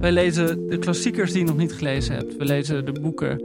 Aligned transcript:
Wij 0.00 0.12
lezen 0.12 0.68
de 0.68 0.78
klassiekers 0.78 1.32
die 1.32 1.40
je 1.40 1.46
nog 1.46 1.56
niet 1.56 1.72
gelezen 1.72 2.14
hebt. 2.14 2.36
We 2.36 2.44
lezen 2.44 2.84
de 2.84 3.00
boeken 3.00 3.36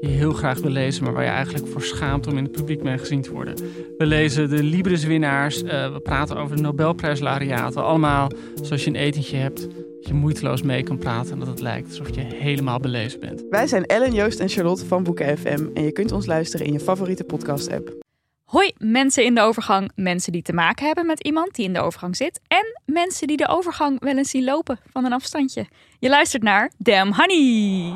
die 0.00 0.10
je 0.10 0.16
heel 0.16 0.32
graag 0.32 0.58
wil 0.58 0.70
lezen, 0.70 1.04
maar 1.04 1.12
waar 1.12 1.24
je 1.24 1.30
eigenlijk 1.30 1.66
voor 1.66 1.82
schaamt 1.82 2.26
om 2.26 2.36
in 2.36 2.42
het 2.42 2.52
publiek 2.52 2.82
mee 2.82 2.98
gezien 2.98 3.22
te 3.22 3.32
worden. 3.32 3.54
We 3.98 4.06
lezen 4.06 4.50
de 4.50 4.62
Libris-winnaars. 4.62 5.62
Uh, 5.62 5.92
we 5.92 6.00
praten 6.00 6.36
over 6.36 6.56
de 6.56 6.62
Nobelprijslariaten. 6.62 7.84
Allemaal 7.84 8.30
zoals 8.62 8.84
je 8.84 8.90
een 8.90 8.96
etentje 8.96 9.36
hebt, 9.36 9.60
dat 9.60 10.06
je 10.06 10.14
moeiteloos 10.14 10.62
mee 10.62 10.82
kan 10.82 10.98
praten 10.98 11.32
en 11.32 11.38
dat 11.38 11.48
het 11.48 11.60
lijkt 11.60 11.88
alsof 11.88 12.14
je 12.14 12.20
helemaal 12.20 12.78
belezen 12.78 13.20
bent. 13.20 13.44
Wij 13.50 13.66
zijn 13.66 13.84
Ellen, 13.84 14.12
Joost 14.12 14.40
en 14.40 14.48
Charlotte 14.48 14.86
van 14.86 15.02
Boeken 15.02 15.38
FM 15.38 15.66
en 15.74 15.82
je 15.82 15.92
kunt 15.92 16.12
ons 16.12 16.26
luisteren 16.26 16.66
in 16.66 16.72
je 16.72 16.80
favoriete 16.80 17.24
podcast-app. 17.24 18.04
Hoi, 18.44 18.72
mensen 18.78 19.24
in 19.24 19.34
de 19.34 19.40
overgang, 19.40 19.90
mensen 19.94 20.32
die 20.32 20.42
te 20.42 20.52
maken 20.52 20.86
hebben 20.86 21.06
met 21.06 21.20
iemand 21.20 21.54
die 21.54 21.64
in 21.64 21.72
de 21.72 21.80
overgang 21.80 22.16
zit 22.16 22.40
en 22.48 22.80
mensen 22.94 23.26
die 23.26 23.36
de 23.36 23.48
overgang 23.48 24.00
wel 24.00 24.16
eens 24.16 24.30
zien 24.30 24.44
lopen 24.44 24.78
van 24.90 25.04
een 25.04 25.12
afstandje. 25.12 25.66
Je 25.98 26.08
luistert 26.08 26.42
naar 26.42 26.70
Damn 26.78 27.14
Honey. 27.14 27.94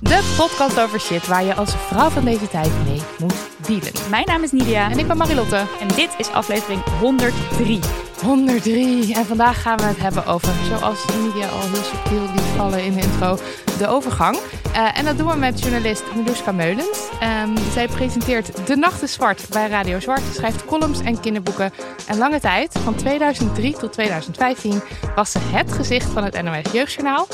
De 0.00 0.34
podcast 0.36 0.80
over 0.80 1.00
shit 1.00 1.26
waar 1.26 1.44
je 1.44 1.54
als 1.54 1.74
vrouw 1.76 2.08
van 2.08 2.24
deze 2.24 2.48
tijd 2.48 2.70
mee 2.84 3.00
moet 3.18 3.34
dealen. 3.66 3.92
Mijn 4.10 4.26
naam 4.26 4.42
is 4.42 4.52
Nidia 4.52 4.90
En 4.90 4.98
ik 4.98 5.06
ben 5.06 5.16
Marilotte. 5.16 5.64
en 5.80 5.88
dit 5.88 6.14
is 6.18 6.28
aflevering 6.28 6.82
103. 7.00 7.80
103. 8.22 9.14
En 9.14 9.26
vandaag 9.26 9.62
gaan 9.62 9.76
we 9.76 9.82
het 9.82 9.98
hebben 9.98 10.26
over, 10.26 10.52
zoals 10.68 11.04
Nidia 11.06 11.48
al 11.48 11.60
heel 11.60 11.82
subtiel 11.82 12.20
liet 12.20 12.56
vallen 12.56 12.84
in 12.84 12.94
de 12.94 13.00
intro, 13.00 13.38
de 13.78 13.86
overgang. 13.86 14.38
Eh, 14.72 14.98
en 14.98 15.04
dat 15.04 15.18
doen 15.18 15.28
we 15.28 15.36
met 15.36 15.60
journalist 15.60 16.02
Miluska 16.14 16.52
Meulens. 16.52 17.08
Ehm, 17.20 17.56
zij 17.72 17.88
presenteert 17.88 18.66
De 18.66 18.76
Nacht 18.76 19.02
is 19.02 19.12
Zwart 19.12 19.48
bij 19.50 19.68
Radio 19.68 20.00
Zwart, 20.00 20.22
schrijft 20.34 20.64
columns 20.64 21.00
en 21.00 21.20
kinderboeken. 21.20 21.72
En 22.06 22.18
lange 22.18 22.40
tijd, 22.40 22.78
van 22.84 22.94
2003 22.94 23.76
tot 23.76 23.92
2015, 23.92 24.80
was 25.14 25.30
ze 25.30 25.38
het 25.42 25.72
gezicht 25.72 26.10
van 26.10 26.24
het 26.24 26.42
NOS 26.42 26.72
Jeugdjournaal. 26.72 27.26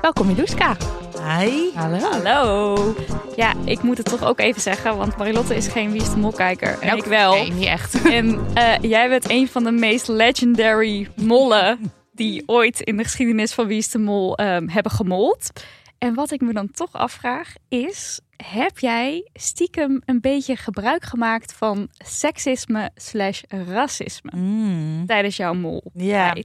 Welkom 0.00 0.26
Miluska. 0.26 0.76
Hi. 1.22 1.70
Hallo. 1.74 1.98
Hallo. 1.98 2.94
Ja, 3.36 3.52
ik 3.64 3.82
moet 3.82 3.96
het 3.96 4.06
toch 4.06 4.24
ook 4.24 4.40
even 4.40 4.60
zeggen, 4.60 4.96
want 4.96 5.16
Marilotte 5.16 5.56
is 5.56 5.68
geen 5.68 5.90
Wie 5.90 6.02
is 6.02 6.10
de 6.10 6.16
Mol-kijker. 6.16 6.78
En 6.80 6.96
ik 6.96 7.04
wel. 7.04 7.32
Nee, 7.32 7.52
niet 7.52 7.66
echt. 7.66 8.02
En 8.02 8.46
eh, 8.54 8.72
jij 8.80 9.08
bent 9.08 9.30
een 9.30 9.48
van 9.48 9.64
de 9.64 9.70
meest 9.70 10.08
legendary 10.28 11.08
mollen 11.16 11.92
die 12.12 12.42
ooit 12.46 12.80
in 12.80 12.96
de 12.96 13.02
geschiedenis 13.02 13.52
van 13.52 13.66
Wie 13.66 13.78
is 13.78 13.90
de 13.90 13.98
Mol 13.98 14.36
ehm, 14.36 14.68
hebben 14.68 14.92
gemold. 14.92 15.50
En 15.98 16.14
wat 16.14 16.30
ik 16.30 16.40
me 16.40 16.52
dan 16.52 16.70
toch 16.70 16.92
afvraag 16.92 17.52
is, 17.68 18.20
heb 18.36 18.78
jij 18.78 19.28
stiekem 19.32 20.02
een 20.04 20.20
beetje 20.20 20.56
gebruik 20.56 21.04
gemaakt 21.04 21.52
van 21.52 21.88
seksisme 21.98 22.90
slash 22.94 23.42
racisme 23.48 24.30
Mm. 24.36 25.06
tijdens 25.06 25.36
jouw 25.36 25.54
mol? 25.54 25.82
Ja. 25.94 26.36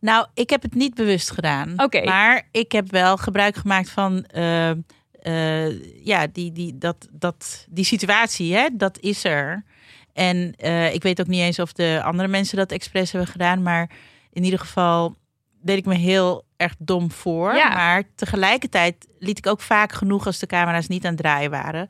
Nou, 0.00 0.26
ik 0.34 0.50
heb 0.50 0.62
het 0.62 0.74
niet 0.74 0.94
bewust 0.94 1.30
gedaan. 1.30 1.72
Oké. 1.76 2.04
Maar 2.04 2.48
ik 2.50 2.72
heb 2.72 2.90
wel 2.90 3.16
gebruik 3.16 3.56
gemaakt 3.56 3.90
van 3.90 4.24
eh, 4.24 4.70
eh, 4.70 6.04
ja, 6.04 6.26
die, 6.32 6.52
die, 6.52 6.78
dat, 6.78 7.08
dat, 7.10 7.66
die 7.68 7.84
situatie, 7.84 8.54
hè, 8.54 8.68
dat 8.72 8.98
is 9.00 9.24
er. 9.24 9.64
En 10.12 10.54
eh, 10.56 10.94
ik 10.94 11.02
weet 11.02 11.20
ook 11.20 11.26
niet 11.26 11.40
eens 11.40 11.58
of 11.58 11.72
de 11.72 12.00
andere 12.04 12.28
mensen 12.28 12.56
dat 12.56 12.72
expres 12.72 13.12
hebben 13.12 13.30
gedaan. 13.30 13.62
Maar 13.62 13.90
in 14.32 14.44
ieder 14.44 14.58
geval 14.58 15.16
deed 15.62 15.76
ik 15.76 15.84
me 15.86 15.94
heel 15.94 16.44
erg 16.56 16.74
dom 16.78 17.10
voor. 17.10 17.54
Ja. 17.54 17.68
Maar 17.68 18.02
tegelijkertijd 18.14 19.06
liet 19.18 19.38
ik 19.38 19.46
ook 19.46 19.60
vaak 19.60 19.92
genoeg 19.92 20.26
als 20.26 20.38
de 20.38 20.46
camera's 20.46 20.86
niet 20.88 21.04
aan 21.04 21.10
het 21.12 21.20
draaien 21.20 21.50
waren. 21.50 21.88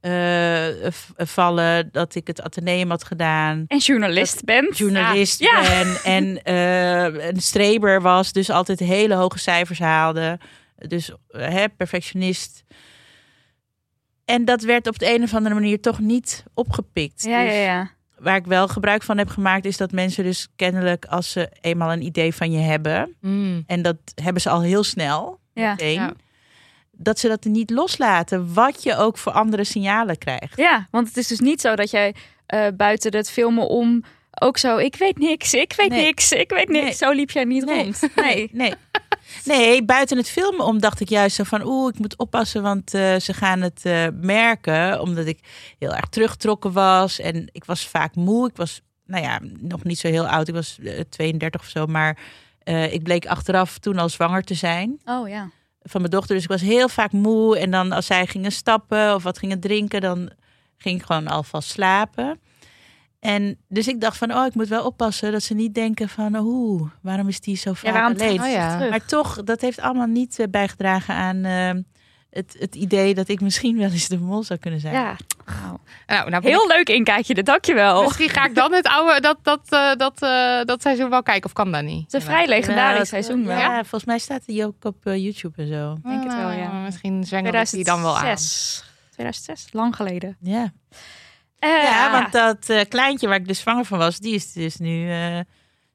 eh, 0.00 0.92
vallen 1.16 1.88
dat 1.92 2.14
ik 2.14 2.26
het 2.26 2.42
ateneum 2.42 2.90
had 2.90 3.04
gedaan 3.04 3.64
En 3.66 3.78
journalist 3.78 4.44
bent. 4.44 4.78
journalist 4.78 5.38
Ja. 5.40 5.62
ben 5.62 5.96
en 6.14 6.42
eh, 6.42 7.28
een 7.28 7.40
streber 7.40 8.02
was, 8.02 8.32
dus 8.32 8.50
altijd 8.50 8.78
hele 8.78 9.14
hoge 9.14 9.38
cijfers 9.38 9.78
haalde. 9.78 10.38
Dus 10.88 11.12
hè, 11.28 11.68
perfectionist. 11.68 12.62
En 14.28 14.44
dat 14.44 14.62
werd 14.62 14.86
op 14.86 14.98
de 14.98 15.14
een 15.14 15.22
of 15.22 15.34
andere 15.34 15.54
manier 15.54 15.80
toch 15.80 15.98
niet 15.98 16.44
opgepikt. 16.54 17.22
Ja, 17.22 17.40
ja, 17.40 17.48
Dus 17.50 17.58
ja. 17.64 17.90
Waar 18.18 18.36
ik 18.36 18.46
wel 18.46 18.68
gebruik 18.68 19.02
van 19.02 19.18
heb 19.18 19.28
gemaakt, 19.28 19.64
is 19.64 19.76
dat 19.76 19.92
mensen 19.92 20.24
dus 20.24 20.48
kennelijk, 20.56 21.04
als 21.04 21.30
ze 21.30 21.48
eenmaal 21.60 21.92
een 21.92 22.02
idee 22.02 22.34
van 22.34 22.50
je 22.52 22.58
hebben, 22.58 23.16
Mm. 23.20 23.64
en 23.66 23.82
dat 23.82 23.96
hebben 24.22 24.42
ze 24.42 24.50
al 24.50 24.60
heel 24.62 24.84
snel, 24.84 25.40
Ja. 25.54 25.70
meteen, 25.70 25.92
Ja. 25.92 26.12
dat 26.92 27.18
ze 27.18 27.28
dat 27.28 27.44
er 27.44 27.50
niet 27.50 27.70
loslaten, 27.70 28.54
wat 28.54 28.82
je 28.82 28.96
ook 28.96 29.18
voor 29.18 29.32
andere 29.32 29.64
signalen 29.64 30.18
krijgt. 30.18 30.56
Ja, 30.56 30.88
want 30.90 31.08
het 31.08 31.16
is 31.16 31.26
dus 31.26 31.40
niet 31.40 31.60
zo 31.60 31.74
dat 31.74 31.90
jij 31.90 32.14
eh, 32.46 32.66
buiten 32.76 33.16
het 33.16 33.30
filmen 33.30 33.68
om 33.68 34.04
ook 34.40 34.58
zo, 34.58 34.76
ik 34.76 34.96
weet 34.96 35.18
niks, 35.18 35.54
ik 35.54 35.72
weet 35.76 35.88
Nee. 35.90 36.04
niks, 36.04 36.32
ik 36.32 36.50
weet 36.50 36.68
niks. 36.68 36.84
Nee. 36.84 36.92
Zo 36.94 37.10
liep 37.10 37.30
jij 37.30 37.44
niet 37.44 37.64
Nee. 37.64 37.82
rond. 37.82 38.00
Nee. 38.16 38.48
Nee. 38.52 38.74
Nee, 39.44 39.84
buiten 39.84 40.16
het 40.16 40.28
filmen 40.30 40.64
om 40.66 40.80
dacht 40.80 41.00
ik 41.00 41.08
juist 41.08 41.36
zo 41.36 41.44
van... 41.44 41.66
oeh, 41.66 41.92
ik 41.94 41.98
moet 41.98 42.16
oppassen, 42.16 42.62
want 42.62 42.94
eh, 42.94 43.16
ze 43.16 43.32
gaan 43.34 43.60
het 43.60 43.80
eh, 43.84 44.06
merken. 44.20 45.00
Omdat 45.00 45.26
ik 45.26 45.38
heel 45.78 45.94
erg 45.94 46.08
teruggetrokken 46.08 46.72
was. 46.72 47.20
En 47.20 47.48
ik 47.52 47.64
was 47.64 47.86
vaak 47.86 48.14
moe. 48.14 48.48
Ik 48.48 48.56
was, 48.56 48.80
nou 49.06 49.22
ja, 49.22 49.40
nog 49.60 49.84
niet 49.84 49.98
zo 49.98 50.08
heel 50.08 50.28
oud. 50.28 50.48
Ik 50.48 50.54
was 50.54 50.78
eh, 50.78 51.00
32 51.08 51.60
of 51.60 51.66
zo. 51.66 51.86
Maar 51.86 52.18
eh, 52.58 52.92
ik 52.92 53.02
bleek 53.02 53.26
achteraf 53.26 53.78
toen 53.78 53.98
al 53.98 54.08
zwanger 54.08 54.42
te 54.42 54.54
zijn 54.54 55.00
Oh 55.04 55.28
ja. 55.28 55.50
van 55.82 56.00
mijn 56.00 56.12
dochter. 56.12 56.34
Dus 56.34 56.44
ik 56.44 56.50
was 56.50 56.60
heel 56.60 56.88
vaak 56.88 57.12
moe. 57.12 57.58
En 57.58 57.70
dan 57.70 57.92
als 57.92 58.06
zij 58.06 58.26
gingen 58.26 58.52
stappen 58.52 59.14
of 59.14 59.22
wat 59.22 59.38
gingen 59.38 59.60
drinken... 59.60 60.00
dan 60.00 60.30
ging 60.76 61.00
ik 61.00 61.06
gewoon 61.06 61.26
alvast 61.26 61.68
slapen. 61.68 62.40
En 63.20 63.58
dus 63.68 63.88
ik 63.88 64.00
dacht 64.00 64.16
van, 64.16 64.32
oh, 64.34 64.46
ik 64.46 64.54
moet 64.54 64.68
wel 64.68 64.84
oppassen 64.84 65.32
dat 65.32 65.42
ze 65.42 65.54
niet 65.54 65.74
denken 65.74 66.08
van, 66.08 66.36
oeh, 66.36 66.90
waarom 67.02 67.28
is 67.28 67.40
die 67.40 67.56
zo 67.56 67.72
vaak 67.72 67.94
Oh 68.10 68.50
ja. 68.50 68.76
terug? 68.76 68.90
Maar 68.90 69.04
toch, 69.04 69.42
dat 69.44 69.60
heeft 69.60 69.80
allemaal 69.80 70.06
niet 70.06 70.38
eh, 70.38 70.46
bijgedragen 70.50 71.14
aan 71.14 71.44
eh, 71.44 71.82
het, 72.30 72.56
het 72.58 72.74
idee 72.74 73.14
dat 73.14 73.28
ik 73.28 73.40
misschien 73.40 73.78
wel 73.78 73.90
eens 73.90 74.08
de 74.08 74.18
mol 74.18 74.42
zou 74.42 74.58
kunnen 74.58 74.80
zijn. 74.80 74.94
Ja, 74.94 75.16
Nou, 76.06 76.30
nou 76.30 76.46
heel 76.46 76.66
leuk 76.66 76.88
inkijkje, 76.88 77.42
dankjewel. 77.42 78.02
Misschien 78.02 78.28
ga 78.28 78.44
ik 78.44 78.54
dan 78.54 78.72
het 78.72 78.86
oude, 78.86 79.20
dat, 79.20 79.38
dat, 79.42 79.60
eh, 79.68 79.94
dat, 79.94 80.22
eh, 80.22 80.64
dat 80.64 80.82
seizoen 80.82 81.10
wel 81.10 81.22
kijken 81.22 81.44
of 81.44 81.52
kan 81.52 81.72
dat 81.72 81.82
niet? 81.82 82.04
Het 82.04 82.14
is 82.14 82.20
een 82.20 82.26
vrij 82.26 82.46
legendarisch 82.46 82.98
Ja, 82.98 83.04
seizoen 83.04 83.46
wel. 83.46 83.58
Ja, 83.58 83.74
volgens 83.74 84.04
mij 84.04 84.18
staat 84.18 84.46
die 84.46 84.64
ook 84.66 84.84
op 84.84 84.96
YouTube 85.04 85.62
en 85.62 85.68
zo. 85.68 85.96
denk 86.02 86.22
het 86.24 86.34
wel, 86.34 86.50
ja. 86.50 86.66
Ah, 86.66 86.82
Misschien 86.84 87.24
zwengel 87.24 87.52
ik 87.52 87.70
die 87.70 87.84
dan 87.84 88.02
wel 88.02 88.16
aan. 88.16 88.36
2006. 88.36 88.84
2006, 89.10 89.72
lang 89.72 89.96
geleden. 89.96 90.36
Ja, 90.40 90.72
Eh, 91.58 91.82
ja 91.82 92.10
want 92.12 92.32
dat 92.32 92.68
eh, 92.68 92.80
kleintje 92.88 93.28
waar 93.28 93.36
ik 93.36 93.48
dus 93.48 93.58
zwanger 93.60 93.84
van 93.84 93.98
was, 93.98 94.18
die 94.18 94.34
is 94.34 94.52
dus 94.52 94.76
nu 94.76 95.10
eh, 95.10 95.38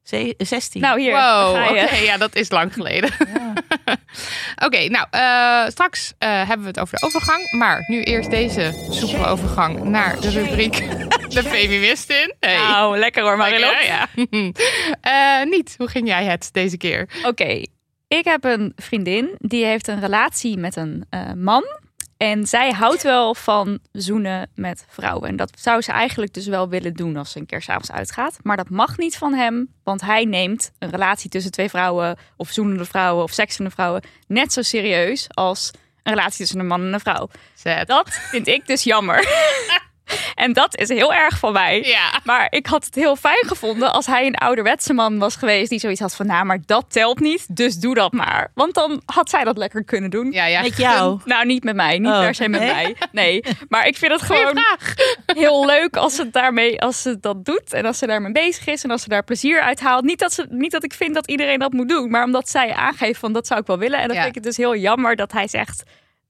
ze- 0.02 0.34
16. 0.38 0.80
Nou, 0.80 1.00
hier, 1.00 1.12
Wow, 1.12 1.68
oké, 1.70 1.96
ja, 1.96 2.16
dat 2.16 2.34
is 2.34 2.50
lang 2.50 2.72
geleden. 2.72 3.10
Ja. 3.34 3.52
Oké, 4.66 4.88
nou, 4.88 5.06
eh, 5.10 5.70
straks 5.70 6.12
eh, 6.18 6.28
hebben 6.30 6.60
we 6.60 6.66
het 6.66 6.78
over 6.80 6.98
de 6.98 7.06
overgang. 7.06 7.50
Maar 7.58 7.84
nu 7.86 8.02
eerst 8.02 8.30
deze 8.30 8.86
soepele 8.90 9.26
overgang 9.26 9.82
naar 9.82 10.20
de 10.20 10.30
rubriek 10.30 10.72
De 11.34 11.42
Feministin. 11.42 12.34
Hey. 12.40 12.56
Nou, 12.56 12.98
lekker 12.98 13.22
hoor, 13.22 13.36
Marilot. 13.36 13.72
Ja, 13.86 14.06
ja. 14.20 14.52
Eh, 15.00 15.46
niet, 15.50 15.74
hoe 15.78 15.88
ging 15.88 16.08
jij 16.08 16.24
het 16.24 16.48
deze 16.52 16.76
keer? 16.76 17.08
Oké, 17.26 17.62
ik 18.08 18.24
heb 18.24 18.44
een 18.44 18.72
vriendin 18.76 19.34
die 19.38 19.64
heeft 19.64 19.88
een 19.88 20.00
relatie 20.00 20.56
met 20.58 20.76
een 20.76 21.04
eh, 21.10 21.32
man. 21.32 21.64
En 22.24 22.46
zij 22.46 22.70
houdt 22.70 23.02
wel 23.02 23.34
van 23.34 23.78
zoenen 23.92 24.50
met 24.54 24.84
vrouwen. 24.88 25.28
En 25.28 25.36
dat 25.36 25.50
zou 25.60 25.80
ze 25.80 25.92
eigenlijk 25.92 26.34
dus 26.34 26.46
wel 26.46 26.68
willen 26.68 26.94
doen 26.94 27.16
als 27.16 27.30
ze 27.30 27.38
een 27.38 27.46
keer 27.46 27.62
s'avonds 27.62 27.90
uitgaat. 27.90 28.38
Maar 28.42 28.56
dat 28.56 28.70
mag 28.70 28.98
niet 28.98 29.16
van 29.16 29.34
hem, 29.34 29.68
want 29.82 30.00
hij 30.00 30.24
neemt 30.24 30.72
een 30.78 30.90
relatie 30.90 31.30
tussen 31.30 31.50
twee 31.50 31.68
vrouwen... 31.68 32.16
of 32.36 32.50
zoenende 32.50 32.84
vrouwen 32.84 33.24
of 33.24 33.32
seksende 33.32 33.70
vrouwen... 33.70 34.02
net 34.26 34.52
zo 34.52 34.62
serieus 34.62 35.26
als 35.28 35.70
een 36.02 36.14
relatie 36.14 36.38
tussen 36.38 36.60
een 36.60 36.66
man 36.66 36.80
en 36.80 36.92
een 36.92 37.00
vrouw. 37.00 37.28
Zet. 37.54 37.88
Dat 37.88 38.10
vind 38.10 38.46
ik 38.46 38.66
dus 38.66 38.82
jammer. 38.82 39.26
En 40.34 40.52
dat 40.52 40.76
is 40.78 40.88
heel 40.88 41.14
erg 41.14 41.38
van 41.38 41.52
mij. 41.52 41.82
Ja. 41.82 42.20
Maar 42.24 42.46
ik 42.50 42.66
had 42.66 42.84
het 42.84 42.94
heel 42.94 43.16
fijn 43.16 43.46
gevonden 43.46 43.92
als 43.92 44.06
hij 44.06 44.26
een 44.26 44.34
ouderwetse 44.34 44.92
man 44.92 45.18
was 45.18 45.36
geweest 45.36 45.70
die 45.70 45.78
zoiets 45.78 46.00
had 46.00 46.14
van, 46.14 46.26
nou, 46.26 46.44
maar 46.44 46.58
dat 46.66 46.84
telt 46.88 47.20
niet, 47.20 47.56
dus 47.56 47.74
doe 47.76 47.94
dat 47.94 48.12
maar. 48.12 48.50
Want 48.54 48.74
dan 48.74 49.02
had 49.06 49.30
zij 49.30 49.44
dat 49.44 49.56
lekker 49.56 49.84
kunnen 49.84 50.10
doen. 50.10 50.32
Ja, 50.32 50.46
ja. 50.46 50.62
Met 50.62 50.76
jou. 50.76 51.20
Nou, 51.24 51.46
niet 51.46 51.64
met 51.64 51.74
mij, 51.74 51.98
niet 51.98 52.10
Oh, 52.12 52.18
per 52.20 52.34
se 52.34 52.48
met 52.48 52.60
nee? 52.60 52.72
mij. 52.72 52.96
Nee, 53.12 53.42
maar 53.68 53.86
ik 53.86 53.96
vind 53.96 54.12
het 54.12 54.22
gewoon 54.22 54.58
heel 55.26 55.66
leuk 55.66 55.96
als 55.96 56.14
ze 56.14 56.30
daarmee, 56.30 56.80
als 56.80 57.02
ze 57.02 57.20
dat 57.20 57.44
doet 57.44 57.72
en 57.72 57.86
als 57.86 57.98
ze 57.98 58.06
daarmee 58.06 58.32
bezig 58.32 58.66
is 58.66 58.84
en 58.84 58.90
als 58.90 59.02
ze 59.02 59.08
daar 59.08 59.24
plezier 59.24 59.60
uit 59.60 59.80
haalt. 59.80 60.04
Niet 60.04 60.18
dat, 60.18 60.32
ze, 60.32 60.46
niet 60.50 60.70
dat 60.72 60.84
ik 60.84 60.92
vind 60.92 61.14
dat 61.14 61.26
iedereen 61.30 61.58
dat 61.58 61.72
moet 61.72 61.88
doen, 61.88 62.10
maar 62.10 62.24
omdat 62.24 62.48
zij 62.48 62.72
aangeeft 62.74 63.20
van 63.20 63.32
dat 63.32 63.46
zou 63.46 63.60
ik 63.60 63.66
wel 63.66 63.78
willen. 63.78 63.98
En 63.98 64.06
dan 64.06 64.16
Ja. 64.16 64.22
vind 64.22 64.36
ik 64.36 64.42
het 64.44 64.54
dus 64.54 64.64
heel 64.64 64.76
jammer 64.76 65.16
dat 65.16 65.32
hij 65.32 65.48
zegt. 65.48 65.82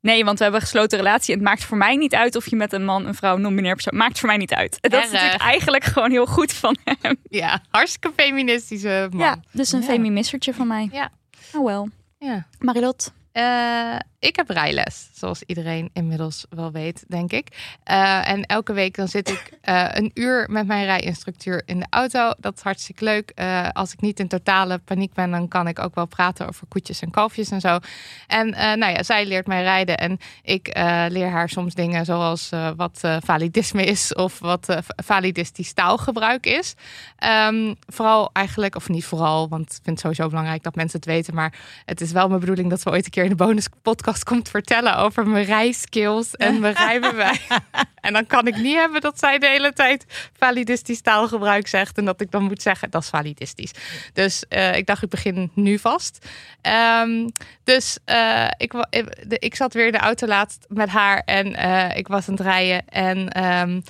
Nee, 0.04 0.24
want 0.24 0.36
we 0.38 0.42
hebben 0.44 0.60
een 0.62 0.66
gesloten 0.66 0.98
relatie. 0.98 1.32
En 1.34 1.40
het 1.40 1.48
maakt 1.48 1.64
voor 1.64 1.76
mij 1.76 1.96
niet 1.96 2.14
uit 2.14 2.36
of 2.36 2.46
je 2.50 2.56
met 2.56 2.72
een 2.72 2.84
man, 2.84 3.06
een 3.06 3.14
vrouw, 3.14 3.36
non-binair 3.36 3.74
persoon. 3.74 3.96
Maakt 3.96 4.18
voor 4.18 4.28
mij 4.28 4.36
niet 4.36 4.54
uit. 4.54 4.78
Dat 4.80 5.04
is 5.04 5.10
natuurlijk 5.10 5.42
eigenlijk 5.42 5.84
gewoon 5.84 6.10
heel 6.10 6.26
goed 6.26 6.52
van 6.52 6.76
hem. 6.84 7.16
Ja, 7.28 7.60
hartstikke 7.70 8.12
feministische 8.16 9.08
man. 9.10 9.20
Ja, 9.20 9.36
dus 9.50 9.72
een 9.72 9.80
Ja. 9.80 9.86
feminissertje 9.86 10.54
van 10.54 10.66
mij. 10.66 10.88
Ja. 10.92 11.10
Oh 11.52 11.64
wel. 11.64 11.88
Ja. 12.18 12.46
Marilot. 12.58 13.12
Eh, 13.32 13.94
ik 14.25 14.37
heb 14.37 14.49
rijles, 14.49 15.09
zoals 15.12 15.43
iedereen 15.43 15.91
inmiddels 15.93 16.47
wel 16.50 16.73
weet, 16.73 17.05
denk 17.09 17.32
ik. 17.32 17.76
Eh, 17.82 18.29
en 18.29 18.47
elke 18.47 18.73
week 18.73 18.97
dan 18.97 19.09
zit 19.09 19.29
ik 19.29 19.53
eh, 19.61 19.88
een 19.93 20.11
uur 20.15 20.47
met 20.50 20.67
mijn 20.67 20.85
rijinstructeur 20.85 21.62
in 21.67 21.79
de 21.79 21.87
auto. 21.91 22.32
Dat 22.38 22.56
is 22.56 22.62
hartstikke 22.62 23.05
leuk. 23.05 23.32
Eh, 23.35 23.69
als 23.73 23.93
ik 23.93 24.00
niet 24.00 24.21
in 24.21 24.29
totale 24.29 24.79
paniek 24.79 25.15
ben, 25.15 25.31
dan 25.31 25.49
kan 25.49 25.69
ik 25.69 25.79
ook 25.79 25.94
wel 25.94 26.06
praten 26.06 26.49
over 26.49 26.67
koetjes 26.67 27.00
en 27.00 27.11
kalfjes 27.11 27.50
en 27.50 27.61
zo. 27.61 27.79
En 28.26 28.49
nou 28.79 28.93
ja, 28.93 29.03
zij 29.03 29.26
leert 29.26 29.47
mij 29.47 29.62
rijden 29.62 29.99
en 29.99 30.19
ik 30.43 30.71
leer 31.09 31.31
haar 31.31 31.49
soms 31.49 31.75
dingen 31.75 32.05
zoals 32.05 32.50
wat 32.76 33.00
validisme 33.19 33.85
is 33.85 34.15
of 34.15 34.38
wat 34.38 34.76
validistisch 34.87 35.73
taalgebruik 35.73 36.47
is. 36.47 36.75
Ehm, 37.19 37.75
vooral 37.87 38.31
eigenlijk, 38.32 38.76
of 38.76 38.88
niet 38.88 39.05
vooral, 39.05 39.49
want 39.49 39.71
ik 39.71 39.81
vind 39.82 39.87
het 39.87 40.00
sowieso 40.00 40.29
belangrijk 40.29 40.62
dat 40.62 40.75
mensen 40.75 40.99
het 40.99 41.09
weten, 41.09 41.35
maar 41.35 41.55
het 41.85 42.00
is 42.00 42.12
wel 42.12 42.29
mijn 42.29 42.41
bedoeling 42.41 42.71
dat 42.71 42.82
we 42.82 42.91
ooit 42.91 43.05
een 43.05 43.11
keer 43.11 43.23
in 43.23 43.29
de 43.29 43.35
bonus 43.35 43.69
podcast 44.14 44.34
komt 44.34 44.49
vertellen 44.49 44.96
over 44.96 45.26
mijn 45.26 45.44
rijskills 45.44 46.34
en 46.34 46.61
mijn 46.61 46.75
rijbewijs. 46.75 47.46
en 48.06 48.12
dan 48.12 48.26
kan 48.26 48.46
ik 48.46 48.56
niet 48.56 48.76
hebben 48.76 49.00
dat 49.00 49.19
zij 49.19 49.38
de 49.38 49.46
hele 49.46 49.72
tijd 49.72 50.05
validistisch 50.38 51.00
taalgebruik 51.00 51.66
zegt 51.66 51.99
en 51.99 52.05
dat 52.05 52.20
ik 52.20 52.31
dan 52.31 52.43
moet 52.43 52.62
zeggen 52.62 52.90
dat 52.90 53.02
is 53.02 53.08
validistisch. 53.08 53.70
Dus 54.12 54.44
eh, 54.49 54.76
ik 54.76 54.87
dacht 54.87 55.02
ik 55.02 55.08
begin 55.08 55.50
nu 55.55 55.78
vast. 55.78 56.26
Ehm, 56.61 57.28
dus 57.64 57.99
eh, 58.05 58.49
ik, 58.56 58.72
eh, 58.72 59.02
ik 59.28 59.55
zat 59.55 59.75
weer 59.75 59.87
in 59.87 59.93
de 59.93 59.99
auto 59.99 60.26
laatst 60.26 60.66
met 60.69 60.88
haar 60.88 61.19
en 61.19 61.46
ik 61.96 62.08
was 62.08 62.28
aan 62.28 62.34
het 62.34 62.43
rijden 62.43 62.88
en 62.88 63.28
ehm, 63.28 63.81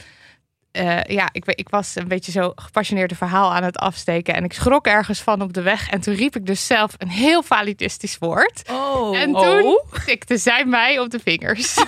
eh, 0.74 1.02
ja, 1.02 1.28
ik, 1.32 1.44
ik 1.46 1.68
was 1.68 1.94
een 1.96 2.08
beetje 2.08 2.32
zo 2.32 2.52
gepassioneerd 2.56 3.10
een 3.10 3.16
verhaal 3.16 3.54
aan 3.54 3.62
het 3.62 3.76
afsteken. 3.78 4.34
En 4.34 4.44
ik 4.44 4.52
schrok 4.52 4.86
ergens 4.86 5.20
van 5.20 5.42
op 5.42 5.52
de 5.52 5.62
weg. 5.62 5.90
En 5.90 6.00
toen 6.00 6.14
riep 6.14 6.36
ik 6.36 6.46
dus 6.46 6.66
zelf 6.66 6.90
een 6.98 7.08
heel 7.08 7.42
validistisch 7.42 8.16
woord. 8.18 8.62
Oh. 8.70 9.18
En 9.18 9.32
toen 9.32 9.80
tikte 10.06 10.36
zij 10.36 10.64
mij 10.64 10.98
op 10.98 11.10
de 11.10 11.18
vingers. 11.24 11.74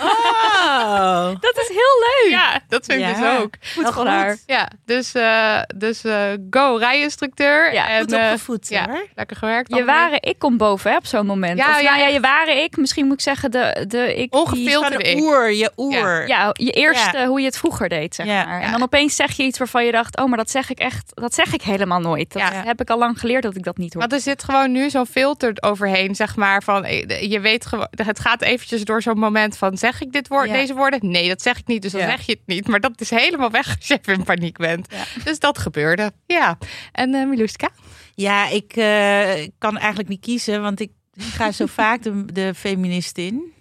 Oh. 0.67 1.27
Dat 1.41 1.57
is 1.57 1.69
heel 1.69 2.23
leuk. 2.25 2.31
Ja, 2.31 2.61
dat 2.69 2.85
vind 2.85 3.01
ik 3.01 3.07
Ja. 3.07 3.33
dus 3.35 3.41
ook. 3.41 3.55
Goed 3.95 4.07
haar. 4.07 4.37
Ja, 4.47 4.71
dus, 4.85 5.15
eh, 5.15 5.59
dus 5.77 6.05
eh, 6.05 6.33
go 6.51 6.77
rijinstructeur. 6.77 7.73
Ja, 7.73 7.89
en, 7.89 8.01
Goed 8.01 8.13
opgevoed 8.13 8.69
ja, 8.69 8.87
hoor. 8.89 9.07
lekker 9.15 9.37
gewerkt. 9.37 9.69
Je 9.69 9.75
allemaal. 9.75 9.95
ware 9.95 10.19
ik 10.21 10.39
komt 10.39 10.57
boven 10.59 10.91
hè, 10.91 10.97
op 10.97 11.07
zo'n 11.07 11.27
moment. 11.27 11.59
Ja, 11.59 11.69
of, 11.71 11.81
ja, 11.83 11.91
nou 11.91 12.01
ja, 12.03 12.07
je 12.09 12.21
ware 12.21 12.63
ik. 12.63 12.77
Misschien 12.77 13.05
moet 13.07 13.15
ik 13.15 13.21
zeggen 13.21 13.51
de, 13.51 13.85
de 13.89 14.15
ik 14.17 14.31
die- 14.33 14.41
Ongefilterde 14.41 15.05
ik. 15.11 15.19
oer, 15.21 15.53
je 15.53 15.71
oer. 15.77 16.29
Ja, 16.29 16.51
je 16.53 16.71
eerste, 16.71 17.25
hoe 17.27 17.41
je 17.41 17.47
het 17.47 17.59
vroeger 17.59 17.89
deed, 17.89 18.15
zeg 18.15 18.27
Ja. 18.27 18.45
maar. 18.45 18.76
Dan 18.79 18.85
opeens 18.85 19.17
zeg 19.17 19.33
je 19.37 19.43
iets 19.43 19.59
waarvan 19.59 19.85
je 19.85 19.93
dacht, 19.93 20.19
oh, 20.19 20.27
maar 20.29 20.37
dat 20.37 20.51
zeg 20.51 20.71
ik 20.71 20.79
echt, 20.79 21.11
dat 21.15 21.35
zeg 21.35 21.53
ik 21.55 21.63
helemaal 21.63 22.01
nooit. 22.01 22.33
Dat 22.33 22.43
Ja. 22.43 22.63
heb 22.65 22.81
ik 22.81 22.91
al 22.91 22.99
lang 22.99 23.19
geleerd 23.21 23.43
dat 23.43 23.57
ik 23.57 23.63
dat 23.65 23.77
niet 23.77 23.93
hoor. 23.93 24.03
Want 24.03 24.13
er 24.15 24.21
zit 24.21 24.45
gewoon 24.45 24.73
nu 24.73 24.91
zo'n 24.91 25.07
filter 25.07 25.53
overheen, 25.61 26.15
zeg 26.15 26.37
maar. 26.37 26.63
Van, 26.63 26.85
eh, 26.85 27.31
je 27.31 27.41
weet 27.41 27.67
gewoon, 27.67 27.89
het 27.91 28.21
gaat 28.21 28.43
eventjes 28.43 28.85
door 28.85 29.03
zo'n 29.03 29.19
moment 29.19 29.57
van, 29.57 29.77
zeg 29.79 30.01
ik 30.01 30.13
dit 30.13 30.29
woord, 30.29 30.49
Ja. 30.49 30.53
deze 30.55 30.75
woorden? 30.75 31.11
Nee, 31.11 31.29
dat 31.29 31.43
zeg 31.43 31.59
ik 31.59 31.67
niet, 31.67 31.83
dus 31.83 31.93
dan 31.93 32.01
Ja. 32.01 32.07
zeg 32.07 32.27
je 32.27 32.33
het 32.33 32.47
niet. 32.47 32.67
Maar 32.69 32.81
dat 32.81 33.01
is 33.01 33.11
helemaal 33.11 33.51
weg 33.51 33.77
als 33.79 33.89
je 33.89 33.99
even 34.01 34.15
in 34.15 34.25
paniek 34.25 34.57
bent. 34.57 34.87
Ja. 34.91 35.05
Dus 35.25 35.39
dat 35.39 35.59
gebeurde. 35.59 36.13
Ja. 36.27 36.59
En 36.93 37.15
eh 37.15 37.27
Miluska? 37.27 37.69
Ja, 38.15 38.49
ik 38.49 38.73
eh, 38.77 39.47
kan 39.59 39.79
eigenlijk 39.79 40.09
niet 40.09 40.21
kiezen, 40.21 40.63
want 40.63 40.81
ik 40.81 40.91
ga 41.19 41.53
zo 41.53 41.67
vaak 41.81 42.03
de, 42.03 42.25
de 42.33 42.55
feminist 42.55 43.19
in. 43.19 43.53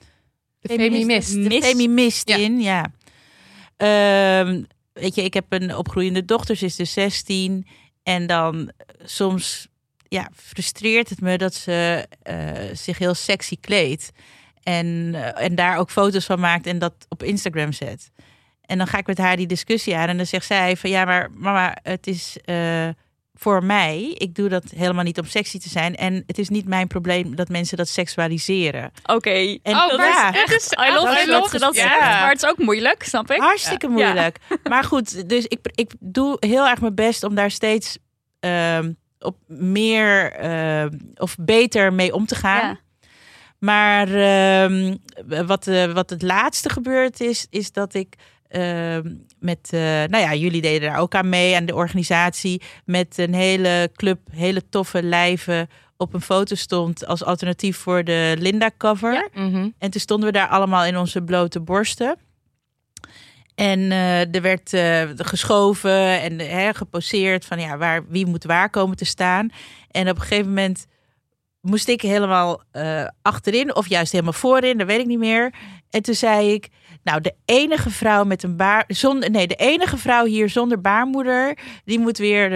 De 0.60 0.74
feminist. 0.74 1.34
De 1.34 1.62
feminist 1.62 2.30
Ja. 2.30 2.36
in, 2.36 2.60
ja. 2.62 2.86
Ehm, 3.78 4.64
weet 5.00 5.16
je, 5.16 5.24
ik 5.24 5.34
heb 5.34 5.46
een 5.50 5.76
opgroeiende 5.76 6.26
dochter, 6.26 6.56
ze 6.56 6.66
is 6.66 6.76
dus 6.76 6.94
16. 6.94 7.68
En 8.04 8.28
dan 8.28 8.72
eh, 8.78 9.06
soms 9.06 9.68
ja, 10.08 10.30
frustreert 10.34 11.10
het 11.10 11.22
me 11.22 11.38
dat 11.38 11.54
ze 11.54 12.08
eh, 12.22 12.38
zich 12.74 12.98
heel 12.98 13.14
sexy 13.14 13.58
kleedt. 13.60 14.12
En, 14.64 15.12
eh, 15.14 15.44
en 15.44 15.56
daar 15.56 15.78
ook 15.78 15.90
foto's 15.92 16.26
van 16.26 16.40
maakt 16.40 16.68
en 16.68 16.80
dat 16.80 16.94
op 17.10 17.24
Instagram 17.24 17.72
zet. 17.72 18.12
En 18.62 18.78
dan 18.78 18.88
ga 18.88 18.98
ik 18.98 19.08
met 19.08 19.18
haar 19.18 19.38
die 19.38 19.48
discussie 19.48 19.96
aan. 19.96 20.08
En 20.08 20.18
dan 20.18 20.26
zegt 20.26 20.46
zij 20.46 20.78
van 20.78 20.90
ja, 20.90 21.06
maar 21.06 21.32
mama, 21.32 21.78
het 21.82 22.08
is 22.08 22.38
voor 23.38 23.64
mij. 23.64 24.02
Ik 24.18 24.36
doe 24.36 24.50
dat 24.50 24.64
helemaal 24.76 25.04
niet 25.04 25.20
om 25.20 25.26
sexy 25.26 25.60
te 25.60 25.70
zijn. 25.70 25.96
En 25.96 26.24
het 26.28 26.38
is 26.38 26.50
niet 26.50 26.68
mijn 26.68 26.88
probleem 26.88 27.36
dat 27.36 27.50
mensen 27.50 27.78
dat 27.78 27.88
seksualiseren. 27.88 28.92
Oké. 29.06 29.58
En 29.64 29.76
Oh, 29.76 29.98
maar 29.98 30.34
is 30.36 30.42
het 30.42 30.62
is 30.62 30.72
I 30.90 30.94
love 30.94 31.28
dat 31.52 31.60
dat 31.60 31.76
ja. 31.76 31.98
Maar 32.00 32.30
het 32.30 32.44
is 32.44 32.50
ook 32.50 32.58
moeilijk, 32.58 33.04
snap 33.04 33.32
ik. 33.32 33.40
Hartstikke 33.40 33.86
Ja. 33.88 33.92
moeilijk. 33.92 34.38
Maar 34.70 34.84
goed, 34.84 35.30
dus 35.30 35.46
ik, 35.46 35.60
ik 35.76 35.92
doe 36.00 36.38
heel 36.40 36.68
erg 36.68 36.82
mijn 36.82 36.96
best 36.96 37.24
om 37.24 37.36
daar 37.36 37.52
steeds 37.52 37.98
ehm, 38.40 38.92
op 39.20 39.38
meer 39.48 40.32
ehm, 40.32 40.90
of 41.16 41.36
beter 41.40 41.94
mee 41.94 42.14
om 42.14 42.26
te 42.26 42.36
gaan. 42.36 42.68
Ja. 42.68 42.80
Maar 43.60 44.08
ehm, 44.14 44.96
wat, 45.46 45.68
eh, 45.68 45.92
wat 45.92 46.10
het 46.10 46.22
laatste 46.22 46.70
gebeurd 46.70 47.20
is, 47.22 47.48
is 47.50 47.72
dat 47.72 47.94
ik 47.94 48.16
met, 49.46 49.70
eh, 49.72 49.80
nou 49.82 50.18
ja, 50.18 50.34
jullie 50.34 50.62
deden 50.62 50.90
daar 50.90 51.00
ook 51.00 51.16
aan 51.16 51.30
mee, 51.30 51.56
aan 51.56 51.66
de 51.66 51.76
organisatie, 51.76 52.62
met 52.86 53.18
een 53.18 53.34
hele 53.34 53.92
club, 53.96 54.20
hele 54.32 54.70
toffe 54.70 55.04
lijven 55.04 55.70
op 55.98 56.14
een 56.14 56.22
foto 56.22 56.56
stond 56.56 57.08
als 57.08 57.24
alternatief 57.24 57.78
voor 57.78 58.04
de 58.04 58.36
Linda 58.40 58.72
cover. 58.78 59.14
Ja. 59.14 59.28
Mhm. 59.34 59.70
En 59.78 59.92
toen 59.92 60.02
stonden 60.02 60.28
we 60.28 60.38
daar 60.38 60.48
allemaal 60.48 60.86
in 60.86 60.98
onze 60.98 61.22
blote 61.22 61.60
borsten. 61.60 62.18
En 63.56 63.92
eh, 63.92 64.36
er 64.36 64.42
werd 64.42 64.74
eh, 64.74 65.04
geschoven 65.16 66.22
en 66.22 66.40
hè, 66.40 66.74
geposeerd 66.74 67.46
van 67.46 67.60
ja, 67.60 67.78
waar, 67.78 68.08
wie 68.08 68.26
moet 68.26 68.44
waar 68.44 68.70
komen 68.70 68.98
te 68.98 69.06
staan. 69.06 69.50
En 69.92 70.10
op 70.10 70.16
een 70.16 70.22
gegeven 70.22 70.48
moment 70.48 70.86
moest 71.62 71.88
ik 71.88 72.02
helemaal 72.02 72.64
achterin 73.22 73.76
of 73.76 73.90
juist 73.90 74.12
helemaal 74.12 74.34
voorin, 74.34 74.78
dat 74.78 74.88
weet 74.88 75.00
ik 75.00 75.06
niet 75.06 75.20
meer. 75.20 75.54
En 75.90 76.02
toen 76.02 76.16
zei 76.16 76.54
ik, 76.54 76.70
nou 77.06 77.22
de 77.22 77.34
enige 77.46 77.90
vrouw 77.90 78.24
met 78.24 78.44
een 78.44 78.56
baar, 78.56 78.84
zonder, 78.88 79.32
nee, 79.32 79.48
de 79.48 79.56
enige 79.56 79.98
vrouw 79.98 80.26
hier 80.26 80.50
zonder 80.50 80.82
baarmoeder, 80.82 81.58
die 81.84 82.00
moet 82.00 82.18
weer. 82.18 82.52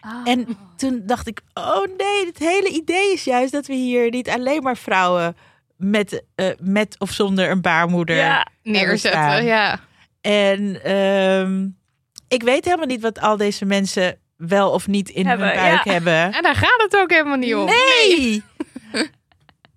Ah. 0.00 0.12
En 0.24 0.46
toen 0.76 1.02
dacht 1.06 1.26
ik, 1.26 1.40
oh 1.54 1.84
nee, 1.96 2.26
het 2.26 2.38
hele 2.38 2.68
idee 2.68 3.12
is 3.12 3.24
juist 3.24 3.52
dat 3.52 3.66
we 3.66 3.74
hier 3.74 4.10
niet 4.10 4.28
alleen 4.28 4.62
maar 4.62 4.76
vrouwen 4.76 5.36
met, 5.76 6.22
eh, 6.34 6.46
met 6.60 6.96
of 6.98 7.10
zonder 7.10 7.50
een 7.50 7.60
baarmoeder 7.60 8.16
Ja. 8.16 8.46
Neerzetten, 8.62 9.44
ja. 9.44 9.80
En 10.20 10.82
ehm, 10.82 11.68
ik 12.28 12.42
weet 12.42 12.64
helemaal 12.64 12.86
niet 12.86 13.02
wat 13.02 13.20
al 13.20 13.36
deze 13.36 13.64
mensen 13.64 14.18
wel 14.36 14.70
of 14.70 14.86
niet 14.86 15.08
in 15.08 15.26
Hebben, 15.26 15.46
hun 15.46 15.56
buik 15.56 15.84
ja. 15.84 15.92
hebben. 15.92 16.32
En 16.32 16.42
daar 16.42 16.54
gaat 16.54 16.82
het 16.82 16.96
ook 16.96 17.10
helemaal 17.10 17.36
niet 17.36 17.54
om. 17.54 17.64
Nee! 17.64 18.42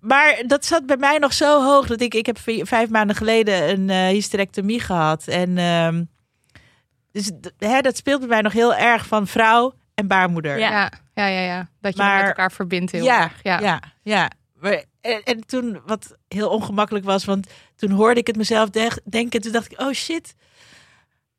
Maar 0.00 0.42
dat 0.46 0.64
zat 0.64 0.86
bij 0.86 0.96
mij 0.96 1.18
nog 1.18 1.32
zo 1.32 1.64
hoog 1.64 1.86
dat 1.86 2.00
ik, 2.00 2.14
ik 2.14 2.26
heb 2.26 2.38
vijf 2.62 2.88
maanden 2.88 3.16
geleden 3.16 3.68
een 3.70 3.90
eh, 3.90 3.96
hysterectomie 4.06 4.80
gehad. 4.80 5.26
En 5.28 5.58
ehm, 5.58 6.04
dus, 7.12 7.30
hè, 7.58 7.80
dat 7.80 7.96
speelt 7.96 8.18
bij 8.20 8.28
mij 8.28 8.40
nog 8.40 8.52
heel 8.52 8.74
erg 8.74 9.06
van 9.06 9.26
vrouw 9.26 9.74
en 9.94 10.06
baarmoeder. 10.06 10.58
Ja. 10.58 10.70
Ja, 10.70 10.90
ja, 11.14 11.26
ja. 11.26 11.40
ja. 11.40 11.68
Dat 11.80 11.96
je 11.96 12.02
Maar- 12.02 12.16
met 12.18 12.26
elkaar 12.26 12.52
verbindt 12.52 12.92
heel 12.92 13.04
ja, 13.04 13.22
erg. 13.22 13.42
Ja. 13.42 13.60
ja, 13.60 13.80
ja. 14.02 14.30
Maar, 14.60 14.84
en, 15.00 15.22
en 15.22 15.46
toen, 15.46 15.80
wat 15.86 16.16
heel 16.28 16.48
ongemakkelijk 16.50 17.04
was, 17.04 17.24
want 17.24 17.46
toen 17.76 17.90
hoorde 17.90 18.20
ik 18.20 18.26
het 18.26 18.36
mezelf 18.36 18.70
de- 18.70 19.00
denken. 19.04 19.40
Toen 19.40 19.52
dacht 19.52 19.72
ik, 19.72 19.80
oh 19.80 19.92
shit. 19.92 20.34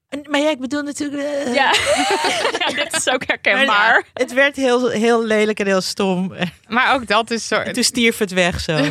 En- 0.09 0.25
Maar 0.29 0.39
ja, 0.39 0.49
ik 0.49 0.59
bedoel 0.59 0.81
natuurlijk... 0.81 1.23
eh, 1.23 1.53
Ja. 1.53 1.73
ja, 2.59 2.83
dit 2.83 2.95
is 2.95 3.07
ook 3.09 3.27
maar 3.27 3.37
herkenbaar. 3.43 3.95
ja, 3.97 4.03
het 4.13 4.33
werd 4.33 4.55
heel, 4.55 4.89
heel 4.89 5.23
lelijk 5.23 5.59
en 5.59 5.65
heel 5.65 5.81
stom. 5.81 6.33
Maar 6.67 6.93
ook 6.93 7.07
dat 7.07 7.31
is 7.31 7.47
zo. 7.47 7.55
En 7.55 7.73
toen 7.73 7.83
stierf 7.83 8.17
het 8.17 8.31
weg 8.31 8.59
zo. 8.59 8.77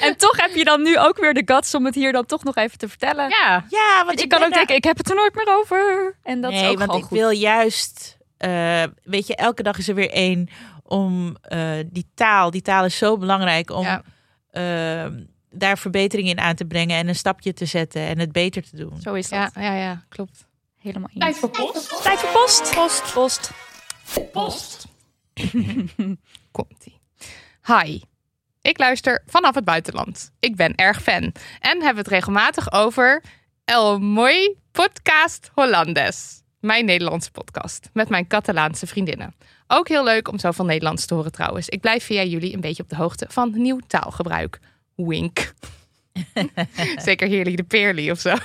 En 0.00 0.16
toch 0.16 0.36
heb 0.40 0.54
je 0.54 0.64
dan 0.64 0.82
nu 0.82 0.98
ook 0.98 1.18
weer 1.18 1.34
de 1.34 1.42
guts 1.44 1.74
om 1.74 1.84
het 1.84 1.94
hier 1.94 2.12
dan 2.12 2.26
toch 2.26 2.44
nog 2.44 2.56
even 2.56 2.78
te 2.78 2.88
vertellen. 2.88 3.28
Ja. 3.28 3.64
Ja, 3.68 3.94
want 3.94 4.06
Want 4.06 4.18
je 4.18 4.24
ik 4.24 4.28
kan 4.30 4.38
ook 4.42 4.48
daar- 4.48 4.58
denken, 4.58 4.76
ik 4.76 4.84
heb 4.84 4.96
het 4.96 5.08
er 5.10 5.14
nooit 5.16 5.34
meer 5.34 5.56
over. 5.56 6.16
En 6.22 6.40
dat 6.40 6.52
is 6.52 6.60
nee, 6.60 6.70
ook 6.70 6.78
want 6.78 6.94
ik 6.94 7.02
goed. 7.04 7.18
wil 7.18 7.30
juist... 7.30 8.16
eh, 8.36 8.82
weet 9.04 9.26
je, 9.26 9.36
elke 9.36 9.62
dag 9.62 9.78
is 9.78 9.88
er 9.88 9.94
weer 9.94 10.10
één 10.10 10.48
om 10.82 11.36
eh, 11.42 11.70
die 11.86 12.10
taal. 12.14 12.50
Die 12.50 12.62
taal 12.62 12.84
is 12.84 12.96
zo 12.98 13.16
belangrijk 13.18 13.70
om 13.70 13.84
Ja. 13.84 14.02
Daar 15.50 15.78
verbetering 15.78 16.28
in 16.28 16.38
aan 16.38 16.54
te 16.54 16.64
brengen 16.64 16.96
en 16.96 17.08
een 17.08 17.14
stapje 17.14 17.52
te 17.52 17.64
zetten 17.64 18.02
en 18.02 18.18
het 18.18 18.32
beter 18.32 18.62
te 18.62 18.76
doen. 18.76 19.00
Zo 19.00 19.14
is 19.14 19.28
dat. 19.28 19.50
Ja, 19.54 19.62
ja, 19.62 19.74
ja, 19.74 20.04
klopt. 20.08 20.46
Helemaal 20.78 21.08
eens. 21.12 21.24
Tijd 21.24 21.36
voor 21.36 21.50
post. 21.50 22.02
Tijd 22.02 22.18
voor 22.18 22.30
post. 22.32 22.74
Post. 22.74 23.12
Post. 23.12 23.50
Post. 24.32 24.86
Komt-ie. 26.50 27.00
Hi. 27.62 28.00
Ik 28.62 28.78
luister 28.78 29.22
vanaf 29.26 29.54
het 29.54 29.64
buitenland. 29.64 30.32
Ik 30.40 30.56
ben 30.56 30.74
erg 30.74 31.02
fan 31.02 31.32
en 31.60 31.82
heb 31.82 31.96
het 31.96 32.08
regelmatig 32.08 32.72
over 32.72 33.22
El 33.64 33.98
Mooi 33.98 34.56
Podcast 34.72 35.50
Hollandes. 35.54 36.42
Mijn 36.60 36.84
Nederlandse 36.84 37.30
podcast 37.30 37.90
met 37.92 38.08
mijn 38.08 38.26
Catalaanse 38.26 38.86
vriendinnen. 38.86 39.34
Ook 39.66 39.88
heel 39.88 40.04
leuk 40.04 40.28
om 40.28 40.38
zoveel 40.38 40.64
Nederlands 40.64 41.06
te 41.06 41.14
horen 41.14 41.32
trouwens. 41.32 41.68
Ik 41.68 41.80
blijf 41.80 42.04
via 42.04 42.22
jullie 42.22 42.54
een 42.54 42.60
beetje 42.60 42.82
op 42.82 42.88
de 42.88 42.96
hoogte 42.96 43.26
van 43.28 43.52
nieuw 43.54 43.78
taalgebruik. 43.86 44.60
Wink. 45.06 45.52
Zeker 47.04 47.28
heerlijk 47.28 47.56
de 47.56 47.62
peerly 47.62 48.10
of 48.10 48.20
zo. 48.20 48.34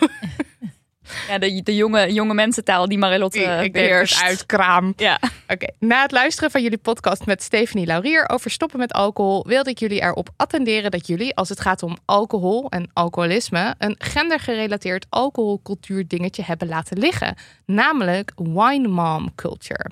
Ja, 1.28 1.38
de, 1.38 1.62
de 1.64 1.76
jonge, 1.76 2.14
jonge 2.14 2.34
mensentaal 2.34 2.88
die 2.88 2.98
Marilotte 2.98 3.40
ik 3.40 3.44
uh, 3.44 3.50
denk 3.50 3.64
het 3.64 3.72
beheerst. 3.72 4.22
uit 4.22 4.46
kraam. 4.46 4.94
Ja. 4.96 5.20
Oké, 5.48 5.68
na 5.80 6.02
het 6.02 6.12
luisteren 6.12 6.52
van 6.52 6.62
jullie 6.62 6.78
podcast 6.78 7.26
met 7.26 7.44
Stephanie 7.44 7.86
Laurier 7.86 8.30
over 8.30 8.52
stoppen 8.52 8.80
met 8.80 8.94
alcohol, 8.94 9.48
wilde 9.48 9.70
ik 9.70 9.78
jullie 9.78 10.02
erop 10.02 10.30
attenderen 10.36 10.92
dat 10.92 11.08
jullie, 11.08 11.36
als 11.36 11.50
het 11.50 11.60
gaat 11.60 11.84
om 11.84 11.98
alcohol 12.06 12.70
en 12.70 12.90
alcoholisme, 12.94 13.76
een 13.78 13.96
gendergerelateerd 13.98 15.06
alcoholcultuur 15.10 16.08
dingetje 16.08 16.44
hebben 16.44 16.68
laten 16.68 16.98
liggen. 16.98 17.36
Namelijk 17.66 18.32
wine 18.36 18.88
mom 18.88 19.36
culture. 19.36 19.90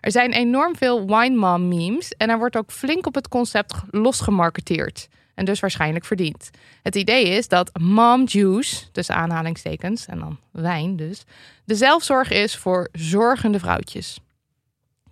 Er 0.00 0.10
zijn 0.10 0.32
enorm 0.32 0.76
veel 0.76 1.06
wine 1.06 1.36
mom 1.36 1.68
memes 1.68 2.12
en 2.12 2.30
er 2.30 2.38
wordt 2.38 2.56
ook 2.56 2.70
flink 2.70 3.06
op 3.06 3.14
het 3.14 3.28
concept 3.28 3.74
losgemarketeerd. 3.90 5.08
En 5.34 5.44
dus 5.44 5.60
waarschijnlijk 5.60 6.04
verdiend. 6.04 6.50
Het 6.82 6.94
idee 6.94 7.28
is 7.28 7.48
dat 7.48 7.70
mom 7.80 8.24
juice, 8.26 8.90
tussen 8.92 9.14
aanhalingstekens, 9.14 10.06
en 10.06 10.18
dan 10.18 10.38
wijn 10.50 10.96
dus, 10.96 11.24
de 11.64 11.74
zelfzorg 11.74 12.30
is 12.30 12.56
voor 12.56 12.88
zorgende 12.92 13.58
vrouwtjes. 13.58 14.18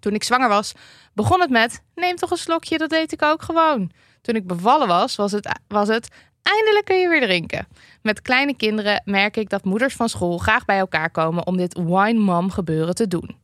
Toen 0.00 0.14
ik 0.14 0.24
zwanger 0.24 0.48
was, 0.48 0.72
begon 1.12 1.40
het 1.40 1.50
met: 1.50 1.82
neem 1.94 2.16
toch 2.16 2.30
een 2.30 2.36
slokje, 2.36 2.78
dat 2.78 2.90
deed 2.90 3.12
ik 3.12 3.22
ook 3.22 3.42
gewoon. 3.42 3.90
Toen 4.20 4.34
ik 4.34 4.46
bevallen 4.46 4.88
was, 4.88 5.16
was 5.16 5.32
het, 5.32 5.58
was 5.68 5.88
het 5.88 6.08
eindelijk 6.42 6.84
kun 6.84 6.98
je 6.98 7.08
weer 7.08 7.20
drinken. 7.20 7.66
Met 8.02 8.22
kleine 8.22 8.56
kinderen 8.56 9.02
merk 9.04 9.36
ik 9.36 9.48
dat 9.48 9.64
moeders 9.64 9.94
van 9.94 10.08
school 10.08 10.38
graag 10.38 10.64
bij 10.64 10.78
elkaar 10.78 11.10
komen 11.10 11.46
om 11.46 11.56
dit 11.56 11.74
wine 11.74 12.20
mom 12.20 12.50
gebeuren 12.50 12.94
te 12.94 13.08
doen. 13.08 13.36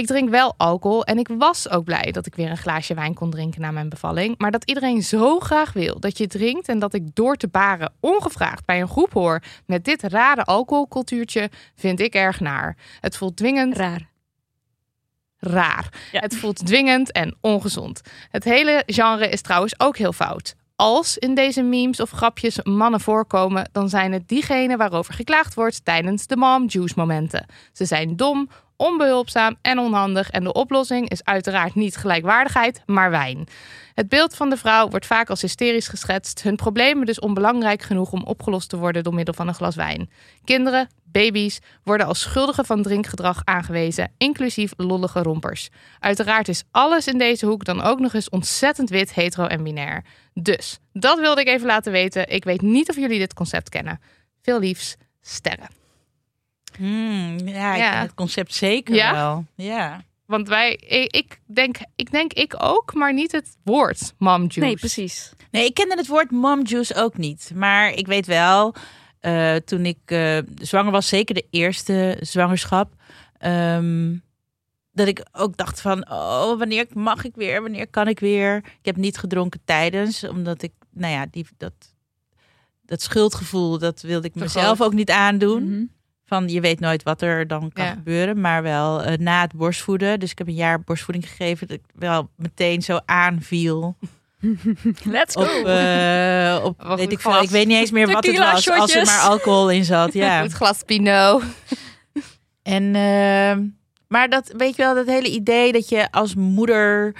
Ik 0.00 0.06
drink 0.06 0.30
wel 0.30 0.54
alcohol 0.56 1.04
en 1.04 1.18
ik 1.18 1.28
was 1.38 1.70
ook 1.70 1.84
blij 1.84 2.10
dat 2.12 2.26
ik 2.26 2.34
weer 2.34 2.50
een 2.50 2.56
glaasje 2.56 2.94
wijn 2.94 3.14
kon 3.14 3.30
drinken 3.30 3.60
na 3.60 3.70
mijn 3.70 3.88
bevalling. 3.88 4.38
Maar 4.38 4.50
dat 4.50 4.64
iedereen 4.64 5.02
zo 5.02 5.38
graag 5.40 5.72
wil 5.72 6.00
dat 6.00 6.18
je 6.18 6.26
drinkt 6.26 6.68
en 6.68 6.78
dat 6.78 6.94
ik 6.94 7.14
door 7.14 7.36
te 7.36 7.48
baren 7.48 7.92
ongevraagd 8.00 8.64
bij 8.64 8.80
een 8.80 8.88
groep 8.88 9.12
hoor 9.12 9.42
met 9.66 9.84
dit 9.84 10.02
rare 10.02 10.44
alcoholcultuurtje, 10.44 11.50
vind 11.74 12.00
ik 12.00 12.14
erg 12.14 12.40
naar. 12.40 12.76
Het 13.00 13.16
voelt 13.16 13.36
dwingend 13.36 13.76
Raar. 13.76 14.08
raar. 15.38 15.88
Ja. 16.12 16.20
Het 16.20 16.36
voelt 16.36 16.66
dwingend 16.66 17.12
en 17.12 17.36
ongezond. 17.40 18.00
Het 18.28 18.44
hele 18.44 18.82
genre 18.86 19.28
is 19.28 19.40
trouwens 19.40 19.80
ook 19.80 19.96
heel 19.96 20.12
fout. 20.12 20.54
Als 20.80 21.18
in 21.18 21.34
deze 21.34 21.62
memes 21.62 22.00
of 22.00 22.10
grapjes 22.10 22.62
mannen 22.62 23.00
voorkomen, 23.00 23.68
dan 23.72 23.88
zijn 23.88 24.12
het 24.12 24.28
diegenen 24.28 24.78
waarover 24.78 25.14
geklaagd 25.14 25.54
wordt 25.54 25.84
tijdens 25.84 26.26
de 26.26 26.36
mom 26.36 26.64
juice 26.66 26.94
momenten. 26.96 27.46
Ze 27.72 27.84
zijn 27.84 28.16
dom, 28.16 28.48
onbehulpzaam 28.76 29.56
en 29.62 29.78
onhandig 29.78 30.30
en 30.30 30.44
de 30.44 30.52
oplossing 30.52 31.08
is 31.08 31.24
uiteraard 31.24 31.74
niet 31.74 31.96
gelijkwaardigheid, 31.96 32.82
maar 32.86 33.10
wijn. 33.10 33.48
Het 33.94 34.08
beeld 34.08 34.36
van 34.36 34.50
de 34.50 34.56
vrouw 34.56 34.88
wordt 34.88 35.06
vaak 35.06 35.30
als 35.30 35.40
hysterisch 35.40 35.88
geschetst, 35.88 36.42
hun 36.42 36.56
problemen 36.56 37.06
dus 37.06 37.20
onbelangrijk 37.20 37.82
genoeg 37.82 38.12
om 38.12 38.24
opgelost 38.24 38.68
te 38.68 38.76
worden 38.76 39.04
door 39.04 39.14
middel 39.14 39.34
van 39.34 39.48
een 39.48 39.54
glas 39.54 39.74
wijn. 39.74 40.10
Kinderen, 40.44 40.88
baby's 41.12 41.58
worden 41.84 42.06
als 42.06 42.20
schuldigen 42.20 42.64
van 42.66 42.82
drinkgedrag 42.82 43.40
aangewezen, 43.44 44.12
inclusief 44.18 44.72
lollige 44.76 45.22
rompers. 45.22 45.68
Uiteraard 45.98 46.48
is 46.48 46.62
alles 46.70 47.06
in 47.06 47.18
deze 47.18 47.46
hoek 47.46 47.64
dan 47.64 47.82
ook 47.82 48.00
nog 48.00 48.14
eens 48.14 48.28
ontzettend 48.28 48.90
wit, 48.90 49.14
hetero 49.14 49.46
en 49.46 49.62
binair. 49.62 50.04
Dus, 50.34 50.78
dat 50.92 51.18
wilde 51.18 51.40
ik 51.40 51.48
even 51.48 51.66
laten 51.66 51.92
weten. 51.92 52.28
Ik 52.28 52.44
weet 52.44 52.60
niet 52.62 52.88
of 52.88 52.96
jullie 52.96 53.18
dit 53.18 53.34
concept 53.34 53.68
kennen. 53.68 54.00
Veel 54.42 54.58
liefs, 54.58 54.96
sterren. 55.20 55.68
Hmm, 56.76 57.38
ja, 57.48 57.72
ik 57.74 57.80
Ja. 57.80 57.90
ken 57.90 58.00
het 58.00 58.14
concept 58.14 58.54
zeker 58.54 58.94
Ja? 58.94 59.12
wel. 59.12 59.44
Ja. 59.54 60.02
Want 60.26 60.48
wij, 60.48 60.72
ik 60.74 61.14
ik 61.14 61.38
denk, 61.46 61.76
ik 61.96 62.10
denk 62.10 62.32
ik 62.32 62.54
ook, 62.58 62.94
maar 62.94 63.12
niet 63.12 63.32
het 63.32 63.56
woord 63.64 64.12
mom 64.18 64.40
juice. 64.40 64.60
Nee, 64.60 64.76
precies. 64.76 65.32
Nee, 65.50 65.64
ik 65.64 65.74
kende 65.74 65.94
het 65.96 66.06
woord 66.06 66.30
mom 66.30 66.66
juice 66.66 66.94
ook 66.94 67.16
niet. 67.16 67.50
Maar 67.54 67.92
ik 67.92 68.06
weet 68.06 68.26
wel, 68.26 68.74
eh, 69.20 69.54
toen 69.56 69.86
ik 69.86 69.98
eh, 70.04 70.38
zwanger 70.54 70.92
was, 70.92 71.08
zeker 71.08 71.34
de 71.34 71.46
eerste 71.50 72.16
zwangerschap, 72.20 72.94
ehm, 73.38 74.14
dat 74.92 75.08
ik 75.08 75.22
ook 75.32 75.56
dacht 75.56 75.80
van, 75.80 76.10
oh, 76.10 76.58
wanneer 76.58 76.86
mag 76.92 77.24
ik 77.24 77.34
weer? 77.34 77.62
Wanneer 77.62 77.86
kan 77.88 78.08
ik 78.08 78.20
weer? 78.20 78.56
Ik 78.56 78.78
heb 78.82 78.96
niet 78.96 79.18
gedronken 79.18 79.60
tijdens, 79.64 80.24
omdat 80.28 80.62
ik, 80.62 80.72
nou 80.90 81.12
ja, 81.12 81.26
die, 81.30 81.46
dat, 81.56 81.72
dat 82.82 83.02
schuldgevoel, 83.02 83.78
dat 83.78 84.00
wilde 84.00 84.26
ik 84.28 84.34
mezelf 84.34 84.80
ook 84.80 84.92
niet 84.92 85.10
aandoen. 85.10 85.62
Mhm. 85.70 85.84
Van 86.24 86.48
je 86.48 86.60
weet 86.60 86.80
nooit 86.80 87.02
wat 87.02 87.22
er 87.22 87.46
dan 87.46 87.72
kan 87.72 87.84
Ja. 87.84 87.92
gebeuren, 87.92 88.40
maar 88.40 88.62
wel 88.62 89.02
eh, 89.02 89.18
na 89.18 89.40
het 89.40 89.52
borstvoeden. 89.52 90.20
Dus 90.20 90.30
ik 90.30 90.38
heb 90.38 90.46
een 90.48 90.54
jaar 90.54 90.80
borstvoeding 90.80 91.28
gegeven, 91.28 91.66
dat 91.68 91.76
ik 91.76 91.84
wel 91.94 92.30
meteen 92.36 92.82
zo 92.82 92.98
aanviel 93.04 93.96
Let's 95.04 95.34
go. 95.34 95.42
op, 95.42 95.66
eh, 95.66 96.64
op 96.64 96.96
weet 96.96 97.12
ik 97.12 97.20
veel. 97.20 97.42
Ik 97.42 97.50
weet 97.50 97.66
niet 97.66 97.76
eens 97.76 97.90
meer 97.90 98.12
wat 98.12 98.26
het 98.26 98.38
was, 98.38 98.70
als 98.70 98.94
er 98.94 99.04
maar 99.04 99.20
alcohol 99.20 99.70
in 99.70 99.84
zat. 99.84 100.12
Ja. 100.20 100.42
Het 100.42 100.52
glas 100.52 100.82
Pinot. 100.82 101.42
En, 102.62 102.94
ehm, 102.94 103.66
maar 104.08 104.28
dat 104.28 104.52
weet 104.56 104.76
je 104.76 104.82
wel, 104.82 104.94
dat 104.94 105.06
hele 105.06 105.30
idee 105.30 105.72
dat 105.72 105.88
je 105.88 106.10
als 106.10 106.34
moeder 106.34 107.14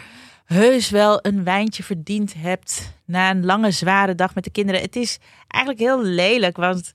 heus 0.44 0.90
wel 0.90 1.18
een 1.22 1.44
wijntje 1.44 1.82
verdiend 1.82 2.34
hebt 2.38 2.92
na 3.04 3.30
een 3.30 3.44
lange 3.44 3.70
zware 3.70 4.14
dag 4.14 4.34
met 4.34 4.44
de 4.44 4.50
kinderen. 4.50 4.80
Het 4.80 4.96
is 4.96 5.18
eigenlijk 5.48 5.82
heel 5.82 6.02
lelijk, 6.02 6.56
want 6.56 6.92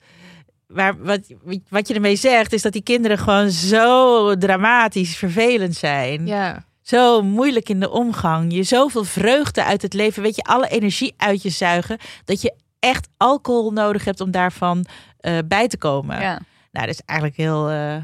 waar, 0.67 1.03
wat, 1.03 1.19
wat 1.69 1.87
je 1.87 1.93
ermee 1.93 2.15
zegt 2.15 2.53
is 2.53 2.61
dat 2.61 2.73
die 2.73 2.83
kinderen 2.83 3.17
gewoon 3.17 3.49
zo 3.49 4.35
dramatisch 4.37 5.17
vervelend 5.17 5.75
zijn. 5.75 6.27
Ja. 6.27 6.65
Zo 6.85 7.21
moeilijk 7.21 7.69
in 7.69 7.79
de 7.79 7.89
omgang. 7.89 8.53
Je 8.53 8.63
zoveel 8.63 9.03
vreugde 9.03 9.63
uit 9.63 9.81
het 9.81 9.93
leven. 9.93 10.23
Weet 10.23 10.35
je, 10.35 10.43
alle 10.43 10.67
energie 10.67 11.13
uit 11.17 11.41
je 11.41 11.49
zuigen. 11.49 11.97
Dat 12.25 12.41
je 12.41 12.55
echt 12.79 13.07
alcohol 13.17 13.71
nodig 13.71 14.05
hebt 14.05 14.21
om 14.21 14.31
daarvan 14.31 14.85
eh, 15.19 15.37
bij 15.45 15.67
te 15.67 15.77
komen. 15.77 16.21
Ja. 16.21 16.39
Nou, 16.71 16.85
dat 16.85 16.95
is 16.95 17.01
eigenlijk 17.05 17.39
heel 17.39 17.69
eh, 17.69 17.95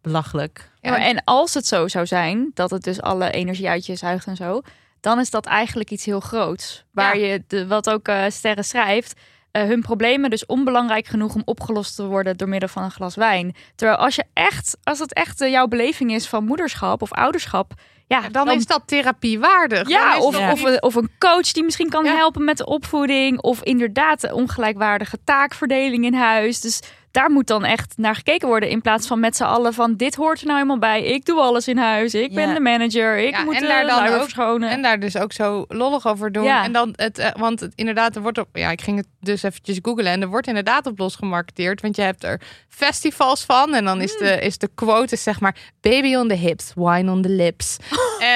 belachelijk. 0.00 0.70
Ja, 0.80 0.90
maar 0.90 1.00
en 1.00 1.24
als 1.24 1.54
het 1.54 1.66
zo 1.66 1.88
zou 1.88 2.06
zijn, 2.06 2.50
dat 2.54 2.70
het 2.70 2.82
dus 2.82 3.00
alle 3.00 3.30
energie 3.30 3.68
uit 3.68 3.86
je 3.86 3.96
zuigt 3.96 4.26
en 4.26 4.36
zo, 4.36 4.60
dan 5.00 5.18
is 5.18 5.30
dat 5.30 5.46
eigenlijk 5.46 5.90
iets 5.90 6.04
heel 6.04 6.20
groots. 6.20 6.84
Waar 6.90 7.18
je, 7.18 7.44
de, 7.46 7.66
wat 7.66 7.90
ook 7.90 8.08
eh, 8.08 8.24
Sterren 8.28 8.64
schrijft, 8.64 9.20
hun 9.50 9.80
problemen 9.80 10.30
dus 10.30 10.46
onbelangrijk 10.46 11.06
genoeg 11.06 11.34
om 11.34 11.42
opgelost 11.44 11.96
te 11.96 12.06
worden 12.06 12.36
door 12.36 12.48
middel 12.48 12.68
van 12.68 12.82
een 12.82 12.90
glas 12.90 13.14
wijn. 13.14 13.54
Terwijl 13.74 13.98
als 13.98 14.14
je 14.14 14.24
echt, 14.32 14.76
als 14.82 14.98
het 14.98 15.12
echt 15.12 15.38
jouw 15.38 15.66
beleving 15.66 16.12
is 16.12 16.28
van 16.28 16.44
moederschap 16.44 17.02
of 17.02 17.12
ouderschap, 17.12 17.74
ja, 18.06 18.28
Dan, 18.28 18.50
is 18.50 18.66
dat 18.66 18.82
therapiewaardig. 18.86 19.88
ja, 19.88 20.18
of. 20.18 20.36
Of, 20.52 20.62
een, 20.62 20.82
of 20.82 20.94
een 20.94 21.10
coach 21.18 21.52
die 21.52 21.64
misschien 21.64 21.88
kan 21.88 22.04
Ja. 22.04 22.14
helpen 22.14 22.44
met 22.44 22.56
de 22.56 22.66
opvoeding. 22.66 23.40
Of 23.40 23.62
inderdaad 23.62 24.20
de 24.20 24.34
ongelijkwaardige 24.34 25.18
taakverdeling 25.24 26.04
in 26.04 26.14
huis. 26.14 26.60
Dus 26.60 26.80
daar 27.16 27.30
moet 27.30 27.46
dan 27.46 27.64
echt 27.64 27.94
naar 27.96 28.14
gekeken 28.14 28.48
worden. 28.48 28.68
In 28.68 28.80
plaats 28.80 29.06
van 29.06 29.20
met 29.20 29.36
z'n 29.36 29.42
allen 29.44 29.74
van 29.74 29.96
dit 29.96 30.14
hoort 30.14 30.38
er 30.40 30.44
nou 30.46 30.56
helemaal 30.58 30.78
bij. 30.78 31.02
Ik 31.02 31.24
doe 31.24 31.40
alles 31.40 31.68
in 31.68 31.78
huis. 31.78 32.14
Ik 32.14 32.34
ben 32.34 32.54
de 32.54 32.60
manager. 32.60 33.18
Ik 33.18 33.30
Ja, 33.30 33.42
moet 33.44 33.54
en 33.54 33.60
de 33.60 33.66
daar 33.66 33.86
dan 33.86 34.06
ook- 34.06 34.20
verschonen. 34.22 34.70
En 34.70 34.82
daar 34.82 35.00
dus 35.00 35.16
ook 35.16 35.32
zo 35.32 35.64
lollig 35.68 36.06
over 36.06 36.32
doen. 36.32 36.44
Ja. 36.44 36.64
En 36.64 36.72
dan 36.72 36.92
het, 36.96 37.18
eh, 37.18 37.30
want 37.38 37.60
het, 37.60 37.72
inderdaad, 37.74 38.16
er 38.16 38.22
wordt 38.22 38.38
op. 38.38 38.48
Ja, 38.52 38.70
ik 38.70 38.80
ging 38.80 38.96
het 38.96 39.06
dus 39.20 39.42
eventjes 39.42 39.78
googlen. 39.82 40.06
En 40.06 40.22
er 40.22 40.28
wordt 40.28 40.46
inderdaad 40.46 40.86
op 40.86 40.98
los 40.98 41.16
gemarketeerd. 41.16 41.80
Want 41.80 41.96
je 41.96 42.02
hebt 42.02 42.24
er 42.24 42.40
festivals 42.68 43.44
van. 43.44 43.74
En 43.74 43.84
dan 43.84 44.00
is, 44.00 44.16
de, 44.16 44.38
is 44.40 44.58
de 44.58 44.70
quote 44.74 45.14
is 45.14 45.22
zeg 45.22 45.40
maar: 45.40 45.56
baby 45.80 46.14
on 46.14 46.28
the 46.28 46.34
hips, 46.34 46.72
wine 46.74 47.10
on 47.12 47.22
the 47.22 47.28
lips. 47.28 47.76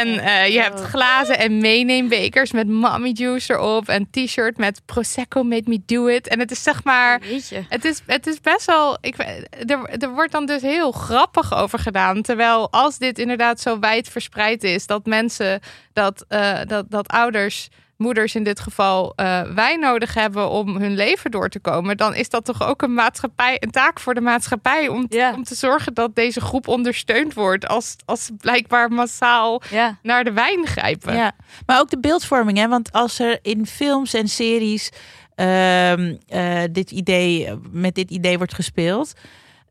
En 0.00 0.18
eh, 0.18 0.52
je 0.52 0.60
hebt 0.60 0.80
glazen 0.80 1.38
en 1.38 1.58
meeneembekers 1.58 2.52
met 2.52 2.68
mommy 2.68 3.10
juice 3.10 3.52
erop. 3.52 3.88
En 3.88 4.10
t-shirt 4.10 4.56
met 4.56 4.82
Prosecco 4.86 5.42
made 5.42 5.62
me 5.66 5.82
do 5.86 6.06
it. 6.06 6.28
En 6.28 6.38
het 6.38 6.50
is 6.50 6.62
zeg 6.62 6.84
maar. 6.84 7.26
Jeetje. 7.26 7.64
Het 7.68 7.84
is, 7.84 8.00
het 8.06 8.26
is 8.26 8.40
best 8.40 8.66
wel. 8.66 8.98
Ik, 9.00 9.18
er, 9.66 9.88
er 9.98 10.10
wordt 10.10 10.32
dan 10.32 10.46
dus 10.46 10.62
heel 10.62 10.92
grappig 10.92 11.54
over 11.54 11.78
gedaan. 11.78 12.22
Terwijl 12.22 12.70
als 12.70 12.98
dit 12.98 13.18
inderdaad 13.18 13.60
zo 13.60 13.78
wijd 13.78 14.08
verspreid 14.08 14.64
is, 14.64 14.86
dat 14.86 15.06
mensen, 15.06 15.60
dat, 15.92 16.24
eh, 16.28 16.58
dat, 16.66 16.90
dat 16.90 17.08
ouders, 17.08 17.68
moeders 18.00 18.34
in 18.34 18.44
dit 18.44 18.60
geval, 18.60 19.12
eh 19.16 19.42
wijn 19.54 19.80
nodig 19.80 20.14
hebben 20.14 20.50
om 20.50 20.76
hun 20.76 20.94
leven 20.94 21.30
door 21.30 21.48
te 21.48 21.60
komen, 21.60 21.96
dan 21.96 22.14
is 22.14 22.28
dat 22.28 22.44
toch 22.44 22.62
ook 22.68 22.82
een 22.82 22.94
maatschappij, 22.94 23.56
een 23.60 23.70
taak 23.70 24.00
voor 24.00 24.14
de 24.14 24.20
maatschappij 24.20 24.88
om, 24.88 25.08
te- 25.08 25.16
om 25.34 25.44
te 25.44 25.54
zorgen 25.54 25.94
dat 25.94 26.14
deze 26.14 26.40
groep 26.40 26.68
ondersteund 26.68 27.34
wordt. 27.34 27.68
Als, 27.68 27.96
als 28.04 28.24
ze 28.24 28.32
blijkbaar 28.34 28.90
massaal 28.90 29.62
naar 30.02 30.24
de 30.24 30.32
wijn 30.32 30.66
grijpen. 30.66 31.14
Ja, 31.14 31.32
maar 31.66 31.80
ook 31.80 31.90
de 31.90 32.00
beeldvorming, 32.00 32.58
hè? 32.58 32.68
Want 32.68 32.92
als 32.92 33.18
er 33.18 33.38
in 33.42 33.66
films 33.66 34.14
en 34.14 34.28
series 34.28 34.90
ehm, 35.34 36.14
eh, 36.28 36.62
dit 36.72 36.90
idee, 36.90 37.48
met 37.70 37.94
dit 37.94 38.10
idee 38.10 38.36
wordt 38.38 38.54
gespeeld. 38.54 39.12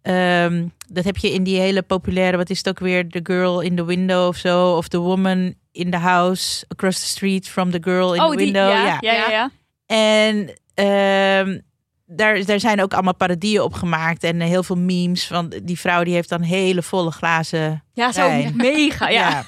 Ehm, 0.02 0.66
dat 0.88 1.04
heb 1.04 1.18
je 1.18 1.32
in 1.34 1.44
die 1.44 1.60
hele 1.60 1.82
populaire, 1.82 2.38
wat 2.38 2.50
is 2.50 2.58
het 2.58 2.70
ook 2.70 2.80
weer? 2.80 3.10
The 3.10 3.20
Girl 3.24 3.60
in 3.62 3.76
the 3.76 3.86
Window 3.86 4.28
of 4.28 4.36
zo. 4.38 4.76
Of 4.76 4.88
The 4.88 4.98
Woman 5.00 5.54
in 5.80 5.92
the 5.92 5.98
House 5.98 6.66
Across 6.68 7.00
the 7.00 7.08
Street 7.08 7.48
from 7.48 7.72
the 7.72 7.80
Girl 7.82 8.14
in 8.14 8.22
oh, 8.22 8.30
the 8.30 8.36
die, 8.38 8.46
Window. 8.46 8.70
ja, 8.70 8.98
ja, 9.00 9.14
ja. 9.14 9.30
ja. 9.30 9.52
En 9.86 10.56
ehm, 10.74 11.60
daar, 12.06 12.46
daar 12.46 12.60
zijn 12.60 12.82
ook 12.82 12.94
allemaal 12.94 13.16
parodieën 13.16 13.62
op 13.62 13.74
gemaakt. 13.74 14.24
En 14.24 14.40
heel 14.40 14.64
veel 14.64 14.78
memes 14.78 15.28
van 15.28 15.54
die 15.64 15.80
vrouw 15.80 16.04
die 16.04 16.14
heeft 16.14 16.30
dan 16.30 16.42
hele 16.42 16.82
volle 16.82 17.12
glazen 17.12 17.84
Ja, 17.94 18.12
zo 18.12 18.28
wijn. 18.28 18.56
mega. 18.72 19.10
Ja. 19.10 19.30
Ja. 19.30 19.46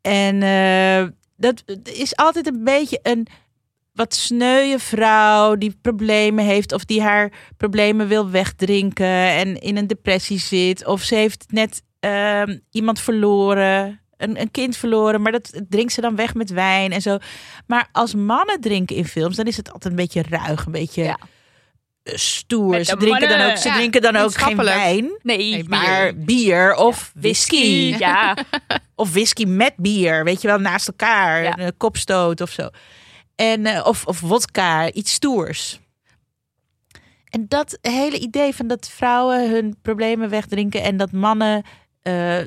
en 0.00 0.42
eh, 0.42 1.08
dat 1.36 1.62
is 1.82 2.16
altijd 2.16 2.46
een 2.46 2.64
beetje 2.64 2.98
een 3.02 3.26
wat 3.92 4.14
sneuwe 4.14 4.78
vrouw 4.78 5.56
die 5.56 5.78
problemen 5.82 6.44
heeft 6.44 6.72
of 6.72 6.84
die 6.84 7.02
haar 7.02 7.32
problemen 7.56 8.08
wil 8.08 8.30
wegdrinken 8.30 9.06
en 9.30 9.60
in 9.60 9.76
een 9.76 9.86
depressie 9.86 10.38
zit. 10.38 10.86
Of 10.86 11.02
ze 11.02 11.14
heeft 11.14 11.44
net 11.48 11.82
ehm, 12.00 12.58
iemand 12.70 13.00
verloren, 13.00 14.00
een, 14.22 14.40
een 14.40 14.50
kind 14.50 14.76
verloren, 14.76 15.22
maar 15.22 15.32
dat 15.32 15.60
drinkt 15.68 15.92
ze 15.92 16.00
dan 16.00 16.16
weg 16.16 16.34
met 16.34 16.50
wijn 16.50 16.92
en 16.92 17.00
zo. 17.02 17.18
Maar 17.66 17.88
als 17.92 18.14
mannen 18.14 18.60
drinken 18.60 18.96
in 18.96 19.04
films, 19.04 19.36
dan 19.36 19.46
is 19.46 19.56
het 19.56 19.72
altijd 19.72 19.92
een 19.92 19.98
beetje 20.00 20.22
ruig, 20.28 20.66
een 20.66 20.72
beetje 20.72 21.02
Ja. 21.02 21.18
eh, 22.02 22.14
stoer. 22.16 22.84
Ze 22.84 22.96
drinken 22.96 23.28
dan 23.28 23.50
ook, 23.50 23.56
ze 23.56 23.68
Ja, 23.68 23.74
drinken 23.74 24.02
dan 24.02 24.16
ook 24.16 24.34
geen 24.34 24.56
wijn. 24.56 25.18
Nee, 25.22 25.36
Nee, 25.38 25.64
Maar 25.68 26.16
bier 26.16 26.74
of 26.74 27.12
whisky. 27.14 27.94
Ja, 27.98 28.36
Of 28.94 29.12
whisky 29.12 29.44
met 29.44 29.72
bier, 29.76 30.24
weet 30.24 30.42
je 30.42 30.48
wel, 30.48 30.58
naast 30.58 30.88
elkaar. 30.88 31.42
Ja. 31.42 31.58
Een 31.58 31.76
kopstoot 31.76 32.40
of 32.40 32.50
zo. 32.50 32.68
En, 33.34 33.66
eh, 33.66 33.86
of, 33.86 34.06
of 34.06 34.20
wodka, 34.20 34.92
iets 34.92 35.12
stoers. 35.12 35.80
En 37.28 37.44
dat 37.48 37.78
hele 37.80 38.18
idee 38.18 38.54
van 38.54 38.66
dat 38.66 38.88
vrouwen 38.88 39.50
hun 39.50 39.76
problemen 39.82 40.28
wegdrinken 40.30 40.82
en 40.82 40.96
dat 40.96 41.12
mannen 41.12 41.62
eh, 42.02 42.38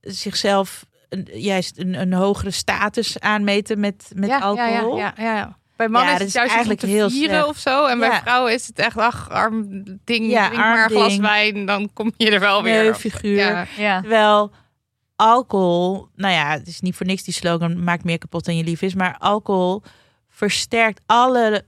zichzelf 0.00 0.86
een, 1.08 1.28
juist 1.32 1.78
een, 1.78 1.94
een 1.94 2.12
hogere 2.12 2.50
status 2.50 3.20
aanmeten 3.20 3.80
met, 3.80 4.10
met 4.14 4.28
ja, 4.28 4.38
alcohol. 4.38 4.96
Ja, 4.96 5.12
ja, 5.16 5.24
ja, 5.24 5.36
ja. 5.36 5.58
Bij 5.76 5.88
mannen 5.88 6.10
Ja, 6.10 6.14
is 6.14 6.18
het 6.20 6.28
is 6.28 6.34
juist 6.34 6.54
eigenlijk 6.54 6.80
eigenlijk 6.80 6.82
om 6.82 6.88
te 6.88 7.16
heel 7.16 7.28
vieren 7.28 7.42
slecht. 7.42 7.48
of 7.48 7.58
zo. 7.58 7.86
En 7.86 7.98
bij 7.98 8.20
vrouwen 8.20 8.52
is 8.52 8.66
het 8.66 8.78
echt, 8.78 8.96
ach, 8.96 9.30
arm 9.30 9.82
ding, 10.04 10.30
Ja, 10.30 10.46
drink 10.46 10.62
arm 10.62 10.72
maar 10.72 10.84
een 10.84 10.90
glas 10.90 11.08
ding. 11.08 11.20
wijn, 11.20 11.66
dan 11.66 11.90
kom 11.92 12.12
je 12.16 12.30
er 12.30 12.40
wel 12.40 12.62
weer. 12.62 12.80
Nee, 12.80 12.88
op. 12.88 12.94
figuur. 12.94 13.36
Ja. 13.36 13.66
ja. 13.76 14.00
Terwijl 14.00 14.50
alcohol, 15.16 16.08
nou 16.14 16.34
ja, 16.34 16.50
het 16.50 16.66
is 16.66 16.80
niet 16.80 16.96
voor 16.96 17.06
niks 17.06 17.22
die 17.22 17.34
slogan 17.34 17.84
maakt 17.84 18.04
meer 18.04 18.18
kapot 18.18 18.44
dan 18.44 18.56
je 18.56 18.64
lief 18.64 18.82
is, 18.82 18.94
maar 18.94 19.16
alcohol 19.18 19.82
versterkt 20.28 21.02
alle 21.06 21.64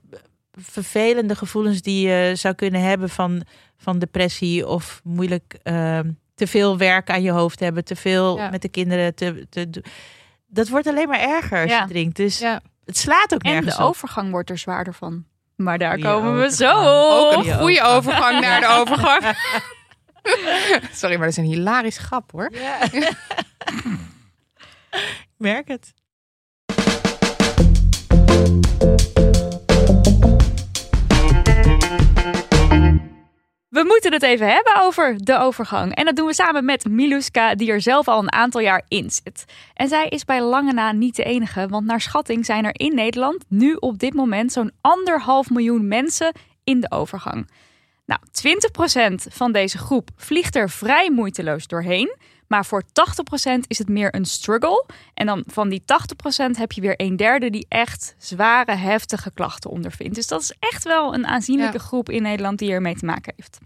vervelende 0.52 1.35
gevoelens 1.35 1.83
die 1.83 2.09
je 2.09 2.33
zou 2.35 2.54
kunnen 2.54 2.80
hebben 2.80 3.09
van, 3.09 3.42
van 3.76 3.99
depressie 3.99 4.66
of 4.66 5.00
moeilijk 5.04 5.59
ehm, 5.62 6.11
te 6.38 6.47
veel 6.47 6.78
werk 6.78 7.11
aan 7.11 7.23
je 7.23 7.30
hoofd 7.30 7.61
hebben, 7.61 7.85
te 7.85 7.97
veel 7.97 8.37
Ja. 8.37 8.50
met 8.50 8.62
de 8.62 8.68
kinderen 8.68 9.14
te, 9.14 9.47
te 9.50 9.71
doen. 9.71 9.85
Dat 10.47 10.68
wordt 10.68 10.87
alleen 10.87 11.09
maar 11.09 11.21
erger 11.21 11.61
als 11.62 11.71
Ja. 11.71 11.83
je 11.83 11.88
drinkt. 11.88 12.16
Dus 12.16 12.38
Ja. 12.38 12.61
het 12.85 12.97
slaat 12.99 13.35
ook 13.35 13.42
En 13.42 13.50
nergens 13.52 13.76
de 13.76 13.83
op. 13.83 13.88
overgang 13.88 14.30
wordt 14.30 14.50
er 14.50 14.59
zwaarder 14.59 14.95
van. 14.95 15.25
Maar 15.57 15.78
daar 15.78 15.90
Goeie 15.92 16.04
komen 16.04 16.40
we 16.40 16.50
zo. 16.50 16.71
Ook 16.73 17.37
op. 17.37 17.47
een 17.47 17.59
goede 17.59 17.83
overgang 17.83 18.40
naar 18.40 18.61
de 18.61 18.66
overgang. 18.66 19.23
Sorry, 20.92 21.14
maar 21.16 21.26
dat 21.28 21.37
is 21.38 21.45
een 21.45 21.45
hilarisch 21.52 21.99
grap 21.99 22.30
hoor. 22.33 22.50
Ja. 22.52 22.83
Ik 22.92 23.14
merk 25.37 25.68
het. 25.68 25.92
We 33.68 33.84
moeten 33.84 34.12
het 34.12 34.22
even 34.22 34.52
hebben 34.52 34.82
over 34.82 35.25
de 35.25 35.38
overgang. 35.38 35.94
En 35.94 36.04
dat 36.04 36.16
doen 36.16 36.26
we 36.26 36.34
samen 36.34 36.64
met 36.64 36.88
Miluska, 36.88 37.54
die 37.54 37.70
er 37.70 37.80
zelf 37.80 38.08
al 38.08 38.18
een 38.18 38.32
aantal 38.32 38.60
jaar 38.60 38.82
in 38.88 39.10
zit. 39.10 39.44
En 39.75 39.88
zij 39.88 40.08
is 40.08 40.25
bij 40.25 40.42
lange 40.42 40.72
na 40.72 40.92
niet 40.92 41.16
de 41.16 41.24
enige, 41.24 41.68
want 41.68 41.87
naar 41.87 42.00
schatting 42.00 42.44
zijn 42.44 42.64
er 42.64 42.81
in 42.81 42.94
Nederland 42.94 43.44
nu 43.48 43.74
op 43.74 43.98
dit 43.98 44.14
moment 44.14 44.52
zo'n 44.52 44.72
anderhalf 44.81 45.50
miljoen 45.50 45.88
mensen 45.88 46.33
in 46.64 46.81
de 46.81 46.90
overgang. 46.90 47.50
Nou, 48.07 48.20
20% 49.11 49.14
van 49.33 49.52
deze 49.52 49.78
groep 49.78 50.11
vliegt 50.16 50.57
er 50.57 50.70
vrij 50.70 51.11
moeiteloos 51.11 51.66
doorheen. 51.66 52.16
Maar 52.48 52.64
voor 52.66 52.82
80% 52.82 52.87
is 53.66 53.78
het 53.78 53.88
meer 53.88 54.14
een 54.14 54.24
struggle. 54.24 54.84
En 55.14 55.26
dan 55.26 55.42
van 55.46 55.68
die 55.68 55.82
80% 55.82 56.50
heb 56.58 56.72
je 56.72 56.80
weer 56.80 56.94
een 56.96 57.16
derde 57.16 57.50
die 57.50 57.66
echt 57.68 58.14
zware, 58.18 58.72
heftige 58.74 59.30
klachten 59.34 59.70
ondervindt. 59.70 60.14
Dus 60.14 60.26
dat 60.26 60.40
is 60.40 60.54
echt 60.58 60.84
wel 60.84 61.14
een 61.14 61.26
aanzienlijke 61.26 61.78
Ja. 61.78 61.84
groep 61.84 62.11
in 62.11 62.22
Nederland 62.22 62.58
die 62.58 62.70
ermee 62.72 62.94
te 62.96 63.04
maken 63.04 63.32
heeft. 63.37 63.58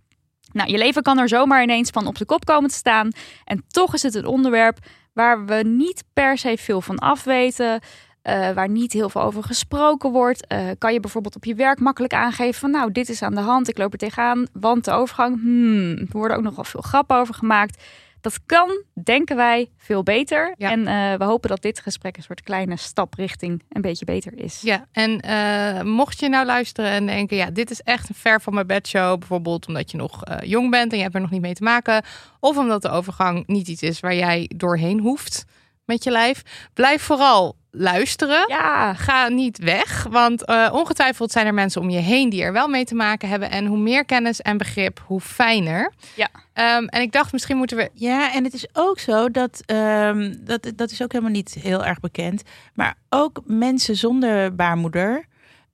Nou, 0.52 0.70
je 0.70 0.78
leven 0.78 1.02
kan 1.02 1.18
er 1.18 1.28
zomaar 1.28 1.62
ineens 1.62 1.90
van 1.90 2.06
op 2.06 2.18
de 2.18 2.24
kop 2.24 2.44
komen 2.44 2.70
te 2.70 2.76
staan. 2.76 3.10
En 3.44 3.64
toch 3.68 3.94
is 3.94 4.02
het 4.02 4.14
een 4.14 4.26
onderwerp 4.26 4.78
waar 5.12 5.44
we 5.44 5.54
niet 5.54 6.04
per 6.12 6.38
se 6.38 6.56
veel 6.58 6.80
van 6.80 6.98
afweten. 6.98 7.80
eh, 8.22 8.50
waar 8.50 8.68
niet 8.68 8.92
heel 8.92 9.08
veel 9.08 9.20
over 9.22 9.42
gesproken 9.42 10.10
wordt. 10.10 10.46
Eh, 10.46 10.66
kan 10.78 10.92
je 10.92 11.00
bijvoorbeeld 11.00 11.36
op 11.36 11.44
je 11.44 11.54
werk 11.54 11.80
makkelijk 11.80 12.12
aangeven 12.14 12.60
van 12.60 12.70
nou, 12.70 12.92
dit 12.92 13.08
is 13.08 13.22
aan 13.22 13.34
de 13.34 13.40
hand, 13.40 13.68
ik 13.68 13.78
loop 13.78 13.92
er 13.92 13.98
tegenaan. 13.98 14.46
Want 14.52 14.84
de 14.84 14.90
overgang, 14.90 15.40
hmm, 15.40 15.90
er 15.96 16.06
worden 16.10 16.36
ook 16.36 16.42
nog 16.42 16.54
wel 16.54 16.64
veel 16.64 16.80
grappen 16.80 17.16
over 17.16 17.34
gemaakt. 17.34 17.82
Dat 18.22 18.40
kan, 18.46 18.82
denken 19.04 19.36
wij, 19.36 19.70
veel 19.76 20.02
beter. 20.02 20.54
Ja. 20.58 20.70
En 20.70 20.86
eh, 20.86 21.18
we 21.18 21.24
hopen 21.24 21.48
dat 21.48 21.62
dit 21.62 21.80
gesprek 21.80 22.16
een 22.16 22.22
soort 22.22 22.42
kleine 22.42 22.76
stap 22.76 23.14
richting 23.14 23.62
een 23.68 23.80
beetje 23.80 24.04
beter 24.04 24.38
is. 24.38 24.60
Ja, 24.60 24.86
en 24.92 25.20
eh, 25.20 25.82
mocht 25.82 26.20
je 26.20 26.28
nou 26.28 26.46
luisteren 26.46 26.90
en 26.90 27.06
denken, 27.06 27.36
ja, 27.36 27.50
dit 27.50 27.70
is 27.70 27.80
echt 27.80 28.08
een 28.08 28.14
ver 28.14 28.40
van 28.40 28.54
mijn 28.54 28.66
bedshow, 28.66 29.18
bijvoorbeeld 29.18 29.66
omdat 29.66 29.90
je 29.90 29.96
nog 29.96 30.24
eh, 30.24 30.48
jong 30.48 30.70
bent 30.70 30.90
en 30.90 30.96
je 30.96 31.02
hebt 31.02 31.14
er 31.14 31.20
nog 31.20 31.30
niet 31.30 31.40
mee 31.40 31.54
te 31.54 31.62
maken, 31.62 32.04
of 32.40 32.56
omdat 32.56 32.82
de 32.82 32.90
overgang 32.90 33.46
niet 33.46 33.68
iets 33.68 33.82
is 33.82 34.00
waar 34.00 34.14
jij 34.14 34.50
doorheen 34.56 35.00
hoeft 35.00 35.44
met 35.84 36.04
je 36.04 36.10
lijf, 36.10 36.42
blijf 36.74 37.02
vooral 37.02 37.56
luisteren. 37.74 38.44
Ja, 38.48 38.94
Ga 38.94 39.28
niet 39.28 39.58
weg, 39.58 40.06
want 40.10 40.44
eh, 40.44 40.68
ongetwijfeld 40.72 41.32
zijn 41.32 41.46
er 41.46 41.54
mensen 41.54 41.80
om 41.80 41.90
je 41.90 41.98
heen 41.98 42.30
die 42.30 42.42
er 42.42 42.52
wel 42.52 42.68
mee 42.68 42.84
te 42.84 42.94
maken 42.94 43.28
hebben. 43.28 43.50
En 43.50 43.66
hoe 43.66 43.78
meer 43.78 44.04
kennis 44.04 44.40
en 44.40 44.56
begrip, 44.56 45.02
hoe 45.06 45.20
fijner. 45.20 45.92
Ja. 46.14 46.28
Ehm, 46.52 46.84
en 46.84 47.00
ik 47.02 47.12
dacht, 47.12 47.32
misschien 47.32 47.56
moeten 47.56 47.76
we. 47.76 47.90
Ja, 47.94 48.32
en 48.34 48.44
het 48.44 48.54
is 48.54 48.66
ook 48.72 48.98
zo 48.98 49.30
dat, 49.30 49.62
ehm, 49.66 50.34
dat, 50.40 50.72
dat 50.76 50.90
is 50.90 51.02
ook 51.02 51.12
helemaal 51.12 51.32
niet 51.32 51.54
heel 51.60 51.84
erg 51.84 52.00
bekend. 52.00 52.42
Maar 52.74 52.94
ook 53.08 53.40
mensen 53.44 53.96
zonder 53.96 54.54
baarmoeder 54.54 55.24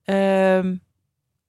ehm, 0.05 0.75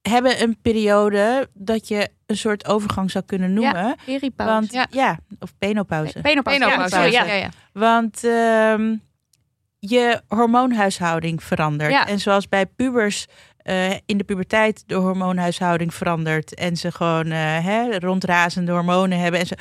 hebben 0.02 0.42
een 0.42 0.56
periode 0.62 1.48
dat 1.54 1.88
je 1.88 2.08
een 2.26 2.36
soort 2.36 2.66
overgang 2.66 3.10
zou 3.10 3.24
kunnen 3.24 3.52
noemen. 3.52 3.96
peripauze. 4.04 4.52
Want 4.52 4.72
Ja. 4.72 4.86
ja, 4.90 5.18
of 5.38 5.52
penopauze. 5.58 6.20
Penopauze. 6.20 6.58
Menopauze. 6.58 6.96
Ja, 6.96 7.04
ja. 7.04 7.24
ja, 7.24 7.34
ja. 7.34 7.48
Want 7.72 8.24
ehm, 8.24 8.96
je 9.80 10.22
hormoonhuishouding 10.28 11.42
verandert. 11.42 11.90
Ja. 11.90 12.06
En 12.06 12.20
zoals 12.20 12.48
bij 12.48 12.66
pubers 12.66 13.26
eh, 13.56 13.90
in 13.90 14.18
de 14.18 14.24
puberteit 14.24 14.82
de 14.86 14.94
hormoonhuishouding 14.94 15.94
verandert. 15.94 16.54
En 16.54 16.76
ze 16.76 16.92
gewoon 16.92 17.26
eh, 17.26 17.64
hè, 17.64 17.98
rondrazende 17.98 18.72
hormonen 18.72 19.18
hebben. 19.18 19.40
En 19.40 19.46
zo. 19.46 19.54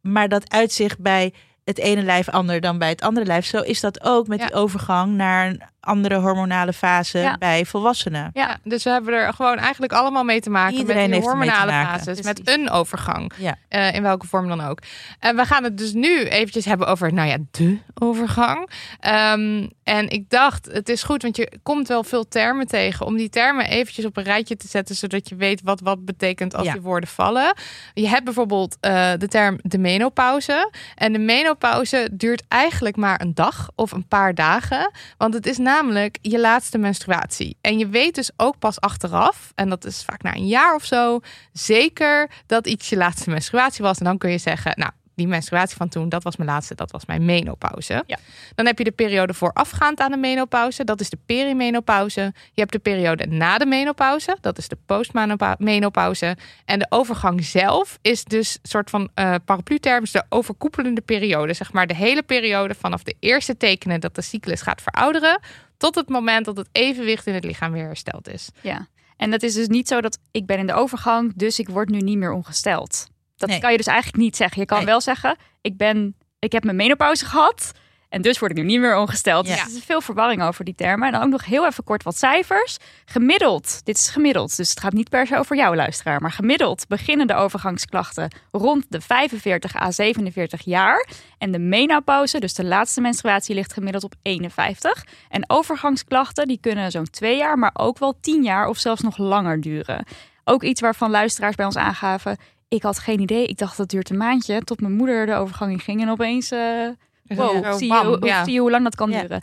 Maar 0.00 0.28
dat 0.28 0.52
uitzicht 0.52 0.98
bij 0.98 1.32
het 1.70 1.78
ene 1.78 2.02
lijf 2.02 2.28
ander 2.28 2.60
dan 2.60 2.78
bij 2.78 2.88
het 2.88 3.02
andere 3.02 3.26
lijf. 3.26 3.46
Zo 3.46 3.60
is 3.60 3.80
dat 3.80 4.04
ook 4.04 4.26
met 4.26 4.38
Ja. 4.40 4.46
die 4.46 4.54
overgang 4.54 5.12
naar 5.14 5.46
een 5.46 5.62
andere 5.80 6.14
hormonale 6.14 6.72
fase 6.72 7.18
Ja. 7.18 7.36
bij 7.38 7.64
volwassenen. 7.64 8.30
Ja, 8.34 8.58
dus 8.64 8.84
we 8.84 8.90
hebben 8.90 9.14
er 9.14 9.32
gewoon 9.32 9.56
eigenlijk 9.58 9.92
allemaal 9.92 10.24
mee 10.24 10.40
te 10.40 10.50
maken 10.50 10.76
Iedereen 10.76 11.10
met 11.10 11.18
die 11.20 11.28
hormonale 11.28 11.70
fases, 11.72 12.22
met 12.22 12.48
een 12.48 12.70
overgang, 12.70 13.32
Ja. 13.38 13.56
eh, 13.68 13.94
in 13.94 14.02
welke 14.02 14.26
vorm 14.26 14.48
dan 14.48 14.60
ook. 14.60 14.78
En 15.18 15.36
we 15.36 15.44
gaan 15.44 15.64
het 15.64 15.78
dus 15.78 15.92
nu 15.92 16.24
eventjes 16.24 16.64
hebben 16.64 16.86
over, 16.86 17.12
nou 17.12 17.28
ja, 17.28 17.36
de 17.50 17.78
overgang. 17.94 18.70
Ehm, 19.00 19.66
en 19.90 20.08
ik 20.08 20.30
dacht, 20.30 20.66
het 20.72 20.88
is 20.88 21.02
goed, 21.02 21.22
want 21.22 21.36
je 21.36 21.52
komt 21.62 21.88
wel 21.88 22.04
veel 22.04 22.28
termen 22.28 22.66
tegen, 22.66 23.06
om 23.06 23.16
die 23.16 23.28
termen 23.28 23.66
eventjes 23.66 24.04
op 24.04 24.16
een 24.16 24.22
rijtje 24.22 24.56
te 24.56 24.68
zetten, 24.68 24.94
zodat 24.94 25.28
je 25.28 25.34
weet 25.36 25.62
wat 25.62 25.80
wat 25.80 26.04
betekent 26.04 26.54
als 26.54 26.66
Ja. 26.66 26.72
die 26.72 26.80
woorden 26.80 27.08
vallen. 27.08 27.54
Je 27.94 28.08
hebt 28.08 28.24
bijvoorbeeld 28.24 28.76
eh, 28.80 29.12
de 29.18 29.28
term 29.28 29.58
de 29.62 29.78
menopauze. 29.78 30.70
En 30.94 31.12
de 31.12 31.18
menopauze 31.18 32.08
duurt 32.12 32.42
eigenlijk 32.48 32.96
maar 32.96 33.20
een 33.20 33.34
dag 33.34 33.70
of 33.74 33.92
een 33.92 34.06
paar 34.08 34.34
dagen. 34.34 34.90
Want 35.16 35.34
het 35.34 35.46
is 35.46 35.58
namelijk 35.58 36.18
je 36.22 36.40
laatste 36.40 36.78
menstruatie. 36.78 37.56
En 37.60 37.78
je 37.78 37.88
weet 37.88 38.14
dus 38.14 38.30
ook 38.36 38.58
pas 38.58 38.80
achteraf, 38.80 39.52
en 39.54 39.68
dat 39.68 39.84
is 39.84 40.02
vaak 40.04 40.22
na 40.22 40.34
een 40.34 40.46
jaar 40.46 40.74
of 40.74 40.84
zo, 40.84 41.20
zeker 41.52 42.30
dat 42.46 42.66
iets 42.66 42.88
je 42.88 42.96
laatste 42.96 43.30
menstruatie 43.30 43.84
was. 43.84 43.98
En 43.98 44.04
dan 44.04 44.18
kun 44.18 44.30
je 44.30 44.38
zeggen, 44.38 44.72
nou, 44.76 44.90
die 45.14 45.26
menstruatie 45.26 45.76
van 45.76 45.88
toen, 45.88 46.08
dat 46.08 46.22
was 46.22 46.36
mijn 46.36 46.48
laatste, 46.48 46.74
dat 46.74 46.90
was 46.90 47.06
mijn 47.06 47.24
menopauze. 47.24 48.02
Ja. 48.06 48.18
Dan 48.54 48.66
heb 48.66 48.78
je 48.78 48.84
de 48.84 48.92
periode 48.92 49.34
voorafgaand 49.34 50.00
aan 50.00 50.10
de 50.10 50.16
menopauze, 50.16 50.84
dat 50.84 51.00
is 51.00 51.10
de 51.10 51.18
perimenopauze. 51.26 52.20
Je 52.52 52.60
hebt 52.60 52.72
de 52.72 52.78
periode 52.78 53.26
na 53.26 53.58
de 53.58 53.66
menopauze, 53.66 54.36
dat 54.40 54.58
is 54.58 54.68
de 54.68 54.78
postmenopauze. 54.86 56.36
En 56.64 56.78
de 56.78 56.86
overgang 56.88 57.44
zelf 57.44 57.98
is 58.02 58.24
dus 58.24 58.58
een 58.62 58.68
soort 58.68 58.90
van 58.90 59.10
eh 59.14 59.34
paraplu-term, 59.44 60.04
de 60.12 60.24
overkoepelende 60.28 61.00
periode. 61.00 61.52
Zeg 61.52 61.72
maar 61.72 61.86
de 61.86 61.94
hele 61.94 62.22
periode 62.22 62.74
vanaf 62.74 63.02
de 63.02 63.16
eerste 63.20 63.56
tekenen 63.56 64.00
dat 64.00 64.14
de 64.14 64.22
cyclus 64.22 64.62
gaat 64.62 64.82
verouderen, 64.82 65.40
tot 65.76 65.94
het 65.94 66.08
moment 66.08 66.44
dat 66.44 66.56
het 66.56 66.68
evenwicht 66.72 67.26
in 67.26 67.34
het 67.34 67.44
lichaam 67.44 67.72
weer 67.72 67.86
hersteld 67.86 68.28
is. 68.28 68.50
Ja. 68.60 68.86
En 69.16 69.30
dat 69.30 69.42
is 69.42 69.54
dus 69.54 69.68
niet 69.68 69.88
zo 69.88 70.00
dat 70.00 70.18
ik 70.30 70.46
ben 70.46 70.58
in 70.58 70.66
de 70.66 70.72
overgang, 70.72 71.32
dus 71.36 71.58
ik 71.58 71.68
word 71.68 71.88
nu 71.88 71.98
niet 71.98 72.18
meer 72.18 72.32
ongesteld. 72.32 73.09
Dat 73.40 73.48
Nee. 73.48 73.60
kan 73.60 73.70
je 73.70 73.76
dus 73.76 73.86
eigenlijk 73.86 74.22
niet 74.22 74.36
zeggen. 74.36 74.60
Je 74.60 74.66
kan 74.66 74.76
Nee. 74.78 74.86
wel 74.86 75.00
zeggen, 75.00 75.36
ik, 75.60 75.76
ben, 75.76 76.16
ik 76.38 76.52
heb 76.52 76.64
mijn 76.64 76.76
menopauze 76.76 77.24
gehad 77.26 77.72
en 78.08 78.22
dus 78.22 78.38
word 78.38 78.50
ik 78.50 78.56
nu 78.56 78.62
niet 78.64 78.80
meer 78.80 78.96
ongesteld. 78.96 79.46
Ja. 79.46 79.54
Dus 79.54 79.62
er 79.62 79.76
is 79.78 79.84
veel 79.84 80.00
verwarring 80.00 80.42
over 80.42 80.64
die 80.64 80.74
termen. 80.74 81.06
En 81.06 81.12
dan 81.12 81.22
ook 81.22 81.30
nog 81.30 81.44
heel 81.44 81.66
even 81.66 81.84
kort 81.84 82.02
wat 82.02 82.16
cijfers. 82.16 82.76
Gemiddeld, 83.04 83.80
dit 83.84 83.96
is 83.96 84.08
gemiddeld, 84.08 84.56
dus 84.56 84.70
het 84.70 84.80
gaat 84.80 84.92
niet 84.92 85.08
per 85.08 85.26
se 85.26 85.36
over 85.38 85.56
jouw 85.56 85.74
luisteraar, 85.74 86.20
maar 86.20 86.30
gemiddeld 86.32 86.88
beginnen 86.88 87.26
de 87.26 87.34
overgangsklachten 87.34 88.34
rond 88.50 88.84
de 88.88 89.00
45 89.00 89.76
à 89.76 89.90
47 89.90 90.62
jaar. 90.64 91.06
En 91.38 91.50
de 91.52 91.58
menopauze, 91.58 92.40
dus 92.40 92.54
de 92.54 92.64
laatste 92.64 93.00
menstruatie, 93.00 93.54
ligt 93.54 93.72
gemiddeld 93.72 94.04
op 94.04 94.14
51. 94.22 95.04
En 95.28 95.44
overgangsklachten 95.50 96.46
die 96.48 96.58
kunnen 96.60 96.90
zo'n 96.90 97.10
twee 97.10 97.36
jaar, 97.36 97.58
maar 97.58 97.70
ook 97.72 97.98
wel 97.98 98.18
tien 98.20 98.42
jaar 98.42 98.68
of 98.68 98.78
zelfs 98.78 99.00
nog 99.02 99.18
langer 99.18 99.60
duren. 99.60 100.04
Ook 100.44 100.62
iets 100.62 100.80
waarvan 100.80 101.10
luisteraars 101.10 101.54
bij 101.54 101.66
ons 101.66 101.76
aangaven. 101.76 102.36
Ik 102.70 102.82
had 102.82 102.98
geen 102.98 103.20
idee. 103.20 103.46
Ik 103.46 103.58
dacht 103.58 103.76
dat 103.76 103.88
duurt 103.90 104.10
een 104.10 104.16
maandje. 104.16 104.62
Tot 104.62 104.80
mijn 104.80 104.92
moeder 104.96 105.26
de 105.26 105.34
overgang 105.34 105.72
in 105.72 105.80
ging. 105.80 106.00
En 106.02 106.08
opeens, 106.10 106.50
eh 106.50 106.88
wow, 107.26 107.76
zie, 107.78 107.88
bam, 107.88 108.08
je, 108.10 108.16
hoe- 108.16 108.26
ja. 108.26 108.44
zie 108.44 108.52
je 108.52 108.60
hoe 108.60 108.70
lang 108.70 108.84
dat 108.84 108.94
kan 108.94 109.10
Ja. 109.10 109.20
duren. 109.20 109.40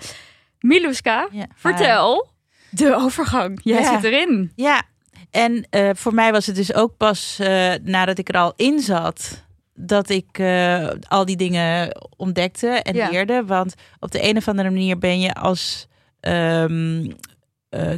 Miluska, 0.59 1.27
Ja. 1.31 1.45
vertel 1.55 2.27
de 2.69 2.95
overgang. 2.95 3.59
Jij 3.63 3.81
Ja. 3.81 3.93
zit 3.93 4.03
erin. 4.03 4.51
Ja, 4.55 4.81
en 5.31 5.67
eh, 5.69 5.89
voor 5.93 6.13
mij 6.13 6.31
was 6.31 6.45
het 6.45 6.55
dus 6.55 6.73
ook 6.73 6.97
pas 6.97 7.39
eh, 7.39 7.73
nadat 7.83 8.17
ik 8.17 8.29
er 8.29 8.37
al 8.37 8.53
in 8.55 8.79
zat 8.79 9.45
dat 9.73 10.09
ik 10.09 10.39
eh, 10.39 10.87
al 11.07 11.25
die 11.25 11.35
dingen 11.37 11.97
ontdekte 12.17 12.67
en 12.67 12.95
Ja. 12.95 13.09
leerde. 13.09 13.43
Want 13.45 13.73
op 13.99 14.11
de 14.11 14.29
een 14.29 14.37
of 14.37 14.47
andere 14.47 14.69
manier 14.69 14.97
ben 14.97 15.19
je 15.19 15.33
als 15.33 15.87
ehm, 16.19 17.11
eh, 17.69 17.93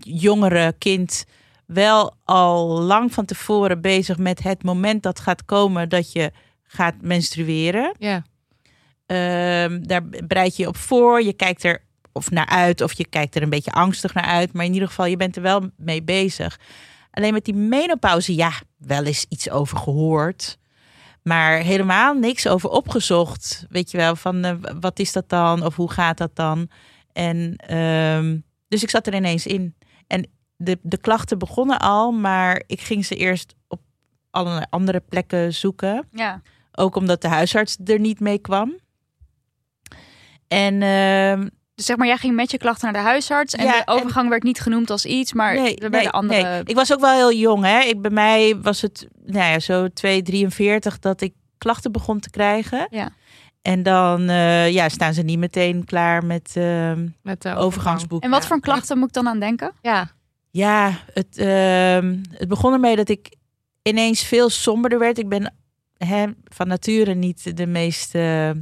jongere 0.00 0.74
kind 0.78 1.24
wel 1.66 2.16
al 2.24 2.80
lang 2.80 3.12
van 3.12 3.24
tevoren 3.24 3.80
bezig 3.80 4.18
met 4.18 4.42
het 4.42 4.62
moment 4.62 5.02
dat 5.02 5.20
gaat 5.20 5.44
komen 5.44 5.88
dat 5.88 6.12
je 6.12 6.32
gaat 6.62 6.94
menstrueren. 7.00 7.94
Ja. 7.98 8.24
Ehm, 9.06 9.82
daar 9.82 10.08
bereid 10.08 10.56
je 10.56 10.62
je 10.62 10.68
op 10.68 10.76
voor. 10.76 11.22
Je 11.22 11.32
kijkt 11.32 11.64
er 11.64 11.82
of 12.12 12.30
naar 12.30 12.46
uit, 12.46 12.80
of 12.80 12.92
je 12.92 13.06
kijkt 13.06 13.34
er 13.34 13.42
een 13.42 13.50
beetje 13.50 13.72
angstig 13.72 14.14
naar 14.14 14.24
uit. 14.24 14.52
Maar 14.52 14.64
in 14.64 14.72
ieder 14.72 14.88
geval, 14.88 15.06
je 15.06 15.16
bent 15.16 15.36
er 15.36 15.42
wel 15.42 15.70
mee 15.76 16.02
bezig. 16.02 16.58
Alleen 17.10 17.32
met 17.32 17.44
die 17.44 17.54
menopauze, 17.54 18.34
ja, 18.34 18.52
wel 18.78 19.04
eens 19.04 19.26
iets 19.28 19.50
over 19.50 19.78
gehoord. 19.78 20.58
Maar 21.22 21.58
helemaal 21.58 22.14
niks 22.14 22.46
over 22.46 22.70
opgezocht. 22.70 23.66
Weet 23.68 23.90
je 23.90 23.96
wel, 23.96 24.16
van 24.16 24.44
eh, 24.44 24.54
wat 24.80 24.98
is 24.98 25.12
dat 25.12 25.28
dan? 25.28 25.64
Of 25.64 25.76
hoe 25.76 25.90
gaat 25.90 26.18
dat 26.18 26.36
dan? 26.36 26.68
En 27.12 27.56
ehm, 27.56 28.38
dus 28.68 28.82
ik 28.82 28.90
zat 28.90 29.06
er 29.06 29.14
ineens 29.14 29.46
in. 29.46 29.74
De, 30.56 30.78
de 30.82 30.98
klachten 30.98 31.38
begonnen 31.38 31.78
al, 31.78 32.12
maar 32.12 32.62
ik 32.66 32.80
ging 32.80 33.04
ze 33.06 33.14
eerst 33.14 33.54
op 33.68 33.80
allerlei 34.30 34.66
andere 34.70 35.00
plekken 35.08 35.54
zoeken. 35.54 36.08
Ja. 36.12 36.42
Ook 36.72 36.96
omdat 36.96 37.22
de 37.22 37.28
huisarts 37.28 37.76
er 37.84 38.00
niet 38.00 38.20
mee 38.20 38.38
kwam. 38.38 38.78
En 40.48 40.82
ehm, 40.82 41.48
Dus 41.74 41.84
zeg 41.84 41.96
maar, 41.96 42.06
jij 42.06 42.16
ging 42.16 42.34
met 42.34 42.50
je 42.50 42.58
klachten 42.58 42.92
naar 42.92 43.02
de 43.02 43.08
huisarts. 43.08 43.54
En 43.54 43.64
Ja, 43.64 43.78
de 43.78 43.92
overgang 43.92 44.28
werd 44.28 44.42
niet 44.42 44.60
genoemd 44.60 44.90
als 44.90 45.04
iets. 45.04 45.32
Maar 45.32 45.54
nee, 45.54 45.76
werden 45.78 46.00
nee, 46.00 46.08
andere... 46.08 46.42
nee. 46.42 46.62
Ik 46.64 46.74
was 46.74 46.92
ook 46.92 47.00
wel 47.00 47.14
heel 47.14 47.32
jong. 47.32 47.64
Hè? 47.64 47.80
Ik, 47.80 48.00
bij 48.02 48.10
mij 48.10 48.56
was 48.62 48.80
het 48.82 49.08
nou 49.24 49.50
ja, 49.50 49.58
zo 49.58 49.88
2,43 50.92 50.98
dat 51.00 51.20
ik 51.20 51.34
klachten 51.58 51.92
begon 51.92 52.20
te 52.20 52.30
krijgen. 52.30 52.86
Ja. 52.90 53.08
En 53.62 53.82
dan 53.82 54.28
eh, 54.28 54.70
ja, 54.70 54.88
staan 54.88 55.14
ze 55.14 55.22
niet 55.22 55.38
meteen 55.38 55.84
klaar 55.84 56.24
met 56.24 56.52
ehm 56.54 57.08
Met 57.22 57.42
de 57.42 57.54
overgangsboek. 57.54 58.22
En 58.22 58.30
wat 58.30 58.46
voor 58.46 58.60
klachten 58.60 58.98
moet 58.98 59.08
ik 59.08 59.14
dan 59.14 59.28
aan 59.28 59.40
denken? 59.40 59.72
Ja. 59.82 60.10
Ja, 60.54 60.98
het, 61.12 61.38
ehm, 61.38 62.16
het 62.30 62.48
begon 62.48 62.72
ermee 62.72 62.96
dat 62.96 63.08
ik 63.08 63.34
ineens 63.82 64.22
veel 64.22 64.48
somberder 64.50 64.98
werd. 64.98 65.18
Ik 65.18 65.28
ben 65.28 65.54
hè, 65.96 66.26
van 66.44 66.68
nature 66.68 67.14
niet 67.14 67.56
de 67.56 67.66
meest 67.66 68.14
eh, 68.14 68.50
eh, 68.50 68.56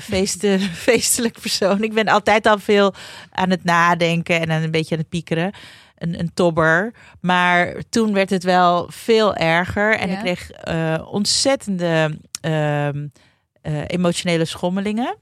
feesten, 0.00 0.60
feestelijk 0.88 1.40
persoon. 1.40 1.82
Ik 1.82 1.92
ben 1.94 2.06
altijd 2.08 2.46
al 2.46 2.58
veel 2.58 2.94
aan 3.30 3.50
het 3.50 3.64
nadenken 3.64 4.40
en 4.40 4.50
een 4.62 4.70
beetje 4.70 4.94
aan 4.94 5.00
het 5.00 5.08
piekeren. 5.08 5.52
Een, 5.98 6.18
een 6.18 6.34
tobber. 6.34 6.92
Maar 7.20 7.74
toen 7.88 8.12
werd 8.12 8.30
het 8.30 8.44
wel 8.44 8.86
veel 8.90 9.34
erger. 9.34 9.96
En 9.98 10.08
Ja. 10.08 10.14
ik 10.14 10.20
kreeg 10.20 10.50
eh, 10.50 11.06
ontzettende 11.10 12.18
ehm, 12.40 13.06
eh, 13.62 13.82
emotionele 13.86 14.44
schommelingen. 14.44 15.16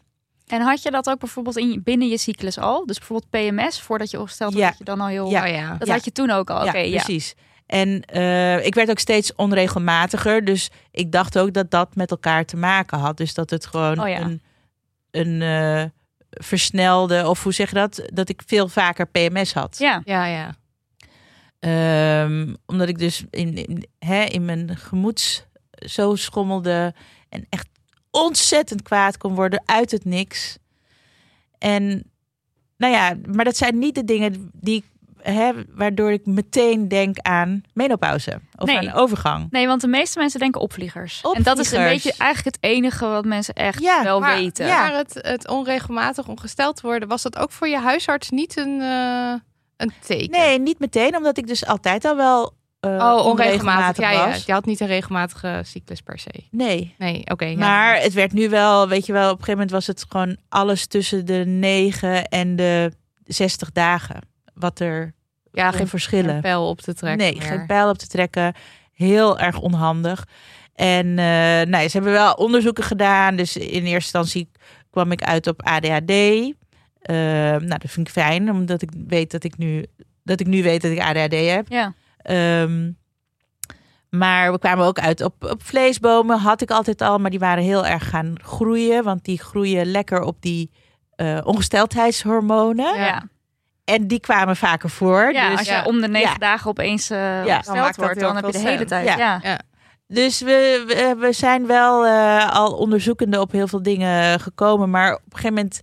En 0.47 0.61
had 0.61 0.83
je 0.83 0.91
dat 0.91 1.09
ook 1.09 1.19
bijvoorbeeld 1.19 1.57
in, 1.57 1.71
je- 1.71 1.81
binnen 1.81 2.09
je 2.09 2.19
cyclus 2.19 2.59
al? 2.59 2.87
Dus 2.87 2.99
bijvoorbeeld 2.99 3.31
PMS, 3.31 3.81
voordat 3.81 4.11
je 4.11 4.21
opgesteld 4.21 4.53
wordt, 4.53 4.65
Ja. 4.67 4.71
dat 4.71 4.79
je 4.79 4.85
dan 4.85 5.01
al 5.01 5.07
heel... 5.07 5.31
Ja. 5.31 5.43
Oh 5.43 5.49
ja. 5.49 5.77
Dat 5.79 5.87
Ja. 5.89 5.95
had 5.95 6.05
je 6.05 6.13
toen 6.13 6.31
ook 6.31 6.51
al. 6.51 6.67
Oké, 6.67 6.79
ja. 6.79 7.03
precies. 7.03 7.35
En 7.67 8.03
eh, 8.05 8.67
ik 8.67 8.75
werd 8.75 8.91
ook 8.91 8.99
steeds 8.99 9.35
onregelmatiger. 9.35 10.45
Dus 10.45 10.71
ik 10.91 11.13
dacht 11.13 11.39
ook 11.39 11.53
dat 11.53 11.71
dat 11.71 11.95
met 11.97 12.11
elkaar 12.11 12.45
te 12.45 12.57
maken 12.57 12.99
had. 12.99 13.17
Dus 13.17 13.35
dat 13.35 13.51
het 13.51 13.67
gewoon 13.67 14.01
Oh 14.01 14.09
ja. 14.09 14.21
een, 14.21 14.43
een 15.11 15.43
eh, 15.43 15.85
versnelde, 16.31 17.29
of 17.29 17.43
hoe 17.43 17.53
zeg 17.53 17.69
je 17.69 17.75
dat? 17.75 18.03
Dat 18.13 18.29
ik 18.29 18.43
veel 18.47 18.69
vaker 18.69 19.07
PMS 19.07 19.55
had. 19.55 19.79
Ja. 19.79 20.01
Ja, 20.05 20.27
ja. 20.27 20.55
Ehm, 21.59 22.55
omdat 22.67 22.89
ik 22.89 22.99
dus 22.99 23.25
in, 23.31 23.55
in, 23.67 23.87
hè, 23.99 24.23
in 24.25 24.45
mijn 24.45 24.77
gemoeds 24.77 25.45
zo 25.71 26.15
schommelde 26.15 26.95
en 27.29 27.47
echt 27.49 27.69
ontzettend 28.25 28.83
kwaad 28.83 29.17
kon 29.19 29.35
worden 29.35 29.63
uit 29.65 29.91
het 29.91 30.05
niks. 30.05 30.59
En 31.59 32.11
nou 32.77 32.93
ja, 32.93 33.15
maar 33.35 33.45
dat 33.45 33.57
zijn 33.57 33.79
niet 33.79 33.95
de 33.95 34.05
dingen 34.05 34.51
die 34.53 34.77
ik, 34.77 34.85
hè, 35.33 35.53
waardoor 35.69 36.13
ik 36.13 36.27
meteen 36.27 36.89
denk 36.89 37.19
aan 37.19 37.63
menopauze 37.75 38.41
of 38.59 38.67
Nee. 38.67 38.77
aan 38.79 38.93
overgang. 38.93 39.51
Nee, 39.51 39.67
want 39.67 39.81
de 39.81 39.87
meeste 39.89 40.19
mensen 40.19 40.41
denken 40.41 40.61
opvliegers. 40.61 41.21
En 41.33 41.43
dat 41.43 41.59
is 41.59 41.71
een 41.71 41.79
Opvliegers. 41.79 42.03
beetje 42.05 42.23
eigenlijk 42.23 42.57
het 42.57 42.65
enige 42.65 43.07
wat 43.07 43.25
mensen 43.25 43.55
echt 43.55 43.81
Ja, 43.83 44.03
wel 44.03 44.21
Maar, 44.21 44.35
weten. 44.37 44.67
maar 44.67 44.95
het, 44.95 45.19
het 45.21 45.49
onregelmatig 45.49 46.29
ongesteld 46.29 46.81
worden, 46.81 47.09
was 47.09 47.23
dat 47.23 47.37
ook 47.39 47.53
voor 47.53 47.69
je 47.69 47.79
huisarts 47.79 48.31
niet 48.31 48.57
een, 48.57 48.81
eh, 48.81 49.35
een 49.77 49.93
teken? 50.07 50.31
Nee, 50.31 50.59
niet 50.61 50.79
meteen, 50.79 51.17
omdat 51.17 51.39
ik 51.39 51.47
dus 51.47 51.67
altijd 51.67 52.05
al 52.05 52.17
wel 52.17 52.53
eh, 52.81 52.91
Oh, 52.91 53.27
onregelmatig. 53.27 54.05
Ja, 54.05 54.11
ja. 54.11 54.27
was. 54.29 54.45
Je 54.45 54.53
had 54.53 54.65
niet 54.65 54.81
een 54.81 54.87
regelmatige 54.87 55.61
cyclus 55.65 56.01
per 56.01 56.19
se. 56.19 56.45
Nee. 56.51 56.95
Nee, 56.99 57.23
oké. 57.31 57.45
ja. 57.45 57.57
Maar 57.57 58.01
het 58.01 58.13
werd 58.13 58.33
nu 58.33 58.49
wel, 58.49 58.89
weet 58.89 59.07
je 59.07 59.13
wel, 59.13 59.25
op 59.31 59.39
een 59.39 59.45
gegeven 59.45 59.53
moment 59.53 59.71
was 59.71 59.87
het 59.87 60.05
gewoon 60.09 60.37
alles 60.49 60.87
tussen 60.87 61.27
de 61.27 61.45
9 61.47 62.25
en 62.25 62.57
de 62.57 62.93
60 63.25 63.73
dagen. 63.73 64.21
Wat 64.55 64.81
er 64.81 65.15
ja, 65.53 65.69
geen 65.69 65.79
geen 65.79 65.89
verschillen. 65.89 66.41
pijl 66.41 66.69
op 66.69 66.81
te 66.81 66.95
trekken. 66.95 67.27
nee, 67.27 67.37
meer. 67.39 67.47
geen 67.49 67.67
pijl 67.67 67.89
op 67.89 67.99
te 67.99 68.07
trekken. 68.07 68.55
Heel 68.93 69.39
erg 69.39 69.61
onhandig. 69.61 70.27
En 70.75 71.07
eh 71.19 71.67
nou, 71.67 71.89
ze 71.89 71.91
hebben 71.93 72.13
wel 72.13 72.33
onderzoeken 72.33 72.85
gedaan. 72.85 73.37
Dus 73.37 73.57
in 73.57 73.67
eerste 73.85 73.93
instantie 73.93 74.51
kwam 74.91 75.13
ik 75.13 75.23
uit 75.23 75.47
op 75.47 75.63
ADHD. 75.63 76.11
Eh, 76.11 77.15
nou, 77.57 77.79
dat 77.79 77.91
vind 77.91 78.07
ik 78.07 78.13
fijn, 78.13 78.51
omdat 78.51 78.83
ik 78.83 78.91
weet 79.07 79.31
dat 79.31 79.45
ik 79.45 79.59
nu, 79.59 79.87
dat 80.23 80.41
ik 80.41 80.47
nu 80.47 80.63
weet 80.63 80.83
dat 80.83 80.91
ik 80.91 81.01
ADHD 81.01 81.35
heb. 81.49 81.69
Ja. 81.69 81.95
Ehm, 82.27 82.91
maar 84.11 84.53
we 84.53 84.59
kwamen 84.59 84.87
ook 84.87 84.99
uit 84.99 85.21
op, 85.21 85.45
op 85.45 85.63
vleesbomen. 85.63 86.39
Had 86.39 86.61
ik 86.61 86.71
altijd 86.71 87.01
al, 87.01 87.19
maar 87.19 87.31
die 87.31 87.39
waren 87.39 87.65
heel 87.65 87.87
erg 87.87 88.09
gaan 88.09 88.35
groeien. 88.43 89.05
Want 89.05 89.25
die 89.25 89.39
groeien 89.39 89.87
lekker 89.87 90.23
op 90.23 90.37
die 90.41 90.71
eh, 91.17 91.39
ongesteldheidshormonen. 91.45 92.95
Ja. 92.95 93.05
Ja. 93.05 93.23
En 93.85 94.07
die 94.07 94.21
kwamen 94.21 94.57
vaker 94.57 94.91
voor. 94.91 95.33
dus, 95.33 95.59
als 95.59 95.69
je 95.69 95.83
om 95.87 96.01
de 96.01 96.09
negen 96.09 96.31
ja. 96.31 96.39
dagen 96.39 96.71
opeens 96.71 97.11
eh 97.11 97.19
Ja. 97.19 97.45
Dan 97.45 97.57
gesteld 97.57 97.77
maakt 97.77 97.97
dat 97.97 98.05
wordt, 98.05 98.21
dan 98.21 98.37
heb 98.37 98.47
je 98.47 98.53
de 98.53 98.59
hele 98.59 98.85
tijd. 98.85 99.19
Ja. 99.19 99.41
Ja. 99.43 99.61
dus 100.07 100.41
we, 100.41 100.85
we, 100.87 101.17
we 101.19 101.33
zijn 101.33 101.67
wel 101.67 102.07
eh, 102.07 102.53
al 102.53 102.73
onderzoekende 102.73 103.41
op 103.41 103.53
heel 103.53 103.69
veel 103.69 103.83
dingen 103.83 104.41
gekomen. 104.41 104.91
Maar 104.91 105.13
op 105.13 105.21
een 105.25 105.31
gegeven 105.31 105.55
moment, 105.55 105.81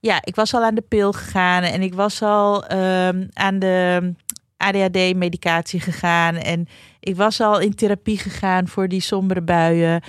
ja, 0.00 0.18
ik 0.24 0.34
was 0.34 0.54
al 0.54 0.64
aan 0.64 0.74
de 0.74 0.84
pil 0.88 1.12
gegaan. 1.12 1.62
En 1.62 1.82
ik 1.82 1.94
was 1.94 2.22
al 2.22 2.66
ehm, 2.66 3.26
aan 3.32 3.58
de 3.58 4.14
ADHD-medicatie 4.62 5.80
gegaan. 5.80 6.34
En 6.36 6.66
ik 7.00 7.16
was 7.16 7.40
al 7.40 7.60
in 7.60 7.74
therapie 7.74 8.18
gegaan 8.18 8.68
voor 8.68 8.88
die 8.88 9.00
sombere 9.00 9.42
buien. 9.42 10.02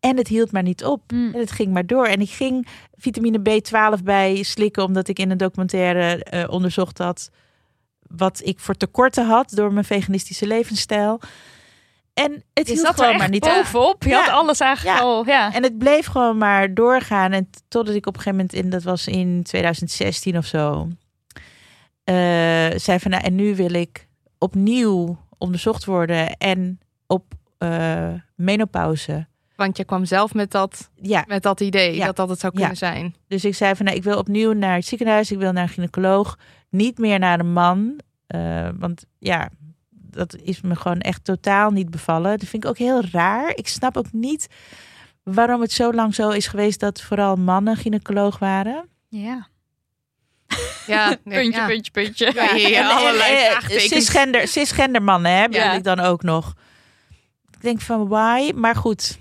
En 0.00 0.16
het 0.16 0.28
hield 0.28 0.52
maar 0.52 0.62
niet 0.62 0.84
op. 0.84 1.02
Mm. 1.12 1.34
En 1.34 1.40
het 1.40 1.50
ging 1.50 1.72
maar 1.72 1.86
door. 1.86 2.06
En 2.06 2.20
ik 2.20 2.30
ging 2.30 2.66
vitamine 2.94 3.38
B12 3.38 4.02
bij 4.04 4.42
slikken, 4.42 4.84
omdat 4.84 5.08
ik 5.08 5.18
in 5.18 5.30
een 5.30 5.36
documentaire 5.36 6.24
eh, 6.24 6.44
onderzocht 6.50 6.98
had 6.98 7.30
wat 8.08 8.40
ik 8.44 8.58
voor 8.60 8.74
tekorten 8.74 9.26
had 9.26 9.50
door 9.50 9.72
mijn 9.72 9.84
veganistische 9.84 10.46
levensstijl. 10.46 11.20
En 12.14 12.42
het 12.54 12.68
hield 12.68 12.86
er 12.86 12.94
gewoon 12.94 13.16
maar 13.16 13.28
niet 13.28 13.44
op. 13.44 13.50
bovenop. 13.50 14.02
Je 14.02 14.08
Ja. 14.08 14.20
had 14.20 14.30
alles 14.30 14.60
eigenlijk 14.60 14.98
Ja. 14.98 15.02
al. 15.04 15.26
Ja. 15.26 15.52
En 15.54 15.62
het 15.62 15.78
bleef 15.78 16.06
gewoon 16.06 16.38
maar 16.38 16.74
doorgaan. 16.74 17.32
En 17.32 17.50
totdat 17.68 17.94
ik 17.94 18.06
op 18.06 18.14
een 18.16 18.20
gegeven 18.22 18.38
moment 18.46 18.64
in, 18.64 18.70
dat 18.70 18.82
was 18.82 19.06
in 19.06 19.42
2016 19.42 20.36
of 20.36 20.46
zo, 20.46 20.88
zei 22.80 22.98
van 22.98 23.10
nou, 23.10 23.22
en 23.22 23.34
nu 23.34 23.56
wil 23.56 23.72
ik 23.72 24.08
opnieuw 24.38 25.18
onderzocht 25.38 25.84
worden 25.84 26.36
en 26.36 26.78
op 27.06 27.34
eh, 27.58 28.08
menopauze. 28.34 29.26
Want 29.56 29.76
je 29.76 29.84
kwam 29.84 30.04
zelf 30.04 30.34
met 30.34 30.50
dat, 30.50 30.90
Ja, 30.94 31.24
met 31.28 31.42
dat 31.42 31.60
idee 31.60 31.94
Ja. 31.96 32.06
dat 32.06 32.16
dat 32.16 32.28
het 32.28 32.40
zou 32.40 32.52
Ja. 32.54 32.58
kunnen 32.58 32.76
zijn. 32.76 33.14
dus 33.28 33.44
ik 33.44 33.54
zei 33.54 33.74
van 33.74 33.84
nou, 33.84 33.96
ik 33.96 34.02
wil 34.04 34.18
opnieuw 34.18 34.52
naar 34.52 34.74
het 34.74 34.86
ziekenhuis, 34.86 35.30
ik 35.32 35.38
wil 35.38 35.52
naar 35.52 35.62
een 35.62 35.68
gynaecoloog, 35.68 36.38
niet 36.70 36.98
meer 36.98 37.18
naar 37.18 37.40
een 37.40 37.52
man. 37.52 38.00
Eh, 38.26 38.68
want 38.78 39.04
ja, 39.18 39.48
dat 39.90 40.36
is 40.36 40.60
me 40.60 40.76
gewoon 40.76 41.00
echt 41.00 41.24
totaal 41.24 41.70
niet 41.70 41.90
bevallen. 41.90 42.38
Dat 42.38 42.48
vind 42.48 42.64
ik 42.64 42.70
ook 42.70 42.78
heel 42.78 43.02
raar. 43.12 43.52
Ik 43.54 43.68
snap 43.68 43.96
ook 43.96 44.12
niet 44.12 44.46
waarom 45.22 45.60
het 45.60 45.72
zo 45.72 45.92
lang 45.92 46.14
zo 46.14 46.28
is 46.30 46.46
geweest 46.46 46.80
dat 46.80 47.02
vooral 47.02 47.36
mannen 47.36 47.76
gynaecoloog 47.76 48.38
waren. 48.38 48.88
Ja. 49.08 49.48
Ja, 50.86 51.08
nee, 51.24 51.40
Puntje, 51.42 51.60
ja. 51.60 51.66
puntje, 51.66 51.90
puntje. 51.92 52.32
Ja, 52.34 52.54
ja, 52.54 52.90
allerlei 52.98 53.34
en- 53.36 53.50
vraagtekens. 53.50 53.88
cisgender, 53.88 54.48
cisgender 54.48 55.02
mannen 55.02 55.32
hè, 55.32 55.44
Ja. 55.50 55.72
ik 55.72 55.84
dan 55.84 56.00
ook 56.00 56.22
nog. 56.22 56.52
Ik 57.50 57.62
denk 57.62 57.80
van 57.80 58.08
why? 58.08 58.52
Maar 58.54 58.76
goed, 58.76 59.18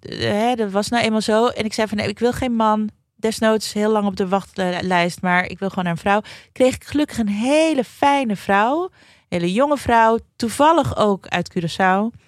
eh, 0.00 0.18
hè, 0.18 0.54
dat 0.54 0.70
was 0.70 0.88
nou 0.88 1.04
eenmaal 1.04 1.20
zo. 1.20 1.46
En 1.46 1.64
ik 1.64 1.72
zei 1.74 1.88
van 1.88 1.96
nee, 1.96 2.08
ik 2.08 2.18
wil 2.18 2.32
geen 2.32 2.54
man. 2.54 2.88
Desnoods 3.16 3.72
heel 3.72 3.90
lang 3.90 4.06
op 4.06 4.16
de 4.16 4.28
wachtlijst, 4.28 5.22
maar 5.22 5.44
ik 5.46 5.58
wil 5.58 5.68
gewoon 5.68 5.86
een 5.86 5.96
vrouw. 5.96 6.20
Kreeg 6.52 6.74
ik 6.74 6.84
gelukkig 6.84 7.18
een 7.18 7.28
hele 7.28 7.84
fijne 7.84 8.36
vrouw. 8.36 8.82
Een 8.82 8.90
hele 9.28 9.52
jonge 9.52 9.76
vrouw. 9.76 10.18
Toevallig 10.36 10.96
ook 10.96 11.26
uit 11.28 11.52
Curaçao. 11.58 12.20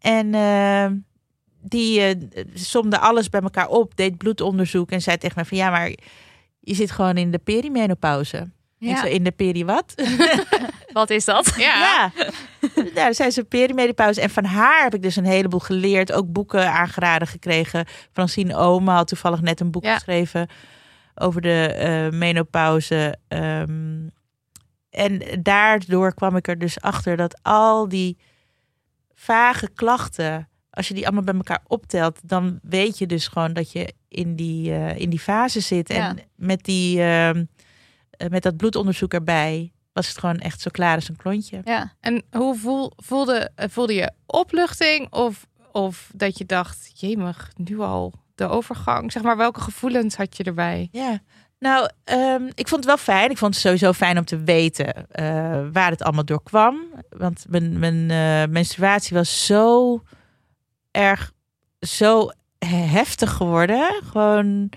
En 0.00 0.34
eh, 0.34 0.86
die 1.62 2.00
eh, 2.00 2.14
somde 2.54 2.98
alles 2.98 3.28
bij 3.28 3.40
elkaar 3.40 3.68
op. 3.68 3.96
Deed 3.96 4.18
bloedonderzoek 4.18 4.90
en 4.90 5.00
zei 5.02 5.16
tegen 5.16 5.34
mij 5.36 5.44
van 5.44 5.56
ja, 5.58 5.70
maar 5.70 5.92
je 6.64 6.74
zit 6.74 6.90
gewoon 6.90 7.16
in 7.16 7.30
de 7.30 7.38
perimenopauze. 7.38 8.50
Ik 8.78 8.96
zo 8.96 9.06
Ja. 9.06 9.12
in 9.12 9.24
de 9.24 9.30
peri 9.30 9.64
wat? 9.64 9.94
Wat 10.92 11.10
is 11.10 11.24
dat? 11.24 11.54
Ja. 11.56 11.78
Ja. 11.78 12.12
Nou, 12.74 12.92
daar 12.92 13.14
zijn 13.14 13.32
ze 13.32 13.44
perimedipauze. 13.44 14.20
En 14.20 14.30
van 14.30 14.44
haar 14.44 14.82
heb 14.82 14.94
ik 14.94 15.02
dus 15.02 15.16
een 15.16 15.24
heleboel 15.24 15.60
geleerd. 15.60 16.12
Ook 16.12 16.32
boeken 16.32 16.72
aangeraden 16.72 17.28
gekregen. 17.28 17.86
Francine 18.12 18.56
Omen 18.56 18.94
had 18.94 19.08
toevallig 19.08 19.40
net 19.40 19.60
een 19.60 19.70
boek 19.70 19.84
Ja. 19.84 19.94
geschreven 19.94 20.48
over 21.14 21.40
de 21.40 21.66
eh, 21.66 22.18
menopauze. 22.18 23.16
Ehm, 23.28 24.08
en 24.90 25.22
daardoor 25.42 26.14
kwam 26.14 26.36
ik 26.36 26.48
er 26.48 26.58
dus 26.58 26.80
achter 26.80 27.16
dat 27.16 27.38
al 27.42 27.88
die 27.88 28.18
vage 29.14 29.68
klachten, 29.74 30.48
als 30.74 30.88
je 30.88 30.94
die 30.94 31.04
allemaal 31.04 31.24
bij 31.24 31.34
elkaar 31.34 31.62
optelt, 31.66 32.20
dan 32.22 32.58
weet 32.62 32.98
je 32.98 33.06
dus 33.06 33.28
gewoon 33.28 33.52
dat 33.52 33.72
je 33.72 33.92
in 34.08 34.36
die, 34.36 34.72
eh, 34.72 34.98
in 34.98 35.10
die 35.10 35.18
fase 35.18 35.60
zit. 35.60 35.88
Ja. 35.92 36.08
En 36.08 36.18
met, 36.34 36.64
die, 36.64 37.00
ehm, 37.00 37.44
eh, 38.10 38.28
met 38.28 38.42
dat 38.42 38.56
bloedonderzoek 38.56 39.14
erbij 39.14 39.72
was 39.92 40.08
het 40.08 40.18
gewoon 40.18 40.38
echt 40.38 40.60
zo 40.60 40.70
klaar 40.70 40.94
als 40.94 41.08
een 41.08 41.16
klontje. 41.16 41.60
Ja. 41.64 41.92
En 42.00 42.22
hoe 42.30 42.56
voel, 42.56 42.92
voelde, 42.96 43.50
eh, 43.54 43.68
voelde 43.70 43.94
je 43.94 44.12
opluchting 44.26 45.12
of, 45.12 45.46
of 45.72 46.10
dat 46.14 46.38
je 46.38 46.46
dacht, 46.46 46.90
jemig, 46.94 47.50
nu 47.56 47.80
al 47.80 48.12
de 48.34 48.48
overgang? 48.48 49.12
Zeg 49.12 49.22
maar, 49.22 49.36
welke 49.36 49.60
gevoelens 49.60 50.16
had 50.16 50.36
je 50.36 50.44
erbij? 50.44 50.88
Ja, 50.92 51.20
nou, 51.58 51.88
ehm, 52.04 52.44
ik 52.54 52.68
vond 52.68 52.84
het 52.84 52.84
wel 52.84 52.96
fijn. 52.96 53.30
Ik 53.30 53.38
vond 53.38 53.54
het 53.54 53.62
sowieso 53.62 53.92
fijn 53.92 54.18
om 54.18 54.24
te 54.24 54.42
weten 54.42 55.10
eh, 55.10 55.60
waar 55.72 55.90
het 55.90 56.02
allemaal 56.02 56.24
door 56.24 56.42
kwam. 56.42 56.76
Want 57.08 57.44
mijn, 57.48 57.78
mijn 57.78 58.10
eh, 58.10 58.52
menstruatie 58.52 59.16
was 59.16 59.46
zo 59.46 60.02
erg, 60.94 61.32
zo 61.80 62.30
heftig 62.66 63.30
geworden. 63.32 64.00
Gewoon, 64.04 64.70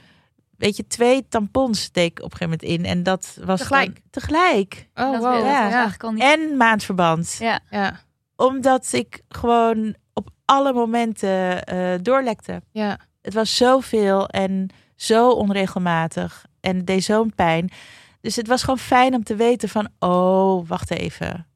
weet 0.58 0.76
je, 0.78 0.88
twee 0.88 1.28
tampons 1.28 1.90
ik 1.94 2.20
op 2.20 2.32
een 2.32 2.38
gegeven 2.38 2.44
moment 2.60 2.62
in. 2.64 2.86
En 2.86 3.04
dat 3.04 3.38
was 3.44 3.60
Tegelijk? 3.60 3.94
dan- 3.94 4.04
tegelijk. 4.10 4.88
Oh, 4.96 5.12
dat 5.12 5.22
wow. 5.22 5.46
ja. 5.46 5.66
is 5.68 5.72
eigenlijk 5.74 6.04
al 6.04 6.12
niet. 6.12 6.24
En 6.24 6.58
maandverband. 6.58 7.36
Ja. 7.40 7.60
Ja, 7.70 8.00
Omdat 8.36 8.94
ik 8.94 9.22
gewoon 9.30 9.96
op 10.14 10.30
alle 10.46 10.74
momenten 10.74 11.64
eh, 11.64 11.94
doorlekte. 12.02 12.62
ja. 12.72 12.98
Het 13.22 13.34
was 13.36 13.56
zoveel 13.58 14.28
en 14.28 14.70
zo 14.96 15.30
onregelmatig. 15.30 16.46
En 16.60 16.76
het 16.78 16.88
deed 16.88 17.04
zo'n 17.04 17.34
pijn. 17.36 17.70
Dus 18.22 18.36
het 18.36 18.48
was 18.48 18.62
gewoon 18.62 18.78
fijn 18.80 19.14
om 19.16 19.24
te 19.24 19.36
weten 19.36 19.70
van... 19.70 19.90
Oh, 20.00 20.68
wacht 20.68 20.92
even. 20.92 21.48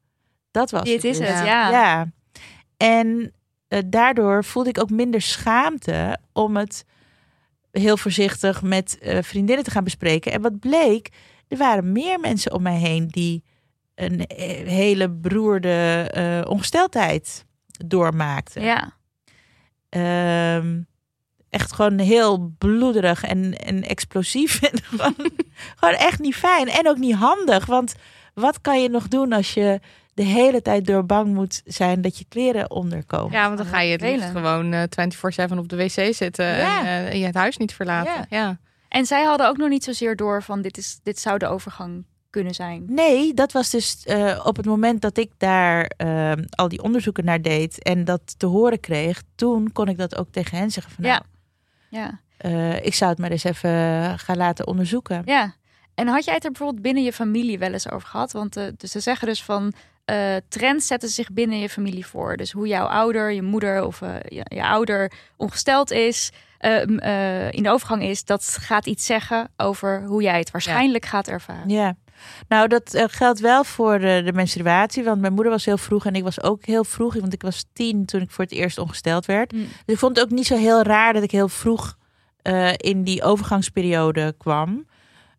Dat 0.50 0.70
was 0.70 0.82
Dit 0.82 1.04
is 1.04 1.18
dus. 1.18 1.28
het, 1.28 1.38
Ja. 1.38 1.44
ja. 1.44 1.70
Ja. 1.70 2.06
En 2.76 3.32
eh, 3.72 3.78
daardoor 3.86 4.44
voelde 4.44 4.68
ik 4.68 4.80
ook 4.80 4.90
minder 4.90 5.20
schaamte 5.22 6.18
om 6.32 6.56
het 6.56 6.84
heel 7.70 7.96
voorzichtig 7.96 8.62
met 8.62 8.98
eh, 8.98 9.22
vriendinnen 9.22 9.64
te 9.64 9.70
gaan 9.70 9.84
bespreken. 9.84 10.32
En 10.32 10.40
wat 10.40 10.58
bleek, 10.58 11.08
er 11.48 11.56
waren 11.56 11.92
meer 11.92 12.20
mensen 12.20 12.52
om 12.52 12.62
mij 12.62 12.78
heen 12.78 13.08
die 13.08 13.44
een 13.94 14.24
hele 14.66 15.10
beroerde 15.10 16.08
eh, 16.12 16.50
ongesteldheid 16.50 17.44
doormaakten. 17.86 18.62
Ja. 18.62 18.92
Ehm, 19.88 20.80
echt 21.50 21.72
gewoon 21.72 21.98
heel 21.98 22.54
bloederig 22.58 23.24
en, 23.24 23.58
en 23.58 23.82
explosief. 23.82 24.60
En 24.70 24.82
gewoon, 24.82 25.14
gewoon 25.76 25.94
echt 25.94 26.18
niet 26.18 26.36
fijn. 26.36 26.68
En 26.68 26.88
ook 26.88 26.98
niet 26.98 27.14
handig. 27.14 27.66
Want 27.66 27.94
wat 28.34 28.60
kan 28.60 28.82
je 28.82 28.88
nog 28.88 29.08
doen 29.08 29.32
als 29.32 29.54
je 29.54 29.80
de 30.14 30.22
hele 30.22 30.62
tijd 30.62 30.86
door 30.86 31.06
bang 31.06 31.34
moet 31.34 31.62
zijn 31.64 32.00
dat 32.02 32.18
je 32.18 32.24
kleren 32.28 32.70
onderkomen? 32.70 33.32
ja, 33.32 33.44
want 33.46 33.58
dan 33.58 33.66
ga 33.66 33.80
je 33.80 33.92
het 33.92 34.00
liefst 34.00 34.30
gewoon 34.30 34.72
eh 34.72 34.82
24-7 35.52 35.58
op 35.58 35.68
de 35.68 35.76
wc 35.76 36.14
zitten 36.14 36.46
Ja. 36.46 36.78
en, 36.80 36.84
eh, 36.86 37.08
en 37.12 37.18
je 37.18 37.26
het 37.26 37.34
huis 37.34 37.56
niet 37.56 37.74
verlaten. 37.74 38.26
Ja. 38.30 38.38
Ja. 38.38 38.58
En 38.88 39.06
zij 39.06 39.24
hadden 39.24 39.48
ook 39.48 39.56
nog 39.56 39.68
niet 39.68 39.84
zozeer 39.84 40.16
door 40.16 40.42
van 40.42 40.62
dit, 40.62 40.78
is, 40.78 40.98
dit 41.02 41.18
zou 41.18 41.38
de 41.38 41.46
overgang 41.46 42.04
kunnen 42.30 42.54
zijn. 42.54 42.84
Nee, 42.86 43.34
dat 43.34 43.52
was 43.52 43.70
dus 43.70 44.02
eh, 44.04 44.40
op 44.44 44.56
het 44.56 44.66
moment 44.66 45.00
dat 45.00 45.16
ik 45.18 45.30
daar 45.38 45.84
ehm, 45.96 46.42
al 46.50 46.68
die 46.68 46.82
onderzoeken 46.82 47.24
naar 47.24 47.42
deed 47.42 47.82
en 47.82 48.04
dat 48.04 48.38
te 48.38 48.46
horen 48.46 48.80
kreeg, 48.80 49.22
toen 49.34 49.72
kon 49.72 49.88
ik 49.88 49.98
dat 49.98 50.16
ook 50.16 50.28
tegen 50.30 50.58
hen 50.58 50.70
zeggen 50.70 50.92
van 50.92 51.04
Ja. 51.04 51.22
nou, 51.90 52.04
Ja. 52.04 52.20
eh, 52.36 52.84
ik 52.84 52.94
zou 52.94 53.10
het 53.10 53.18
maar 53.18 53.30
eens 53.30 53.44
even 53.44 53.70
gaan 54.18 54.36
laten 54.36 54.66
onderzoeken. 54.66 55.22
Ja. 55.24 55.54
En 55.94 56.06
had 56.08 56.24
jij 56.24 56.34
het 56.34 56.44
er 56.44 56.50
bijvoorbeeld 56.50 56.82
binnen 56.82 57.02
je 57.02 57.12
familie 57.12 57.58
wel 57.58 57.72
eens 57.72 57.90
over 57.90 58.08
gehad? 58.08 58.32
Want 58.32 58.54
dus 58.76 58.90
ze 58.90 59.00
zeggen 59.00 59.28
dus 59.28 59.42
van 59.42 59.72
eh, 60.04 60.36
trends 60.48 60.86
zetten 60.86 61.08
zich 61.08 61.32
binnen 61.32 61.58
je 61.58 61.68
familie 61.68 62.06
voor. 62.06 62.36
Dus 62.36 62.52
hoe 62.52 62.66
jouw 62.66 62.86
ouder, 62.86 63.32
je 63.32 63.42
moeder 63.42 63.84
of 63.86 64.02
eh, 64.02 64.14
je, 64.28 64.44
je 64.48 64.64
ouder 64.64 65.12
ongesteld 65.36 65.90
is, 65.90 66.30
eh, 66.58 67.50
in 67.50 67.62
de 67.62 67.70
overgang 67.70 68.02
is, 68.02 68.24
dat 68.24 68.56
gaat 68.60 68.86
iets 68.86 69.06
zeggen 69.06 69.50
over 69.56 70.04
hoe 70.04 70.22
jij 70.22 70.38
het 70.38 70.50
waarschijnlijk 70.50 71.04
gaat 71.04 71.28
ervaren. 71.28 71.68
Ja, 71.68 71.96
nou 72.48 72.68
dat 72.68 73.04
geldt 73.06 73.40
wel 73.40 73.64
voor 73.64 73.98
de, 73.98 74.22
de 74.24 74.32
menstruatie. 74.32 75.04
Want 75.04 75.20
mijn 75.20 75.32
moeder 75.32 75.52
was 75.52 75.64
heel 75.64 75.78
vroeg 75.78 76.06
en 76.06 76.14
ik 76.14 76.22
was 76.22 76.42
ook 76.42 76.64
heel 76.64 76.84
vroeg. 76.84 77.14
Want 77.14 77.32
ik 77.32 77.42
was 77.42 77.64
tien 77.72 78.04
toen 78.04 78.20
ik 78.20 78.30
voor 78.30 78.44
het 78.44 78.52
eerst 78.52 78.78
ongesteld 78.78 79.26
werd. 79.26 79.52
Mm. 79.52 79.58
Dus 79.58 79.94
ik 79.94 79.98
vond 79.98 80.16
het 80.16 80.24
ook 80.24 80.32
niet 80.32 80.46
zo 80.46 80.56
heel 80.56 80.82
raar 80.82 81.12
dat 81.12 81.22
ik 81.22 81.30
heel 81.30 81.48
vroeg 81.48 81.96
in 82.76 83.04
die 83.04 83.22
overgangsperiode 83.22 84.34
kwam. 84.38 84.86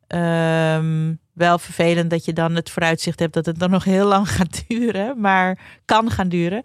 Ehm, 0.08 1.14
wel 1.34 1.60
vervelend 1.60 2.10
dat 2.10 2.26
je 2.26 2.34
dan 2.34 2.56
het 2.56 2.70
vooruitzicht 2.70 3.20
hebt 3.20 3.34
dat 3.34 3.46
het 3.46 3.60
dan 3.60 3.70
nog 3.70 3.84
heel 3.84 4.08
lang 4.08 4.30
gaat 4.36 4.64
duren. 4.68 5.20
Maar 5.20 5.60
kan 5.86 6.12
gaan 6.12 6.30
duren. 6.30 6.64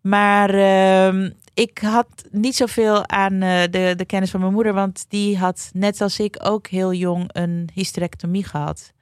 Maar 0.00 0.50
ehm, 0.50 1.30
ik 1.54 1.78
had 1.78 2.24
niet 2.30 2.56
zoveel 2.56 3.08
aan 3.08 3.42
eh, 3.42 3.62
de, 3.70 3.94
de 3.96 4.04
kennis 4.06 4.30
van 4.30 4.40
mijn 4.40 4.52
moeder. 4.52 4.72
Want 4.72 5.04
die 5.08 5.38
had 5.38 5.70
net 5.72 6.00
als 6.00 6.18
ik 6.18 6.36
ook 6.42 6.66
heel 6.66 6.92
jong 6.92 7.30
een 7.32 7.68
hysterectomie 7.74 8.44
gehad. 8.44 8.92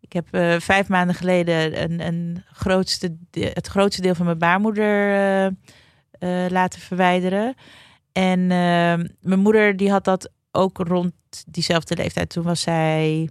Ik 0.00 0.12
heb 0.12 0.26
eh, 0.30 0.60
vijf 0.60 0.88
maanden 0.88 1.14
geleden 1.14 1.82
een, 1.82 2.06
een 2.06 2.44
grootste, 2.52 3.16
het 3.30 3.66
grootste 3.66 4.02
deel 4.02 4.14
van 4.14 4.26
mijn 4.26 4.38
baarmoeder 4.38 5.14
eh, 6.20 6.46
laten 6.48 6.80
verwijderen. 6.80 7.54
En 8.12 8.40
eh, 8.40 9.06
mijn 9.20 9.40
moeder 9.40 9.76
die 9.76 9.90
had 9.90 10.04
dat 10.04 10.30
ook 10.50 10.78
rond 10.78 11.12
diezelfde 11.46 11.96
leeftijd. 11.96 12.30
Toen 12.30 12.44
was 12.44 12.60
zij 12.60 13.28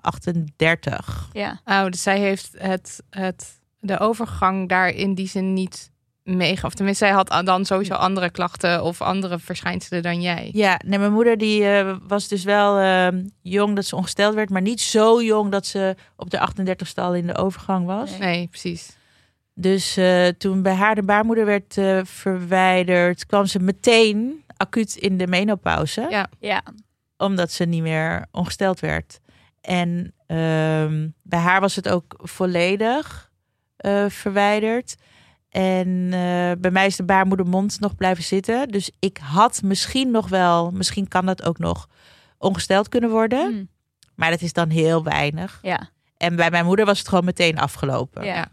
38. 0.00 1.28
Ja. 1.32 1.60
Oh, 1.64 1.84
dus 1.84 2.02
zij 2.02 2.18
heeft 2.18 2.50
het, 2.58 3.02
het, 3.10 3.60
de 3.80 3.98
overgang 3.98 4.68
daar 4.68 4.88
in 4.88 5.14
die 5.14 5.28
zin 5.28 5.52
niet 5.52 5.90
meege. 6.22 6.66
Of 6.66 6.74
tenminste, 6.74 7.04
zij 7.04 7.14
had 7.14 7.46
dan 7.46 7.64
sowieso 7.64 7.94
andere 7.94 8.30
klachten 8.30 8.82
of 8.82 9.02
andere 9.02 9.38
verschijnselen 9.38 10.02
dan 10.02 10.20
jij. 10.20 10.50
Ja, 10.52 10.80
nee, 10.86 10.98
mijn 10.98 11.12
moeder 11.12 11.38
die 11.38 11.64
eh, 11.64 11.96
was 12.06 12.28
dus 12.28 12.44
wel 12.44 12.78
eh, 12.78 13.20
jong 13.42 13.74
dat 13.76 13.84
ze 13.84 13.96
ongesteld 13.96 14.34
werd, 14.34 14.50
maar 14.50 14.62
niet 14.62 14.80
zo 14.80 15.22
jong 15.22 15.50
dat 15.50 15.66
ze 15.66 15.96
op 16.16 16.30
de 16.30 16.48
38ste 16.50 16.94
al 16.94 17.14
in 17.14 17.26
de 17.26 17.36
overgang 17.36 17.86
was. 17.86 18.10
Nee. 18.10 18.18
Nee, 18.18 18.46
precies. 18.46 18.96
Dus 19.60 19.96
eh, 19.96 20.26
toen 20.26 20.62
bij 20.62 20.74
haar 20.74 20.94
de 20.94 21.02
baarmoeder 21.02 21.44
werd 21.44 21.78
eh, 21.78 22.00
verwijderd, 22.04 23.26
kwam 23.26 23.46
ze 23.46 23.58
meteen 23.58 24.44
acuut 24.56 24.96
in 24.96 25.16
de 25.16 25.26
menopauze. 25.26 26.06
Ja. 26.10 26.28
Ja. 26.40 26.62
Omdat 27.16 27.52
ze 27.52 27.64
niet 27.64 27.82
meer 27.82 28.26
ongesteld 28.30 28.80
werd. 28.80 29.20
En 29.68 30.14
ehm, 30.26 31.08
bij 31.22 31.38
haar 31.38 31.60
was 31.60 31.76
het 31.76 31.88
ook 31.88 32.14
volledig 32.22 33.30
eh, 33.76 34.04
verwijderd. 34.08 34.96
En 35.48 36.04
eh, 36.04 36.52
bij 36.58 36.70
mij 36.70 36.86
is 36.86 36.96
de 36.96 37.02
baarmoedermond 37.04 37.80
nog 37.80 37.94
blijven 37.96 38.24
zitten. 38.24 38.68
Dus 38.68 38.90
ik 38.98 39.18
had 39.22 39.62
misschien 39.62 40.10
nog 40.10 40.28
wel, 40.28 40.70
misschien 40.70 41.08
kan 41.08 41.26
dat 41.26 41.42
ook 41.42 41.58
nog, 41.58 41.88
ongesteld 42.38 42.88
kunnen 42.88 43.10
worden. 43.10 43.52
Hm. 43.52 43.64
Maar 44.14 44.30
dat 44.30 44.40
is 44.40 44.52
dan 44.52 44.68
heel 44.68 45.02
weinig. 45.04 45.58
Ja. 45.62 45.90
En 46.16 46.36
bij 46.36 46.50
mijn 46.50 46.64
moeder 46.64 46.84
was 46.86 46.98
het 46.98 47.08
gewoon 47.08 47.24
meteen 47.24 47.58
afgelopen. 47.58 48.24
ja. 48.24 48.48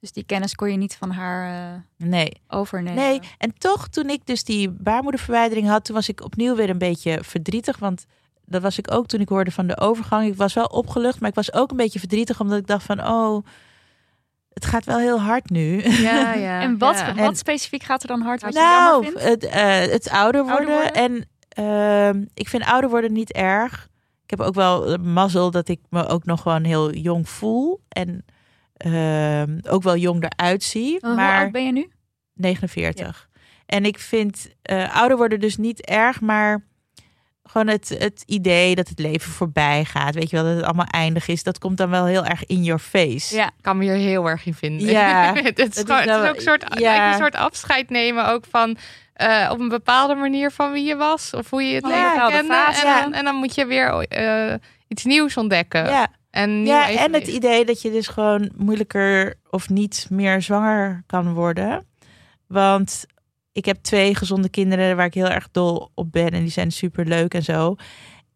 Dus 0.00 0.12
die 0.12 0.24
kennis 0.24 0.54
kon 0.54 0.70
je 0.70 0.76
niet 0.76 0.96
van 0.96 1.10
haar 1.10 1.72
eh, 1.72 1.80
Nee. 2.08 2.32
overnemen. 2.48 2.94
Nee, 3.02 3.20
en 3.38 3.54
toch 3.58 3.88
toen 3.88 4.10
ik 4.10 4.26
dus 4.26 4.44
die 4.44 4.70
baarmoederverwijdering 4.70 5.68
had, 5.68 5.84
toen 5.84 5.94
was 5.94 6.08
ik 6.08 6.24
opnieuw 6.24 6.54
weer 6.56 6.70
een 6.70 6.78
beetje 6.78 7.18
verdrietig. 7.22 7.78
Want 7.78 8.06
dat 8.48 8.62
was 8.62 8.78
ik 8.78 8.92
ook 8.92 9.06
toen 9.06 9.20
ik 9.20 9.28
hoorde 9.28 9.50
van 9.50 9.66
de 9.66 9.80
overgang. 9.80 10.26
Ik 10.26 10.36
was 10.36 10.54
wel 10.54 10.64
opgelucht, 10.64 11.20
maar 11.20 11.28
ik 11.28 11.34
was 11.34 11.52
ook 11.52 11.70
een 11.70 11.76
beetje 11.76 11.98
verdrietig 11.98 12.40
omdat 12.40 12.58
ik 12.58 12.66
dacht 12.66 12.84
van, 12.84 13.06
oh, 13.06 13.46
het 14.52 14.64
gaat 14.64 14.84
wel 14.84 14.98
heel 14.98 15.20
hard 15.20 15.50
nu. 15.50 15.82
Ja, 15.82 16.34
ja. 16.48 16.60
En 16.60 16.78
wat, 16.78 16.98
ja. 16.98 17.14
wat 17.14 17.38
specifiek 17.38 17.82
gaat 17.82 18.02
er 18.02 18.08
dan 18.08 18.20
hard 18.20 18.42
wat 18.42 18.52
je 18.52 18.58
nou, 18.58 19.18
het, 19.18 19.44
eh, 19.44 19.78
het 19.78 20.10
ouder 20.10 20.44
worden. 20.44 20.68
Ouder 20.68 20.92
En 20.92 21.28
ehm, 21.48 22.24
ik 22.34 22.48
vind 22.48 22.64
ouder 22.64 22.90
worden 22.90 23.12
niet 23.12 23.32
erg. 23.32 23.88
Ik 24.24 24.30
heb 24.38 24.40
ook 24.40 24.54
wel 24.54 24.96
mazzel 24.96 25.50
dat 25.50 25.68
ik 25.68 25.80
me 25.90 26.06
ook 26.06 26.24
nog 26.24 26.42
gewoon 26.42 26.64
heel 26.64 26.92
jong 26.92 27.28
voel. 27.28 27.80
En 27.88 28.24
ehm, 28.76 29.58
ook 29.68 29.82
wel 29.82 29.96
jong 29.96 30.24
eruit 30.24 30.62
zie. 30.62 30.94
Oh, 30.94 31.00
Hoe 31.00 31.14
maar 31.14 31.40
oud 31.42 31.52
ben 31.52 31.64
je 31.64 31.72
nu? 31.72 31.90
49. 32.34 33.28
En 33.66 33.84
ik 33.84 33.98
vind 33.98 34.48
eh, 34.62 34.96
ouder 34.96 35.16
worden 35.16 35.40
dus 35.40 35.56
niet 35.56 35.86
erg, 35.86 36.20
maar 36.20 36.64
gewoon 37.50 37.66
het, 37.66 37.96
het 37.98 38.22
idee 38.26 38.74
dat 38.74 38.88
het 38.88 38.98
leven 38.98 39.32
voorbij 39.32 39.84
gaat. 39.84 40.14
Weet 40.14 40.30
je 40.30 40.36
wel, 40.36 40.44
dat 40.44 40.54
het 40.54 40.64
allemaal 40.64 40.86
eindig 40.86 41.28
is. 41.28 41.42
Dat 41.42 41.58
komt 41.58 41.76
dan 41.76 41.90
wel 41.90 42.04
heel 42.04 42.24
erg 42.24 42.46
in 42.46 42.64
your 42.64 42.80
face. 42.80 43.36
Ja. 43.36 43.46
Ik 43.46 43.62
kan 43.62 43.78
me 43.78 43.84
hier 43.84 43.94
heel 43.94 44.28
erg 44.28 44.46
in 44.46 44.54
vinden. 44.54 44.88
Ja, 44.88 45.34
het, 45.34 45.58
is 45.58 45.66
is 45.66 45.82
gewoon, 45.86 46.00
het 46.00 46.22
is 46.22 46.28
ook 46.28 46.36
een 46.36 46.40
soort, 46.40 46.78
ja. 46.78 47.12
een 47.12 47.18
soort 47.18 47.34
afscheid 47.34 47.90
nemen 47.90 48.28
ook 48.28 48.44
van 48.50 48.76
eh, 49.12 49.48
op 49.52 49.60
een 49.60 49.68
bepaalde 49.68 50.14
manier 50.14 50.50
van 50.50 50.72
wie 50.72 50.84
je 50.84 50.96
was 50.96 51.34
of 51.34 51.50
hoe 51.50 51.62
je 51.62 51.74
het 51.74 51.86
leven 51.86 52.10
bepaalde 52.10 52.36
kende. 52.36 52.52
fase. 52.52 52.86
En, 52.86 53.02
dan, 53.02 53.12
en 53.12 53.24
dan 53.24 53.34
moet 53.34 53.54
je 53.54 53.66
weer 53.66 53.90
eh, 53.98 54.54
iets 54.88 55.04
nieuws 55.04 55.36
ontdekken. 55.36 55.84
Ja, 55.86 56.06
En, 56.30 56.62
nieuw 56.62 56.72
ja 56.72 56.90
en 56.90 57.14
het 57.14 57.26
idee 57.26 57.64
dat 57.64 57.82
je 57.82 57.90
dus 57.90 58.06
gewoon 58.06 58.50
moeilijker 58.56 59.34
of 59.50 59.68
niet 59.68 60.06
meer 60.10 60.42
zwanger 60.42 61.02
kan 61.06 61.32
worden. 61.32 61.86
Want 62.46 63.06
ik 63.58 63.64
heb 63.64 63.78
twee 63.82 64.14
gezonde 64.14 64.48
kinderen 64.48 64.96
waar 64.96 65.06
ik 65.06 65.14
heel 65.14 65.28
erg 65.28 65.48
dol 65.50 65.90
op 65.94 66.12
ben. 66.12 66.30
En 66.30 66.40
die 66.40 66.50
zijn 66.50 66.72
super 66.72 67.06
leuk 67.06 67.34
en 67.34 67.42
zo. 67.42 67.76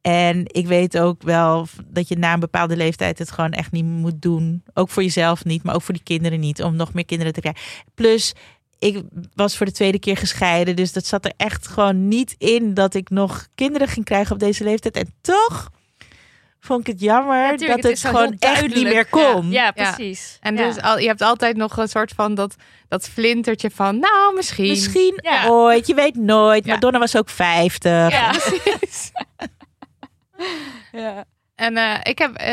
En 0.00 0.42
ik 0.46 0.66
weet 0.66 0.98
ook 0.98 1.22
wel 1.22 1.66
dat 1.86 2.08
je 2.08 2.16
na 2.16 2.32
een 2.32 2.40
bepaalde 2.40 2.76
leeftijd 2.76 3.18
het 3.18 3.30
gewoon 3.30 3.52
echt 3.52 3.72
niet 3.72 3.84
moet 3.84 4.22
doen. 4.22 4.62
Ook 4.74 4.90
voor 4.90 5.02
jezelf 5.02 5.44
niet, 5.44 5.62
maar 5.62 5.74
ook 5.74 5.82
voor 5.82 5.94
die 5.94 6.02
kinderen 6.02 6.40
niet. 6.40 6.62
Om 6.62 6.76
nog 6.76 6.92
meer 6.92 7.04
kinderen 7.04 7.32
te 7.32 7.40
krijgen. 7.40 7.62
Plus, 7.94 8.32
ik 8.78 9.02
was 9.34 9.56
voor 9.56 9.66
de 9.66 9.72
tweede 9.72 9.98
keer 9.98 10.16
gescheiden. 10.16 10.76
Dus 10.76 10.92
dat 10.92 11.06
zat 11.06 11.24
er 11.24 11.32
echt 11.36 11.68
gewoon 11.68 12.08
niet 12.08 12.34
in 12.38 12.74
dat 12.74 12.94
ik 12.94 13.10
nog 13.10 13.46
kinderen 13.54 13.88
ging 13.88 14.04
krijgen 14.04 14.32
op 14.32 14.38
deze 14.38 14.64
leeftijd. 14.64 14.96
En 14.96 15.14
toch 15.20 15.70
vond 16.64 16.80
ik 16.80 16.86
het 16.86 17.00
jammer 17.00 17.36
Ja, 17.36 17.54
tuurlijk, 17.56 17.82
dat 17.82 17.90
het 17.90 18.00
gewoon 18.00 18.36
echt 18.38 18.74
niet 18.74 18.82
meer 18.82 19.06
kon. 19.06 19.50
Ja, 19.50 19.72
Ja. 19.74 19.92
precies. 19.92 20.38
En 20.40 20.56
Ja. 20.56 20.66
dus 20.66 20.80
al, 20.82 20.98
je 20.98 21.06
hebt 21.06 21.20
altijd 21.22 21.56
nog 21.56 21.76
een 21.76 21.88
soort 21.88 22.12
van 22.16 22.34
dat, 22.34 22.56
dat 22.88 23.08
flintertje 23.08 23.70
van, 23.70 23.98
nou 23.98 24.34
misschien. 24.34 24.68
Misschien 24.68 25.18
Ja. 25.22 25.48
ooit, 25.48 25.86
je 25.86 25.94
weet 25.94 26.16
nooit. 26.16 26.64
Ja. 26.64 26.72
Madonna 26.72 26.98
was 26.98 27.16
ook 27.16 27.28
50. 27.28 28.10
Ja. 28.10 28.30
Precies. 28.38 29.10
Ja. 30.92 31.24
En 31.54 31.76
eh, 31.76 31.94
ik 32.02 32.18
heb, 32.18 32.34
eh, 32.34 32.46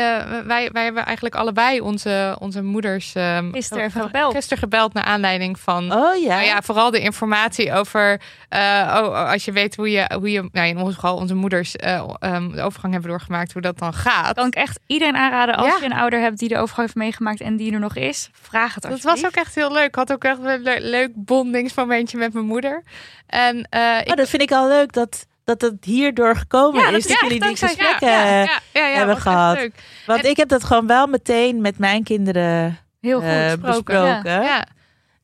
wij, 0.46 0.70
wij 0.72 0.84
hebben 0.84 1.04
eigenlijk 1.04 1.34
allebei 1.34 1.80
onze, 1.80 2.36
onze 2.40 2.62
moeders 2.62 3.14
ehm, 3.14 3.52
Gisteren 3.52 3.84
even 3.84 4.00
ge- 4.00 4.06
gebeld. 4.06 4.34
Gisteren 4.34 4.58
gebeld 4.58 4.92
naar 4.92 5.04
aanleiding 5.04 5.58
van 5.60 5.92
Oh 5.92 6.22
ja. 6.22 6.28
Nou 6.34 6.42
ja, 6.46 6.62
vooral 6.62 6.90
de 6.90 7.00
informatie 7.00 7.72
over. 7.72 8.20
eh, 8.48 8.96
oh, 9.00 9.06
oh, 9.08 9.30
als 9.30 9.44
je 9.44 9.52
weet 9.52 9.76
hoe 9.76 9.90
je. 9.90 10.10
Hoe 10.18 10.30
je 10.30 10.48
nou, 10.52 10.66
in 10.68 10.78
ons 10.78 10.94
geval, 10.94 11.16
onze 11.16 11.34
moeders 11.34 11.76
eh, 11.76 12.02
ehm, 12.18 12.50
de 12.50 12.62
overgang 12.62 12.92
hebben 12.92 13.10
doorgemaakt, 13.10 13.52
hoe 13.52 13.62
dat 13.62 13.78
dan 13.78 13.94
gaat. 13.94 14.34
Kan 14.34 14.46
ik 14.46 14.54
echt 14.54 14.80
iedereen 14.86 15.16
aanraden 15.16 15.54
als 15.56 15.66
Ja. 15.66 15.76
je 15.80 15.84
een 15.84 15.98
ouder 15.98 16.20
hebt 16.20 16.38
die 16.38 16.48
de 16.48 16.56
overgang 16.58 16.80
heeft 16.86 16.94
meegemaakt 16.98 17.40
en 17.40 17.56
die 17.56 17.72
er 17.72 17.80
nog 17.80 17.96
is, 17.96 18.28
vraag 18.32 18.74
het 18.74 18.82
dat 18.82 18.92
alsjeblieft. 18.92 19.20
was 19.22 19.30
ook 19.30 19.44
echt 19.46 19.54
heel 19.54 19.72
leuk. 19.72 19.86
Ik 19.86 19.94
had 19.94 20.12
ook 20.12 20.24
echt 20.24 20.38
een 20.44 20.62
le- 20.62 20.78
leuk 20.80 21.10
bondingsmomentje 21.14 22.18
met 22.18 22.32
mijn 22.32 22.46
moeder. 22.46 22.82
En 23.26 23.58
ik 23.58 24.08
Oh, 24.10 24.14
dat 24.16 24.28
vind 24.28 24.42
ik 24.42 24.52
al 24.52 24.68
leuk 24.68 24.92
dat, 24.92 25.26
dat 25.58 25.70
het 25.70 25.84
hierdoor 25.84 26.36
gekomen 26.36 26.80
Ja, 26.80 26.88
is. 26.88 27.06
Dat 27.06 27.20
jullie 27.20 27.40
die 27.40 27.56
gesprekken 27.56 28.08
ja, 28.08 28.24
ja, 28.24 28.60
ja, 28.72 28.86
ja, 28.86 28.96
hebben 28.96 29.16
gehad. 29.16 29.56
leuk. 29.56 29.82
Want 30.06 30.24
En- 30.24 30.30
ik 30.30 30.36
heb 30.36 30.48
dat 30.48 30.64
gewoon 30.64 30.86
wel 30.86 31.06
meteen 31.06 31.60
met 31.60 31.78
mijn 31.78 32.02
kinderen 32.02 32.78
Heel 33.00 33.20
goed 33.20 33.28
eh, 33.28 33.52
besproken. 33.60 34.66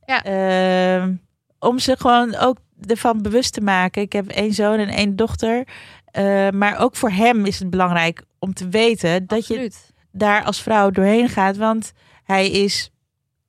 Ehm, 0.07 1.15
om 1.59 1.79
ze 1.79 1.97
gewoon 1.99 2.37
ook 2.37 2.57
ervan 2.87 3.23
bewust 3.23 3.53
te 3.53 3.61
maken. 3.61 4.03
Ik 4.03 4.13
heb 4.13 4.29
één 4.29 4.53
zoon 4.53 4.79
en 4.79 4.89
één 4.89 5.17
dochter. 5.17 5.65
Eh, 6.05 6.49
maar 6.51 6.79
ook 6.79 6.97
voor 6.97 7.11
hem 7.11 7.47
is 7.47 7.59
het 7.59 7.71
belangrijk 7.71 8.23
om 8.39 8.55
te 8.55 8.69
weten 8.69 9.27
dat 9.27 9.47
je 9.47 9.71
daar 10.13 10.45
als 10.45 10.63
vrouw 10.63 10.91
doorheen 10.91 11.29
gaat. 11.29 11.57
Want 11.57 11.93
hij 12.25 12.51
is, 12.51 12.91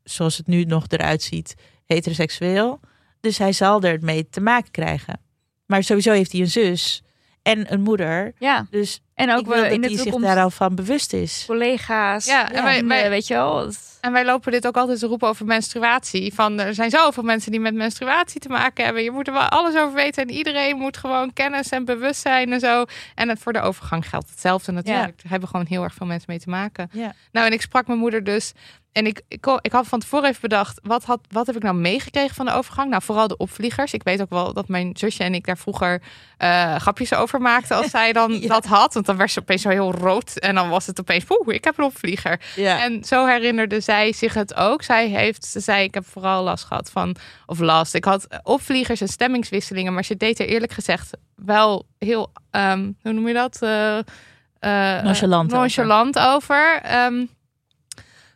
zoals 0.04 0.38
het 0.38 0.48
nu 0.48 0.63
nog 0.63 0.84
eruit 0.88 1.22
ziet, 1.22 1.56
heteroseksueel. 1.86 2.80
Dus 3.20 3.38
hij 3.38 3.52
zal 3.52 3.82
er 3.82 3.98
mee 4.02 4.30
te 4.30 4.42
maken 4.42 4.72
krijgen. 4.72 5.20
Maar 5.68 5.84
sowieso 5.84 6.12
heeft 6.12 6.32
hij 6.32 6.42
een 6.42 6.48
zus 6.48 7.02
en 7.42 7.74
een 7.74 7.82
moeder. 7.82 8.34
Ja, 8.38 8.68
Dus 8.70 9.02
en 9.14 9.32
ook 9.32 9.40
ik 9.40 9.46
wil 9.46 9.56
we 9.56 9.62
dat 9.62 9.72
in 9.72 9.82
de 9.82 9.88
hij 9.88 9.98
zich 9.98 10.16
daar 10.16 10.40
al 10.44 10.50
van 10.50 10.76
bewust 10.76 11.14
is. 11.14 11.44
collega's, 11.48 12.26
Ja, 12.26 12.52
en 12.52 12.64
wij- 12.64 12.72
vrienden, 12.74 12.98
wij- 12.98 13.10
weet 13.10 13.28
je 13.28 13.34
wel. 13.34 13.72
En 14.02 14.12
wij 14.12 14.26
lopen 14.26 14.52
dit 14.52 14.68
ook 14.68 14.78
altijd 14.78 15.00
te 15.00 15.08
roepen 15.08 15.28
over 15.28 15.46
menstruatie. 15.46 16.34
Van 16.34 16.60
er 16.60 16.74
zijn 16.74 16.90
zoveel 16.90 17.24
mensen 17.24 17.52
die 17.52 17.60
met 17.60 17.74
menstruatie 17.74 18.40
te 18.40 18.50
maken 18.50 18.86
hebben. 18.86 19.04
Je 19.04 19.12
moet 19.12 19.28
er 19.28 19.34
wel 19.34 19.42
alles 19.42 19.76
over 19.76 19.94
weten. 19.94 20.24
En 20.24 20.30
iedereen 20.34 20.78
moet 20.78 20.98
gewoon 20.98 21.34
kennis 21.34 21.70
en 21.70 21.86
bewustzijn 21.86 22.54
en 22.54 22.60
zo. 22.60 22.86
En 23.16 23.30
het 23.30 23.40
voor 23.40 23.54
de 23.54 23.62
overgang 23.62 24.10
geldt 24.10 24.30
hetzelfde 24.30 24.72
natuurlijk. 24.72 25.22
Daar 25.22 25.32
hebben 25.32 25.50
gewoon 25.50 25.66
heel 25.66 25.84
erg 25.84 25.94
veel 25.94 26.08
mensen 26.08 26.26
mee 26.30 26.40
te 26.40 26.50
maken. 26.50 26.90
Ja. 26.92 27.14
Nou, 27.32 27.48
en 27.48 27.54
ik 27.54 27.62
sprak 27.62 27.88
mijn 27.88 28.00
moeder 28.00 28.24
dus. 28.24 28.54
En 28.98 29.06
ik, 29.06 29.22
ik, 29.28 29.46
ik 29.62 29.72
had 29.72 29.88
van 29.88 30.00
tevoren 30.00 30.30
even 30.30 30.42
bedacht, 30.42 30.80
wat, 30.84 31.04
had, 31.04 31.20
wat 31.30 31.48
heb 31.48 31.56
ik 31.56 31.64
nou 31.64 31.76
meegekregen 31.76 32.36
van 32.36 32.46
de 32.46 32.52
overgang? 32.52 32.90
Nou, 32.90 33.02
vooral 33.04 33.28
de 33.28 33.38
opvliegers. 33.38 33.94
Ik 33.94 34.04
weet 34.04 34.22
ook 34.22 34.30
wel 34.30 34.54
dat 34.54 34.68
mijn 34.68 34.90
zusje 34.94 35.24
en 35.24 35.34
ik 35.34 35.46
daar 35.46 35.58
vroeger 35.58 36.02
eh, 36.38 36.76
grapjes 36.76 37.14
over 37.14 37.42
maakten 37.42 37.78
als 37.78 37.90
zij 37.90 38.14
dan 38.14 38.32
Ja. 38.42 38.48
dat 38.48 38.66
had. 38.66 38.94
Want 38.94 39.06
dan 39.06 39.18
werd 39.18 39.32
ze 39.32 39.40
opeens 39.40 39.62
zo 39.62 39.70
heel 39.70 39.92
rood. 39.92 40.38
En 40.40 40.56
dan 40.56 40.70
was 40.70 40.86
het 40.86 41.00
opeens, 41.00 41.24
oeh, 41.30 41.56
ik 41.56 41.64
heb 41.64 41.78
een 41.78 41.84
opvlieger. 41.84 42.42
Ja. 42.56 42.84
En 42.84 43.04
zo 43.04 43.26
herinnerde 43.26 43.80
zij 43.80 44.12
zich 44.14 44.34
het 44.34 44.56
ook. 44.56 44.84
Zij 44.84 45.08
heeft, 45.08 45.46
ze 45.46 45.60
zei, 45.60 45.84
ik 45.84 45.94
heb 45.94 46.06
vooral 46.06 46.44
last 46.44 46.64
gehad 46.64 46.90
van, 46.92 47.16
of 47.46 47.60
last. 47.60 47.94
Ik 47.94 48.04
had 48.06 48.28
opvliegers 48.44 49.02
en 49.02 49.08
stemmingswisselingen, 49.08 49.94
maar 49.94 50.04
ze 50.06 50.18
deed 50.18 50.40
er 50.40 50.48
eerlijk 50.48 50.72
gezegd 50.72 51.18
wel 51.36 51.86
heel, 52.00 52.32
ehm, 52.52 52.92
hoe 53.02 53.12
noem 53.12 53.28
je 53.28 53.34
dat? 53.34 53.58
Eh, 53.62 53.98
eh, 53.98 55.04
Nonchalant 55.04 55.46
over. 55.46 55.58
nonchalant 55.58 56.20
over. 56.20 56.80
Ehm, 56.84 57.26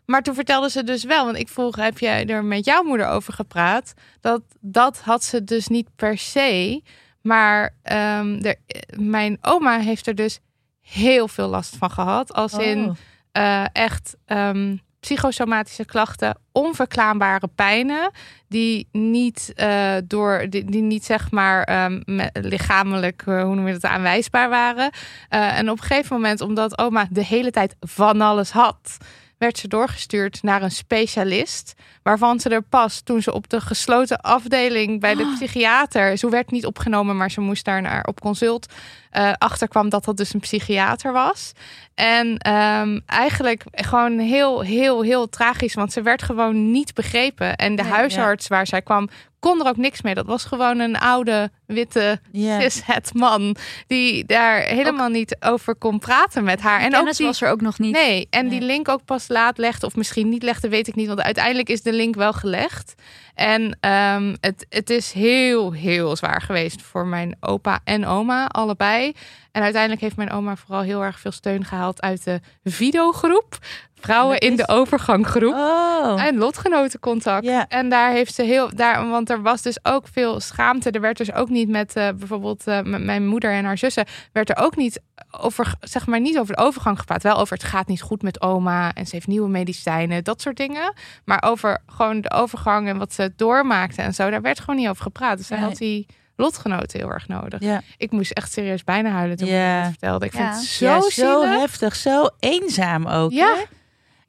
maar 0.06 0.22
toen 0.22 0.36
vertelde 0.36 0.70
ze 0.70 0.84
dus 0.84 1.04
wel, 1.04 1.26
want 1.26 1.38
ik 1.38 1.50
vroeg, 1.50 1.76
heb 1.76 2.00
jij 2.00 2.26
er 2.26 2.44
met 2.44 2.66
jouw 2.66 2.84
moeder 2.84 3.08
over 3.08 3.34
gepraat? 3.34 3.94
Dat, 4.22 4.42
dat 4.60 5.00
had 5.00 5.24
ze 5.24 5.44
dus 5.44 5.68
niet 5.68 5.88
per 5.96 6.18
se. 6.18 6.82
Maar 7.22 7.76
ehm, 7.84 8.40
er, 8.42 8.56
mijn 8.98 9.38
oma 9.42 9.80
heeft 9.80 10.08
er 10.08 10.16
dus 10.16 10.40
heel 10.82 11.28
veel 11.28 11.48
last 11.48 11.76
van 11.76 11.92
gehad. 11.92 12.34
Als 12.34 12.54
in 12.54 12.84
Oh. 12.90 12.96
eh, 13.32 13.66
echt 13.74 14.16
ehm, 14.26 14.76
psychosomatische 15.00 15.86
klachten, 15.86 16.38
onverklaarbare 16.52 17.48
pijnen, 17.56 18.12
die 18.48 18.88
niet 18.92 19.52
eh, 19.56 19.94
door, 20.06 20.46
die, 20.50 20.66
die 20.66 20.82
niet 20.82 21.06
zeg 21.06 21.32
maar 21.32 21.64
ehm, 21.64 22.02
me- 22.06 22.30
lichamelijk, 22.34 23.24
eh, 23.26 23.44
hoe 23.44 23.56
noem 23.56 23.68
je 23.68 23.74
dat, 23.74 23.86
aanwijsbaar 23.86 24.50
waren. 24.50 24.92
En 25.30 25.70
op 25.70 25.78
een 25.82 25.84
gegeven 25.84 26.16
moment, 26.16 26.42
omdat 26.42 26.78
oma 26.78 27.08
de 27.10 27.26
hele 27.26 27.52
tijd 27.52 27.76
van 27.80 28.22
alles 28.22 28.52
had, 28.52 28.98
werd 29.42 29.58
ze 29.58 29.68
doorgestuurd 29.68 30.44
naar 30.44 30.62
een 30.62 30.72
specialist. 30.72 31.74
Waarvan 32.04 32.40
ze 32.40 32.50
er 32.50 32.62
pas 32.62 33.02
toen 33.02 33.22
ze 33.22 33.34
op 33.34 33.50
de 33.50 33.62
gesloten 33.62 34.22
afdeling 34.22 35.00
bij 35.00 35.16
de 35.16 35.34
psychiater. 35.36 36.18
Ze 36.18 36.30
werd 36.30 36.52
niet 36.52 36.66
opgenomen, 36.66 37.18
maar 37.18 37.32
ze 37.32 37.42
moest 37.42 37.66
daar 37.66 37.82
naar 37.82 38.04
op 38.06 38.20
consult. 38.20 38.74
Eh 39.12 39.32
achterkwam 39.38 39.90
dat 39.90 40.06
dat 40.06 40.18
dus 40.18 40.34
een 40.34 40.40
psychiater 40.40 41.12
was. 41.14 41.52
En 41.96 42.38
ehm, 42.38 43.00
eigenlijk 43.06 43.64
gewoon 43.72 44.20
heel, 44.20 44.62
heel, 44.62 45.02
heel 45.02 45.30
tragisch. 45.30 45.74
Want 45.74 45.92
ze 45.94 46.02
werd 46.02 46.24
gewoon 46.24 46.72
niet 46.72 46.94
begrepen. 46.94 47.56
En 47.56 47.76
de 47.76 47.84
Nee, 47.84 47.92
huisarts 47.92 48.48
waar 48.48 48.68
zij 48.68 48.82
kwam, 48.82 49.10
kon 49.40 49.60
er 49.60 49.68
ook 49.68 49.78
niks 49.78 50.02
mee. 50.02 50.14
Dat 50.14 50.26
was 50.26 50.44
gewoon 50.46 50.80
een 50.80 50.98
oude, 50.98 51.52
witte, 51.66 52.20
Ja. 52.32 52.60
cis-het 52.62 53.14
man. 53.14 53.56
Die 53.88 54.26
daar 54.26 54.62
helemaal 54.62 55.10
niet 55.10 55.36
over 55.40 55.76
kon 55.76 56.00
praten 56.00 56.44
met 56.44 56.62
haar. 56.62 56.80
En 56.80 56.96
ook 56.96 57.16
die, 57.16 57.26
was 57.26 57.42
er 57.42 57.50
ook 57.50 57.62
nog 57.62 57.80
niet. 57.80 57.94
Nee, 57.94 58.28
en 58.30 58.48
die 58.50 58.62
link 58.62 58.90
ook 58.90 59.06
pas 59.06 59.28
laat 59.28 59.58
legde, 59.58 59.86
of 59.86 59.96
misschien 59.96 60.30
niet 60.30 60.44
legde, 60.44 60.70
weet 60.70 60.88
ik 60.88 60.96
niet. 60.96 61.08
Want 61.08 61.22
uiteindelijk 61.22 61.70
is 61.70 61.82
de 61.82 61.94
link 61.94 62.16
wel 62.16 62.34
gelegd. 62.34 62.94
En 63.36 63.78
ehm, 63.80 64.36
het, 64.40 64.66
het 64.70 64.90
is 64.90 65.12
heel, 65.12 65.72
heel 65.72 66.16
zwaar 66.16 66.42
geweest 66.42 66.82
voor 66.82 67.08
mijn 67.08 67.36
opa 67.40 67.80
en 67.84 68.06
oma, 68.06 68.46
allebei. 68.46 69.14
En 69.52 69.62
uiteindelijk 69.62 70.02
heeft 70.02 70.16
mijn 70.16 70.32
oma 70.32 70.56
vooral 70.56 70.82
heel 70.82 71.04
erg 71.04 71.20
veel 71.20 71.32
steun 71.32 71.66
gehaald 71.66 72.02
uit 72.02 72.24
de 72.24 72.42
videogroep. 72.64 73.58
Vrouwen 74.02 74.38
in 74.40 74.52
is- 74.52 74.58
de 74.58 74.68
overganggroep. 74.68 75.54
Oh. 75.54 76.24
En 76.26 76.38
lotgenotencontact. 76.38 77.48
En 77.68 77.90
daar 77.90 78.12
heeft 78.12 78.34
ze 78.34 78.44
heel, 78.44 78.70
daar, 78.76 79.08
want 79.10 79.30
er 79.30 79.42
was 79.42 79.62
dus 79.62 79.78
ook 79.84 80.06
veel 80.12 80.40
schaamte. 80.40 80.92
Er 80.92 81.02
werd 81.02 81.18
dus 81.18 81.34
ook 81.34 81.50
niet 81.50 81.70
met 81.70 81.96
eh, 81.96 82.10
bijvoorbeeld 82.18 82.68
eh, 82.68 82.82
met 82.82 83.04
mijn 83.04 83.28
moeder 83.28 83.52
en 83.52 83.66
haar 83.66 83.78
zussen, 83.78 84.06
werd 84.34 84.50
er 84.50 84.58
ook 84.58 84.76
niet 84.76 85.02
over, 85.40 85.74
zeg 85.80 86.08
maar, 86.08 86.20
niet 86.20 86.40
over 86.40 86.56
de 86.56 86.62
overgang 86.62 87.00
gepraat. 87.00 87.24
Wel 87.24 87.38
over 87.38 87.54
het 87.58 87.66
gaat 87.66 87.88
niet 87.88 88.02
goed 88.02 88.22
met 88.22 88.42
oma 88.42 88.94
en 88.94 89.06
ze 89.06 89.16
heeft 89.16 89.28
nieuwe 89.28 89.50
medicijnen, 89.50 90.24
dat 90.24 90.42
soort 90.42 90.58
dingen. 90.58 90.94
Maar 91.26 91.44
over 91.46 91.78
gewoon 91.86 92.22
de 92.22 92.32
overgang 92.32 92.88
en 92.88 92.98
wat 92.98 93.14
ze 93.14 93.34
doormaakte 93.36 94.02
en 94.02 94.14
zo, 94.14 94.30
daar 94.30 94.42
werd 94.42 94.60
gewoon 94.60 94.76
niet 94.76 94.88
over 94.90 95.04
gepraat. 95.04 95.38
Dus 95.38 95.50
Nee. 95.50 95.60
had 95.60 95.78
die 95.78 96.06
lotgenoten 96.36 97.00
heel 97.00 97.10
erg 97.12 97.28
nodig. 97.28 97.60
Ja. 97.60 97.82
Ik 97.98 98.12
moest 98.12 98.32
echt 98.32 98.52
serieus 98.52 98.84
bijna 98.84 99.10
huilen 99.10 99.38
toen 99.38 99.48
Ja. 99.48 99.78
ik 99.78 99.82
dat 99.84 99.90
vertelde. 99.92 100.26
Ik 100.26 100.34
Ja. 100.34 100.40
vind 100.40 100.56
het 100.56 100.66
zo 100.70 100.86
Ja, 100.86 101.02
zielig. 101.10 101.60
heftig, 101.60 101.96
zo 101.96 102.28
eenzaam 102.40 103.08
ook. 103.08 103.32
Ja. 103.32 103.46
hè? 103.56 103.62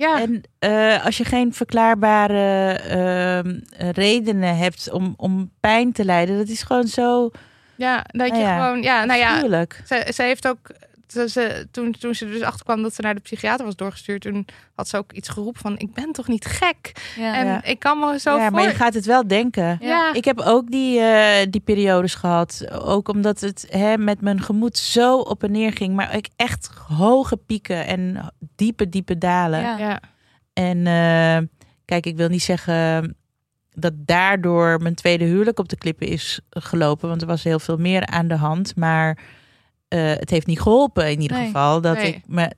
Ja, 0.03 0.21
En 0.21 0.43
eh, 0.59 1.05
als 1.05 1.17
je 1.17 1.25
geen 1.25 1.55
verklaarbare 1.55 2.73
ehm, 2.73 3.59
redenen 3.93 4.57
hebt 4.57 4.91
om, 4.91 5.15
om 5.17 5.51
pijn 5.61 5.93
te 5.93 6.05
lijden, 6.05 6.37
dat 6.37 6.49
is 6.49 6.63
gewoon 6.63 6.87
zo 6.87 7.31
ja 7.75 8.05
dat 8.07 8.27
je 8.27 8.33
Nou 8.33 8.45
ja, 8.45 8.57
gewoon... 8.57 8.83
Ja, 8.83 9.05
nou 9.05 9.19
ja, 9.19 9.67
ze, 9.85 10.13
ze 10.15 10.23
heeft 10.23 10.49
ook... 10.49 10.71
Ze, 11.13 11.29
ze- 11.29 11.69
toen, 11.71 11.93
toen 11.99 12.15
ze 12.15 12.25
er 12.27 12.31
dus 12.33 12.43
achterkwam 12.43 12.83
dat 12.83 12.95
ze 12.95 13.03
naar 13.03 13.15
de 13.15 13.21
psychiater 13.21 13.65
was 13.65 13.77
doorgestuurd, 13.77 14.23
toen 14.23 14.47
had 14.75 14.89
ze 14.89 14.97
ook 14.97 15.13
iets 15.13 15.29
geroepen 15.29 15.61
van: 15.61 15.79
Ik 15.79 15.95
ben 15.95 16.13
toch 16.13 16.29
niet 16.29 16.45
gek? 16.45 16.93
Ja. 17.17 17.35
En 17.37 17.47
Ja. 17.47 17.65
ik 17.65 17.79
kan 17.79 17.99
me 17.99 18.19
zo 18.19 18.37
ja, 18.37 18.43
voor... 18.43 18.53
maar 18.53 18.63
je 18.69 18.75
gaat 18.75 18.95
het 18.95 19.05
wel 19.07 19.27
denken. 19.27 19.79
Ja, 19.81 20.13
Ik 20.15 20.25
heb 20.25 20.41
ook 20.41 20.71
die, 20.71 21.01
eh, 21.01 21.47
die 21.51 21.61
periodes 21.61 22.15
gehad. 22.15 22.65
Ook 22.83 23.09
omdat 23.09 23.41
het 23.41 23.67
hè, 23.71 23.97
met 23.99 24.21
mijn 24.21 24.43
gemoed 24.43 24.79
zo 24.79 25.19
op 25.19 25.43
en 25.43 25.51
neer 25.53 25.73
ging. 25.73 25.95
Maar 25.95 26.17
ik 26.17 26.29
echt 26.37 26.71
hoge 26.89 27.37
pieken 27.37 27.87
en 27.87 28.33
diepe, 28.57 28.89
diepe 28.89 29.19
dalen. 29.19 29.61
Ja. 29.61 29.79
ja. 29.79 30.01
En 30.53 30.87
eh, 30.87 31.49
kijk, 31.85 32.07
ik 32.07 32.17
wil 32.17 32.29
niet 32.29 32.43
zeggen 32.43 33.17
dat 33.75 33.93
daardoor 33.97 34.83
mijn 34.83 34.95
tweede 34.95 35.25
huwelijk 35.25 35.59
op 35.59 35.69
de 35.69 35.77
klippen 35.77 36.07
is 36.07 36.41
gelopen. 36.51 37.09
Want 37.09 37.21
er 37.21 37.27
was 37.27 37.43
heel 37.43 37.59
veel 37.61 37.77
meer 37.77 38.07
aan 38.07 38.29
de 38.29 38.37
hand. 38.37 38.77
Maar 38.77 39.19
eh, 39.93 40.05
het 40.19 40.31
heeft 40.31 40.47
niet 40.47 40.61
geholpen 40.61 41.11
in 41.11 41.21
ieder 41.21 41.37
Nee. 41.37 41.47
geval. 41.47 41.81
Dat 41.81 41.95
Nee. 41.97 42.07
ik 42.15 42.21
me 42.27 42.51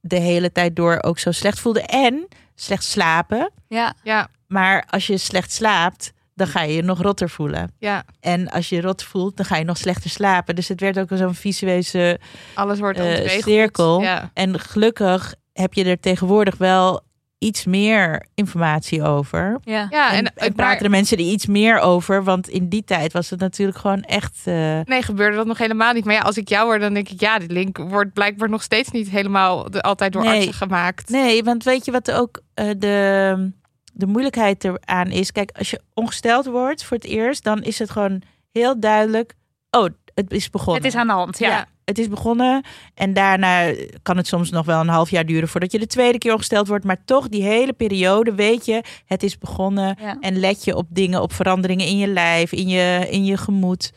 de 0.00 0.18
hele 0.18 0.52
tijd 0.52 0.76
door 0.76 0.98
ook 1.02 1.18
zo 1.18 1.30
slecht 1.32 1.60
voelde. 1.60 1.80
En 1.82 2.28
slecht 2.54 2.84
slapen. 2.84 3.50
Ja. 3.68 3.94
ja, 4.02 4.28
Maar 4.46 4.86
als 4.90 5.06
je 5.06 5.18
slecht 5.18 5.52
slaapt, 5.52 6.12
dan 6.34 6.46
ga 6.46 6.62
je 6.62 6.74
je 6.74 6.82
nog 6.82 7.00
rotter 7.02 7.30
voelen. 7.30 7.72
ja, 7.78 8.04
En 8.20 8.48
als 8.50 8.68
je 8.68 8.80
rot 8.80 9.02
voelt, 9.02 9.36
dan 9.36 9.46
ga 9.46 9.56
je 9.56 9.64
nog 9.64 9.76
slechter 9.76 10.10
slapen. 10.10 10.54
Dus 10.54 10.68
het 10.68 10.80
werd 10.80 10.98
ook 10.98 11.08
zo'n 11.14 11.34
visueuze... 11.34 12.18
alles 12.54 12.78
wordt 12.78 12.98
ontregeld. 13.00 13.42
cirkel. 13.42 14.00
Ja. 14.00 14.30
En 14.34 14.60
gelukkig 14.60 15.34
heb 15.52 15.74
je 15.74 15.84
er 15.84 16.00
tegenwoordig 16.00 16.56
wel 16.56 17.00
iets 17.38 17.64
meer 17.64 18.26
informatie 18.34 19.02
over. 19.02 19.58
Ja. 19.62 19.86
Ja, 19.90 20.10
en, 20.12 20.16
en, 20.16 20.24
en 20.24 20.32
maar- 20.36 20.52
praten 20.52 20.82
de 20.82 20.88
mensen 20.88 21.16
er 21.18 21.24
iets 21.24 21.46
meer 21.46 21.78
over. 21.78 22.24
Want 22.24 22.48
in 22.48 22.68
die 22.68 22.84
tijd 22.84 23.12
was 23.12 23.30
het 23.30 23.40
natuurlijk 23.40 23.78
gewoon 23.78 24.00
echt... 24.02 24.40
eh, 24.44 24.80
Nee, 24.84 25.02
gebeurde 25.02 25.36
dat 25.36 25.46
nog 25.46 25.58
helemaal 25.58 25.92
niet. 25.92 26.04
Maar 26.04 26.14
ja, 26.14 26.20
als 26.20 26.36
ik 26.36 26.48
jou 26.48 26.64
hoor, 26.66 26.78
dan 26.78 26.94
denk 26.94 27.08
ik, 27.08 27.20
ja, 27.20 27.38
die 27.38 27.50
link 27.50 27.78
wordt 27.78 28.12
blijkbaar 28.12 28.48
nog 28.48 28.62
steeds 28.62 28.90
niet 28.90 29.08
helemaal 29.10 29.70
de, 29.70 29.82
altijd 29.82 30.12
door 30.12 30.22
Nee. 30.22 30.34
artsen 30.36 30.54
gemaakt. 30.54 31.08
Nee, 31.08 31.44
want 31.44 31.64
weet 31.64 31.84
je 31.84 31.90
wat 31.92 32.08
er 32.08 32.16
ook 32.18 32.40
eh, 32.54 32.68
de, 32.78 33.50
de 33.92 34.06
moeilijkheid 34.06 34.64
eraan 34.64 35.10
is? 35.10 35.32
Kijk, 35.32 35.50
als 35.58 35.70
je 35.70 35.80
ongesteld 35.94 36.46
wordt 36.46 36.84
voor 36.84 36.96
het 36.96 37.06
eerst, 37.06 37.44
dan 37.44 37.62
is 37.62 37.78
het 37.78 37.90
gewoon 37.90 38.22
heel 38.52 38.80
duidelijk... 38.80 39.34
Oh, 39.70 39.86
het 40.14 40.32
is 40.32 40.50
begonnen. 40.50 40.82
Het 40.82 40.92
is 40.92 40.98
aan 41.00 41.06
de 41.06 41.12
hand. 41.12 41.38
Ja. 41.38 41.48
Ja. 41.48 41.66
Het 41.84 41.98
is 41.98 42.08
begonnen. 42.08 42.64
En 42.94 43.12
daarna 43.12 43.74
kan 44.02 44.16
het 44.16 44.26
soms 44.26 44.50
nog 44.50 44.66
wel 44.66 44.80
een 44.80 44.88
half 44.88 45.10
jaar 45.10 45.26
duren 45.26 45.48
voordat 45.48 45.72
je 45.72 45.78
de 45.78 45.86
tweede 45.86 46.18
keer 46.18 46.32
ongesteld 46.32 46.68
wordt. 46.68 46.84
Maar 46.84 47.04
toch, 47.04 47.28
die 47.28 47.42
hele 47.42 47.72
periode 47.72 48.34
weet 48.34 48.66
je, 48.66 48.82
het 49.06 49.22
is 49.22 49.38
begonnen. 49.38 49.96
Ja. 50.00 50.16
En 50.20 50.38
let 50.40 50.64
je 50.64 50.76
op 50.76 50.86
dingen, 50.90 51.22
op 51.22 51.32
veranderingen 51.32 51.86
in 51.86 51.98
je 51.98 52.06
lijf, 52.06 52.52
in 52.52 52.68
je, 52.68 53.06
in 53.10 53.24
je 53.24 53.36
gemoed. 53.36 53.92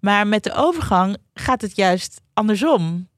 Maar 0.00 0.26
met 0.26 0.44
de 0.44 0.52
overgang 0.54 1.16
gaat 1.34 1.60
het 1.60 1.76
juist 1.76 2.20
andersom. 2.32 3.08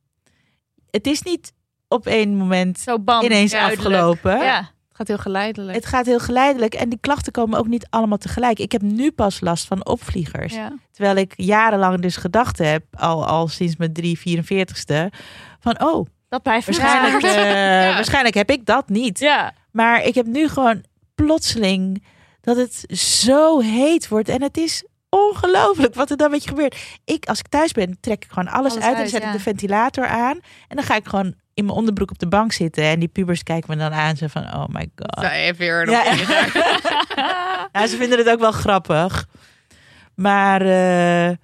Het 0.90 1.06
is 1.06 1.22
niet 1.22 1.52
op 1.88 2.06
één 2.06 2.36
moment 2.36 2.78
Zo 2.78 2.98
bam. 2.98 3.24
ineens 3.24 3.50
duidelijk. 3.50 3.80
afgelopen. 3.80 4.38
Ja. 4.38 4.70
Gaat 5.08 5.16
heel 5.16 5.32
geleidelijk. 5.32 5.74
Het 5.76 5.86
gaat 5.86 6.06
heel 6.06 6.18
geleidelijk 6.20 6.74
en 6.74 6.88
die 6.88 6.98
klachten 7.00 7.32
komen 7.32 7.58
ook 7.58 7.66
niet 7.66 7.86
allemaal 7.90 8.18
tegelijk. 8.18 8.58
Ik 8.58 8.72
heb 8.72 8.82
nu 8.82 9.10
pas 9.10 9.40
last 9.40 9.66
van 9.66 9.86
opvliegers. 9.86 10.54
Ja. 10.54 10.72
Terwijl 10.90 11.16
ik 11.16 11.32
jarenlang 11.36 12.00
dus 12.00 12.16
gedacht 12.16 12.58
heb, 12.58 12.84
al, 12.92 13.26
al 13.26 13.48
sinds 13.48 13.76
mijn 13.76 13.92
3, 13.92 14.18
44ste, 14.18 15.14
van 15.60 15.82
oh, 15.82 16.06
Dat 16.28 16.42
blijft 16.42 16.66
waarschijnlijk, 16.76 17.22
eh, 17.24 17.34
Ja. 17.34 17.94
waarschijnlijk 17.94 18.34
heb 18.34 18.50
ik 18.50 18.66
dat 18.66 18.88
niet. 18.88 19.18
Ja. 19.18 19.52
Maar 19.70 20.04
ik 20.04 20.14
heb 20.14 20.26
nu 20.26 20.48
gewoon 20.48 20.84
plotseling 21.14 22.04
dat 22.40 22.56
het 22.56 22.98
zo 22.98 23.60
heet 23.60 24.08
wordt 24.08 24.28
en 24.28 24.42
het 24.42 24.56
is 24.56 24.84
ongelooflijk 25.14 25.94
wat 25.94 26.10
er 26.10 26.16
dan 26.16 26.30
met 26.30 26.42
je 26.42 26.48
gebeurt. 26.48 26.76
Ik, 27.04 27.26
als 27.26 27.38
ik 27.38 27.48
thuis 27.48 27.72
ben, 27.72 27.96
trek 28.00 28.24
ik 28.24 28.30
gewoon 28.32 28.52
alles, 28.52 28.72
Alles 28.72 28.84
uit 28.84 28.96
en 28.96 29.08
zet 29.08 29.22
ik 29.22 29.32
de 29.32 29.40
ventilator 29.40 30.06
aan 30.06 30.40
en 30.68 30.76
dan 30.76 30.84
ga 30.84 30.96
ik 30.96 31.06
gewoon 31.06 31.34
in 31.54 31.64
mijn 31.64 31.76
onderbroek 31.76 32.10
op 32.10 32.18
de 32.18 32.28
bank 32.28 32.52
zitten 32.52 32.84
en 32.84 32.98
die 32.98 33.08
pubers 33.08 33.42
kijken 33.42 33.70
me 33.70 33.76
dan 33.76 33.92
aan 33.92 34.16
zo 34.16 34.26
van 34.26 34.42
oh 34.42 34.64
my 34.68 34.90
god. 34.96 35.22
Nou, 35.22 35.34
even 35.34 35.58
weer 35.58 35.90
Ja. 35.90 36.02
ja. 36.04 36.46
Ja, 37.72 37.86
ze 37.86 37.96
vinden 37.96 38.18
het 38.18 38.28
ook 38.28 38.40
wel 38.40 38.52
grappig. 38.52 39.26
Maar 40.14 40.60
eh, 40.60 41.36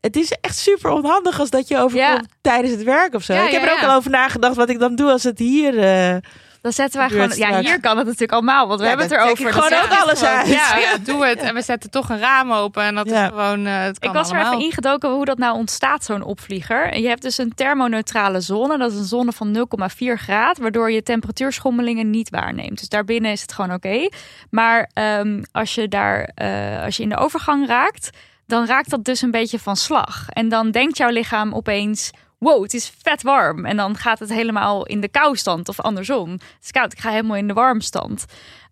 het 0.00 0.16
is 0.16 0.30
echt 0.40 0.56
super 0.56 0.90
onhandig 0.90 1.40
als 1.40 1.50
dat 1.50 1.68
je 1.68 1.78
overkomt 1.78 2.28
tijdens 2.40 2.72
het 2.72 2.82
werk 2.82 3.14
of 3.14 3.22
zo. 3.22 3.34
Ja, 3.34 3.46
ik 3.46 3.50
heb 3.52 3.62
ja, 3.62 3.66
er 3.66 3.72
ook 3.72 3.80
ja. 3.80 3.86
al 3.86 3.96
over 3.96 4.10
nagedacht 4.10 4.56
wat 4.56 4.70
ik 4.70 4.78
dan 4.78 4.94
doe 4.94 5.10
als 5.10 5.22
het 5.22 5.38
hier... 5.38 5.78
eh, 5.78 6.16
Dan 6.64 6.72
zetten 6.72 6.98
wij 7.00 7.08
Gebeurt 7.08 7.32
gewoon. 7.34 7.48
Ja, 7.52 7.60
hier 7.60 7.80
kan 7.80 7.96
het 7.96 8.04
natuurlijk 8.06 8.32
allemaal, 8.32 8.66
want 8.68 8.80
we 8.80 8.86
Ja, 8.86 8.90
hebben 8.96 9.08
het 9.08 9.18
erover. 9.18 9.52
gewoon 9.52 9.82
ook 9.82 10.00
alles 10.02 10.18
gewoon- 10.18 10.34
uit. 10.34 10.48
Ja, 10.48 10.76
ja, 10.78 10.96
doe 11.12 11.26
het. 11.26 11.38
En 11.38 11.54
we 11.54 11.62
zetten 11.62 11.90
toch 11.90 12.08
een 12.08 12.18
raam 12.18 12.52
open. 12.52 12.82
En 12.82 12.94
dat 12.94 13.08
Ja. 13.08 13.22
is 13.24 13.28
gewoon... 13.28 13.66
eh, 13.66 13.80
het 13.82 13.98
kan 13.98 14.08
Ik 14.10 14.16
was 14.16 14.30
er 14.30 14.40
even 14.40 14.60
ingedoken 14.60 15.10
hoe 15.10 15.24
dat 15.24 15.38
nou 15.38 15.56
ontstaat, 15.56 16.04
zo'n 16.04 16.22
opvlieger. 16.22 16.90
En 16.92 17.02
je 17.02 17.08
hebt 17.08 17.22
dus 17.22 17.38
een 17.38 17.54
thermoneutrale 17.54 18.40
zone. 18.40 18.78
Dat 18.78 18.92
is 18.92 18.98
een 18.98 19.04
zone 19.04 19.32
van 19.32 19.52
0,4 19.52 20.18
graad, 20.18 20.58
waardoor 20.58 20.90
je 20.90 21.02
temperatuurschommelingen 21.02 22.10
niet 22.10 22.30
waarneemt. 22.30 22.78
Dus 22.78 22.88
daarbinnen 22.88 23.30
is 23.30 23.40
het 23.40 23.52
gewoon 23.52 23.72
oké. 23.72 24.08
Maar 24.50 24.90
ehm, 24.92 25.42
als, 25.52 25.74
je 25.74 25.88
daar, 25.88 26.30
eh, 26.34 26.82
als 26.84 26.96
je 26.96 27.02
in 27.02 27.08
de 27.08 27.16
overgang 27.16 27.66
raakt, 27.66 28.10
dan 28.46 28.66
raakt 28.66 28.90
dat 28.90 29.04
dus 29.04 29.22
een 29.22 29.30
beetje 29.30 29.58
van 29.58 29.76
slag. 29.76 30.24
En 30.28 30.48
dan 30.48 30.70
denkt 30.70 30.96
jouw 30.96 31.10
lichaam 31.10 31.54
opeens... 31.54 32.10
Wow, 32.44 32.62
het 32.62 32.74
is 32.74 32.92
vet 33.02 33.22
warm. 33.22 33.64
En 33.66 33.76
dan 33.76 33.96
gaat 33.96 34.18
het 34.18 34.28
helemaal 34.32 34.86
in 34.86 35.00
de 35.00 35.08
koustand 35.08 35.68
of 35.68 35.80
andersom. 35.80 36.30
Het 36.30 36.42
is 36.62 36.70
koud, 36.70 36.92
ik 36.92 36.98
ga 36.98 37.10
helemaal 37.10 37.36
in 37.36 37.46
de 37.48 37.54
warmstand. 37.54 38.24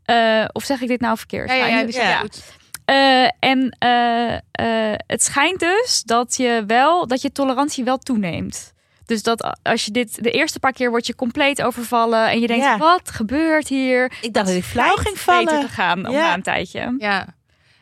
Eh, 0.04 0.44
of 0.52 0.64
zeg 0.64 0.80
ik 0.80 0.88
dit 0.88 1.00
nou 1.00 1.16
verkeerd? 1.16 1.48
Ja, 1.48 1.54
ja, 1.54 1.84
ja, 1.88 2.18
goed. 2.18 2.42
eh, 2.84 3.24
en 3.38 3.76
eh, 3.78 4.34
eh, 4.34 4.98
het 5.06 5.22
schijnt 5.22 5.60
dus 5.60 6.02
dat 6.02 6.36
je 6.36 6.64
wel 6.66 7.06
dat 7.06 7.22
je 7.22 7.32
tolerantie 7.32 7.84
wel 7.84 7.98
toeneemt. 7.98 8.72
Dus 9.06 9.22
dat 9.22 9.56
als 9.62 9.84
je 9.84 9.90
dit 9.90 10.22
de 10.24 10.30
eerste 10.30 10.58
paar 10.58 10.72
keer 10.72 10.90
wordt 10.90 11.06
je 11.06 11.14
compleet 11.14 11.62
overvallen 11.62 12.30
en 12.30 12.40
je 12.40 12.46
denkt 12.46 12.64
Ja. 12.64 12.78
wat 12.78 13.10
gebeurt 13.10 13.68
hier? 13.68 14.12
ik 14.20 14.32
dacht 14.34 14.46
dat 14.46 14.56
ik 14.56 14.64
flauw 14.64 14.94
ging 14.94 15.02
Beter 15.16 15.22
vallen. 15.22 15.60
te 15.60 15.68
gaan 15.68 16.06
om 16.06 16.14
na 16.14 16.34
een 16.34 16.42
tijdje. 16.42 16.94
Ja. 16.98 17.26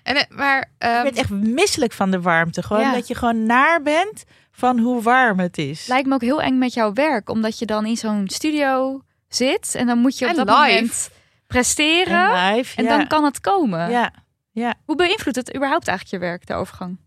En, 0.03 0.27
maar... 0.29 0.59
Ik 0.61 0.67
ehm, 0.79 1.03
ben 1.03 1.15
echt 1.15 1.31
misselijk 1.31 1.93
van 1.93 2.11
de 2.11 2.21
warmte. 2.21 2.63
Gewoon 2.63 2.83
Ja. 2.83 2.93
dat 2.93 3.09
je 3.09 3.15
gewoon 3.15 3.47
naar 3.47 3.83
bent 3.83 4.25
van 4.61 4.79
hoe 4.79 5.03
warm 5.03 5.39
het 5.39 5.59
is. 5.59 5.87
Lijkt 5.87 6.09
me 6.09 6.15
ook 6.15 6.21
heel 6.21 6.43
eng 6.43 6.59
met 6.59 6.75
jouw 6.75 6.93
werk, 6.93 7.29
omdat 7.31 7.59
je 7.59 7.67
dan 7.67 7.87
in 7.87 7.97
zo'n 7.97 8.25
studio 8.29 9.03
zit 9.29 9.75
en 9.75 9.87
dan 9.87 9.99
moet 9.99 10.19
je 10.19 10.25
op 10.25 10.31
En 10.31 10.37
dat 10.37 10.49
live. 10.59 10.75
moment 10.75 11.11
presteren 11.47 12.33
en, 12.35 12.65
en 12.77 12.85
ja. 12.85 12.97
dan 12.97 13.07
kan 13.07 13.25
het 13.25 13.41
komen. 13.41 13.91
Ja. 14.53 14.75
Hoe 14.85 14.97
beïnvloedt 14.97 15.37
het 15.37 15.55
überhaupt 15.57 15.89
eigenlijk 15.89 16.23
je 16.23 16.29
werk, 16.31 16.47
de 16.47 16.55
overgang? 16.55 16.99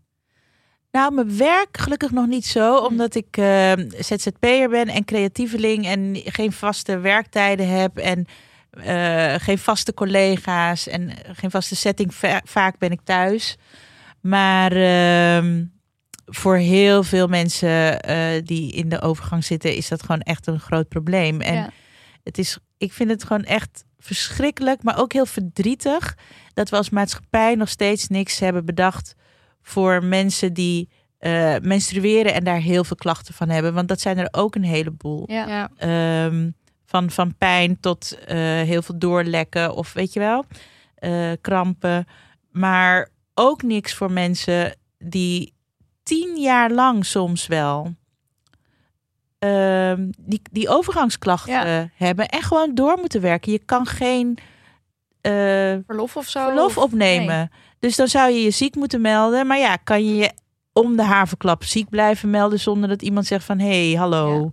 Nou, 0.90 1.14
mijn 1.14 1.36
werk 1.36 1.78
gelukkig 1.78 2.10
nog 2.10 2.26
niet 2.26 2.46
zo, 2.46 2.76
omdat 2.76 3.14
ik 3.14 3.36
eh, 3.36 3.72
ZZP'er 3.98 4.68
ben 4.68 4.88
en 4.88 5.04
creatieveling 5.04 5.86
en 5.86 6.20
geen 6.24 6.52
vaste 6.52 6.98
werktijden 6.98 7.68
heb 7.68 7.96
en 7.96 8.26
eh, 8.70 9.34
geen 9.38 9.58
vaste 9.58 9.94
collega's 9.94 10.86
en 10.88 11.10
geen 11.32 11.50
vaste 11.50 11.76
setting. 11.76 12.14
Va- 12.14 12.40
vaak 12.44 12.78
ben 12.78 12.90
ik 12.90 13.00
thuis. 13.04 13.56
Maar 14.20 14.72
ehm, 14.72 15.64
voor 16.26 16.56
heel 16.56 17.02
veel 17.02 17.26
mensen 17.26 18.00
eh, 18.00 18.42
die 18.44 18.72
in 18.72 18.88
de 18.88 19.00
overgang 19.00 19.44
zitten, 19.44 19.76
is 19.76 19.88
dat 19.88 20.00
gewoon 20.00 20.20
echt 20.20 20.46
een 20.46 20.60
groot 20.60 20.88
probleem. 20.88 21.40
En 21.40 21.54
Ja. 21.54 21.70
het 22.22 22.38
is, 22.38 22.58
ik 22.78 22.92
vind 22.92 23.10
het 23.10 23.24
gewoon 23.24 23.44
echt 23.44 23.84
verschrikkelijk, 23.98 24.82
maar 24.82 24.98
ook 24.98 25.12
heel 25.12 25.26
verdrietig 25.26 26.16
dat 26.54 26.68
we 26.70 26.76
als 26.76 26.90
maatschappij 26.90 27.54
nog 27.54 27.68
steeds 27.68 28.08
niks 28.08 28.38
hebben 28.38 28.64
bedacht 28.64 29.14
voor 29.62 30.04
mensen 30.04 30.52
die 30.52 30.88
eh, 31.18 31.54
menstrueren 31.62 32.34
en 32.34 32.44
daar 32.44 32.60
heel 32.60 32.84
veel 32.84 32.96
klachten 32.96 33.34
van 33.34 33.48
hebben. 33.48 33.74
Want 33.74 33.88
dat 33.88 34.00
zijn 34.00 34.18
er 34.18 34.28
ook 34.30 34.54
een 34.54 34.64
heleboel. 34.64 35.24
Ja. 35.26 35.46
ja. 35.48 35.70
Ehm, 35.76 36.50
van, 36.86 37.10
van 37.10 37.36
pijn 37.36 37.80
tot 37.80 38.18
eh, 38.26 38.36
heel 38.38 38.82
veel 38.82 38.98
doorlekken 38.98 39.74
of 39.74 39.92
weet 39.92 40.12
je 40.12 40.20
wel, 40.20 40.44
eh, 40.94 41.32
krampen. 41.40 42.06
Maar 42.50 43.08
ook 43.34 43.62
niks 43.62 43.94
voor 43.94 44.12
mensen 44.12 44.76
die 44.98 45.53
tien 46.04 46.36
jaar 46.40 46.70
lang 46.70 47.06
soms 47.06 47.46
wel 47.46 47.94
ehm, 49.38 50.10
die, 50.18 50.40
die 50.50 50.68
overgangsklachten 50.68 51.52
Ja. 51.68 51.88
hebben 51.94 52.28
en 52.28 52.42
gewoon 52.42 52.74
door 52.74 52.96
moeten 52.98 53.20
werken. 53.20 53.52
Je 53.52 53.58
kan 53.64 53.86
geen 53.86 54.38
eh, 55.20 55.32
Verlof 55.86 56.16
of 56.16 56.26
zo? 56.28 56.44
verlof 56.44 56.76
Of- 56.78 56.84
opnemen. 56.84 57.50
Dus 57.78 57.96
dan 57.96 58.08
zou 58.08 58.30
je 58.32 58.42
je 58.42 58.50
ziek 58.50 58.74
moeten 58.74 59.00
melden. 59.00 59.46
Maar 59.46 59.58
ja, 59.58 59.76
kan 59.76 60.06
je 60.06 60.14
je 60.14 60.30
om 60.72 60.96
de 60.96 61.02
haverklap 61.02 61.64
ziek 61.64 61.88
blijven 61.88 62.30
melden 62.30 62.60
zonder 62.60 62.88
dat 62.88 63.02
iemand 63.02 63.26
zegt 63.26 63.44
van 63.44 63.58
hé, 63.58 63.88
hey, 63.90 63.98
hallo. 64.00 64.50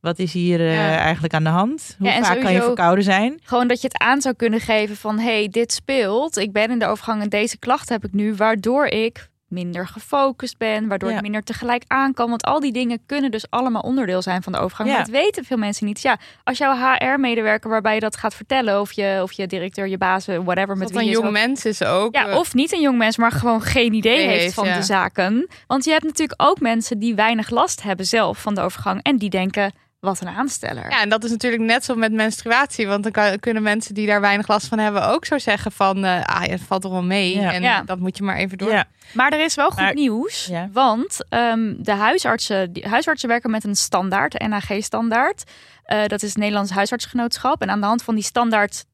Wat 0.00 0.18
is 0.18 0.32
hier 0.32 0.60
eh, 0.60 0.74
Ja. 0.74 0.96
eigenlijk 0.98 1.34
aan 1.34 1.44
de 1.44 1.50
hand? 1.50 1.96
Hoe 1.98 2.12
vaak 2.22 2.40
kan 2.40 2.52
je 2.52 2.62
verkouden 2.62 3.04
zijn? 3.04 3.40
Gewoon 3.42 3.68
dat 3.68 3.80
je 3.80 3.86
het 3.88 3.98
aan 3.98 4.20
zou 4.20 4.34
kunnen 4.34 4.60
geven 4.60 4.96
van... 4.96 5.18
hey, 5.18 5.48
dit 5.48 5.72
speelt. 5.72 6.36
Ik 6.36 6.52
ben 6.52 6.70
in 6.70 6.78
de 6.78 6.86
overgang 6.86 7.22
en 7.22 7.28
deze 7.28 7.58
klachten 7.58 7.94
heb 7.94 8.04
ik 8.04 8.12
nu... 8.12 8.34
waardoor 8.34 8.86
ik 8.86 9.30
minder 9.52 9.86
gefocust 9.86 10.58
ben, 10.58 10.88
waardoor 10.88 11.10
Ja. 11.10 11.16
ik 11.16 11.22
minder 11.22 11.42
tegelijk 11.42 11.84
aan 11.86 12.14
kan. 12.14 12.28
Want 12.30 12.44
al 12.44 12.60
die 12.60 12.72
dingen 12.72 12.98
kunnen 13.06 13.30
dus 13.30 13.46
allemaal 13.50 13.82
onderdeel 13.82 14.22
zijn 14.22 14.42
van 14.42 14.52
de 14.52 14.58
overgang. 14.58 14.88
Ja. 14.88 14.94
Maar 14.96 15.04
dat 15.04 15.14
weten 15.14 15.44
veel 15.44 15.56
mensen 15.56 15.86
niet. 15.86 16.00
Ja, 16.02 16.16
als 16.44 16.58
jouw 16.58 16.74
HR-medewerker 16.76 17.70
waarbij 17.70 17.94
je 17.94 18.00
dat 18.00 18.16
gaat 18.16 18.34
vertellen, 18.34 18.80
of 18.80 18.92
je, 18.92 19.18
of 19.22 19.32
je 19.32 19.46
directeur, 19.46 19.86
je 19.88 19.98
baas, 19.98 20.26
whatever, 20.26 20.76
met 20.76 20.90
wie 20.90 20.98
een 20.98 21.04
je 21.06 21.10
jong 21.12 21.24
zo- 21.24 21.30
mens 21.32 21.64
is 21.64 21.84
ook. 21.84 22.14
ja, 22.14 22.26
eh, 22.28 22.36
of 22.36 22.54
niet 22.54 22.72
een 22.72 22.80
jong 22.80 22.98
mens, 22.98 23.16
maar 23.16 23.32
gewoon 23.32 23.62
geen 23.62 23.92
idee 23.92 24.16
Nee, 24.16 24.26
heeft 24.26 24.40
heeft, 24.42 24.54
van 24.54 24.66
ja. 24.66 24.76
de 24.76 24.82
zaken. 24.82 25.48
Want 25.66 25.84
je 25.84 25.90
hebt 25.90 26.04
natuurlijk 26.04 26.42
ook 26.42 26.60
mensen 26.60 26.98
die 26.98 27.14
weinig 27.14 27.50
last 27.50 27.82
hebben 27.82 28.06
zelf 28.06 28.38
van 28.42 28.54
de 28.54 28.60
overgang. 28.60 29.02
En 29.02 29.16
die 29.16 29.30
denken, 29.30 29.72
wat 30.02 30.20
een 30.20 30.28
aansteller. 30.28 30.90
Ja, 30.90 31.00
en 31.00 31.08
dat 31.08 31.24
is 31.24 31.30
natuurlijk 31.30 31.62
net 31.62 31.84
zo 31.84 31.94
met 31.94 32.12
menstruatie. 32.12 32.86
Want 32.86 33.02
dan 33.02 33.12
kan- 33.12 33.38
kunnen 33.38 33.62
mensen 33.62 33.94
die 33.94 34.06
daar 34.06 34.20
weinig 34.20 34.48
last 34.48 34.66
van 34.66 34.78
hebben 34.78 35.06
ook 35.08 35.24
zo 35.24 35.38
zeggen 35.38 35.72
van... 35.72 36.04
eh, 36.04 36.22
ah, 36.24 36.42
het 36.42 36.60
valt 36.60 36.82
toch 36.82 36.92
wel 36.92 37.02
mee. 37.02 37.36
Ja. 37.40 37.52
En 37.52 37.62
Ja. 37.62 37.82
dat 37.82 37.98
moet 37.98 38.16
je 38.16 38.22
maar 38.22 38.36
even 38.36 38.58
door. 38.58 38.70
Ja. 38.72 38.84
Maar 39.12 39.32
er 39.32 39.44
is 39.44 39.54
wel 39.54 39.70
goed 39.70 39.80
Maar- 39.80 39.94
nieuws. 39.94 40.46
Ja. 40.46 40.68
Want 40.72 41.18
ehm, 41.28 41.74
de 41.78 41.92
huisartsen, 41.92 42.72
die, 42.72 42.88
huisartsen 42.88 43.28
werken 43.28 43.50
met 43.50 43.64
een 43.64 43.74
standaard, 43.76 44.32
de 44.32 44.44
NHG-standaard. 44.48 45.44
Eh, 45.84 46.06
dat 46.06 46.22
is 46.22 46.28
het 46.28 46.38
Nederlands 46.38 46.70
Huisartsgenootschap. 46.70 47.62
En 47.62 47.70
aan 47.70 47.80
de 47.80 47.86
hand 47.86 48.02
van 48.02 48.14
die 48.14 48.24
standaard 48.24 48.84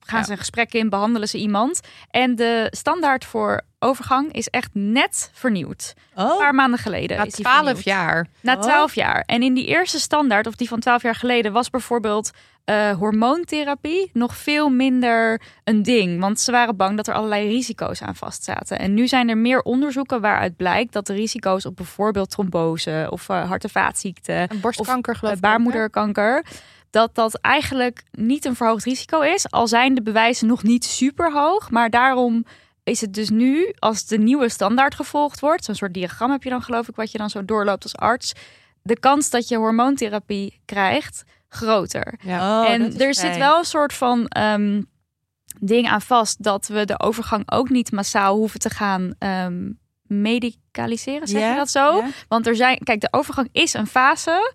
gaan 0.00 0.18
Ja. 0.18 0.24
ze 0.24 0.32
een 0.32 0.38
gesprek 0.38 0.72
in, 0.72 0.88
behandelen 0.88 1.28
ze 1.28 1.38
iemand. 1.38 1.80
En 2.10 2.36
de 2.36 2.66
standaard 2.70 3.24
voor 3.24 3.60
overgang 3.78 4.32
is 4.32 4.48
echt 4.48 4.70
net 4.72 5.30
vernieuwd. 5.34 5.94
Een 6.14 6.24
Oh, 6.24 6.38
paar 6.38 6.54
maanden 6.54 6.78
geleden. 6.80 7.16
Na 7.16 7.24
twaalf 7.26 7.82
jaar. 7.82 8.26
Na 8.40 8.54
Oh. 8.54 8.60
12 8.60 8.94
jaar. 8.94 9.22
En 9.26 9.42
in 9.42 9.54
die 9.54 9.66
eerste 9.66 9.98
standaard, 10.00 10.46
of 10.46 10.54
die 10.54 10.68
van 10.68 10.80
12 10.80 11.02
jaar 11.02 11.14
geleden, 11.14 11.52
was 11.52 11.70
bijvoorbeeld 11.70 12.30
eh, 12.64 12.90
hormoontherapie 12.90 14.10
nog 14.12 14.36
veel 14.36 14.68
minder 14.68 15.40
een 15.64 15.82
ding. 15.82 16.20
Want 16.20 16.40
ze 16.40 16.50
waren 16.52 16.76
bang 16.76 16.96
dat 16.96 17.06
er 17.08 17.14
allerlei 17.14 17.48
risico's 17.48 18.02
aan 18.02 18.14
vastzaten. 18.16 18.78
En 18.78 18.94
nu 18.94 19.08
zijn 19.08 19.28
er 19.28 19.38
meer 19.38 19.62
onderzoeken 19.62 20.20
waaruit 20.20 20.56
blijkt 20.56 20.92
dat 20.92 21.06
de 21.06 21.12
risico's 21.14 21.64
op 21.66 21.76
bijvoorbeeld 21.76 22.30
trombose 22.30 23.06
of 23.10 23.28
eh, 23.28 23.48
hart- 23.48 23.64
en 23.64 23.70
vaatziekten, 23.70 24.48
geloof 24.60 25.22
eh, 25.22 25.30
ik. 25.32 25.40
baarmoederkanker. 25.40 26.44
Dat 26.90 27.14
dat 27.14 27.34
eigenlijk 27.34 28.02
niet 28.10 28.44
een 28.44 28.56
verhoogd 28.56 28.84
risico 28.84 29.20
is. 29.20 29.50
Al 29.50 29.68
zijn 29.68 29.94
de 29.94 30.02
bewijzen 30.02 30.46
nog 30.46 30.62
niet 30.62 30.84
super 30.84 31.32
hoog. 31.32 31.70
Maar 31.70 31.90
daarom 31.90 32.44
is 32.84 33.00
het 33.00 33.14
dus 33.14 33.28
nu, 33.28 33.72
als 33.78 34.06
de 34.06 34.18
nieuwe 34.18 34.48
standaard 34.48 34.94
gevolgd 34.94 35.40
wordt. 35.40 35.64
Zo'n 35.64 35.74
soort 35.74 35.94
diagram 35.94 36.30
heb 36.30 36.42
je 36.42 36.50
dan 36.50 36.62
geloof 36.62 36.88
ik, 36.88 36.96
wat 36.96 37.12
je 37.12 37.18
dan 37.18 37.30
zo 37.30 37.44
doorloopt 37.44 37.82
als 37.82 37.96
arts. 37.96 38.32
De 38.82 38.98
kans 38.98 39.30
dat 39.30 39.48
je 39.48 39.56
hormoontherapie 39.56 40.60
krijgt, 40.64 41.24
groter. 41.48 42.18
Ja. 42.24 42.62
Oh, 42.62 42.70
en 42.70 42.82
dat 42.82 42.92
is 42.92 43.00
er 43.00 43.14
zit 43.14 43.36
wel 43.36 43.58
een 43.58 43.64
soort 43.64 43.92
van 43.92 44.26
ehm, 44.26 44.82
ding 45.60 45.88
aan 45.88 46.02
vast. 46.02 46.42
Dat 46.42 46.66
we 46.66 46.84
de 46.84 47.00
overgang 47.00 47.50
ook 47.50 47.68
niet 47.68 47.92
massaal 47.92 48.36
hoeven 48.36 48.60
te 48.60 48.70
gaan 48.70 49.14
ehm, 49.18 49.70
medicaliseren. 50.02 51.28
Zeg 51.28 51.50
je 51.50 51.56
dat 51.56 51.70
zo? 51.70 52.02
Want 52.28 52.46
er 52.46 52.56
zijn, 52.56 52.78
kijk, 52.78 53.00
de 53.00 53.08
overgang 53.10 53.48
is 53.52 53.74
een 53.74 53.86
fase. 53.86 54.52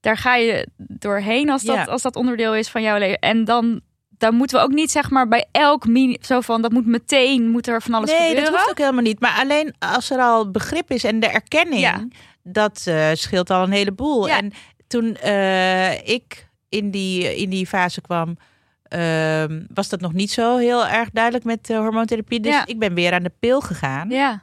Daar 0.00 0.16
ga 0.16 0.34
je 0.36 0.66
doorheen 0.76 1.50
als 1.50 1.62
dat, 1.62 1.76
Ja. 1.76 1.84
als 1.84 2.02
dat 2.02 2.16
onderdeel 2.16 2.54
is 2.54 2.68
van 2.68 2.82
jouw 2.82 2.98
leven. 2.98 3.18
En 3.18 3.44
dan, 3.44 3.80
dan 4.08 4.34
moeten 4.34 4.58
we 4.58 4.64
ook 4.64 4.72
niet, 4.72 4.90
zeg 4.90 5.10
maar, 5.10 5.28
bij 5.28 5.46
elk 5.52 5.86
mini, 5.86 6.16
zo 6.20 6.40
van 6.40 6.62
dat 6.62 6.72
moet 6.72 6.86
meteen, 6.86 7.50
moet 7.50 7.66
er 7.66 7.82
van 7.82 7.94
alles 7.94 8.10
nee, 8.10 8.18
gebeuren. 8.18 8.44
dat 8.44 8.54
hoeft 8.54 8.70
ook 8.70 8.78
helemaal 8.78 9.02
niet. 9.02 9.20
Maar 9.20 9.38
alleen 9.40 9.74
als 9.78 10.10
er 10.10 10.18
al 10.18 10.50
begrip 10.50 10.90
is 10.90 11.04
en 11.04 11.20
de 11.20 11.26
erkenning, 11.28 11.80
Ja. 11.80 12.06
dat 12.42 12.82
eh, 12.86 13.08
scheelt 13.12 13.50
al 13.50 13.62
een 13.62 13.70
heleboel. 13.72 14.26
Ja. 14.28 14.36
En 14.36 14.52
toen 14.86 15.16
eh, 15.16 16.08
ik 16.08 16.48
in 16.68 16.90
die, 16.90 17.36
in 17.36 17.50
die 17.50 17.66
fase 17.66 18.00
kwam, 18.00 18.36
ehm, 18.82 19.60
was 19.74 19.88
dat 19.88 20.00
nog 20.00 20.12
niet 20.12 20.30
zo 20.30 20.56
heel 20.56 20.86
erg 20.86 21.10
duidelijk 21.12 21.44
met 21.44 21.70
eh, 21.70 21.76
hormoontherapie. 21.78 22.40
Dus 22.40 22.62
ik 22.64 22.78
ben 22.78 22.94
weer 22.94 23.12
aan 23.12 23.22
de 23.22 23.32
pil 23.38 23.60
gegaan. 23.60 24.08
Ja, 24.10 24.42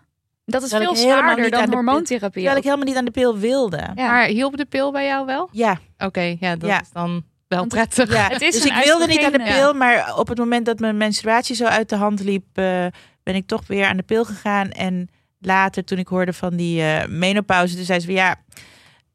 dat 0.52 0.64
is 0.64 0.70
Terwijl 0.70 0.96
veel 0.96 1.04
zwaarder 1.04 1.50
dan 1.50 1.74
hormoontherapie. 1.74 2.32
Terwijl 2.34 2.58
ik 2.58 2.64
helemaal 2.64 2.86
niet 2.86 2.96
aan 2.96 3.06
de 3.06 3.12
pil 3.12 3.38
wilde. 3.38 3.78
Ja. 3.96 4.08
Maar 4.12 4.26
hielp 4.26 4.58
de 4.58 4.66
pil 4.66 4.92
bij 4.92 5.06
jou 5.06 5.26
wel? 5.26 5.50
Ja, 5.52 5.80
Oké, 5.98 6.36
ja, 6.40 6.56
dat 6.56 6.70
Ja. 6.70 6.82
is 6.82 6.92
dan 6.94 7.24
wel 7.48 7.60
Want- 7.60 7.72
prettig. 7.74 8.14
ja. 8.14 8.28
Het 8.34 8.42
is 8.42 8.54
dus 8.54 8.66
ik 8.66 8.84
wilde 8.84 9.08
niet 9.08 9.24
aan 9.24 9.32
de 9.32 9.44
pil, 9.44 9.74
maar 9.74 10.18
op 10.18 10.28
het 10.28 10.38
moment 10.38 10.66
dat 10.66 10.80
mijn 10.80 10.98
menstruatie 10.98 11.56
zo 11.56 11.66
uit 11.66 11.90
de 11.90 11.96
hand 11.96 12.24
liep, 12.24 12.46
eh, 12.54 12.86
ben 13.24 13.36
ik 13.36 13.48
toch 13.48 13.68
weer 13.68 13.86
aan 13.86 13.98
de 13.98 14.04
pil 14.04 14.26
gegaan. 14.26 14.70
En 14.72 15.10
later, 15.40 15.84
toen 15.84 15.98
ik 15.98 16.08
hoorde 16.08 16.34
van 16.34 16.56
die 16.56 16.82
eh, 16.82 17.08
menopauze, 17.08 17.76
toen 17.76 17.86
zei 17.86 18.00
ze 18.00 18.06
van 18.06 18.16
ja, 18.16 18.36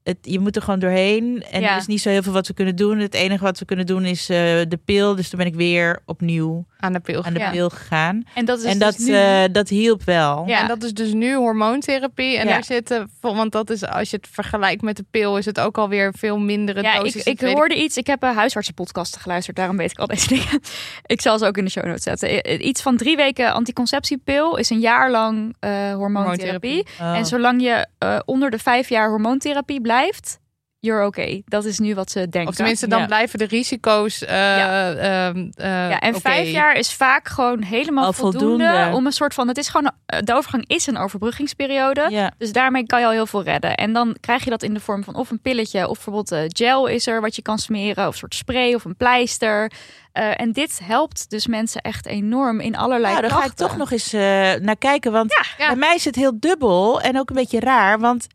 het, 0.03 0.18
je 0.20 0.39
moet 0.39 0.57
er 0.57 0.62
gewoon 0.62 0.78
doorheen. 0.78 1.45
En 1.51 1.61
Ja. 1.61 1.70
er 1.70 1.76
is 1.76 1.87
niet 1.87 2.01
zo 2.01 2.09
heel 2.09 2.22
veel 2.22 2.33
wat 2.33 2.47
we 2.47 2.55
kunnen 2.55 2.76
doen. 2.76 2.99
Het 2.99 3.14
enige 3.14 3.45
wat 3.45 3.59
we 3.59 3.64
kunnen 3.64 3.87
doen 3.87 4.05
is 4.05 4.20
eh, 4.28 4.37
de 4.68 4.78
pil. 4.85 5.14
Dus 5.14 5.28
toen 5.28 5.39
ben 5.39 5.49
ik 5.49 5.55
weer 5.55 6.01
opnieuw 6.05 6.66
Aan 6.83 6.93
de 6.93 7.01
pil. 7.01 7.24
aan 7.24 7.33
de 7.33 7.39
Ja. 7.39 7.51
pil 7.51 7.70
gegaan. 7.70 8.24
En 8.35 8.45
dat 8.45 8.59
is 8.59 8.64
en 8.64 8.78
dat, 8.78 8.97
dus 8.97 9.07
nu... 9.07 9.14
eh, 9.14 9.43
dat 9.53 9.68
hielp 9.68 10.03
wel. 10.05 10.45
Ja. 10.47 10.61
En 10.61 10.68
dat 10.68 10.83
is 10.83 10.93
dus 10.95 11.12
nu 11.12 11.35
hormoontherapie. 11.35 12.39
En 12.39 12.47
Ja. 12.47 12.53
daar 12.53 12.64
zitten, 12.64 13.11
want 13.20 13.53
dat 13.53 13.70
is 13.70 13.87
als 13.87 14.11
je 14.11 14.16
het 14.16 14.28
vergelijkt 14.30 14.83
met 14.83 14.97
de 14.97 15.05
pil, 15.11 15.37
is 15.37 15.45
het 15.45 15.61
ook 15.61 15.78
alweer 15.78 16.12
veel 16.18 16.39
mindere 16.39 16.83
Ja, 16.83 16.99
dosis. 16.99 17.22
ik, 17.22 17.41
ik 17.43 17.55
hoorde 17.55 17.83
iets. 17.83 17.97
Ik 17.97 18.07
heb 18.07 18.22
een 18.22 18.35
huisartsenpodcast 18.35 19.16
geluisterd. 19.16 19.57
Daarom 19.57 19.76
weet 19.76 19.91
ik 19.91 19.99
al 19.99 20.07
deze 20.07 20.28
dingen. 20.28 20.61
Ik 21.07 21.20
zal 21.20 21.39
ze 21.39 21.47
ook 21.47 21.57
in 21.57 21.64
de 21.64 21.70
show 21.70 21.85
notes 21.85 22.03
zetten. 22.03 22.66
Iets 22.68 22.83
van 22.83 22.97
drie 22.97 23.16
weken 23.16 23.53
anticonceptiepil 23.53 24.57
is 24.57 24.70
een 24.70 24.80
jaar 24.80 25.11
lang 25.11 25.57
eh, 25.61 25.95
hormoontherapie. 25.95 26.87
Oh. 27.01 27.16
En 27.16 27.26
zolang 27.26 27.62
je 27.62 27.87
eh, 27.99 28.18
onder 28.24 28.51
de 28.51 28.59
vijf 28.59 28.89
jaar 28.89 29.09
hormoontherapie 29.09 29.80
blijft, 29.80 30.39
you're 30.83 31.07
okay. 31.07 31.43
Dat 31.45 31.64
is 31.64 31.78
nu 31.78 31.95
wat 31.95 32.11
ze 32.11 32.18
denken. 32.28 32.47
Of 32.51 32.55
tenminste, 32.55 32.87
dan 32.89 33.01
Ja. 33.01 33.07
blijven 33.07 33.39
de 33.39 33.45
risico's. 33.45 34.24
eh, 34.24 34.37
Ja. 34.37 34.93
ehm, 34.93 35.49
eh, 35.55 35.66
ja, 35.91 35.99
en 36.01 36.20
vijf 36.20 36.49
jaar 36.49 36.74
is 36.76 36.93
vaak 36.93 37.28
gewoon 37.28 37.62
helemaal 37.62 38.05
Al 38.05 38.12
voldoende, 38.12 38.64
voldoende. 38.66 38.97
om 38.97 39.07
een 39.07 39.12
soort 39.12 39.35
van. 39.35 39.49
Het 39.49 39.59
is 39.59 39.68
gewoon 39.68 39.91
eh, 40.07 40.18
de 40.22 40.35
overgang 40.35 40.64
is 40.66 40.87
een 40.87 40.97
overbruggingsperiode. 40.99 42.07
ja. 42.11 42.33
Dus 42.39 42.53
daarmee 42.53 42.87
kan 42.87 43.01
je 43.01 43.07
al 43.07 43.12
heel 43.12 43.26
veel 43.26 43.43
redden. 43.43 43.74
En 43.74 43.93
dan 43.93 44.16
krijg 44.20 44.45
je 44.45 44.51
dat 44.51 44.62
in 44.62 44.74
de 44.74 44.80
vorm 44.80 45.05
van 45.05 45.14
of 45.14 45.30
een 45.30 45.41
pilletje, 45.41 45.89
of 45.89 46.05
bijvoorbeeld 46.05 46.53
gel 46.57 46.87
is 46.87 47.07
er 47.07 47.20
wat 47.20 47.37
je 47.37 47.43
kan 47.43 47.59
smeren, 47.59 48.07
of 48.07 48.12
een 48.12 48.18
soort 48.18 48.35
spray 48.35 48.74
of 48.74 48.85
een 48.85 48.97
pleister. 48.97 49.72
Eh, 50.12 50.41
en 50.41 50.53
dit 50.53 50.80
helpt 50.85 51.30
dus 51.30 51.47
mensen 51.47 51.80
echt 51.80 52.07
enorm 52.07 52.61
in 52.61 52.76
allerlei 52.76 53.12
Nou, 53.14 53.26
daar 53.28 53.39
ga 53.39 53.45
ik 53.45 53.53
toch 53.53 53.76
nog 53.76 53.91
eens 53.93 54.12
eh, 54.12 54.20
naar 54.61 54.76
kijken. 54.78 55.12
Want 55.12 55.55
Ja. 55.59 55.66
bij 55.66 55.76
mij 55.76 55.95
is 55.95 56.05
het 56.05 56.14
heel 56.16 56.41
dubbel 56.41 57.01
en 57.01 57.18
ook 57.18 57.28
een 57.30 57.37
beetje 57.37 57.61
raar. 57.61 57.99
Want 57.99 58.26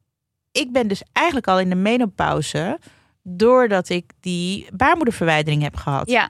ik 0.59 0.71
ben 0.71 0.87
dus 0.87 1.01
eigenlijk 1.13 1.47
al 1.47 1.59
in 1.59 1.69
de 1.69 1.75
menopauze. 1.75 2.79
Doordat 3.23 3.89
ik 3.89 4.11
die 4.19 4.67
baarmoederverwijdering 4.73 5.61
heb 5.61 5.75
gehad. 5.75 6.09
Ja, 6.09 6.29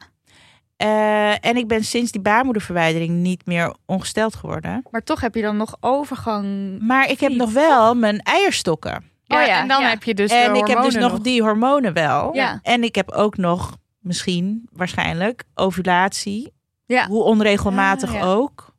Eh, 0.78 1.46
en 1.46 1.56
ik 1.58 1.68
ben 1.68 1.84
sinds 1.84 2.12
die 2.12 2.22
baarmoederverwijdering 2.22 3.10
niet 3.14 3.46
meer 3.46 3.74
ongesteld 3.86 4.36
geworden. 4.36 4.84
maar 4.92 5.04
toch 5.04 5.22
heb 5.22 5.36
je 5.36 5.42
dan 5.42 5.58
nog 5.58 5.78
overgang. 5.80 6.78
Maar 6.82 7.10
ik 7.10 7.20
heb 7.20 7.32
nog 7.32 7.52
wel 7.52 7.96
mijn 7.96 8.20
eierstokken. 8.22 9.04
Ja, 9.24 9.42
Oh 9.42 9.48
ja, 9.48 9.62
en 9.62 9.68
dan 9.68 9.82
ja. 9.82 9.90
heb 9.90 10.04
je 10.04 10.14
dus. 10.14 10.32
en 10.32 10.54
de 10.54 10.60
ik 10.60 10.68
heb 10.68 10.82
dus 10.82 10.96
nog 10.96 11.20
die 11.20 11.42
hormonen 11.42 11.94
wel. 11.94 12.34
Ja. 12.36 12.60
En 12.64 12.84
ik 12.84 12.96
heb 12.96 13.12
ook 13.12 13.38
nog, 13.38 13.78
misschien, 14.00 14.68
waarschijnlijk, 14.72 15.44
ovulatie. 15.54 16.54
Ja. 16.86 17.08
Hoe 17.08 17.24
onregelmatig 17.24 18.16
Ah, 18.16 18.30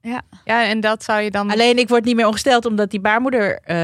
ja. 0.01 0.23
Ja, 0.45 0.65
en 0.67 0.81
dat 0.81 1.05
zou 1.05 1.21
je 1.21 1.31
dan. 1.31 1.51
Alleen 1.51 1.79
ik 1.79 1.89
word 1.89 2.05
niet 2.05 2.17
meer 2.17 2.27
ongesteld 2.27 2.65
omdat 2.67 2.91
die 2.91 3.01
baarmoeder, 3.01 3.59
eh, 3.61 3.77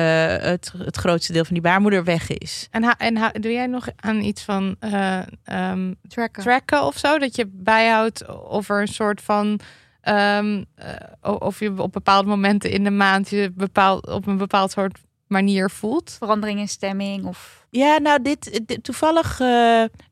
het, 0.48 0.72
het 0.78 0.96
grootste 0.96 1.32
deel 1.32 1.44
van 1.44 1.54
die 1.54 1.62
baarmoeder 1.62 2.04
weg 2.04 2.28
is. 2.30 2.68
En, 2.70 2.82
ha- 2.82 2.98
en 2.98 3.16
ha- 3.16 3.32
doe 3.32 3.52
jij 3.52 3.66
nog 3.66 3.86
aan 3.96 4.20
iets 4.20 4.42
van 4.42 4.76
eh, 4.80 5.18
ehm, 5.44 5.92
Tracker. 6.08 6.42
tracken 6.42 6.82
of 6.84 6.98
zo? 6.98 7.18
Dat 7.18 7.36
je 7.36 7.46
bijhoudt 7.52 8.26
of 8.48 8.68
er 8.68 8.80
een 8.80 8.88
soort 8.88 9.20
van. 9.20 9.60
ehm, 10.00 10.64
eh, 10.74 11.32
of 11.38 11.58
je 11.60 11.82
op 11.82 11.92
bepaalde 11.92 12.28
momenten 12.28 12.70
in 12.70 12.84
de 12.84 12.90
maand 12.90 13.28
je 13.30 13.52
bepaald, 13.54 14.06
op 14.08 14.26
een 14.26 14.36
bepaald 14.36 14.70
soort 14.70 14.98
manier 15.26 15.70
voelt. 15.70 16.14
Verandering 16.18 16.58
in 16.58 16.68
stemming 16.68 17.24
of. 17.24 17.66
Ja, 17.70 17.98
nou, 17.98 18.22
dit, 18.22 18.60
dit- 18.66 18.84
toevallig 18.84 19.40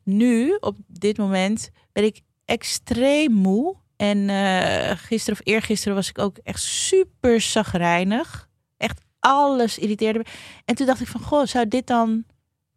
nu, 0.04 0.56
op 0.60 0.76
dit 0.86 1.18
moment, 1.18 1.70
ben 1.92 2.04
ik 2.04 2.20
extreem 2.44 3.32
moe. 3.32 3.76
En 4.02 4.28
eh, 4.30 4.96
gisteren 4.96 5.40
of 5.40 5.46
eergisteren 5.52 5.94
was 5.94 6.08
ik 6.08 6.18
ook 6.18 6.36
echt 6.42 6.62
super 6.62 7.40
zagrijnig. 7.40 8.48
Echt 8.76 9.00
alles 9.20 9.78
irriteerde 9.78 10.18
me. 10.18 10.24
En 10.64 10.74
toen 10.74 10.86
dacht 10.86 11.00
ik 11.00 11.06
van, 11.08 11.20
goh, 11.20 11.46
zou 11.46 11.68
dit 11.68 11.86
dan 11.86 12.24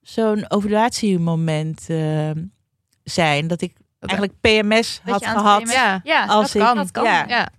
zo'n 0.02 0.46
ovulatiemoment 0.52 1.86
eh, 1.90 2.30
zijn? 3.04 3.48
Dat 3.48 3.62
ik 3.62 3.74
eigenlijk 4.00 4.40
PMS 4.42 5.02
had 5.04 5.26
gehad. 5.26 5.62
PMS 5.64 5.74
Ja, 5.74 6.02
Ja, 6.04 6.26
Als 6.26 6.52
dat 6.52 6.56
ik- 6.62 6.68
kan. 6.68 6.76
Dat 6.76 6.92
kan. 6.92 7.04
ja. 7.04 7.26
ja. 7.28 7.50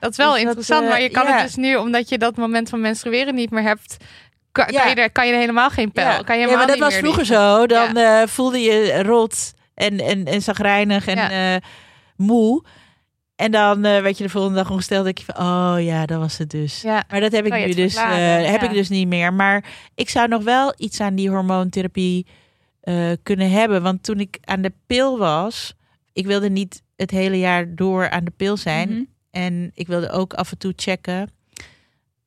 Dat 0.00 0.10
is 0.10 0.16
wel 0.16 0.26
Dus 0.32 0.36
dat, 0.38 0.46
interessant, 0.46 0.82
eh, 0.84 0.88
maar 0.90 1.02
je 1.02 1.10
kan 1.10 1.26
ja. 1.26 1.32
het 1.36 1.42
dus 1.46 1.54
nu, 1.54 1.76
omdat 1.76 2.08
je 2.08 2.18
dat 2.18 2.36
moment 2.36 2.68
van 2.68 2.80
menstrueren 2.80 3.34
niet 3.34 3.50
meer 3.50 3.62
hebt, 3.62 3.96
kan, 4.52 4.72
Ja. 4.72 4.80
kan, 4.80 4.88
je, 4.90 4.94
er, 4.94 5.10
kan 5.10 5.26
je 5.26 5.32
er 5.32 5.38
helemaal 5.38 5.70
geen 5.70 5.92
pijl. 5.92 6.06
Ja, 6.10 6.22
Kan 6.22 6.36
je 6.36 6.42
ja, 6.42 6.48
helemaal 6.48 6.56
maar 6.66 6.66
dat 6.66 6.78
was 6.90 6.94
vroeger 6.94 7.24
zo. 7.24 7.66
Dan 7.66 7.96
eh, 7.96 8.22
voelde 8.26 8.58
je 8.60 9.02
rot 9.02 9.52
en, 9.74 9.98
en, 10.00 10.24
en 10.24 10.42
zagrijnig 10.42 11.06
en 11.06 11.16
Ja. 11.16 11.54
eh, 11.54 11.60
moe. 12.16 12.64
En 13.36 13.50
dan 13.50 13.84
eh, 13.84 14.00
werd 14.02 14.18
je 14.18 14.24
de 14.24 14.30
volgende 14.30 14.56
dag 14.56 14.70
ongesteld. 14.70 15.04
denk 15.04 15.18
je 15.18 15.24
van, 15.24 15.44
oh 15.46 15.82
ja, 15.82 16.06
dat 16.06 16.18
was 16.18 16.38
het 16.38 16.50
dus. 16.50 16.80
Ja. 16.82 17.04
Maar 17.10 17.20
dat 17.20 17.32
heb 17.32 17.46
ik 17.46 17.66
nu 17.66 17.72
dus, 17.72 17.94
eh, 17.94 18.02
heb 18.50 18.60
ja. 18.60 18.68
ik 18.68 18.72
dus 18.72 18.88
niet 18.88 19.08
meer. 19.08 19.32
Maar 19.32 19.64
ik 19.94 20.08
zou 20.10 20.28
nog 20.28 20.42
wel 20.42 20.74
iets 20.76 21.00
aan 21.00 21.14
die 21.14 21.30
hormoontherapie 21.30 22.26
eh, 22.80 23.10
kunnen 23.22 23.50
hebben. 23.50 23.82
Want 23.82 24.02
toen 24.02 24.20
ik 24.20 24.38
aan 24.44 24.62
de 24.62 24.72
pil 24.86 25.18
was, 25.18 25.74
ik 26.12 26.26
wilde 26.26 26.50
niet 26.50 26.82
het 26.96 27.10
hele 27.10 27.38
jaar 27.38 27.74
door 27.74 28.10
aan 28.10 28.24
de 28.24 28.32
pil 28.36 28.56
zijn. 28.56 28.88
Mhm. 28.90 29.02
En 29.30 29.70
ik 29.74 29.86
wilde 29.86 30.10
ook 30.10 30.34
af 30.34 30.50
en 30.50 30.58
toe 30.58 30.72
checken. 30.76 31.30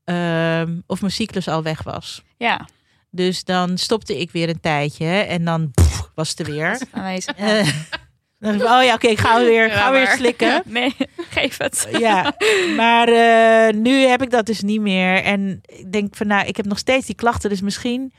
ehm, 0.04 0.80
of 0.86 1.00
mijn 1.02 1.14
cyclus 1.14 1.48
al 1.48 1.64
weg 1.64 1.84
was. 1.84 2.24
Ja, 2.38 2.68
Dus 3.10 3.44
dan 3.44 3.78
stopte 3.78 4.20
ik 4.20 4.32
weer 4.32 4.50
een 4.50 4.60
tijdje 4.60 5.06
en 5.08 5.46
dan 5.46 5.72
pff, 5.72 6.12
was 6.16 6.30
het 6.30 6.40
er 6.40 6.46
weer. 6.46 6.82
aanwezig. 6.92 7.36
Dan 8.40 8.58
dacht 8.58 8.72
ik, 8.72 8.78
oh 8.78 8.84
ja, 8.84 8.94
oké, 8.94 9.08
ik 9.08 9.20
ga 9.20 9.40
weer, 9.40 9.72
ga 9.72 9.92
weer 9.92 10.08
slikken. 10.08 10.64
Nee, 10.78 10.96
geef 11.30 11.58
het. 11.58 11.88
Ja, 11.92 12.34
maar 12.76 13.08
eh, 13.08 13.74
nu 13.74 13.92
heb 13.92 14.22
ik 14.22 14.30
dat 14.30 14.46
dus 14.46 14.62
niet 14.62 14.82
meer. 14.82 15.24
En 15.24 15.62
ik 15.66 15.92
denk 15.92 16.16
van, 16.16 16.28
nou, 16.28 16.48
ik 16.48 16.58
heb 16.58 16.66
nog 16.66 16.78
steeds 16.78 17.06
die 17.06 17.16
klachten. 17.16 17.50
Dus 17.50 17.62
misschien 17.62 18.14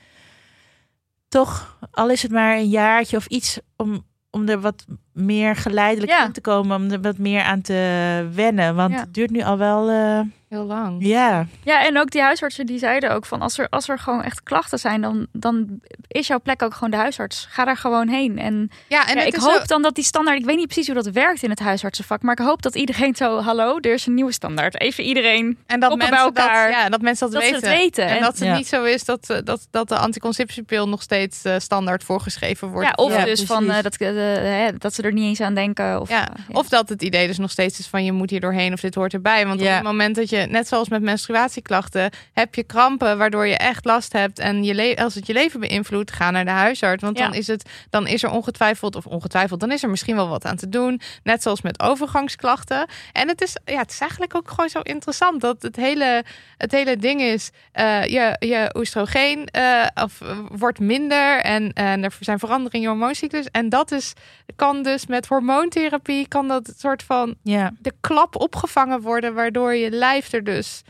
toch, 1.29 1.79
al 1.91 2.11
is 2.11 2.23
het 2.23 2.31
maar 2.31 2.57
een 2.57 2.69
jaartje 2.69 3.17
of 3.17 3.27
iets, 3.27 3.59
om, 3.77 4.07
om 4.31 4.49
er 4.49 4.61
wat 4.61 4.85
meer 5.19 5.57
geleidelijk 5.57 6.13
Ja. 6.13 6.25
in 6.25 6.33
te 6.33 6.41
komen. 6.41 6.77
Om 6.77 6.91
er 6.91 7.01
wat 7.01 7.19
meer 7.19 7.43
aan 7.43 7.61
te 7.61 8.29
wennen. 8.35 8.75
Want 8.75 8.93
Ja. 8.93 9.01
het 9.01 9.15
duurt 9.15 9.31
nu 9.31 9.43
al 9.43 9.59
wel, 9.59 9.89
eh, 9.91 10.21
Heel 10.49 10.65
lang. 10.65 10.97
ja. 11.07 11.47
Ja, 11.65 11.87
en 11.87 11.99
ook 11.99 12.11
die 12.11 12.21
huisartsen 12.23 12.67
die 12.67 12.79
zeiden 12.79 13.11
ook 13.11 13.27
van 13.27 13.43
als 13.43 13.59
er, 13.59 13.67
als 13.69 13.89
er 13.89 13.99
gewoon 13.99 14.23
echt 14.23 14.43
klachten 14.43 14.79
zijn, 14.79 15.01
dan, 15.01 15.27
dan 15.33 15.81
is 16.09 16.27
jouw 16.27 16.41
plek 16.41 16.63
ook 16.63 16.75
gewoon 16.75 16.91
de 16.91 16.97
huisarts. 16.97 17.47
Ga 17.51 17.65
daar 17.65 17.77
gewoon 17.77 18.09
heen. 18.09 18.39
En, 18.39 18.71
Ja, 18.89 19.07
en 19.09 19.17
ja, 19.17 19.23
ik 19.25 19.35
hoop 19.37 19.67
dan 19.69 19.83
dat 19.83 19.95
die 19.95 20.05
standaard, 20.05 20.39
ik 20.39 20.45
weet 20.45 20.57
niet 20.57 20.67
precies 20.67 20.87
hoe 20.87 21.03
dat 21.03 21.07
werkt 21.15 21.43
in 21.43 21.51
het 21.51 21.59
huisartsenvak, 21.59 22.23
maar 22.23 22.33
ik 22.39 22.45
hoop 22.47 22.63
dat 22.63 22.75
iedereen 22.75 23.15
zo, 23.17 23.39
hallo, 23.41 23.79
er 23.81 23.93
is 23.93 24.07
een 24.07 24.15
nieuwe 24.15 24.33
standaard. 24.33 24.81
Even 24.81 25.05
iedereen, 25.05 25.59
En 25.67 25.81
dat 25.81 25.91
mensen 25.91 26.11
bij 26.11 26.19
elkaar. 26.19 26.67
Dat, 26.71 26.77
ja, 26.81 26.89
dat 26.89 27.01
mensen 27.01 27.31
dat, 27.31 27.35
dat 27.41 27.45
ze 27.49 27.53
weten. 27.53 27.69
het 27.71 27.79
weten. 27.79 28.05
En 28.07 28.17
En- 28.17 28.23
dat 28.23 28.39
het 28.39 28.45
Ja. 28.49 28.57
niet 28.57 28.67
zo 28.69 28.85
is 28.85 29.05
dat, 29.05 29.31
eh, 29.31 29.37
dat, 29.45 29.67
dat 29.71 29.89
de 29.89 29.97
anticonceptiepil 29.97 30.89
nog 30.89 31.03
steeds 31.03 31.45
eh, 31.45 31.55
standaard 31.59 32.05
voorgeschreven 32.05 32.69
wordt. 32.69 32.87
ja, 32.89 32.93
of 33.05 33.13
Ja, 33.13 33.25
dus 33.25 33.43
van 33.45 33.71
eh, 33.71 33.83
dat, 33.83 33.97
hè, 33.99 34.69
dat 34.79 34.95
ze 34.95 35.03
er 35.03 35.08
niet 35.15 35.25
eens 35.25 35.41
aan 35.41 35.55
denken. 35.55 36.01
Of, 36.01 36.09
Ja, 36.09 36.29
eh, 36.29 36.57
Of 36.57 36.69
dat 36.69 36.89
het 36.89 37.03
idee 37.03 37.27
dus 37.27 37.39
nog 37.39 37.51
steeds 37.51 37.79
is 37.79 37.87
van 37.87 38.05
je 38.05 38.13
moet 38.13 38.31
hier 38.31 38.41
doorheen 38.41 38.73
of 38.73 38.81
dit 38.81 38.95
hoort 38.95 39.13
erbij. 39.13 39.47
Want 39.47 39.61
Ja. 39.61 39.67
op 39.69 39.75
het 39.75 39.83
moment 39.83 40.17
dat 40.17 40.31
je, 40.31 40.47
net 40.51 40.69
zoals 40.69 40.89
met 40.89 41.03
menstruatieklachten, 41.03 42.11
heb 42.33 42.55
je 42.55 42.63
krampen 42.63 43.19
waardoor 43.19 43.47
je 43.47 43.57
echt 43.57 43.85
last 43.85 44.13
hebt. 44.13 44.39
En 44.39 44.65
je 44.65 44.97
als 44.97 45.15
het 45.15 45.27
je 45.27 45.33
leven 45.33 45.61
beïnvloedt, 45.61 46.13
ga 46.13 46.31
naar 46.31 46.45
de 46.45 46.51
huisarts. 46.51 47.03
Want 47.03 47.19
Ja. 47.19 47.25
dan, 47.25 47.35
is 47.35 47.47
het, 47.47 47.71
dan 47.91 48.07
is 48.07 48.23
er 48.23 48.31
ongetwijfeld, 48.31 48.97
of 48.97 49.07
ongetwijfeld, 49.07 49.61
dan 49.61 49.73
is 49.73 49.83
er 49.83 49.91
misschien 49.91 50.17
wel 50.17 50.29
wat 50.29 50.45
aan 50.45 50.57
te 50.57 50.69
doen. 50.69 51.01
Net 51.23 51.43
zoals 51.43 51.63
met 51.63 51.81
overgangsklachten. 51.81 52.87
En 53.13 53.29
het 53.29 53.43
is, 53.43 53.57
ja, 53.65 53.79
het 53.79 53.91
is 53.91 54.01
eigenlijk 54.01 54.35
ook 54.37 54.49
gewoon 54.51 54.69
zo 54.69 54.81
interessant 54.81 55.41
dat 55.41 55.63
het 55.63 55.77
hele, 55.77 56.25
het 56.57 56.73
hele 56.73 56.97
ding 56.97 57.21
is, 57.21 57.51
eh, 57.73 58.05
je, 58.05 58.37
je 58.39 58.75
oestrogeen 58.77 59.47
eh, 59.47 59.87
of, 59.95 60.19
wordt 60.51 60.79
minder 60.81 61.41
en, 61.41 61.73
en 61.73 62.05
er 62.05 62.17
zijn 62.21 62.39
veranderingen 62.39 62.77
in 62.77 62.81
je 62.81 62.89
hormooncyclus. 62.89 63.47
En 63.51 63.69
dat 63.69 63.93
is, 63.93 64.13
kan 64.57 64.83
dus 64.89 65.07
met 65.07 65.27
hormoontherapie, 65.27 66.29
kan 66.29 66.49
dat 66.49 66.75
soort 66.77 67.03
van 67.03 67.35
ja. 67.43 67.73
de 67.81 67.93
klap 68.01 68.37
opgevangen 68.37 69.01
worden, 69.01 69.35
waardoor 69.35 69.75
je 69.75 69.91
lijf 69.91 70.33
er 70.33 70.45
dus 70.45 70.83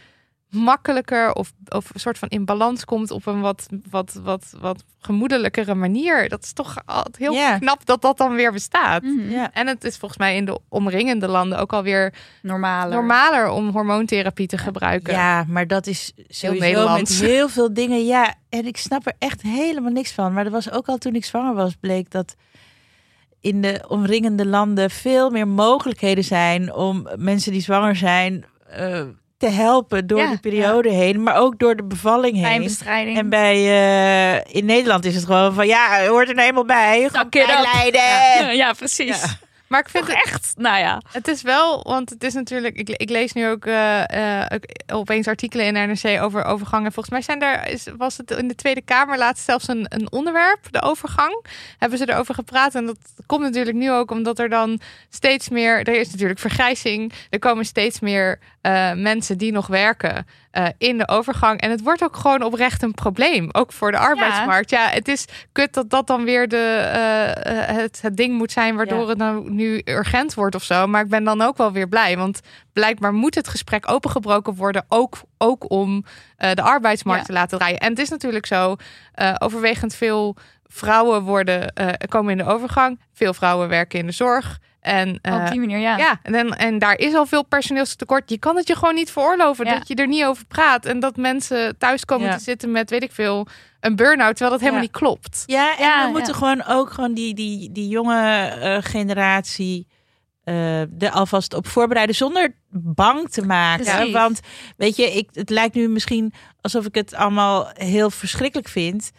makkelijker 0.51 1.33
of, 1.33 1.53
of 1.69 1.95
een 1.95 2.01
soort 2.01 2.19
van 2.19 2.29
in 2.29 2.45
balans 2.45 2.85
komt 2.85 3.11
op 3.11 3.27
een 3.27 3.41
wat, 3.41 3.69
wat, 3.91 4.21
wat, 4.23 4.55
wat 4.61 4.85
gemoedelijkere 4.99 5.75
manier. 5.75 6.29
Dat 6.29 6.43
is 6.43 6.53
toch 6.53 6.77
altijd 6.85 7.17
heel 7.17 7.59
knap 7.59 7.87
dat 7.87 8.03
dat 8.03 8.17
dan 8.17 8.35
weer 8.35 8.53
bestaat. 8.53 9.03
ja. 9.29 9.53
En 9.53 9.67
het 9.67 9.85
is 9.85 9.97
volgens 9.97 10.21
mij 10.21 10.37
in 10.37 10.45
de 10.45 10.59
omringende 10.69 11.29
landen 11.29 11.59
ook 11.59 11.73
alweer 11.73 12.15
Normaler. 12.43 12.95
normaler 12.95 13.49
om 13.49 13.69
hormoontherapie 13.69 14.47
te 14.47 14.59
gebruiken. 14.59 15.13
Ja, 15.13 15.45
maar 15.49 15.67
dat 15.67 15.87
is 15.87 16.13
sowieso 16.29 16.65
Nederlands. 16.65 17.21
met 17.21 17.29
heel 17.31 17.49
veel 17.49 17.75
dingen. 17.75 18.05
Ja, 18.07 18.35
en 18.49 18.67
ik 18.67 18.77
snap 18.77 19.07
er 19.07 19.15
echt 19.19 19.43
helemaal 19.43 19.93
niks 19.93 20.13
van. 20.13 20.33
Maar 20.33 20.45
er 20.45 20.51
was 20.51 20.71
ook 20.71 20.87
al 20.87 20.99
toen 20.99 21.15
ik 21.15 21.25
zwanger 21.25 21.55
was, 21.55 21.75
bleek 21.81 22.11
dat 22.11 22.35
in 23.41 23.63
de 23.63 23.85
omringende 23.89 24.47
landen 24.47 24.91
veel 24.91 25.31
meer 25.31 25.49
mogelijkheden 25.49 26.25
zijn 26.25 26.75
om 26.75 27.09
mensen 27.17 27.53
die 27.53 27.61
zwanger 27.61 27.97
zijn 27.97 28.45
eh, 28.71 29.03
te 29.39 29.49
helpen 29.49 30.07
door 30.07 30.19
Ja, 30.19 30.29
die 30.29 30.39
periode 30.39 30.91
heen, 30.91 31.23
maar 31.23 31.37
ook 31.37 31.59
door 31.59 31.77
de 31.77 31.85
bevalling 31.85 32.35
heen. 32.35 32.43
Pijnbestrijding. 32.43 33.19
En 33.19 33.29
bij 33.29 33.57
eh, 33.57 34.55
in 34.55 34.65
Nederland 34.65 35.05
is 35.05 35.15
het 35.15 35.25
gewoon 35.25 35.55
van 35.55 35.67
ja, 35.67 36.07
hoort 36.07 36.29
er 36.29 36.35
nou 36.35 36.49
eenmaal 36.49 36.65
bij. 36.65 37.09
Gewoon 37.13 37.29
lijden. 37.75 38.01
ja, 38.01 38.51
ja, 38.51 38.73
precies. 38.73 39.39
Maar 39.69 39.81
ik 39.81 39.89
vind 39.89 40.07
Toch 40.07 40.15
het 40.15 40.25
echt, 40.25 40.53
nou 40.57 40.79
ja. 40.79 41.03
Het 41.13 41.29
is 41.29 41.43
wel, 41.43 41.83
want 41.83 42.11
het 42.11 42.25
is 42.25 42.35
natuurlijk. 42.35 42.77
Ik, 42.77 42.89
ik 42.89 43.11
lees 43.11 43.33
nu 43.33 43.49
ook 43.49 43.65
eh, 43.65 44.45
eh, 44.45 44.61
opeens 44.87 45.27
artikelen 45.27 45.67
in 45.67 45.89
NRC 45.89 46.23
over 46.23 46.45
overgangen. 46.45 46.93
Volgens 46.93 47.15
mij 47.15 47.23
zijn 47.23 47.39
daar, 47.39 47.69
is, 47.71 47.87
was 47.97 48.17
het 48.17 48.31
in 48.31 48.49
de 48.49 48.55
Tweede 48.55 48.83
Kamer 48.83 49.19
laatst 49.19 49.45
zelfs 49.45 49.69
een, 49.69 49.87
een 49.89 50.13
onderwerp, 50.13 50.59
de 50.71 50.83
overgang. 50.83 51.45
Hebben 51.79 51.99
ze 51.99 52.11
erover 52.11 52.35
gepraat. 52.35 52.75
En 52.75 52.87
dat 52.87 52.99
komt 53.27 53.43
natuurlijk 53.43 53.77
nu 53.77 53.91
ook 53.91 54.11
omdat 54.11 54.39
er 54.39 54.49
dan 54.49 54.81
steeds 55.09 55.49
meer. 55.49 55.89
Er 55.89 56.01
is 56.01 56.11
natuurlijk 56.11 56.41
vergrijzing. 56.41 57.13
Er 57.31 57.39
komen 57.39 57.65
steeds 57.65 58.01
meer 58.01 58.39
eh, 58.61 58.93
mensen 58.93 59.39
die 59.39 59.53
nog 59.53 59.67
werken 59.67 60.27
eh, 60.59 60.67
in 60.79 60.99
de 60.99 61.09
overgang. 61.09 61.61
En 61.61 61.71
het 61.71 61.83
wordt 61.83 62.03
ook 62.03 62.17
gewoon 62.17 62.43
oprecht 62.43 62.83
een 62.83 62.95
probleem. 62.95 63.49
Ook 63.53 63.73
voor 63.73 63.91
de 63.91 63.99
arbeidsmarkt. 63.99 64.71
Ja, 64.71 64.89
het 64.89 65.09
is 65.09 65.25
kut 65.53 65.75
dat 65.75 65.91
dat 65.91 66.07
dan 66.07 66.25
weer 66.25 66.49
de, 66.49 66.57
eh, 66.57 67.69
eh, 67.69 67.77
het, 67.77 67.99
het 68.03 68.17
ding 68.17 68.39
moet 68.39 68.53
zijn 68.53 68.77
waardoor 68.77 69.03
Ja. 69.03 69.09
het 69.09 69.19
nou 69.19 69.51
nu 69.51 69.83
urgent 69.85 70.35
wordt 70.35 70.55
of 70.55 70.63
zo. 70.63 70.87
Maar 70.87 71.03
ik 71.03 71.09
ben 71.09 71.25
dan 71.25 71.41
ook 71.43 71.57
wel 71.57 71.73
weer 71.73 71.89
blij. 71.89 72.17
Want 72.17 72.41
blijkbaar 72.73 73.13
moet 73.13 73.35
het 73.35 73.49
gesprek 73.49 73.91
opengebroken 73.91 74.55
worden. 74.55 74.85
Ook, 74.89 75.17
ook 75.39 75.71
om 75.71 76.05
de 76.37 76.63
arbeidsmarkt 76.63 77.21
Ja. 77.21 77.27
te 77.27 77.33
laten 77.33 77.59
draaien. 77.59 77.79
En 77.79 77.91
het 77.91 77.99
is 77.99 78.09
natuurlijk 78.09 78.47
zo. 78.47 78.77
overwegend 79.39 79.95
veel 79.95 80.37
vrouwen 80.67 81.23
worden, 81.23 81.73
komen 82.09 82.31
in 82.31 82.45
de 82.45 82.53
overgang. 82.53 83.01
Veel 83.13 83.35
vrouwen 83.35 83.69
werken 83.69 83.99
in 83.99 84.07
de 84.07 84.13
zorg. 84.13 84.59
En, 84.81 85.19
eh, 85.23 85.35
Op 85.35 85.51
die 85.51 85.61
manier, 85.61 85.79
ja. 85.79 85.97
ja, 85.97 86.21
en, 86.23 86.33
dan- 86.33 86.55
en 86.55 86.79
daar 86.79 86.99
is 86.99 87.15
al 87.15 87.27
veel 87.27 87.45
personeelstekort. 87.45 88.31
Je 88.31 88.39
kan 88.39 88.57
het 88.57 88.69
je 88.69 88.77
gewoon 88.77 88.95
niet 88.95 89.11
veroorloven 89.11 89.67
Ja. 89.67 89.75
dat 89.79 89.89
je 89.89 89.95
er 89.95 90.07
niet 90.07 90.25
over 90.25 90.45
praat. 90.47 90.87
En 90.87 91.01
dat 91.01 91.17
mensen 91.17 91.79
thuis 91.79 92.05
komen 92.05 92.27
Ja. 92.27 92.37
te 92.37 92.43
zitten 92.43 92.71
met, 92.71 92.91
weet 92.91 93.03
ik 93.03 93.13
veel, 93.13 93.47
een 93.81 93.97
burn-out. 93.97 94.29
Terwijl 94.37 94.51
dat 94.51 94.61
helemaal 94.61 94.83
Ja. 94.83 94.87
niet 94.89 94.97
klopt. 95.01 95.43
Ja, 95.47 95.77
en 95.77 95.85
Ja, 95.85 95.99
we 96.01 96.07
ja. 96.07 96.11
moeten 96.11 96.35
gewoon 96.35 96.65
ook 96.65 96.91
gewoon 96.91 97.15
die, 97.15 97.35
die, 97.35 97.73
die 97.73 97.89
jonge 97.89 98.47
eh, 98.47 98.77
generatie 98.81 99.87
eh 100.45 100.81
er 101.03 101.11
alvast 101.11 101.55
op 101.55 101.67
voorbereiden 101.67 102.15
zonder 102.15 102.55
bang 102.71 103.31
te 103.31 103.47
maken. 103.47 103.85
Precies. 103.85 104.13
Want 104.13 104.41
weet 104.77 104.97
je, 104.97 105.13
ik, 105.13 105.29
het 105.33 105.51
lijkt 105.51 105.75
nu 105.75 105.89
misschien 105.89 106.33
alsof 106.61 106.87
ik 106.87 106.95
het 106.95 107.15
allemaal 107.15 107.71
heel 107.75 108.11
verschrikkelijk 108.11 108.69
vind. 108.69 109.11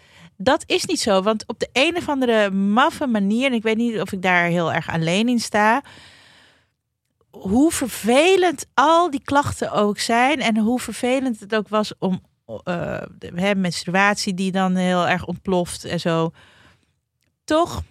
Dat 0.41 0.63
is 0.65 0.85
niet 0.85 0.99
zo, 0.99 1.21
want 1.21 1.47
op 1.47 1.59
de 1.59 1.69
een 1.73 1.97
of 1.97 2.09
andere 2.09 2.51
maffe 2.51 3.07
manier, 3.07 3.45
en 3.45 3.53
ik 3.53 3.63
weet 3.63 3.77
niet 3.77 4.01
of 4.01 4.11
ik 4.11 4.21
daar 4.21 4.45
heel 4.45 4.73
erg 4.73 4.89
alleen 4.89 5.29
in 5.29 5.39
sta, 5.39 5.81
hoe 7.29 7.71
vervelend 7.71 8.65
al 8.73 9.09
die 9.09 9.23
klachten 9.23 9.71
ook 9.71 9.99
zijn 9.99 10.41
en 10.41 10.57
hoe 10.57 10.79
vervelend 10.79 11.39
het 11.39 11.55
ook 11.55 11.67
was 11.67 11.93
om 11.97 12.21
eh 12.63 13.01
de 13.17 13.31
hè, 13.35 13.55
menstruatie 13.55 14.33
die 14.33 14.51
dan 14.51 14.75
heel 14.75 15.07
erg 15.07 15.25
ontploft 15.25 15.85
en 15.85 15.99
zo. 15.99 16.31
Toch, 17.43 17.83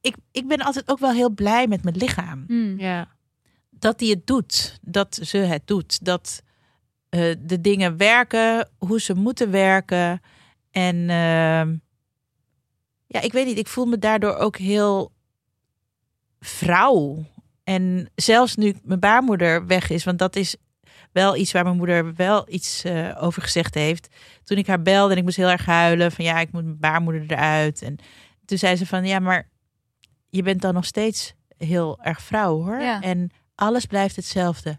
ik, 0.00 0.16
ik 0.32 0.48
ben 0.48 0.58
altijd 0.58 0.88
ook 0.90 0.98
wel 0.98 1.12
heel 1.12 1.30
blij 1.30 1.66
met 1.66 1.84
mijn 1.84 1.96
lichaam. 1.96 2.44
Ja. 2.78 3.08
Dat 3.70 3.98
die 3.98 4.10
het 4.10 4.26
doet, 4.26 4.78
dat 4.82 5.18
ze 5.22 5.38
het 5.38 5.66
doet, 5.66 6.04
dat 6.04 6.42
eh, 7.08 7.34
de 7.38 7.60
dingen 7.60 7.96
werken, 7.96 8.68
hoe 8.78 9.00
ze 9.00 9.14
moeten 9.14 9.50
werken. 9.50 10.20
En 10.78 11.10
ehm, 11.10 11.76
ja, 13.06 13.20
ik 13.20 13.32
weet 13.32 13.46
niet, 13.46 13.58
ik 13.58 13.66
voel 13.66 13.86
me 13.86 13.98
daardoor 13.98 14.36
ook 14.36 14.56
heel 14.56 15.12
vrouw. 16.40 17.24
En 17.64 18.10
zelfs 18.14 18.56
nu 18.56 18.74
mijn 18.82 19.00
baarmoeder 19.00 19.66
weg 19.66 19.90
is, 19.90 20.04
want 20.04 20.18
dat 20.18 20.36
is 20.36 20.56
wel 21.12 21.36
iets 21.36 21.52
waar 21.52 21.64
mijn 21.64 21.76
moeder 21.76 22.14
wel 22.14 22.46
iets 22.48 22.84
eh, 22.84 23.16
over 23.20 23.42
gezegd 23.42 23.74
heeft. 23.74 24.08
Toen 24.44 24.58
ik 24.58 24.66
haar 24.66 24.82
belde 24.82 25.12
en 25.12 25.18
ik 25.18 25.24
moest 25.24 25.36
heel 25.36 25.48
erg 25.48 25.66
huilen 25.66 26.12
van 26.12 26.24
ja, 26.24 26.40
ik 26.40 26.52
moet 26.52 26.64
mijn 26.64 26.78
baarmoeder 26.78 27.22
eruit. 27.22 27.82
En 27.82 27.96
toen 28.44 28.58
zei 28.58 28.76
ze 28.76 28.86
van 28.86 29.04
ja, 29.04 29.18
maar 29.18 29.48
je 30.28 30.42
bent 30.42 30.60
dan 30.60 30.74
nog 30.74 30.84
steeds 30.84 31.34
heel 31.56 31.98
erg 32.02 32.22
vrouw 32.22 32.62
hoor. 32.62 32.80
Ja. 32.80 33.00
En 33.00 33.30
alles 33.54 33.86
blijft 33.86 34.16
hetzelfde. 34.16 34.78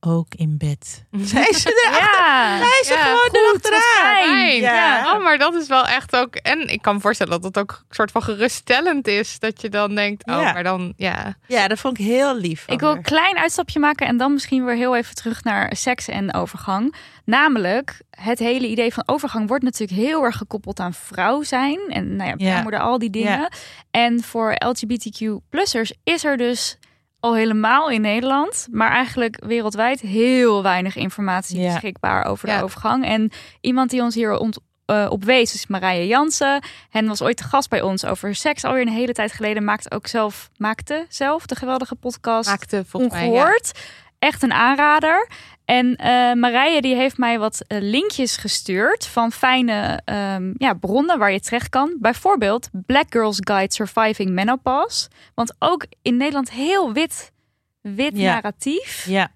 Ook 0.00 0.26
in 0.36 0.54
bed. 0.58 1.04
Zei 1.32 1.52
ze 1.52 1.68
er 1.90 1.98
Ja. 2.00 2.58
Ze 2.84 2.92
Ja, 2.94 3.02
gewoon 3.02 3.28
erachteraan. 3.44 3.80
Fijn. 4.28 4.60
Ja. 4.60 5.14
Oh, 5.16 5.22
maar 5.24 5.38
dat 5.38 5.54
is 5.54 5.66
wel 5.68 5.86
echt 5.86 6.16
ook. 6.16 6.34
En 6.34 6.68
ik 6.68 6.82
kan 6.82 6.94
me 6.94 7.00
voorstellen 7.00 7.32
dat 7.32 7.44
het 7.44 7.58
ook 7.58 7.70
een 7.88 7.94
soort 7.94 8.10
van 8.10 8.22
geruststellend 8.22 9.06
is. 9.08 9.38
Dat 9.38 9.60
je 9.60 9.68
dan 9.68 9.94
denkt, 9.94 10.26
oh, 10.26 10.40
Ja. 10.42 10.52
maar 10.52 10.62
dan, 10.62 10.92
ja. 10.96 11.36
Ja, 11.46 11.68
dat 11.68 11.78
vond 11.78 11.98
ik 11.98 12.04
heel 12.06 12.36
lief. 12.36 12.64
Ik 12.66 12.80
wil 12.80 12.90
een 12.90 13.02
klein 13.02 13.38
uitstapje 13.38 13.78
maken 13.78 14.06
en 14.06 14.16
dan 14.16 14.32
misschien 14.32 14.64
weer 14.64 14.74
heel 14.76 14.96
even 14.96 15.14
terug 15.14 15.44
naar 15.44 15.76
seks 15.76 16.08
en 16.08 16.34
overgang. 16.34 16.94
Namelijk, 17.24 18.00
het 18.10 18.38
hele 18.38 18.66
idee 18.66 18.92
van 18.92 19.02
overgang 19.06 19.48
wordt 19.48 19.64
natuurlijk 19.64 20.00
heel 20.00 20.24
erg 20.24 20.36
gekoppeld 20.36 20.80
aan 20.80 20.94
vrouw 20.94 21.42
zijn. 21.42 21.80
En 21.88 22.16
nou 22.16 22.28
ja, 22.28 22.34
Ja. 22.38 22.52
baarmoeder, 22.52 22.80
al 22.80 22.98
die 22.98 23.10
dingen. 23.10 23.38
Ja. 23.38 23.50
En 23.90 24.22
voor 24.22 24.54
LGBTQ-plussers 24.58 25.92
is 26.04 26.24
er 26.24 26.36
dus 26.36 26.78
al 27.20 27.34
helemaal 27.34 27.90
in 27.90 28.00
Nederland, 28.00 28.66
maar 28.70 28.90
eigenlijk 28.90 29.44
wereldwijd 29.46 30.00
heel 30.00 30.62
weinig 30.62 30.96
informatie 30.96 31.60
Ja. 31.60 31.72
beschikbaar 31.72 32.24
over 32.24 32.48
Ja. 32.48 32.56
de 32.58 32.64
overgang. 32.64 33.04
En 33.04 33.30
iemand 33.60 33.90
die 33.90 34.00
ons 34.02 34.14
hier 34.14 34.38
ont, 34.38 34.58
eh, 34.86 35.06
op 35.10 35.24
wees 35.24 35.54
is 35.54 35.66
Marije 35.66 36.06
Jansen. 36.06 36.62
En 36.90 37.06
was 37.06 37.22
ooit 37.22 37.36
te 37.36 37.44
gast 37.44 37.68
bij 37.70 37.82
ons 37.82 38.04
over 38.04 38.34
seks 38.34 38.64
alweer 38.64 38.82
een 38.82 38.88
hele 38.88 39.12
tijd 39.12 39.32
geleden. 39.32 39.64
Maakte 39.64 39.90
ook 39.90 40.06
zelf, 40.06 40.48
maakte 40.56 41.06
zelf 41.08 41.46
de 41.46 41.54
geweldige 41.54 41.94
podcast 41.94 42.48
Maakte 42.48 42.84
volgens 42.86 43.12
mij. 43.12 43.22
Ja. 43.24 43.28
ongehoord. 43.30 43.78
echt 44.18 44.42
een 44.42 44.52
aanrader. 44.52 45.28
En 45.68 45.96
eh, 45.96 46.32
Marije 46.32 46.80
die 46.82 46.94
heeft 46.94 47.18
mij 47.18 47.38
wat 47.38 47.64
eh, 47.66 47.78
linkjes 47.80 48.36
gestuurd 48.36 49.06
van 49.06 49.32
fijne 49.32 50.00
ehm, 50.04 50.52
ja, 50.56 50.74
bronnen 50.74 51.18
waar 51.18 51.32
je 51.32 51.40
terecht 51.40 51.68
kan. 51.68 51.96
Bijvoorbeeld 52.00 52.68
Black 52.86 53.06
Girls 53.10 53.36
Guide 53.40 53.74
Surviving 53.74 54.30
Menopause. 54.30 55.08
Want 55.34 55.54
ook 55.58 55.86
in 56.02 56.16
Nederland 56.16 56.50
heel 56.50 56.92
wit, 56.92 57.32
wit 57.80 58.12
Ja. 58.18 58.32
narratief. 58.32 59.04
Ja. 59.08 59.30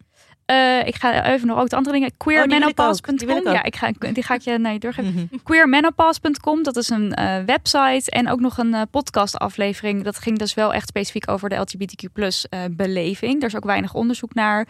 Eh, 0.52 0.86
ik 0.86 0.94
ga 0.94 1.24
even 1.24 1.46
nog 1.46 1.58
ook 1.58 1.68
de 1.68 1.76
andere 1.76 1.94
dingen. 1.94 2.10
Oh, 2.10 2.16
Queermenopause.com. 2.18 3.30
ook. 3.30 3.44
Ja, 3.44 3.62
ik 3.62 3.76
ga, 3.76 3.92
die 3.98 4.22
ga 4.22 4.34
ik 4.34 4.40
je 4.40 4.58
naar 4.58 4.72
je 4.72 4.78
doorgeven. 4.78 5.12
Mhm. 5.12 5.42
Queermenopause.com, 5.42 6.62
dat 6.62 6.76
is 6.76 6.88
een 6.88 7.14
eh, 7.14 7.36
website 7.46 8.10
en 8.10 8.28
ook 8.28 8.40
nog 8.40 8.58
een 8.58 8.74
eh, 8.74 8.82
podcastaflevering. 8.90 10.04
Dat 10.04 10.18
ging 10.18 10.38
dus 10.38 10.54
wel 10.54 10.72
echt 10.72 10.88
specifiek 10.88 11.30
over 11.30 11.48
de 11.48 11.56
LGBTQ 11.56 12.12
plus 12.12 12.46
beleving. 12.70 13.40
Daar 13.40 13.48
is 13.48 13.56
ook 13.56 13.64
weinig 13.64 13.94
onderzoek 13.94 14.34
naar. 14.34 14.66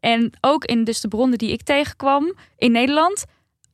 En 0.00 0.32
ook 0.40 0.64
in 0.64 0.84
dus 0.84 1.00
de 1.00 1.08
bronnen 1.08 1.38
die 1.38 1.52
ik 1.52 1.62
tegenkwam 1.62 2.34
in 2.56 2.72
Nederland, 2.72 3.24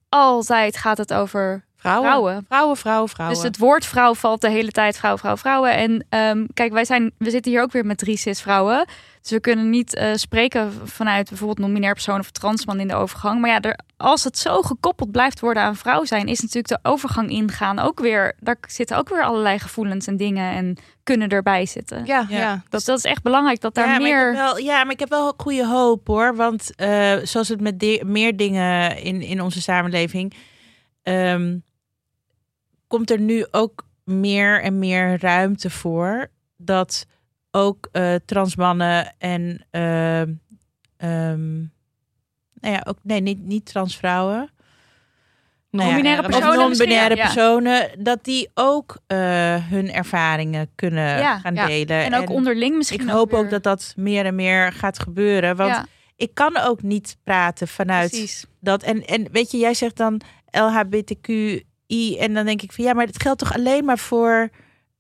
altijd 0.09 0.77
gaat 0.77 0.99
het 0.99 1.13
over 1.13 1.65
Vrouwen. 1.77 2.09
vrouwen. 2.09 2.45
Vrouwen, 2.49 2.77
vrouwen, 2.77 3.09
vrouwen. 3.09 3.37
Dus 3.37 3.47
het 3.47 3.59
woord 3.59 3.87
vrouw 3.87 4.15
valt 4.15 4.41
de 4.41 4.51
hele 4.51 4.71
tijd 4.71 4.97
vrouw, 4.97 5.19
vrouw, 5.19 5.37
vrouwen. 5.37 5.75
En 5.75 6.07
ehm, 6.09 6.47
kijk, 6.55 6.73
wij 6.73 6.85
zijn, 6.85 7.13
we 7.19 7.31
zitten 7.31 7.53
hier 7.53 7.63
ook 7.63 7.73
weer 7.73 7.87
met 7.87 7.99
drie 7.99 8.17
cis-vrouwen. 8.17 8.87
Dus 9.23 9.31
we 9.31 9.41
kunnen 9.41 9.71
niet 9.71 9.95
eh, 9.95 10.15
spreken 10.15 10.73
vanuit 10.89 11.29
bijvoorbeeld 11.29 11.59
non-binair 11.59 11.93
persoon 11.93 12.19
of 12.19 12.31
transman 12.31 12.81
in 12.81 12.89
de 12.89 12.95
overgang. 12.95 13.41
Maar 13.41 13.51
ja, 13.51 13.61
er, 13.61 13.79
als 13.97 14.25
het 14.25 14.39
zo 14.39 14.63
gekoppeld 14.63 15.11
blijft 15.11 15.41
worden 15.41 15.63
aan 15.63 15.77
vrouw 15.77 16.05
zijn, 16.05 16.27
is 16.27 16.41
natuurlijk 16.41 16.69
de 16.69 16.91
overgang 16.91 17.31
ingaan 17.31 17.79
ook 17.79 18.01
weer. 18.01 18.35
Daar 18.41 18.57
zitten 18.69 18.97
ook 18.97 19.09
weer 19.09 19.25
allerlei 19.25 19.59
gevoelens 19.59 20.07
en 20.07 20.17
dingen 20.17 20.53
en 20.55 20.77
kunnen 21.03 21.29
erbij 21.29 21.67
zitten. 21.67 22.05
ja, 22.07 22.27
ja. 22.29 22.39
Ja. 22.39 22.53
dat 22.53 22.71
Dus 22.71 22.85
dat 22.85 22.99
is 22.99 23.05
echt 23.05 23.23
belangrijk 23.23 23.61
dat 23.61 23.75
daar 23.75 23.85
ja, 23.87 23.91
Maar 23.99 24.01
ik 24.01 24.07
meer. 24.15 24.27
heb 24.27 24.35
wel, 24.35 24.59
ja, 24.59 24.83
maar 24.85 24.93
ik 24.93 25.01
heb 25.01 25.09
wel 25.09 25.35
goede 25.37 25.67
hoop 25.67 26.07
hoor. 26.07 26.37
Want 26.37 26.75
eh, 26.77 27.17
zoals 27.23 27.49
het 27.49 27.61
met 27.61 28.03
meer 28.05 28.37
dingen 28.37 28.99
in, 29.03 29.21
in 29.23 29.41
onze 29.41 29.61
samenleving. 29.63 30.35
ehm, 31.03 31.59
komt 32.87 33.11
er 33.11 33.21
nu 33.21 33.47
ook 33.51 33.87
meer 34.05 34.63
en 34.63 34.79
meer 34.79 35.21
ruimte 35.21 35.71
voor. 35.71 36.31
Dat 36.57 37.07
ook 37.53 37.89
eh 37.93 38.15
transmannen 38.25 39.15
en. 39.19 39.67
ehm, 39.71 41.59
nou 42.61 42.75
ja, 42.75 42.83
ook. 42.89 42.99
Nee, 43.03 43.21
niet, 43.21 43.41
niet 43.45 43.65
transvrouwen. 43.65 44.51
Nou 45.71 45.89
ja, 45.89 45.93
Non-binaire 45.95 46.23
of 46.23 46.29
personen 46.29 46.59
non-binaire 46.59 47.15
misschien, 47.17 47.43
ja. 47.45 47.51
personen, 47.51 48.05
dat 48.05 48.25
die 48.25 48.51
ook 48.55 48.99
eh, 49.07 49.19
hun 49.69 49.93
ervaringen 49.93 50.71
kunnen 50.75 51.19
Ja, 51.19 51.39
gaan 51.39 51.55
ja. 51.55 51.67
delen. 51.67 52.05
en 52.05 52.15
ook 52.15 52.31
onderling 52.31 52.77
misschien. 52.77 53.01
Ik 53.01 53.09
hoop 53.09 53.33
ook 53.33 53.51
dat 53.51 53.63
dat 53.63 53.95
meer 53.97 54.25
en 54.27 54.35
meer 54.35 54.73
gaat 54.73 54.99
gebeuren. 54.99 55.57
Want 55.57 55.85
ik 56.17 56.35
kan 56.35 56.57
ook 56.57 56.83
niet 56.83 57.17
praten 57.25 57.69
vanuit 57.69 58.11
precies. 58.11 58.45
dat. 58.61 58.83
En, 58.83 59.05
en 59.07 59.29
weet 59.33 59.51
je, 59.51 59.59
jij 59.59 59.75
zegt 59.75 59.97
dan 59.97 60.21
LHBTQI. 60.51 62.17
En 62.19 62.35
dan 62.35 62.45
denk 62.47 62.63
ik 62.63 62.73
van 62.73 62.85
ja, 62.85 62.93
maar 62.93 63.07
het 63.07 63.23
geldt 63.23 63.39
toch 63.39 63.55
alleen 63.55 63.85
maar 63.85 63.99
voor 63.99 64.51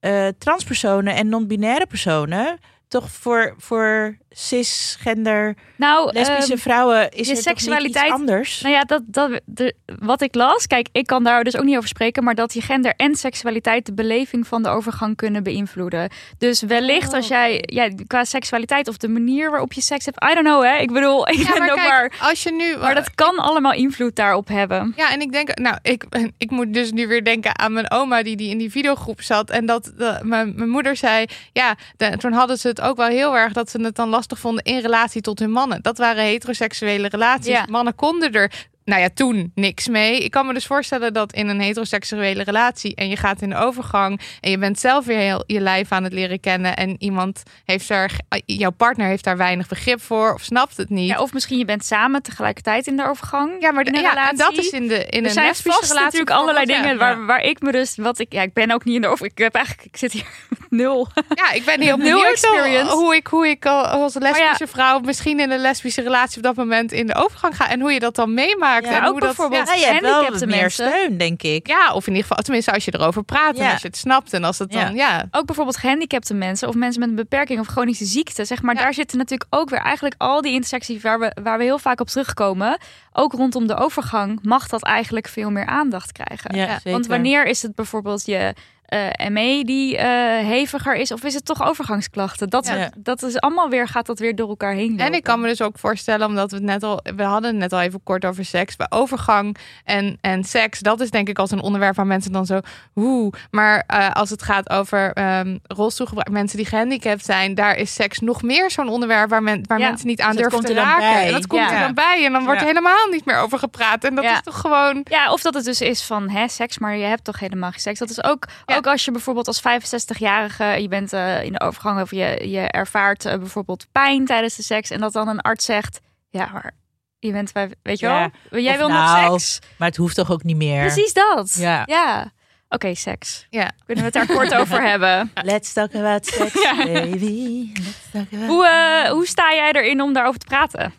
eh, 0.02 0.28
transpersonen 0.38 1.14
en 1.14 1.28
non-binaire 1.28 1.86
personen? 1.86 2.58
Toch 2.88 3.10
voor, 3.10 3.54
voor 3.58 4.16
cisgender, 4.34 5.54
Nou, 5.76 6.12
lesbische 6.12 6.52
ehm, 6.52 6.60
vrouwen 6.60 7.10
is 7.10 7.10
je 7.10 7.18
er 7.18 7.24
toch 7.24 7.26
niet 7.34 7.42
seksualiteit- 7.42 8.04
iets 8.06 8.14
anders? 8.14 8.60
Nou 8.60 8.74
ja, 8.74 8.80
dat, 8.82 9.02
dat, 9.06 9.40
de, 9.44 9.74
wat 9.98 10.20
ik 10.22 10.34
las, 10.34 10.66
kijk, 10.66 10.88
ik 10.92 11.06
kan 11.06 11.24
daar 11.24 11.44
dus 11.44 11.56
ook 11.56 11.64
niet 11.64 11.76
over 11.76 11.88
spreken, 11.88 12.24
maar 12.24 12.34
dat 12.34 12.54
je 12.54 12.60
gender 12.60 12.92
en 12.96 13.14
seksualiteit 13.14 13.86
de 13.86 13.92
beleving 13.94 14.46
van 14.46 14.62
de 14.62 14.68
overgang 14.68 15.16
kunnen 15.16 15.42
beïnvloeden. 15.42 16.10
Dus 16.38 16.62
wellicht 16.62 17.08
Oh, 17.08 17.14
als 17.14 17.28
jij, 17.28 17.62
ja, 17.66 17.88
qua 18.06 18.24
seksualiteit 18.24 18.88
of 18.88 18.96
de 18.96 19.08
manier 19.08 19.50
waarop 19.50 19.72
je 19.72 19.80
seks 19.80 20.04
hebt, 20.04 20.24
I 20.30 20.34
don't 20.34 20.46
know, 20.46 20.62
hè. 20.64 20.76
Ik 20.76 20.92
bedoel, 20.92 21.28
ik 21.28 21.34
Ja, 21.34 21.48
ben 21.50 21.58
maar 21.58 21.70
ook 21.70 21.76
kijk, 21.76 21.88
maar, 21.88 22.12
als 22.20 22.42
je 22.42 22.52
nu... 22.52 22.76
maar 22.76 22.94
dat 22.94 23.14
kan 23.14 23.36
allemaal 23.36 23.72
invloed 23.72 24.16
daarop 24.16 24.48
hebben. 24.48 24.92
Ja, 24.96 25.10
en 25.12 25.20
ik 25.20 25.32
denk, 25.32 25.58
nou, 25.58 25.76
ik, 25.82 26.04
ik 26.38 26.50
moet 26.50 26.74
dus 26.74 26.92
nu 26.92 27.06
weer 27.06 27.24
denken 27.24 27.58
aan 27.58 27.72
mijn 27.72 27.90
oma 27.90 28.22
die, 28.22 28.36
die 28.36 28.50
in 28.50 28.58
die 28.58 28.70
videogroep 28.70 29.22
zat. 29.22 29.50
En 29.50 29.66
dat 29.66 29.92
de, 29.96 30.18
mijn, 30.22 30.52
mijn 30.56 30.68
moeder 30.68 30.96
zei, 30.96 31.26
ja, 31.52 31.74
de- 31.96 32.16
toen 32.16 32.32
hadden 32.32 32.56
ze 32.58 32.68
het 32.68 32.80
ook 32.80 32.96
wel 32.96 33.06
heel 33.08 33.36
erg 33.36 33.52
dat 33.52 33.70
ze 33.70 33.80
het 33.82 33.96
dan 33.96 34.08
lastig 34.22 34.38
vonden 34.38 34.64
in 34.64 34.80
relatie 34.80 35.20
tot 35.20 35.38
hun 35.38 35.50
mannen. 35.50 35.82
Dat 35.82 35.98
waren 35.98 36.24
heteroseksuele 36.24 37.08
relaties. 37.08 37.46
Ja. 37.46 37.66
Mannen 37.70 37.94
konden 37.94 38.32
er, 38.32 38.52
nou 38.84 39.00
ja, 39.00 39.08
toen 39.14 39.52
niks 39.54 39.88
mee. 39.88 40.24
Ik 40.24 40.30
kan 40.30 40.46
me 40.46 40.52
dus 40.52 40.66
voorstellen 40.66 41.12
dat 41.12 41.32
in 41.32 41.48
een 41.48 41.60
heteroseksuele 41.60 42.42
relatie 42.42 42.94
en 42.94 43.08
je 43.08 43.16
gaat 43.16 43.42
in 43.42 43.50
de 43.50 43.56
overgang 43.56 44.20
en 44.40 44.50
je 44.50 44.58
bent 44.58 44.78
zelf 44.78 45.04
weer 45.04 45.18
heel 45.18 45.44
je 45.46 45.60
lijf 45.60 45.92
aan 45.92 46.04
het 46.04 46.12
leren 46.12 46.40
kennen 46.40 46.76
en 46.76 46.96
iemand 46.98 47.42
heeft 47.64 47.88
daar, 47.88 48.20
jouw 48.46 48.70
partner 48.70 49.06
heeft 49.06 49.24
daar 49.24 49.36
weinig 49.36 49.68
begrip 49.68 50.02
voor 50.02 50.34
of 50.34 50.42
snapt 50.42 50.76
het 50.76 50.90
niet. 50.90 51.08
Ja, 51.08 51.20
of 51.20 51.32
misschien 51.32 51.58
je 51.58 51.64
bent 51.64 51.84
samen 51.84 52.22
tegelijkertijd 52.22 52.86
in 52.86 52.96
de 52.96 53.06
overgang. 53.06 53.52
Ja, 53.60 53.72
maar 53.72 53.86
een 53.86 53.92
ja, 53.94 54.00
en 54.02 54.08
relatie. 54.08 54.36
dat 54.36 54.58
is 54.58 54.70
in, 54.70 54.88
de, 54.88 55.06
in 55.06 55.20
er 55.20 55.24
een 55.24 55.30
zijn 55.30 55.54
vast 55.54 55.80
relatie 55.80 56.02
natuurlijk 56.02 56.30
allerlei 56.30 56.66
dingen 56.66 56.88
ja. 56.88 56.96
waar, 56.96 57.26
waar 57.26 57.42
ik 57.42 57.60
me 57.60 57.72
dus, 57.72 57.96
wat 57.96 58.18
ik, 58.18 58.32
ja, 58.32 58.42
ik 58.42 58.52
ben 58.52 58.70
ook 58.70 58.84
niet 58.84 58.94
in 58.94 59.00
de 59.00 59.08
over, 59.08 59.26
ik 59.26 59.38
heb 59.38 59.54
eigenlijk, 59.54 59.86
ik 59.86 59.96
zit 59.96 60.12
hier 60.12 60.26
nul. 60.68 61.08
Ja, 61.34 61.52
ik 61.52 61.64
ben 61.64 61.80
heel 61.80 61.96
Nul 62.12 62.24
experience. 62.24 62.92
hoe 62.92 63.14
ik, 63.14 63.26
hoe 63.26 63.48
ik 63.48 63.66
al- 63.66 63.86
als 63.86 64.14
lesbische 64.14 64.64
ja. 64.64 64.66
vrouw 64.66 65.00
misschien 65.00 65.40
in 65.40 65.50
een 65.50 65.60
lesbische 65.60 66.02
relatie 66.02 66.36
op 66.36 66.42
dat 66.42 66.56
moment 66.56 66.92
in 66.92 67.06
de 67.06 67.14
overgang 67.14 67.56
ga 67.56 67.68
en 67.68 67.80
hoe 67.80 67.92
je 67.92 68.00
dat 68.00 68.14
dan 68.14 68.34
meemaakt. 68.34 68.71
Ja, 68.80 68.96
en 68.96 68.96
ook 69.04 69.10
hoe 69.10 69.20
dat, 69.20 69.20
bijvoorbeeld- 69.20 69.68
ja, 69.68 69.74
je 69.74 69.84
hebt 69.86 70.00
wel 70.00 70.08
gehandicapte 70.10 70.46
meer 70.46 70.60
mensen. 70.60 70.88
steun, 70.88 71.16
denk 71.18 71.42
ik. 71.42 71.66
Ja, 71.66 71.92
of 71.92 72.06
in 72.06 72.12
ieder 72.14 72.28
geval, 72.28 72.42
tenminste 72.42 72.72
als 72.72 72.84
je 72.84 72.94
erover 72.94 73.22
praat 73.24 73.56
en 73.58 73.70
als 73.72 73.80
je 73.82 73.86
het 73.88 73.96
snapt 73.96 74.32
en 74.32 74.44
als 74.44 74.58
het 74.58 74.72
dan, 74.72 74.94
ja. 74.94 75.24
ook 75.30 75.46
bijvoorbeeld 75.46 75.76
gehandicapte 75.76 76.34
mensen 76.34 76.68
of 76.68 76.74
mensen 76.74 77.00
met 77.00 77.08
een 77.08 77.14
beperking 77.14 77.60
of 77.60 77.66
chronische 77.66 78.04
ziekte, 78.04 78.44
zeg 78.44 78.62
maar, 78.62 78.74
Ja. 78.74 78.80
daar 78.82 78.94
zitten 78.94 79.18
natuurlijk 79.18 79.54
ook 79.54 79.70
weer 79.70 79.80
eigenlijk 79.80 80.14
al 80.18 80.40
die 80.42 80.52
intersecties 80.52 81.02
waar 81.02 81.18
we, 81.18 81.36
waar 81.42 81.58
we 81.58 81.64
heel 81.64 81.78
vaak 81.78 82.00
op 82.00 82.08
terugkomen. 82.08 82.78
Ook 83.12 83.32
rondom 83.32 83.66
de 83.66 83.76
overgang 83.76 84.38
mag 84.42 84.68
dat 84.68 84.82
eigenlijk 84.82 85.28
veel 85.28 85.50
meer 85.50 85.66
aandacht 85.66 86.12
krijgen. 86.12 86.56
Ja, 86.56 86.62
Ja, 86.64 86.72
zeker. 86.74 86.92
Want 86.92 87.06
wanneer 87.06 87.46
is 87.46 87.62
het 87.62 87.74
bijvoorbeeld 87.74 88.26
je 88.26 88.54
eh 88.86 89.28
ME 89.30 89.62
die 89.64 89.96
eh, 89.96 90.06
heviger 90.46 90.94
is, 90.96 91.12
of 91.12 91.24
is 91.24 91.34
het 91.34 91.44
toch 91.44 91.62
overgangsklachten? 91.68 92.48
Dat, 92.50 92.66
Ja. 92.66 92.90
dat 92.98 93.22
is 93.22 93.38
allemaal 93.40 93.68
weer, 93.68 93.88
gaat 93.88 94.06
dat 94.06 94.18
weer 94.18 94.34
door 94.36 94.48
elkaar 94.48 94.72
heen. 94.72 94.98
En 95.00 95.14
ik 95.14 95.22
kan 95.22 95.40
me 95.40 95.48
dus 95.48 95.62
ook 95.62 95.78
voorstellen, 95.78 96.26
omdat 96.26 96.50
we 96.50 96.56
het 96.56 96.64
net 96.64 96.82
al, 96.82 97.00
we 97.16 97.22
hadden 97.22 97.50
het 97.50 97.58
net 97.60 97.72
al 97.72 97.80
even 97.80 98.00
kort 98.04 98.24
over 98.24 98.44
seks, 98.44 98.76
bij 98.76 98.86
overgang 98.90 99.56
en, 99.84 100.18
en 100.20 100.44
seks, 100.44 100.78
dat 100.80 101.00
is 101.00 101.10
denk 101.10 101.28
ik 101.28 101.38
als 101.38 101.50
een 101.50 101.60
onderwerp 101.62 101.94
waar 101.96 102.06
mensen 102.06 102.32
dan 102.32 102.46
zo, 102.46 102.60
hoe. 102.92 103.32
Maar 103.50 103.84
eh, 103.86 104.10
als 104.10 104.30
het 104.30 104.42
gaat 104.42 104.70
over 104.70 105.12
ehm 105.12 105.56
rolstoelgebruik, 105.66 106.30
mensen 106.30 106.56
die 106.56 106.66
gehandicapt 106.66 107.24
zijn, 107.24 107.54
daar 107.54 107.76
is 107.76 107.94
seks 107.94 108.18
nog 108.18 108.42
meer 108.42 108.70
zo'n 108.70 108.88
onderwerp 108.88 109.30
waar, 109.30 109.42
men, 109.42 109.64
waar 109.66 109.78
Ja, 109.78 109.88
mensen 109.88 110.06
niet 110.06 110.20
aan 110.20 110.32
dus 110.36 110.42
dat 110.42 110.50
durven 110.50 110.68
komt 110.68 110.76
te 110.78 110.82
er 110.82 110.98
dan 110.98 111.00
raken. 111.10 111.26
En 111.26 111.32
dat 111.32 111.46
komt 111.46 111.62
Ja. 111.70 111.72
er 111.74 111.80
dan 111.80 111.94
bij 111.94 112.24
en 112.24 112.32
dan 112.32 112.44
wordt 112.44 112.60
Ja. 112.60 112.66
er 112.66 112.72
helemaal 113.02 113.16
niet 113.18 113.24
meer 113.24 113.38
over 113.38 113.58
gepraat. 113.58 114.04
En 114.04 114.14
dat 114.14 114.24
Ja. 114.24 114.34
is 114.34 114.42
toch 114.42 114.60
gewoon. 114.60 115.00
Ja, 115.10 115.32
of 115.32 115.42
dat 115.42 115.54
het 115.54 115.64
dus 115.64 115.80
is 115.80 116.02
van 116.02 116.28
hè, 116.30 116.48
seks, 116.48 116.78
maar 116.78 116.96
je 116.96 117.04
hebt 117.04 117.24
toch 117.24 117.38
helemaal 117.38 117.70
geen 117.70 117.80
seks. 117.80 117.98
Dat 117.98 118.10
is 118.10 118.24
ook, 118.24 118.46
Ja. 118.66 118.76
ook 118.76 118.86
als 118.86 119.04
je 119.04 119.10
bijvoorbeeld 119.10 119.46
als 119.46 119.60
65-jarige, 119.60 120.64
je 120.64 120.88
bent 120.88 121.12
eh, 121.12 121.42
in 121.44 121.52
de 121.52 121.60
overgang 121.60 122.00
of 122.00 122.10
je, 122.10 122.48
je 122.50 122.60
ervaart 122.60 123.24
eh, 123.24 123.38
bijvoorbeeld 123.38 123.86
pijn 123.92 124.24
tijdens 124.26 124.56
de 124.56 124.62
seks 124.62 124.90
en 124.90 125.00
dat 125.00 125.12
dan 125.12 125.28
een 125.28 125.40
arts 125.40 125.64
zegt, 125.64 126.00
ja, 126.30 126.48
maar 126.52 126.72
je 127.18 127.32
bent, 127.32 127.50
vijf- 127.50 127.72
weet 127.82 127.98
je 127.98 128.06
Ja. 128.06 128.30
wel, 128.50 128.60
jij 128.60 128.72
Of 128.72 128.78
wil 128.78 128.88
nog 128.88 128.96
nou, 128.98 129.38
seks. 129.40 129.58
Maar 129.78 129.88
het 129.88 129.96
hoeft 129.96 130.14
toch 130.16 130.30
ook 130.30 130.42
niet 130.42 130.56
meer. 130.56 130.80
Precies 130.80 131.12
dat. 131.12 131.54
Ja. 131.58 131.82
ja. 131.86 132.30
Oké, 132.68 132.94
seks. 132.94 133.46
Ja. 133.50 133.70
Kunnen 133.86 134.04
we 134.04 134.18
het 134.18 134.28
daar 134.28 134.36
kort 134.36 134.54
over 134.60 134.82
hebben? 134.82 135.32
Let's 135.42 135.72
talk 135.72 135.94
about 135.94 136.26
sex, 136.26 136.62
Ja. 136.62 136.76
baby. 136.76 137.70
Let's 137.74 138.10
talk 138.12 138.26
about 138.32 138.46
Hoe, 138.48 138.66
eh, 138.66 139.10
hoe 139.10 139.26
sta 139.26 139.54
jij 139.54 139.72
erin 139.72 140.00
om 140.00 140.12
daarover 140.12 140.40
te 140.40 140.46
praten? 140.46 140.94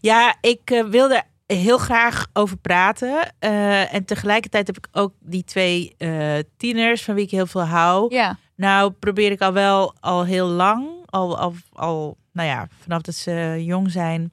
Ja, 0.00 0.34
ik 0.40 0.60
eh, 0.70 0.84
wil 0.84 1.10
er 1.10 1.22
heel 1.56 1.78
graag 1.78 2.26
over 2.32 2.56
praten. 2.56 3.34
Eh, 3.38 3.94
en 3.94 4.04
tegelijkertijd 4.04 4.66
heb 4.66 4.76
ik 4.76 4.88
ook 4.92 5.14
die 5.20 5.44
twee 5.44 5.94
eh, 5.98 6.38
tieners 6.56 7.04
van 7.04 7.14
wie 7.14 7.24
ik 7.24 7.30
heel 7.30 7.46
veel 7.46 7.64
hou. 7.64 8.14
Ja. 8.14 8.38
Nou, 8.54 8.90
probeer 8.90 9.30
ik 9.30 9.40
al 9.40 9.52
wel 9.52 9.94
al 10.00 10.24
heel 10.24 10.46
lang, 10.46 10.88
al, 11.06 11.38
al, 11.38 11.54
al 11.72 12.16
nou 12.32 12.48
ja, 12.48 12.68
vanaf 12.78 13.02
dat 13.02 13.14
ze 13.14 13.62
jong 13.64 13.90
zijn, 13.90 14.32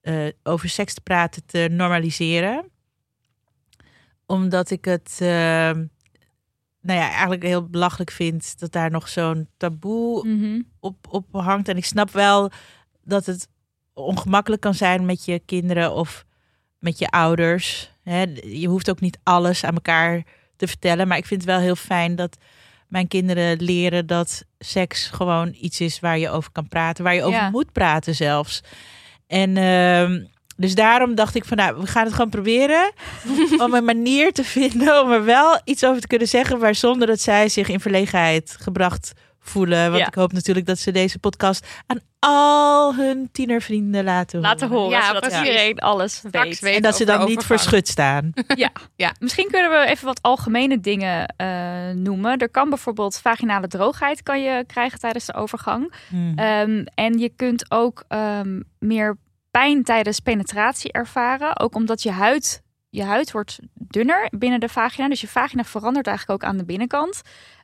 eh, 0.00 0.26
over 0.42 0.68
seks 0.68 0.94
te 0.94 1.00
praten, 1.00 1.46
te 1.46 1.68
normaliseren. 1.70 2.70
Omdat 4.26 4.70
ik 4.70 4.84
het, 4.84 5.16
nou 5.20 6.98
ja, 7.00 7.10
eigenlijk 7.10 7.42
heel 7.42 7.66
belachelijk 7.66 8.10
vind 8.10 8.60
dat 8.60 8.72
daar 8.72 8.90
nog 8.90 9.08
zo'n 9.08 9.48
taboe 9.56 10.26
Mhm. 10.28 10.60
op, 10.80 10.96
op 11.08 11.26
hangt. 11.32 11.68
En 11.68 11.76
ik 11.76 11.84
snap 11.84 12.10
wel 12.10 12.50
dat 13.04 13.26
het 13.26 13.48
ongemakkelijk 13.94 14.62
kan 14.62 14.74
zijn 14.74 15.04
met 15.04 15.24
je 15.24 15.38
kinderen 15.38 15.92
of 15.94 16.24
met 16.82 16.98
je 16.98 17.08
ouders. 17.08 17.90
Hè, 18.02 18.22
je 18.42 18.66
hoeft 18.66 18.90
ook 18.90 19.00
niet 19.00 19.18
alles 19.22 19.64
aan 19.64 19.74
elkaar 19.74 20.22
te 20.56 20.66
vertellen. 20.66 21.08
Maar 21.08 21.16
ik 21.16 21.26
vind 21.26 21.40
het 21.40 21.50
wel 21.50 21.60
heel 21.60 21.76
fijn 21.76 22.16
dat 22.16 22.36
mijn 22.88 23.08
kinderen 23.08 23.62
leren 23.62 24.06
dat 24.06 24.44
seks 24.58 25.06
gewoon 25.06 25.54
iets 25.60 25.80
is 25.80 26.00
waar 26.00 26.18
je 26.18 26.30
over 26.30 26.52
kan 26.52 26.68
praten. 26.68 27.04
Waar 27.04 27.14
je 27.14 27.22
over 27.22 27.40
Ja. 27.40 27.50
moet 27.50 27.72
praten 27.72 28.14
zelfs. 28.14 28.62
En 29.26 29.56
ehm, 29.56 30.24
dus 30.56 30.74
daarom 30.74 31.14
dacht 31.14 31.34
ik 31.34 31.44
van 31.44 31.56
nou, 31.56 31.80
we 31.80 31.86
gaan 31.86 32.04
het 32.04 32.14
gewoon 32.14 32.30
proberen. 32.30 32.92
om 33.64 33.74
een 33.74 33.84
manier 33.84 34.32
te 34.32 34.44
vinden 34.44 35.02
om 35.02 35.10
er 35.10 35.24
wel 35.24 35.60
iets 35.64 35.84
over 35.84 36.00
te 36.00 36.06
kunnen 36.06 36.28
zeggen. 36.28 36.58
Maar 36.58 36.74
zonder 36.74 37.06
dat 37.06 37.20
zij 37.20 37.48
zich 37.48 37.68
in 37.68 37.80
verlegenheid 37.80 38.56
gebracht 38.60 39.12
voelen. 39.42 39.86
Want 39.86 40.00
Ja. 40.00 40.06
ik 40.06 40.14
hoop 40.14 40.32
natuurlijk 40.32 40.66
dat 40.66 40.78
ze 40.78 40.90
deze 40.90 41.18
podcast 41.18 41.66
aan 41.86 42.00
al 42.18 42.94
hun 42.94 43.28
tienervrienden 43.32 44.04
laten 44.04 44.38
horen. 44.38 44.50
Laten 44.50 44.68
horen, 44.68 44.90
Ja, 44.90 45.06
zodat 45.06 45.20
precies. 45.20 45.38
iedereen 45.38 45.78
alles 45.78 46.22
weet. 46.30 46.58
weet 46.58 46.76
En 46.76 46.82
dat 46.82 46.96
ze 46.96 47.04
dan 47.04 47.24
niet 47.24 47.44
verschut 47.44 47.88
staan. 47.88 48.32
Misschien 49.18 49.48
kunnen 49.50 49.70
we 49.70 49.86
even 49.86 50.06
wat 50.06 50.22
algemene 50.22 50.80
dingen 50.80 51.26
eh, 51.36 51.90
noemen. 51.94 52.38
Er 52.38 52.50
kan 52.50 52.68
bijvoorbeeld 52.68 53.18
vaginale 53.20 53.68
droogheid 53.68 54.22
kan 54.22 54.42
je 54.42 54.64
krijgen 54.66 54.98
tijdens 54.98 55.26
de 55.26 55.34
overgang. 55.34 55.92
Hmm. 56.08 56.38
Ehm, 56.38 56.84
en 56.94 57.18
je 57.18 57.28
kunt 57.36 57.70
ook 57.70 58.04
ehm, 58.08 58.60
meer 58.78 59.16
pijn 59.50 59.82
tijdens 59.82 60.20
penetratie 60.20 60.92
ervaren. 60.92 61.60
Ook 61.60 61.74
omdat 61.74 62.02
je 62.02 62.10
huid, 62.10 62.62
je 62.90 63.04
huid 63.04 63.32
wordt 63.32 63.58
dunner 63.74 64.28
binnen 64.38 64.60
de 64.60 64.68
vagina. 64.68 65.08
Dus 65.08 65.20
je 65.20 65.28
vagina 65.28 65.64
verandert 65.64 66.06
eigenlijk 66.06 66.42
ook 66.42 66.48
aan 66.48 66.56
de 66.56 66.64
binnenkant. 66.64 67.20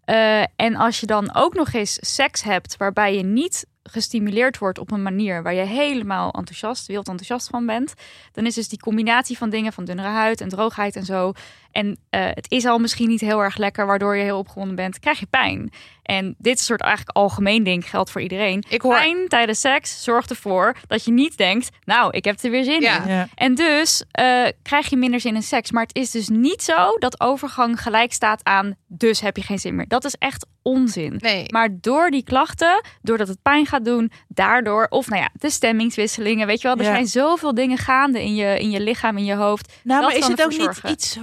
Eh, 0.09 0.43
en 0.57 0.77
als 0.77 1.01
je 1.01 1.07
dan 1.07 1.35
ook 1.35 1.55
nog 1.55 1.73
eens 1.73 1.99
seks 2.01 2.43
hebt 2.43 2.77
waarbij 2.77 3.17
je 3.17 3.23
niet 3.23 3.67
gestimuleerd 3.83 4.59
wordt 4.59 4.79
op 4.79 4.91
een 4.91 5.03
manier 5.03 5.43
waar 5.43 5.55
je 5.55 5.65
helemaal 5.65 6.31
enthousiast, 6.33 6.87
wild 6.87 7.09
enthousiast 7.09 7.49
van 7.49 7.67
bent, 7.67 7.95
dan 8.33 8.47
is 8.47 8.55
dus 8.55 8.69
die 8.69 8.79
combinatie 8.79 9.37
van 9.37 9.51
dingen 9.51 9.73
van 9.73 9.85
dunnere 9.85 10.09
huid 10.09 10.41
en 10.41 10.49
droogheid 10.49 10.97
en 10.97 11.05
zo. 11.05 11.33
En 11.79 11.99
eh, 12.11 12.25
het 12.27 12.47
is 12.51 12.65
al 12.65 12.79
misschien 12.79 13.09
niet 13.09 13.21
heel 13.21 13.43
erg 13.43 13.57
lekker, 13.57 13.87
waardoor 13.87 14.17
je 14.17 14.23
heel 14.23 14.39
opgewonden 14.39 14.77
bent, 14.77 14.99
krijg 14.99 15.19
je 15.21 15.27
pijn. 15.27 15.71
En 16.03 16.35
dit 16.39 16.53
is 16.55 16.59
een 16.61 16.67
soort 16.67 16.81
eigenlijk 16.81 17.17
algemeen 17.17 17.63
ding, 17.65 17.91
geldt 17.91 18.11
voor 18.11 18.21
iedereen. 18.21 18.65
Ik 18.69 18.83
hoor... 18.83 18.95
Pijn 18.95 19.29
tijdens 19.29 19.61
seks 19.61 20.03
zorgt 20.05 20.31
ervoor 20.31 20.77
dat 20.87 21.05
je 21.05 21.11
niet 21.13 21.37
denkt, 21.37 21.69
nou, 21.85 22.11
ik 22.17 22.25
heb 22.25 22.41
er 22.43 22.51
weer 22.51 22.65
zin 22.65 22.81
Ja. 22.81 23.03
in. 23.05 23.11
Ja. 23.13 23.29
En 23.35 23.55
dus 23.55 24.05
eh, 24.11 24.43
krijg 24.63 24.91
je 24.91 24.97
minder 24.97 25.21
zin 25.21 25.35
in 25.35 25.43
seks. 25.43 25.71
Maar 25.71 25.83
het 25.83 25.95
is 25.97 26.11
dus 26.11 26.29
niet 26.29 26.63
zo 26.63 26.93
dat 26.99 27.21
overgang 27.21 27.83
gelijk 27.83 28.13
staat 28.13 28.41
aan, 28.45 28.75
dus 28.87 29.21
heb 29.21 29.37
je 29.37 29.43
geen 29.43 29.59
zin 29.59 29.75
meer. 29.77 29.89
Dat 29.89 30.05
is 30.05 30.15
echt 30.19 30.47
onzin. 30.63 31.17
Nee. 31.19 31.45
Maar 31.53 31.69
door 31.81 32.11
die 32.11 32.23
klachten, 32.25 32.83
doordat 33.03 33.29
het 33.29 33.43
pijn 33.43 33.67
gaat 33.67 33.85
doen, 33.85 34.11
daardoor, 34.29 34.87
of 34.89 35.09
nou 35.09 35.23
ja, 35.23 35.29
de 35.33 35.51
stemmingswisselingen, 35.51 36.47
weet 36.47 36.61
je 36.61 36.69
wel, 36.69 36.77
er 36.77 36.83
Ja. 36.85 36.91
zijn 36.93 37.07
zoveel 37.07 37.55
dingen 37.55 37.79
gaande 37.79 38.23
in 38.23 38.35
je, 38.35 38.59
in 38.59 38.71
je 38.71 38.81
lichaam, 38.81 39.17
in 39.17 39.25
je 39.25 39.35
hoofd. 39.35 39.73
Nou, 39.85 40.01
Dat 40.01 40.11
maar 40.11 40.19
is 40.21 40.27
het 40.27 40.43
ook 40.45 40.51
niet 40.59 40.81
iets 40.91 41.17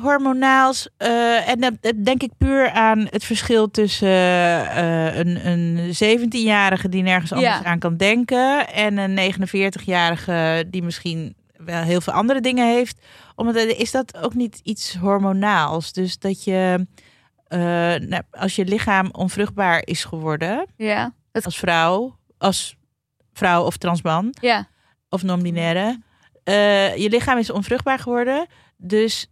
eh, 0.97 1.49
en 1.49 1.59
dan 1.59 1.77
denk 2.03 2.23
ik 2.23 2.31
puur 2.37 2.69
aan 2.71 3.07
het 3.09 3.23
verschil 3.23 3.71
tussen 3.71 4.07
eh, 4.07 5.17
een, 5.17 5.47
een 5.47 5.93
17-jarige 6.29 6.89
die 6.89 7.03
nergens 7.03 7.31
anders 7.31 7.57
Ja. 7.57 7.63
aan 7.63 7.79
kan 7.79 7.97
denken 7.97 8.67
en 8.67 8.97
een 8.97 9.33
49-jarige 9.33 10.65
die 10.67 10.83
misschien 10.83 11.35
wel 11.57 11.81
heel 11.81 12.01
veel 12.01 12.13
andere 12.13 12.41
dingen 12.41 12.67
heeft. 12.73 12.99
Omdat 13.35 13.55
eh, 13.55 13.79
is 13.79 13.91
dat 13.91 14.17
ook 14.17 14.33
niet 14.33 14.59
iets 14.63 14.95
hormonaals? 14.95 15.93
Dus 15.93 16.19
dat 16.19 16.43
je 16.43 16.87
nou, 17.99 18.21
als 18.31 18.55
je 18.55 18.65
lichaam 18.65 19.09
onvruchtbaar 19.11 19.81
is 19.85 20.03
geworden 20.03 20.67
Ja, 20.77 21.13
het, 21.31 21.45
als 21.45 21.57
vrouw, 21.57 22.17
als 22.37 22.75
vrouw 23.33 23.63
of 23.63 23.77
transman 23.77 24.35
ja. 24.41 24.67
of 25.09 25.23
non-binaire, 25.23 26.01
je 26.95 27.07
lichaam 27.09 27.37
is 27.37 27.49
onvruchtbaar 27.49 27.99
geworden, 27.99 28.45
dus 28.77 29.29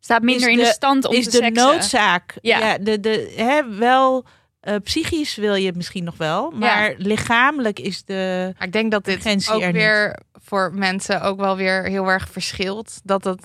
staat 0.00 0.22
minder 0.22 0.48
in 0.50 0.56
de 0.56 0.62
de- 0.64 0.70
stand 0.70 1.04
om 1.04 1.14
is 1.14 1.24
te 1.24 1.30
de 1.30 1.36
seksen. 1.36 1.52
noodzaak. 1.66 2.34
Ja, 2.40 2.58
Ja. 2.58 2.78
de, 2.78 3.00
de, 3.00 3.32
hè, 3.36 3.76
wel 3.76 4.24
eh, 4.60 4.74
psychisch 4.82 5.34
wil 5.36 5.54
je 5.54 5.66
het 5.66 5.76
misschien 5.76 6.04
nog 6.04 6.16
wel, 6.16 6.50
maar 6.50 6.94
lichamelijk 6.96 7.78
is 7.78 8.04
de. 8.04 8.52
Maar 8.58 8.66
ik 8.66 8.72
denk 8.72 8.90
dat 8.90 9.04
dit 9.04 9.48
ook 9.52 9.60
er 9.60 9.66
niet. 9.66 9.76
weer 9.76 10.18
voor 10.32 10.72
mensen 10.74 11.20
ook 11.22 11.40
wel 11.40 11.56
weer 11.56 11.84
heel 11.84 12.06
erg 12.08 12.28
verschilt. 12.30 13.00
Dat 13.04 13.22
dat, 13.22 13.38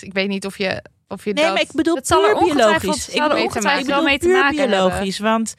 ik 0.00 0.12
weet 0.12 0.28
niet 0.28 0.46
of 0.46 0.58
je, 0.58 0.82
of 1.08 1.24
je 1.24 1.32
Nee, 1.32 1.44
dat... 1.44 1.52
maar 1.52 1.62
ik 1.62 1.72
bedoel 1.72 1.94
Het 1.94 2.06
zal 2.06 2.24
er 2.28 2.38
biologisch. 2.38 3.04
zal 3.04 3.14
Ik 3.14 3.20
er 3.22 3.28
bedoel, 3.28 3.44
ongetwijfeld 3.44 3.86
wel 3.86 3.96
bedoel 3.96 4.10
mee 4.10 4.18
te 4.18 4.26
puur 4.26 4.36
maken 4.36 4.56
biologisch, 4.56 5.18
want 5.18 5.54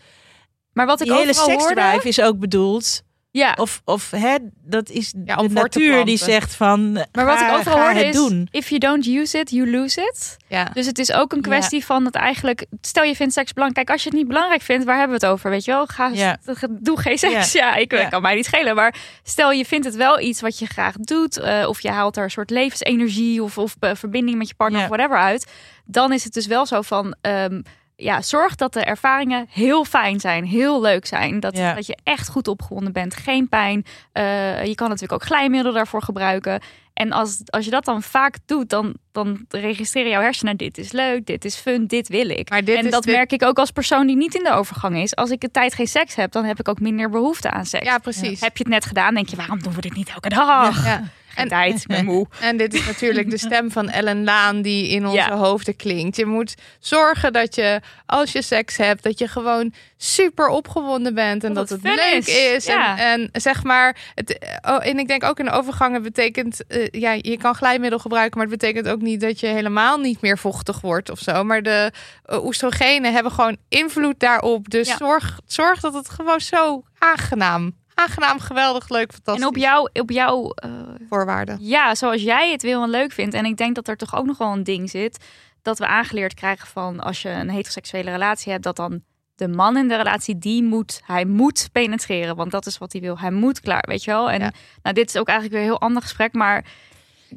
Maar 0.74 0.86
wat 0.86 1.02
ik 1.02 1.08
die 1.08 1.16
hele 1.16 1.34
seksdrive 1.34 2.08
is 2.08 2.22
ook 2.22 2.40
bedoeld. 2.40 3.02
Ja, 3.38 3.54
Of, 3.60 3.82
of 3.86 4.12
hè, 4.12 4.36
dat 4.64 4.90
is 4.90 5.14
Ja, 5.26 5.36
de 5.36 5.50
natuur 5.50 6.06
die 6.06 6.18
zegt 6.18 6.56
van. 6.56 6.92
maar 6.92 7.26
wat 7.26 7.38
ga, 7.38 7.52
ik 7.52 7.58
overal 7.58 7.80
hoorde 7.80 8.00
het 8.00 8.08
is, 8.08 8.16
doen. 8.16 8.48
if 8.52 8.68
you 8.70 8.80
don't 8.80 9.06
use 9.08 9.38
it, 9.40 9.50
you 9.50 9.70
lose 9.72 10.02
it. 10.02 10.38
ja. 10.48 10.70
Dus 10.74 10.86
het 10.86 11.00
is 11.00 11.12
ook 11.12 11.34
een 11.34 11.42
kwestie 11.42 11.86
van 11.86 12.06
het 12.06 12.16
eigenlijk. 12.16 12.66
Stel 12.82 13.04
je 13.04 13.16
vindt 13.16 13.34
seks 13.34 13.54
belangrijk. 13.54 13.86
Kijk, 13.88 13.98
als 13.98 14.04
je 14.06 14.10
het 14.10 14.18
niet 14.20 14.28
belangrijk 14.28 14.62
vindt, 14.62 14.86
waar 14.86 14.98
hebben 14.98 15.20
we 15.20 15.26
het 15.26 15.34
over? 15.34 15.50
Weet 15.50 15.66
je 15.66 15.72
wel? 15.72 15.86
Ga, 15.86 16.08
Ja. 16.14 16.38
Doe 16.70 17.00
geen 17.02 17.18
seks. 17.18 17.52
Ja, 17.52 17.76
ik 17.76 18.08
kan 18.10 18.22
mij 18.22 18.36
niet 18.36 18.46
schelen. 18.46 18.76
Maar 18.76 18.96
stel 19.24 19.52
je 19.52 19.66
vindt 19.66 19.86
het 19.86 19.96
wel 19.96 20.20
iets 20.20 20.42
wat 20.42 20.60
je 20.60 20.66
graag 20.66 20.96
doet. 20.98 21.38
eh, 21.38 21.66
of 21.68 21.82
je 21.82 21.90
haalt 21.90 22.18
er 22.18 22.24
een 22.24 22.32
soort 22.32 22.50
levensenergie 22.50 23.44
of, 23.44 23.58
of 23.58 23.76
eh, 23.80 23.92
verbinding 23.94 24.38
met 24.38 24.48
je 24.48 24.56
partner 24.56 24.82
of 24.82 24.88
whatever 24.88 25.18
uit. 25.18 25.52
Dan 25.86 26.14
is 26.14 26.24
het 26.24 26.34
dus 26.34 26.46
wel 26.48 26.66
zo 26.66 26.82
van. 26.82 27.16
ehm, 27.22 27.62
ja, 27.96 28.22
zorg 28.22 28.56
dat 28.56 28.74
de 28.74 28.80
ervaringen 28.84 29.46
heel 29.50 29.86
fijn 29.86 30.20
zijn, 30.20 30.46
heel 30.46 30.82
leuk 30.82 31.06
zijn. 31.06 31.40
Dat, 31.40 31.58
Ja. 31.58 31.74
dat 31.74 31.86
je 31.86 31.98
echt 32.04 32.30
goed 32.30 32.48
opgewonden 32.48 32.94
bent, 32.94 33.16
geen 33.16 33.50
pijn. 33.50 33.86
Eh, 34.12 34.66
je 34.66 34.76
kan 34.76 34.90
natuurlijk 34.90 35.22
ook 35.22 35.28
glijmiddel 35.28 35.74
daarvoor 35.74 36.02
gebruiken. 36.02 36.62
En 36.94 37.12
als, 37.12 37.42
als 37.46 37.66
je 37.66 37.72
dat 37.72 37.86
dan 37.86 38.02
vaak 38.02 38.38
doet, 38.46 38.70
dan, 38.70 38.94
dan 39.12 39.46
registreren 39.50 40.10
jouw 40.12 40.22
hersenen: 40.22 40.58
dit 40.58 40.78
is 40.78 40.92
leuk, 40.92 41.26
dit 41.26 41.46
is 41.46 41.56
fun, 41.56 41.88
dit 41.88 42.08
wil 42.08 42.30
ik. 42.30 42.50
Maar 42.50 42.64
dit 42.64 42.78
en 42.78 42.90
dat 42.90 43.06
merk 43.06 43.32
ik 43.32 43.44
ook 43.44 43.60
als 43.60 43.72
persoon 43.72 44.08
die 44.08 44.16
niet 44.16 44.36
in 44.36 44.44
de 44.44 44.52
overgang 44.52 44.98
is. 44.98 45.16
Als 45.16 45.30
ik 45.30 45.44
een 45.44 45.52
tijd 45.52 45.74
geen 45.74 45.88
seks 45.88 46.16
heb, 46.16 46.32
dan 46.32 46.46
heb 46.46 46.60
ik 46.60 46.70
ook 46.70 46.80
minder 46.80 47.10
behoefte 47.10 47.50
aan 47.52 47.66
seks. 47.66 47.86
ja, 47.86 47.98
precies. 47.98 48.40
Heb 48.42 48.58
je 48.58 48.64
het 48.64 48.72
net 48.74 48.86
gedaan, 48.86 49.14
denk 49.14 49.30
je: 49.30 49.36
waarom 49.36 49.62
doen 49.64 49.74
we 49.74 49.82
dit 49.82 49.94
niet 49.96 50.10
elke 50.10 50.30
dag? 50.30 50.86
Ja. 50.86 51.04
En- 51.36 51.48
tijd, 51.48 51.82
ik 51.82 51.88
ben 51.88 52.06
moe. 52.06 52.28
En 52.42 52.58
dit 52.58 52.74
is 52.74 52.86
natuurlijk 52.86 53.30
de 53.30 53.38
stem 53.38 53.72
van 53.72 53.90
Ellen 53.90 54.24
Laan 54.24 54.62
die 54.62 54.90
in 54.90 55.06
onze 55.06 55.18
Ja. 55.18 55.36
hoofden 55.38 55.76
klinkt. 55.76 56.16
Je 56.16 56.26
moet 56.26 56.56
zorgen 56.80 57.34
dat 57.34 57.56
je, 57.56 57.82
als 58.06 58.32
je 58.32 58.42
seks 58.42 58.78
hebt, 58.78 59.04
dat 59.04 59.20
je 59.20 59.28
gewoon 59.28 59.74
super 59.98 60.48
opgewonden 60.48 61.14
bent 61.14 61.44
en 61.44 61.54
Dat 61.54 61.68
dat, 61.70 61.80
het 61.84 61.96
leuk 61.96 62.14
is. 62.18 62.28
is. 62.28 62.66
Ja. 62.66 62.98
En, 62.98 63.30
en 63.32 63.42
zeg 63.42 63.64
maar, 63.64 63.98
het, 64.16 64.58
oh, 64.68 64.86
en 64.86 65.00
ik 65.00 65.08
denk 65.08 65.24
ook 65.24 65.40
in 65.40 65.50
overgangen 65.50 66.02
betekent, 66.04 66.68
eh, 66.68 66.88
ja, 66.92 67.12
je 67.22 67.38
kan 67.38 67.56
glijmiddel 67.56 68.00
gebruiken, 68.00 68.38
maar 68.40 68.48
het 68.48 68.60
betekent 68.60 68.88
ook 68.88 69.02
niet 69.02 69.22
dat 69.22 69.40
je 69.40 69.48
helemaal 69.48 69.98
niet 69.98 70.22
meer 70.22 70.38
vochtig 70.38 70.82
wordt 70.82 71.10
of 71.10 71.20
zo. 71.20 71.44
Maar 71.44 71.62
de 71.62 71.92
eh, 72.26 72.44
oestrogenen 72.46 73.14
hebben 73.14 73.32
gewoon 73.32 73.58
invloed 73.70 74.20
daarop. 74.20 74.70
Dus 74.70 74.88
Ja. 74.88 74.98
zorg, 74.98 75.40
zorg 75.46 75.80
dat 75.80 75.94
het 75.94 76.10
gewoon 76.10 76.40
zo 76.42 76.84
aangenaam, 76.98 77.76
aangenaam, 77.96 78.40
geweldig, 78.40 78.90
leuk, 78.90 79.12
fantastisch. 79.14 79.44
En 79.44 79.50
op 79.50 79.56
jou, 79.58 79.90
op 79.94 80.10
jou 80.12 80.52
eh, 80.56 80.72
voorwaarden. 81.10 81.58
ja, 81.62 81.96
zoals 81.96 82.22
jij 82.22 82.52
het 82.52 82.62
wil 82.62 82.84
en 82.84 82.90
leuk 82.90 83.12
vindt. 83.12 83.34
En 83.36 83.46
ik 83.46 83.58
denk 83.58 83.76
dat 83.76 83.88
er 83.88 83.98
toch 83.98 84.16
ook 84.16 84.26
nog 84.26 84.38
wel 84.38 84.52
een 84.52 84.64
ding 84.64 84.90
zit. 84.90 85.26
Dat 85.62 85.78
we 85.80 85.88
aangeleerd 85.88 86.34
krijgen 86.34 86.68
van 86.68 87.00
als 87.00 87.22
je 87.22 87.30
een 87.30 87.50
heteroseksuele 87.50 88.12
relatie 88.12 88.52
hebt, 88.52 88.64
dat 88.64 88.76
dan 88.76 89.02
de 89.36 89.48
man 89.48 89.78
in 89.78 89.88
de 89.88 89.96
relatie, 89.96 90.38
die 90.38 90.64
moet, 90.64 91.02
hij 91.06 91.26
moet 91.26 91.70
penetreren. 91.72 92.36
Want 92.36 92.52
dat 92.52 92.66
is 92.66 92.78
wat 92.78 92.92
hij 92.92 93.02
wil. 93.02 93.20
Hij 93.20 93.32
moet 93.32 93.60
klaar, 93.60 93.84
weet 93.88 94.04
je 94.04 94.12
wel. 94.12 94.30
En 94.32 94.40
Ja. 94.40 94.52
nou, 94.82 94.96
dit 94.96 95.10
is 95.10 95.18
ook 95.18 95.28
eigenlijk 95.28 95.58
weer 95.60 95.68
een 95.68 95.74
heel 95.74 95.88
ander 95.88 96.02
gesprek. 96.02 96.34
Maar 96.34 96.66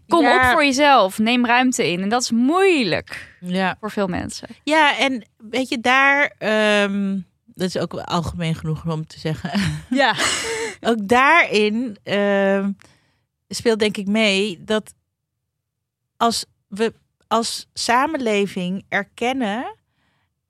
kom 0.09 0.23
Ja. 0.23 0.37
op 0.37 0.53
voor 0.53 0.65
jezelf. 0.65 1.19
Neem 1.19 1.47
ruimte 1.47 1.91
in. 1.91 2.03
En 2.03 2.09
dat 2.09 2.23
is 2.23 2.31
moeilijk 2.31 3.37
Ja. 3.41 3.77
voor 3.81 3.91
veel 3.91 4.07
mensen. 4.07 4.49
ja, 4.65 4.99
en 4.99 5.27
weet 5.37 5.69
je, 5.69 5.81
daar. 5.81 6.35
ehm, 6.39 7.19
dat 7.59 7.69
is 7.69 7.79
ook 7.79 7.95
algemeen 7.95 8.55
genoeg 8.55 8.87
om 8.87 9.07
te 9.07 9.19
zeggen. 9.19 9.61
Ja. 9.91 10.15
ook 10.81 11.09
daarin 11.09 11.97
ehm, 12.03 12.71
speelt 13.49 13.79
denk 13.79 13.97
ik 13.97 14.07
mee 14.07 14.65
dat 14.65 14.95
als 16.17 16.45
we 16.69 16.95
als 17.27 17.67
samenleving 17.73 18.85
erkennen 18.89 19.77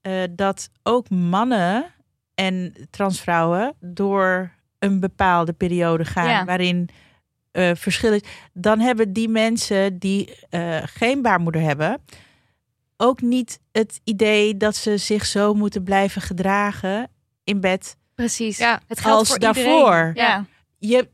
eh, 0.01 0.23
dat 0.31 0.71
ook 0.83 1.11
mannen 1.11 1.87
en 2.35 2.75
transvrouwen 2.91 3.75
door 3.81 4.51
een 4.79 5.01
bepaalde 5.01 5.53
periode 5.53 6.05
gaan 6.05 6.29
Ja. 6.29 6.45
waarin 6.45 6.89
eh 7.51 7.71
verschil 7.75 8.13
is, 8.13 8.21
dan 8.53 8.81
hebben 8.81 9.13
die 9.13 9.29
mensen 9.29 9.99
die 9.99 10.35
eh, 10.51 10.79
geen 10.85 11.23
baarmoeder 11.23 11.61
hebben 11.61 12.01
ook 13.01 13.21
niet 13.21 13.61
het 13.73 14.01
idee 14.05 14.57
dat 14.57 14.77
ze 14.77 14.97
zich 14.97 15.27
zo 15.27 15.55
moeten 15.55 15.83
blijven 15.83 16.23
gedragen 16.23 17.11
in 17.45 17.61
bed 17.61 17.97
Precies. 18.15 18.59
Ja. 18.59 18.81
Het 18.87 19.01
geldt 19.01 19.19
als 19.19 19.29
voor 19.29 19.39
daarvoor. 19.39 20.07
iedereen. 20.07 20.15
Ja. 20.15 20.45
je, 20.79 21.09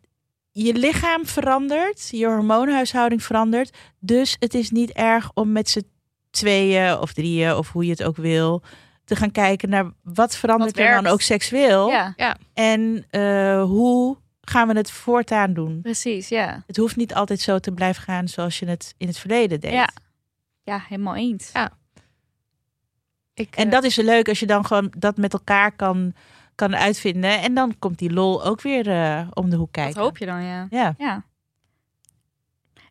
je 0.50 0.74
lichaam 0.74 1.26
verandert, 1.26 2.08
je 2.10 2.26
hormoonhuishouding 2.26 3.22
verandert. 3.22 3.76
Dus 3.98 4.36
het 4.38 4.54
is 4.54 4.70
niet 4.70 4.90
erg 4.90 5.30
om 5.34 5.52
met 5.52 5.70
z'n 5.70 5.86
tweeën 6.30 6.98
of 6.98 7.12
drieën 7.12 7.54
of 7.54 7.72
hoe 7.72 7.84
je 7.84 7.90
het 7.90 8.02
ook 8.02 8.16
wil 8.16 8.62
te 9.04 9.16
gaan 9.16 9.30
kijken 9.30 9.68
naar 9.68 9.90
wat 10.02 10.36
verandert 10.36 10.76
Wat 10.76 10.86
er 10.86 11.02
dan 11.02 11.12
ook 11.12 11.20
seksueel 11.20 11.90
ja, 11.90 12.36
en 12.54 13.04
eh, 13.10 13.62
hoe 13.62 14.16
gaan 14.40 14.68
we 14.68 14.74
het 14.74 14.90
voortaan 14.90 15.54
doen. 15.54 15.80
precies. 15.82 16.28
Ja. 16.28 16.62
Het 16.66 16.76
hoeft 16.76 16.96
niet 16.96 17.14
altijd 17.14 17.40
zo 17.40 17.58
te 17.58 17.72
blijven 17.72 18.02
gaan 18.02 18.28
zoals 18.28 18.58
je 18.58 18.66
het 18.66 18.94
in 18.98 19.06
het 19.06 19.18
verleden 19.18 19.60
deed. 19.60 19.72
Ja. 19.72 19.88
Ja, 20.64 20.84
helemaal 20.88 21.14
eens. 21.16 21.50
Ja. 21.52 21.70
Ik, 23.34 23.56
En 23.56 23.64
eh, 23.64 23.70
dat 23.70 23.84
is 23.84 23.94
zo 23.94 24.02
leuk 24.02 24.28
als 24.28 24.40
je 24.40 24.46
dan 24.46 24.66
gewoon 24.66 24.92
dat 24.98 25.16
met 25.16 25.32
elkaar 25.32 25.72
kan, 25.72 26.14
kan 26.54 26.76
uitvinden. 26.76 27.40
En 27.40 27.54
dan 27.54 27.78
komt 27.78 27.98
die 27.98 28.12
lol 28.12 28.44
ook 28.44 28.60
weer 28.60 28.90
eh, 28.90 29.26
om 29.32 29.50
de 29.50 29.56
hoek 29.56 29.72
kijken. 29.72 29.94
Dat 29.94 30.04
hoop 30.04 30.18
je 30.18 30.26
dan, 30.26 30.42
ja. 30.42 30.66
Ja. 30.70 30.94
Ja. 30.98 31.24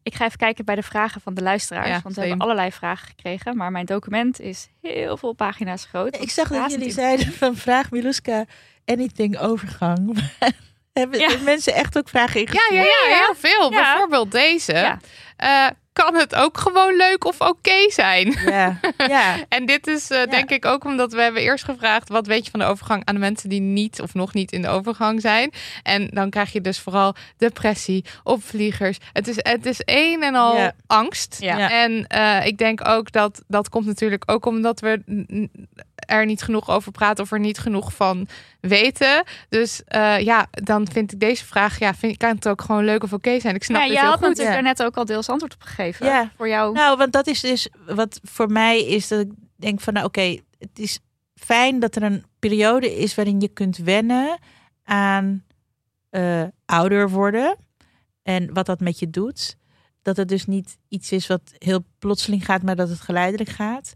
Ik 0.03 0.15
ga 0.15 0.25
even 0.25 0.37
kijken 0.37 0.65
bij 0.65 0.75
de 0.75 0.83
vragen 0.83 1.21
van 1.21 1.33
de 1.33 1.41
luisteraars. 1.41 1.87
Ja, 1.87 1.99
want 2.03 2.15
we 2.15 2.21
hebben 2.21 2.39
allerlei 2.39 2.71
vragen 2.71 3.07
gekregen. 3.07 3.57
Maar 3.57 3.71
mijn 3.71 3.85
document 3.85 4.39
is 4.39 4.69
heel 4.81 5.17
veel 5.17 5.33
pagina's 5.33 5.85
groot. 5.85 6.21
Ik 6.21 6.29
zag 6.29 6.47
dat 6.47 6.71
jullie 6.71 6.85
in- 6.85 6.91
zeiden 6.91 7.33
van 7.43 7.55
vraag 7.55 7.91
Miluska 7.91 8.45
anything 8.85 9.37
overgang. 9.37 10.17
Hebben 10.93 11.19
Ja. 11.19 11.37
mensen 11.43 11.73
echt 11.73 11.97
ook 11.97 12.09
vragen 12.09 12.39
Ja, 12.39 12.45
ingestuurd? 12.45 12.73
ja, 12.73 13.09
ja, 13.09 13.15
heel 13.25 13.35
veel. 13.35 13.71
Ja. 13.71 13.81
Bijvoorbeeld 13.91 14.31
deze. 14.31 14.73
Ja. 14.73 15.73
Kan 15.93 16.15
het 16.15 16.35
ook 16.35 16.57
gewoon 16.57 16.95
leuk 16.95 17.25
of 17.25 17.41
oké 17.41 17.89
zijn? 17.91 18.35
Ja, 18.45 18.79
ja. 18.97 19.35
En 19.49 19.65
dit 19.65 19.87
is 19.87 20.09
eh, 20.09 20.29
denk 20.29 20.49
ik 20.49 20.65
ook 20.65 20.85
omdat 20.85 21.13
we 21.13 21.21
hebben 21.21 21.41
eerst 21.41 21.63
gevraagd... 21.63 22.09
wat 22.09 22.27
weet 22.27 22.45
je 22.45 22.51
van 22.51 22.59
de 22.59 22.65
overgang 22.65 23.05
aan 23.05 23.13
de 23.15 23.19
mensen 23.21 23.49
die 23.49 23.59
niet 23.61 24.01
of 24.01 24.13
nog 24.13 24.33
niet 24.33 24.51
in 24.51 24.61
de 24.61 24.67
overgang 24.67 25.21
zijn. 25.21 25.51
En 25.83 26.07
dan 26.07 26.29
krijg 26.29 26.51
je 26.51 26.61
dus 26.61 26.79
vooral 26.79 27.15
depressie, 27.37 28.05
opvliegers. 28.23 28.97
Het 29.13 29.27
is, 29.27 29.35
het 29.37 29.65
is 29.65 29.81
een 29.85 30.23
en 30.23 30.35
al 30.35 30.57
Ja. 30.57 30.73
angst. 30.87 31.37
En 31.69 32.07
eh, 32.07 32.45
ik 32.45 32.57
denk 32.57 32.87
ook 32.87 33.11
dat 33.11 33.43
dat 33.47 33.69
komt 33.69 33.85
natuurlijk 33.85 34.31
ook 34.31 34.45
omdat 34.45 34.79
we 34.79 35.01
er 36.05 36.25
niet 36.25 36.41
genoeg 36.41 36.69
over 36.69 36.91
praten... 36.91 37.23
of 37.23 37.31
er 37.31 37.39
niet 37.39 37.57
genoeg 37.57 37.93
van 37.93 38.27
weten. 38.59 39.23
Dus 39.49 39.83
eh, 39.83 40.19
ja, 40.19 40.47
dan 40.51 40.87
vind 40.91 41.11
ik 41.13 41.19
deze 41.19 41.45
vraag... 41.45 41.79
ja, 41.79 41.93
vind, 41.93 42.17
kan 42.17 42.35
het 42.35 42.47
ook 42.47 42.61
gewoon 42.61 42.83
leuk 42.83 43.03
of 43.03 43.13
oké 43.13 43.39
zijn? 43.39 43.55
Ik 43.55 43.63
snap 43.63 43.77
Ja, 43.77 43.83
het 43.83 43.93
je 43.93 43.99
heel 43.99 44.09
had 44.09 44.17
goed. 44.17 44.27
natuurlijk 44.27 44.55
Ja. 44.55 44.61
daarnet 44.61 44.83
ook 44.83 44.97
al 44.97 45.05
deels 45.05 45.29
antwoord 45.29 45.53
op 45.53 45.61
gegeven. 45.61 46.05
Ja. 46.05 46.31
Voor 46.37 46.47
jou. 46.47 46.73
Nou, 46.73 46.97
want 46.97 47.11
dat 47.11 47.27
is 47.27 47.39
dus 47.41 47.69
wat 47.85 48.19
voor 48.23 48.51
mij 48.51 48.85
is 48.85 49.07
dat 49.07 49.19
ik 49.19 49.31
denk 49.55 49.81
van, 49.81 49.93
nou 49.93 50.05
oké, 50.05 50.39
het 50.59 50.79
is 50.79 50.99
fijn 51.35 51.79
dat 51.79 51.95
er 51.95 52.03
een 52.03 52.25
periode 52.39 52.95
is 52.95 53.15
waarin 53.15 53.39
je 53.39 53.47
kunt 53.47 53.77
wennen 53.77 54.39
aan 54.83 55.43
eh, 56.09 56.43
ouder 56.65 57.09
worden 57.09 57.55
en 58.23 58.53
wat 58.53 58.65
dat 58.65 58.79
met 58.79 58.99
je 58.99 59.09
doet. 59.09 59.55
Dat 60.01 60.17
het 60.17 60.27
dus 60.27 60.45
niet 60.45 60.77
iets 60.87 61.11
is 61.11 61.27
wat 61.27 61.41
heel 61.57 61.85
plotseling 61.99 62.45
gaat, 62.45 62.61
maar 62.61 62.75
dat 62.75 62.89
het 62.89 62.99
geleidelijk 62.99 63.49
gaat. 63.49 63.95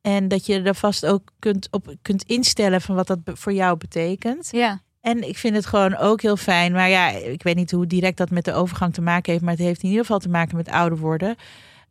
En 0.00 0.28
dat 0.28 0.46
je 0.46 0.62
er 0.62 0.74
vast 0.74 1.06
ook 1.06 1.32
kunt 1.38 1.68
op 1.70 1.94
kunt 2.02 2.22
instellen 2.22 2.80
van 2.80 2.94
wat 2.94 3.06
dat 3.06 3.18
voor 3.24 3.52
jou 3.52 3.76
betekent. 3.76 4.48
Ja. 4.50 4.82
En 5.00 5.28
ik 5.28 5.38
vind 5.38 5.54
het 5.54 5.66
gewoon 5.66 5.96
ook 5.96 6.22
heel 6.22 6.36
fijn. 6.36 6.72
Maar 6.72 6.88
ja, 6.88 7.10
ik 7.10 7.42
weet 7.42 7.56
niet 7.56 7.70
hoe 7.70 7.86
direct 7.86 8.16
dat 8.16 8.30
met 8.30 8.44
de 8.44 8.52
overgang 8.52 8.94
te 8.94 9.00
maken 9.00 9.32
heeft. 9.32 9.44
Maar 9.44 9.54
het 9.54 9.62
heeft 9.62 9.82
in 9.82 9.88
ieder 9.88 10.04
geval 10.04 10.18
te 10.18 10.28
maken 10.28 10.56
met 10.56 10.68
ouder 10.68 10.98
worden. 10.98 11.36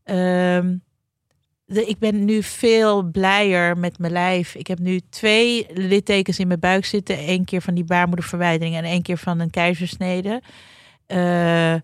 Ehm, 0.04 0.76
de, 1.66 1.86
ik 1.86 2.00
ben 2.00 2.26
nu 2.26 2.44
veel 2.44 3.04
blijer 3.04 3.78
met 3.78 4.00
mijn 4.00 4.12
lijf. 4.12 4.56
Ik 4.56 4.68
heb 4.68 4.80
nu 4.80 5.00
twee 5.10 5.68
littekens 5.74 6.40
in 6.40 6.48
mijn 6.48 6.60
buik 6.60 6.86
zitten. 6.86 7.30
Eén 7.30 7.46
keer 7.46 7.62
van 7.62 7.74
die 7.74 7.84
baarmoederverwijdering 7.84 8.76
en 8.76 8.84
één 8.84 9.02
keer 9.02 9.18
van 9.18 9.40
een 9.40 9.50
keizersnede. 9.50 10.42
Eh, 11.06 11.74
eh, 11.74 11.82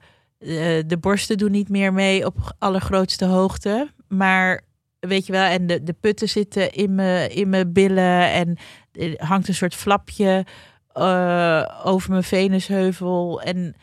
de 0.87 0.97
borsten 0.99 1.37
doen 1.37 1.51
niet 1.51 1.69
meer 1.69 1.93
mee 1.93 2.25
op 2.25 2.55
allergrootste 2.59 3.25
hoogte. 3.25 3.91
Maar 4.07 4.61
weet 5.07 5.25
je 5.25 5.31
wel, 5.31 5.43
en 5.45 5.67
de, 5.67 5.83
de 5.83 5.93
putten 5.93 6.29
zitten 6.29 6.71
in 6.71 6.95
mijn, 6.95 7.31
in 7.31 7.49
mijn 7.49 7.73
billen. 7.73 8.31
En 8.31 8.57
er 8.91 9.25
hangt 9.25 9.47
een 9.47 9.53
soort 9.55 9.75
flapje 9.75 10.45
eh, 10.93 11.81
over 11.83 12.09
mijn 12.11 12.23
venusheuvel. 12.23 13.41
En 13.41 13.75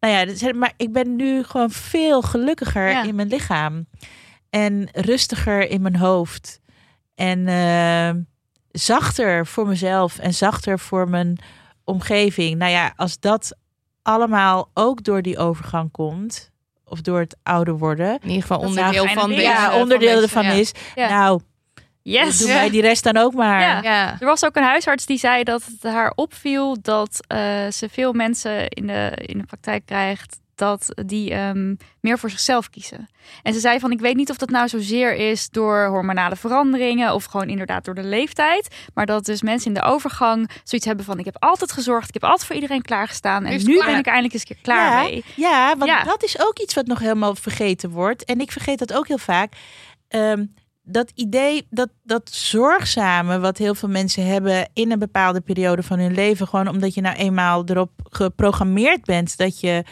nou 0.00 0.12
ja, 0.14 0.24
dat 0.24 0.38
zijn- 0.38 0.58
maar 0.58 0.72
ik 0.76 0.92
ben 0.92 1.16
nu 1.16 1.42
gewoon 1.44 1.70
veel 1.70 2.22
gelukkiger 2.22 2.88
Ja. 2.90 3.02
in 3.04 3.14
mijn 3.14 3.28
lichaam. 3.28 3.86
En 4.50 4.88
rustiger 4.92 5.70
in 5.70 5.82
mijn 5.82 5.96
hoofd. 5.96 6.60
En 7.14 7.46
eh, 7.48 8.10
zachter 8.70 9.46
voor 9.46 9.66
mezelf 9.66 10.18
en 10.18 10.34
zachter 10.34 10.78
voor 10.78 11.08
mijn 11.08 11.38
omgeving. 11.84 12.58
Nou 12.58 12.70
ja, 12.70 12.92
als 12.96 13.20
dat 13.20 13.56
allemaal 14.02 14.70
ook 14.74 15.04
door 15.04 15.22
die 15.22 15.38
overgang 15.38 15.90
komt, 15.90 16.50
of 16.88 17.00
door 17.00 17.18
het 17.18 17.36
ouder 17.42 17.78
worden, 17.78 18.12
In 18.22 18.28
ieder 18.28 18.42
geval 18.42 18.58
onderdeel 18.58 19.06
van 19.06 19.28
deze. 19.28 19.42
ja, 19.42 19.70
van 19.70 19.80
onderdeel 19.80 20.08
deze, 20.14 20.22
ervan 20.22 20.44
ja. 20.44 20.50
is. 20.50 20.72
Ja. 20.94 21.08
Nou, 21.08 21.40
Yes. 22.02 22.38
doen 22.38 22.48
wij 22.48 22.70
die 22.70 22.80
rest 22.80 23.04
dan 23.04 23.16
ook 23.16 23.34
maar. 23.34 23.60
Ja. 23.60 23.82
Ja. 23.82 24.16
Er 24.20 24.26
was 24.26 24.44
ook 24.44 24.56
een 24.56 24.62
huisarts 24.62 25.06
die 25.06 25.18
zei 25.18 25.42
dat 25.44 25.64
het 25.64 25.92
haar 25.92 26.12
opviel 26.14 26.76
dat 26.82 27.20
eh, 27.26 27.38
ze 27.70 27.88
veel 27.88 28.12
mensen 28.12 28.68
in 28.68 28.86
de, 28.86 29.12
in 29.16 29.38
de 29.38 29.44
praktijk 29.44 29.86
krijgt 29.86 30.38
dat 30.56 30.88
die 31.06 31.30
ehm, 31.30 31.74
meer 32.00 32.18
voor 32.18 32.30
zichzelf 32.30 32.70
kiezen. 32.70 33.08
En 33.42 33.52
ze 33.52 33.60
zei 33.60 33.78
van 33.80 33.90
ik 33.92 34.00
weet 34.00 34.16
niet 34.16 34.30
of 34.30 34.36
dat 34.36 34.50
nou 34.50 34.68
zozeer 34.68 35.14
is 35.14 35.48
door 35.48 35.86
hormonale 35.86 36.36
veranderingen 36.36 37.14
of 37.14 37.24
gewoon 37.24 37.48
inderdaad 37.48 37.84
door 37.84 37.94
de 37.94 38.04
leeftijd, 38.04 38.74
maar 38.94 39.06
dat 39.06 39.24
dus 39.24 39.42
mensen 39.42 39.68
in 39.68 39.74
de 39.74 39.82
overgang 39.86 40.50
zoiets 40.64 40.86
hebben 40.86 41.04
van 41.04 41.18
ik 41.18 41.24
heb 41.24 41.36
altijd 41.38 41.72
gezorgd, 41.72 42.08
ik 42.08 42.14
heb 42.14 42.24
altijd 42.24 42.44
voor 42.46 42.54
iedereen 42.54 42.82
klaargestaan 42.82 43.44
en 43.44 43.64
Nu 43.64 43.78
ben 43.84 43.98
ik 43.98 44.06
eindelijk 44.06 44.32
eens 44.34 44.42
een 44.42 44.48
keer 44.54 44.62
klaar 44.62 45.02
Ja. 45.02 45.02
mee. 45.08 45.24
Ja, 45.36 45.76
want 45.76 45.90
Ja. 45.90 46.04
dat 46.04 46.22
is 46.22 46.40
ook 46.40 46.58
iets 46.58 46.74
wat 46.74 46.86
nog 46.86 46.98
helemaal 46.98 47.34
vergeten 47.34 47.90
wordt. 47.90 48.24
En 48.24 48.40
ik 48.40 48.52
vergeet 48.52 48.78
dat 48.78 48.92
ook 48.92 49.08
heel 49.08 49.18
vaak. 49.18 49.52
Ehm, 50.08 50.44
dat 50.82 51.10
idee, 51.14 51.66
dat, 51.70 51.88
dat 52.02 52.30
zorgzame 52.32 53.38
wat 53.38 53.58
heel 53.58 53.74
veel 53.74 53.88
mensen 53.88 54.26
hebben 54.26 54.70
in 54.72 54.92
een 54.92 54.98
bepaalde 54.98 55.40
periode 55.40 55.82
van 55.82 55.98
hun 55.98 56.14
leven. 56.14 56.48
Gewoon 56.48 56.68
omdat 56.68 56.94
je 56.94 57.00
nou 57.00 57.16
eenmaal 57.16 57.62
erop 57.66 57.90
geprogrammeerd 58.10 59.04
bent 59.04 59.36
dat 59.36 59.60
je 59.60 59.84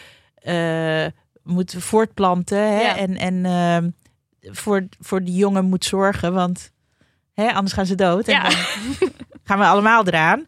eh, 0.45 1.07
moet 1.43 1.75
voortplanten. 1.79 2.59
Hè? 2.59 2.81
Ja. 2.81 2.97
En, 2.97 3.17
en 3.17 3.45
ehm, 3.47 3.91
voor, 4.55 4.87
voor 5.01 5.23
die 5.25 5.35
jongen 5.37 5.65
moet 5.65 5.85
zorgen, 5.85 6.33
want 6.35 6.71
hè, 7.35 7.53
anders 7.53 7.73
gaan 7.73 7.87
ze 7.87 7.95
dood. 7.95 8.29
En 8.29 8.35
Ja. 8.35 8.43
dan 8.49 8.59
gaan 9.45 9.59
we 9.59 9.65
allemaal 9.65 10.07
eraan. 10.07 10.47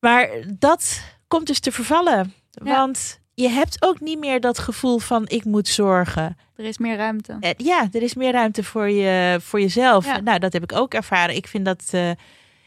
Maar 0.00 0.28
dat 0.58 1.00
komt 1.28 1.46
dus 1.46 1.60
te 1.60 1.72
vervallen. 1.72 2.32
Ja. 2.50 2.76
Want 2.76 3.20
je 3.34 3.48
hebt 3.48 3.76
ook 3.82 4.00
niet 4.00 4.18
meer 4.18 4.40
dat 4.40 4.58
gevoel 4.58 4.98
van 4.98 5.24
ik 5.28 5.44
moet 5.44 5.68
zorgen. 5.68 6.36
Er 6.56 6.64
is 6.64 6.78
meer 6.78 6.96
ruimte. 6.96 7.36
Eh, 7.40 7.50
Ja, 7.56 7.88
er 7.92 8.02
is 8.02 8.14
meer 8.14 8.32
ruimte 8.32 8.64
voor, 8.64 8.90
je, 8.90 9.38
voor 9.40 9.60
jezelf. 9.60 10.04
Ja. 10.06 10.20
Nou, 10.20 10.38
dat 10.38 10.52
heb 10.52 10.62
ik 10.62 10.72
ook 10.72 10.94
ervaren. 10.94 11.36
Ik 11.36 11.46
vind 11.46 11.64
dat 11.64 11.88
eh, 11.90 12.10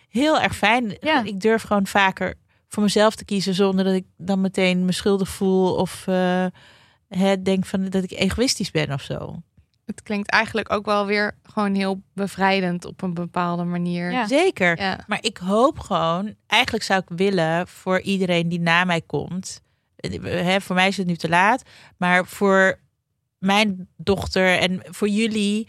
heel 0.09 0.39
erg 0.41 0.55
fijn. 0.55 0.97
Ja. 0.99 1.23
Ik 1.23 1.39
durf 1.41 1.61
gewoon 1.63 1.87
vaker 1.87 2.33
voor 2.67 2.83
mezelf 2.83 3.15
te 3.15 3.25
kiezen 3.25 3.53
zonder 3.53 3.85
dat 3.85 3.93
ik 3.93 4.05
dan 4.17 4.41
meteen 4.41 4.85
me 4.85 4.91
schuldig 4.91 5.29
voel 5.29 5.75
of 5.75 6.07
eh, 6.07 6.45
hè, 7.07 7.41
denk 7.41 7.65
van 7.65 7.85
dat 7.89 8.03
ik 8.03 8.11
egoïstisch 8.11 8.71
ben 8.71 8.91
of 8.93 9.01
zo. 9.01 9.41
Het 9.85 10.03
klinkt 10.03 10.29
eigenlijk 10.31 10.71
ook 10.71 10.85
wel 10.85 11.05
weer 11.05 11.37
gewoon 11.43 11.75
heel 11.75 12.01
bevrijdend 12.13 12.85
op 12.85 13.01
een 13.01 13.13
bepaalde 13.13 13.63
manier. 13.63 14.11
Ja. 14.11 14.27
Zeker. 14.27 14.79
Ja. 14.81 15.03
Maar 15.07 15.17
ik 15.23 15.37
hoop 15.37 15.79
gewoon, 15.79 16.35
eigenlijk 16.47 16.83
zou 16.83 17.01
ik 17.07 17.17
willen 17.17 17.67
voor 17.67 18.01
iedereen 18.01 18.49
die 18.49 18.59
na 18.59 18.83
mij 18.83 19.01
komt. 19.01 19.61
eh, 19.95 20.21
Hè, 20.21 20.61
voor 20.61 20.75
mij 20.75 20.87
is 20.87 20.97
het 20.97 21.07
nu 21.07 21.15
te 21.15 21.29
laat, 21.29 21.63
maar 21.97 22.25
voor 22.25 22.79
mijn 23.37 23.87
dochter 23.97 24.57
en 24.59 24.81
voor 24.85 25.09
jullie, 25.09 25.67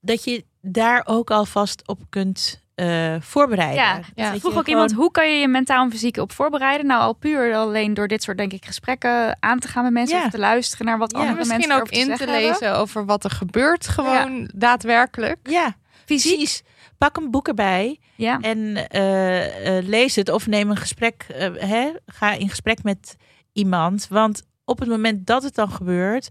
dat 0.00 0.24
je 0.24 0.44
daar 0.60 1.02
ook 1.06 1.30
alvast 1.30 1.88
op 1.88 2.00
kunt 2.08 2.62
eh, 2.74 3.14
voorbereiden. 3.20 4.04
Ja, 4.14 4.26
Vroeg 4.26 4.34
ook 4.44 4.50
gewoon- 4.50 4.64
iemand, 4.66 4.92
hoe 4.92 5.10
kan 5.10 5.30
je 5.32 5.40
je 5.40 5.48
mentaal 5.48 5.84
en 5.84 5.90
fysiek 5.90 6.16
op 6.16 6.32
voorbereiden? 6.32 6.86
Nou, 6.86 7.00
al 7.00 7.12
puur 7.12 7.54
alleen 7.54 7.94
door 7.94 8.08
dit 8.08 8.22
soort, 8.22 8.36
denk 8.38 8.52
ik, 8.52 8.64
gesprekken 8.64 9.36
aan 9.40 9.58
te 9.58 9.68
gaan 9.68 9.82
met 9.82 9.92
mensen. 9.92 10.18
Ja. 10.18 10.24
Of 10.24 10.30
te 10.30 10.38
luisteren 10.38 10.86
naar 10.86 10.98
wat 10.98 11.12
Ja, 11.12 11.18
andere 11.18 11.36
Misschien 11.38 11.58
mensen 11.58 11.76
ook 11.76 11.86
erover 11.86 12.04
in 12.08 12.10
te 12.10 12.16
zeggen 12.16 12.34
hebben. 12.42 12.60
lezen 12.60 12.78
over 12.78 13.04
wat 13.04 13.24
er 13.24 13.30
gebeurt, 13.30 13.88
gewoon 13.88 14.50
daadwerkelijk. 14.54 15.38
Ja, 15.42 15.76
Fysiek. 16.04 16.34
precies. 16.36 16.62
Pak 16.98 17.16
een 17.16 17.30
boek 17.30 17.48
erbij 17.48 17.98
Ja. 18.16 18.38
en 18.40 18.88
eh, 18.88 19.76
eh, 19.78 19.84
lees 19.86 20.16
het 20.16 20.28
of 20.28 20.46
neem 20.46 20.70
een 20.70 20.76
gesprek. 20.76 21.24
hè, 21.58 21.90
ga 22.06 22.32
in 22.32 22.48
gesprek 22.48 22.82
met 22.82 23.16
iemand. 23.52 24.06
Want 24.10 24.42
op 24.64 24.78
het 24.78 24.88
moment 24.88 25.26
dat 25.26 25.42
het 25.42 25.54
dan 25.54 25.70
gebeurt, 25.70 26.28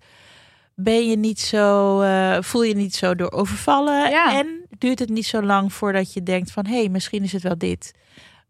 ben 0.75 1.09
je 1.09 1.17
niet 1.17 1.39
zo, 1.39 2.01
eh, 2.01 2.37
voel 2.41 2.63
je 2.63 2.75
niet 2.75 2.95
zo 2.95 3.15
door 3.15 3.31
overvallen. 3.31 4.09
Ja. 4.09 4.37
En 4.39 4.65
duurt 4.77 4.99
het 4.99 5.09
niet 5.09 5.25
zo 5.25 5.41
lang 5.41 5.73
voordat 5.73 6.13
je 6.13 6.23
denkt 6.23 6.51
van 6.51 6.65
hé, 6.65 6.77
hey, 6.79 6.89
misschien 6.89 7.23
is 7.23 7.31
het 7.31 7.43
wel 7.43 7.57
dit. 7.57 7.93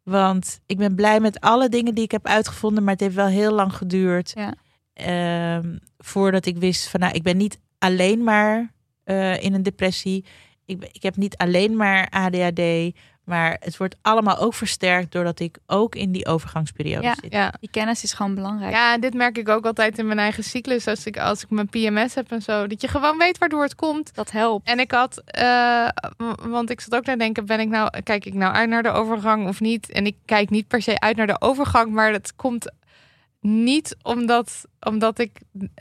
Want 0.03 0.59
ik 0.65 0.77
ben 0.77 0.95
blij 0.95 1.19
met 1.19 1.39
alle 1.39 1.69
dingen 1.69 1.95
die 1.95 2.03
ik 2.03 2.11
heb 2.11 2.27
uitgevonden, 2.27 2.83
maar 2.83 2.93
het 2.93 3.01
heeft 3.01 3.15
wel 3.15 3.25
heel 3.27 3.51
lang 3.51 3.73
geduurd 3.75 4.31
Ja. 4.35 4.53
ehm, 4.93 5.77
voordat 5.97 6.45
ik 6.45 6.57
wist 6.57 6.87
van 6.89 6.99
nou, 6.99 7.13
ik 7.13 7.23
ben 7.23 7.37
niet 7.37 7.59
alleen 7.77 8.23
maar 8.23 8.71
eh, 9.03 9.43
in 9.43 9.53
een 9.53 9.63
depressie. 9.63 10.25
Ik, 10.65 10.89
ik 10.91 11.03
heb 11.03 11.15
niet 11.15 11.37
alleen 11.37 11.75
maar 11.75 12.07
ADHD, 12.09 12.61
maar 13.23 13.57
het 13.59 13.77
wordt 13.77 13.95
allemaal 14.01 14.37
ook 14.37 14.53
versterkt 14.53 15.11
doordat 15.11 15.39
ik 15.39 15.57
ook 15.67 15.95
in 15.95 16.11
die 16.11 16.25
overgangsperiode 16.27 17.03
Ja. 17.05 17.15
zit. 17.21 17.31
Ja. 17.33 17.53
Die 17.59 17.69
kennis 17.71 18.03
is 18.03 18.13
gewoon 18.13 18.35
belangrijk. 18.35 18.73
ja, 18.73 18.93
en 18.93 19.01
dit 19.01 19.13
merk 19.13 19.37
ik 19.37 19.49
ook 19.49 19.65
altijd 19.65 19.97
in 19.97 20.05
mijn 20.07 20.19
eigen 20.19 20.43
cyclus. 20.43 20.87
Als 20.87 21.05
ik, 21.05 21.17
als 21.19 21.43
ik 21.43 21.49
mijn 21.49 21.69
PMS 21.69 22.15
heb 22.15 22.31
en 22.31 22.41
zo. 22.41 22.67
Dat 22.67 22.81
je 22.81 22.87
gewoon 22.87 23.17
weet 23.17 23.37
waardoor 23.37 23.63
het 23.63 23.75
komt. 23.75 24.15
Dat 24.15 24.31
helpt. 24.31 24.67
En 24.67 24.79
ik 24.79 24.91
had, 24.91 25.21
eh, 25.25 25.87
want 26.41 26.69
ik 26.69 26.81
zat 26.81 26.95
ook 26.95 27.05
naar 27.05 27.17
denken, 27.17 27.45
ben 27.45 27.59
ik 27.59 27.67
nou, 27.69 28.01
kijk 28.03 28.25
ik 28.25 28.33
nou 28.33 28.53
uit 28.53 28.69
naar 28.69 28.83
de 28.83 28.91
overgang 28.91 29.47
of 29.47 29.59
niet? 29.59 29.91
En 29.91 30.05
ik 30.05 30.15
kijk 30.25 30.49
niet 30.49 30.67
per 30.67 30.81
se 30.81 30.99
uit 30.99 31.15
naar 31.17 31.27
de 31.27 31.41
overgang, 31.41 31.91
maar 31.91 32.11
dat 32.11 32.35
komt, 32.35 32.71
niet 33.43 33.95
omdat, 34.01 34.65
omdat 34.79 35.19
ik 35.19 35.31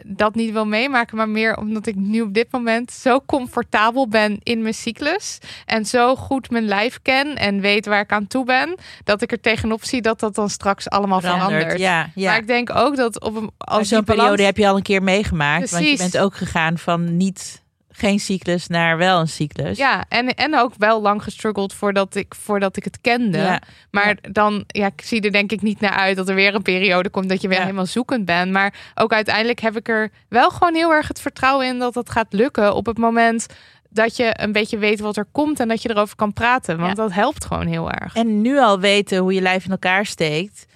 dat 0.07 0.35
niet 0.35 0.53
wil 0.53 0.67
meemaken, 0.67 1.17
maar 1.17 1.29
meer 1.29 1.57
omdat 1.57 1.87
ik 1.87 1.97
nu 1.97 2.21
op 2.21 2.35
dit 2.35 2.47
moment 2.51 2.91
zo 2.91 3.21
comfortabel 3.27 4.09
ben 4.09 4.39
in 4.43 4.63
mijn 4.63 4.75
cyclus. 4.75 5.39
En 5.67 5.85
zo 5.85 6.17
goed 6.17 6.51
mijn 6.51 6.65
lijf 6.65 6.99
ken 7.03 7.37
en 7.37 7.61
weet 7.61 7.87
waar 7.87 8.01
ik 8.01 8.13
aan 8.13 8.27
toe 8.27 8.45
ben. 8.45 8.79
Dat 9.05 9.23
ik 9.23 9.33
er 9.33 9.41
tegenop 9.41 9.85
zie 9.85 10.03
dat 10.03 10.21
dat 10.21 10.35
dan 10.35 10.51
straks 10.51 10.89
allemaal 10.89 11.21
verandert. 11.21 11.79
Ja, 11.79 12.11
ja. 12.15 12.31
Maar 12.31 12.41
ik 12.41 12.47
denk 12.47 12.75
ook 12.75 12.97
dat 12.97 13.21
op 13.21 13.37
een 13.37 13.51
als 13.59 13.89
zo'n 13.89 14.05
periode 14.05 14.43
heb 14.43 14.57
je 14.57 14.69
al 14.69 14.77
een 14.77 14.83
keer 14.83 15.03
meegemaakt. 15.03 15.71
Want 15.71 15.89
je 15.89 15.97
bent 15.97 16.19
ook 16.19 16.35
gegaan 16.35 16.79
van 16.79 17.17
niet 17.17 17.62
geen 17.93 18.19
cyclus 18.21 18.67
naar 18.67 18.97
wel 18.97 19.21
een 19.21 19.29
cyclus. 19.29 19.79
Ja, 19.79 20.05
en, 20.09 20.35
en 20.35 20.59
ook 20.59 20.73
wel 20.79 21.01
lang 21.03 21.23
gestruggeld 21.23 21.73
voordat 21.75 22.15
ik, 22.15 22.35
voordat 22.35 22.77
ik 22.77 22.85
het 22.85 23.01
kende. 23.01 23.39
Ja. 23.39 23.61
Maar 23.91 24.17
dan, 24.33 24.65
ja, 24.67 24.87
ik 24.87 25.03
zie 25.05 25.21
er 25.21 25.33
denk 25.33 25.53
ik 25.53 25.63
niet 25.63 25.81
naar 25.81 25.91
uit 25.93 26.17
dat 26.17 26.29
er 26.29 26.35
weer 26.35 26.55
een 26.55 26.63
periode 26.63 27.11
komt 27.11 27.29
dat 27.29 27.41
je 27.41 27.49
weer 27.49 27.57
Ja. 27.57 27.63
helemaal 27.63 27.87
zoekend 27.87 28.25
bent. 28.25 28.53
Maar 28.53 28.75
ook 28.95 29.13
uiteindelijk 29.13 29.61
heb 29.61 29.77
ik 29.77 29.89
er 29.89 30.11
wel 30.29 30.51
gewoon 30.51 30.75
heel 30.75 30.93
erg 30.93 31.09
het 31.09 31.21
vertrouwen 31.21 31.67
in 31.67 31.79
dat 31.79 31.95
het 31.95 32.11
gaat 32.11 32.27
lukken 32.33 32.75
op 32.75 32.87
het 32.87 32.99
moment 32.99 33.47
dat 33.89 34.17
je 34.17 34.35
een 34.37 34.53
beetje 34.53 34.79
weet 34.79 35.01
wat 35.01 35.17
er 35.17 35.27
komt 35.33 35.61
en 35.61 35.69
dat 35.69 35.83
je 35.83 35.91
erover 35.91 36.17
kan 36.17 36.33
praten. 36.33 36.79
Want 36.79 36.97
dat 36.97 37.13
helpt 37.13 37.45
gewoon 37.45 37.67
heel 37.67 37.91
erg. 37.91 38.15
En 38.15 38.41
nu 38.41 38.59
al 38.59 38.81
weten 38.81 39.19
hoe 39.19 39.33
je 39.35 39.41
lijf 39.41 39.65
in 39.65 39.71
elkaar 39.71 40.07
steekt, 40.07 40.67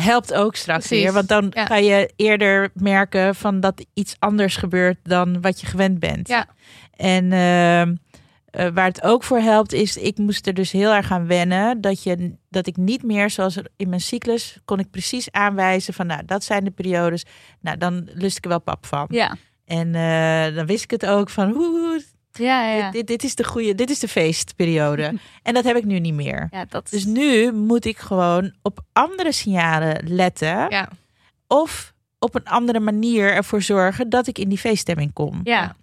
helpt 0.00 0.34
ook 0.34 0.56
straks 0.56 0.86
Precies. 0.86 1.04
weer. 1.04 1.12
Want 1.14 1.28
dan 1.28 1.50
Ja. 1.54 1.66
ga 1.66 1.76
je 1.76 2.10
eerder 2.16 2.70
merken 2.74 3.34
van 3.34 3.60
dat 3.60 3.86
iets 3.94 4.16
anders 4.18 4.56
gebeurt 4.56 4.98
dan 5.02 5.40
wat 5.40 5.60
je 5.60 5.66
gewend 5.66 5.98
bent. 5.98 6.28
Ja. 6.28 6.46
En 6.96 7.32
ehm, 7.32 7.94
eh, 8.50 8.68
waar 8.74 8.86
het 8.86 9.02
ook 9.02 9.24
voor 9.24 9.38
helpt 9.38 9.72
is, 9.72 9.96
ik 9.96 10.18
moest 10.18 10.46
er 10.46 10.54
dus 10.54 10.70
heel 10.72 10.92
erg 10.92 11.10
aan 11.12 11.26
wennen 11.26 11.80
dat, 11.80 12.02
je, 12.02 12.34
dat 12.50 12.66
ik 12.66 12.76
niet 12.76 13.02
meer 13.02 13.30
zoals 13.30 13.58
in 13.76 13.88
mijn 13.88 14.00
cyclus 14.00 14.58
kon 14.64 14.78
ik 14.78 14.90
precies 14.90 15.30
aanwijzen 15.32 15.94
van 15.94 16.06
nou 16.06 16.22
dat 16.26 16.44
zijn 16.44 16.64
de 16.64 16.70
periodes. 16.70 17.24
Nou 17.60 17.76
dan 17.76 18.08
lust 18.12 18.36
ik 18.36 18.42
er 18.44 18.50
wel 18.50 18.60
pap 18.60 18.86
van. 18.86 19.06
Ja, 19.10 19.36
En 19.64 19.94
eh, 19.94 20.56
dan 20.56 20.66
wist 20.66 20.84
ik 20.84 20.90
het 20.90 21.06
ook 21.06 21.30
van 21.30 21.50
hoe 21.50 22.02
ja, 22.38 22.74
ja. 22.74 22.90
dit, 22.90 23.06
dit 23.06 23.24
is 23.24 23.34
de 23.34 23.44
goede, 23.44 23.74
dit 23.74 23.90
is 23.90 23.98
de 23.98 24.08
feestperiode. 24.08 25.14
en 25.42 25.54
dat 25.54 25.64
heb 25.64 25.76
ik 25.76 25.84
nu 25.84 25.98
niet 25.98 26.14
meer. 26.14 26.48
ja 26.50 26.64
dat 26.68 26.88
Dus 26.90 27.04
nu 27.04 27.52
moet 27.52 27.84
ik 27.84 27.98
gewoon 27.98 28.54
op 28.62 28.80
andere 28.92 29.32
signalen 29.32 30.00
letten. 30.04 30.66
Ja. 30.68 30.88
Of 31.46 31.92
op 32.18 32.34
een 32.34 32.44
andere 32.44 32.80
manier 32.80 33.32
ervoor 33.32 33.62
zorgen 33.62 34.08
dat 34.08 34.26
ik 34.26 34.38
in 34.38 34.48
die 34.48 34.58
feeststemming 34.58 35.12
kom. 35.12 35.40
ja. 35.42 35.76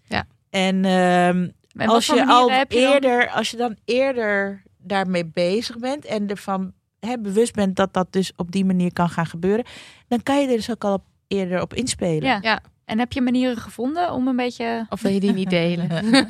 En, 0.50 0.86
ehm, 0.86 0.92
En 0.92 1.52
wat 1.74 1.88
als 1.88 2.06
je 2.06 2.26
al 2.28 2.50
je 2.50 2.66
dan? 2.68 2.78
eerder, 2.80 3.30
als 3.30 3.52
je 3.52 3.58
dan 3.58 3.76
eerder 3.86 4.64
daarmee 4.78 5.26
bezig 5.26 5.78
bent 5.78 6.06
en 6.06 6.30
ervan 6.30 6.74
hè, 7.00 7.20
bewust 7.20 7.54
bent 7.54 7.76
dat 7.76 7.94
dat 7.94 8.14
dus 8.14 8.32
op 8.36 8.52
die 8.52 8.66
manier 8.66 8.94
kan 8.94 9.10
gaan 9.10 9.26
gebeuren, 9.26 9.66
dan 10.08 10.24
kan 10.24 10.42
je 10.42 10.48
er 10.48 10.56
dus 10.56 10.72
ook 10.72 10.84
al 10.84 10.94
op, 10.94 11.04
eerder 11.28 11.62
op 11.62 11.74
inspelen. 11.74 12.24
Ja. 12.24 12.40
Ja. 12.42 12.62
En 12.92 13.00
heb 13.00 13.12
je 13.12 13.22
manieren 13.22 13.58
gevonden 13.58 14.12
om 14.12 14.28
een 14.28 14.36
beetje 14.36 14.86
Of 14.90 15.02
wil 15.02 15.12
je 15.12 15.20
die 15.20 15.34
niet 15.34 15.50
delen? 15.50 15.90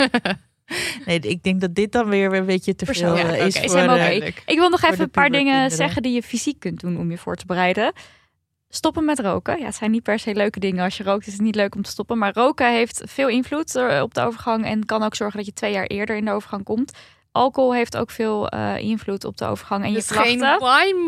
Nee, 1.05 1.19
ik 1.19 1.43
denk 1.43 1.61
dat 1.61 1.75
dit 1.75 1.91
dan 1.91 2.09
weer 2.09 2.33
een 2.33 2.45
beetje 2.45 2.75
te 2.75 2.85
veel 2.85 3.17
eh, 3.17 3.45
is 3.45 3.61
is 3.61 3.71
voor. 3.71 3.81
Duidelijk. 3.81 4.43
Ik 4.45 4.57
wil 4.57 4.69
nog 4.69 4.83
even 4.83 5.01
een 5.01 5.09
paar 5.09 5.29
dingen 5.29 5.71
zeggen 5.71 6.01
die 6.01 6.13
je 6.13 6.23
fysiek 6.23 6.59
kunt 6.59 6.79
doen 6.79 6.97
om 6.97 7.11
je 7.11 7.17
voor 7.17 7.35
te 7.35 7.45
bereiden. 7.45 7.93
Stoppen 8.69 9.05
met 9.05 9.19
roken. 9.19 9.59
Ja, 9.59 9.65
het 9.65 9.75
zijn 9.75 9.91
niet 9.91 10.03
per 10.03 10.19
se 10.19 10.35
leuke 10.35 10.59
dingen. 10.59 10.83
Als 10.83 10.97
je 10.97 11.03
rookt 11.03 11.27
is 11.27 11.33
het 11.33 11.41
niet 11.41 11.55
leuk 11.55 11.75
om 11.75 11.81
te 11.81 11.89
stoppen. 11.89 12.17
Maar 12.17 12.33
roken 12.33 12.71
heeft 12.71 13.01
veel 13.05 13.27
invloed 13.27 13.75
eh, 13.75 14.01
op 14.01 14.13
de 14.13 14.21
overgang. 14.21 14.65
En 14.65 14.85
kan 14.85 15.03
ook 15.03 15.15
zorgen 15.15 15.37
dat 15.37 15.45
je 15.45 15.53
twee 15.53 15.71
jaar 15.71 15.85
eerder 15.85 16.15
in 16.15 16.25
de 16.25 16.31
overgang 16.31 16.63
komt. 16.63 16.91
Alcohol 17.31 17.73
heeft 17.73 17.97
ook 17.97 18.11
veel 18.11 18.47
eh, 18.49 18.77
invloed 18.77 19.25
op 19.25 19.37
de 19.37 19.45
overgang. 19.45 19.85
En 19.85 19.93
Dus 19.93 20.07
je 20.07 20.13
klachten. 20.13 20.39
geen 20.39 20.59
wine 20.59 21.05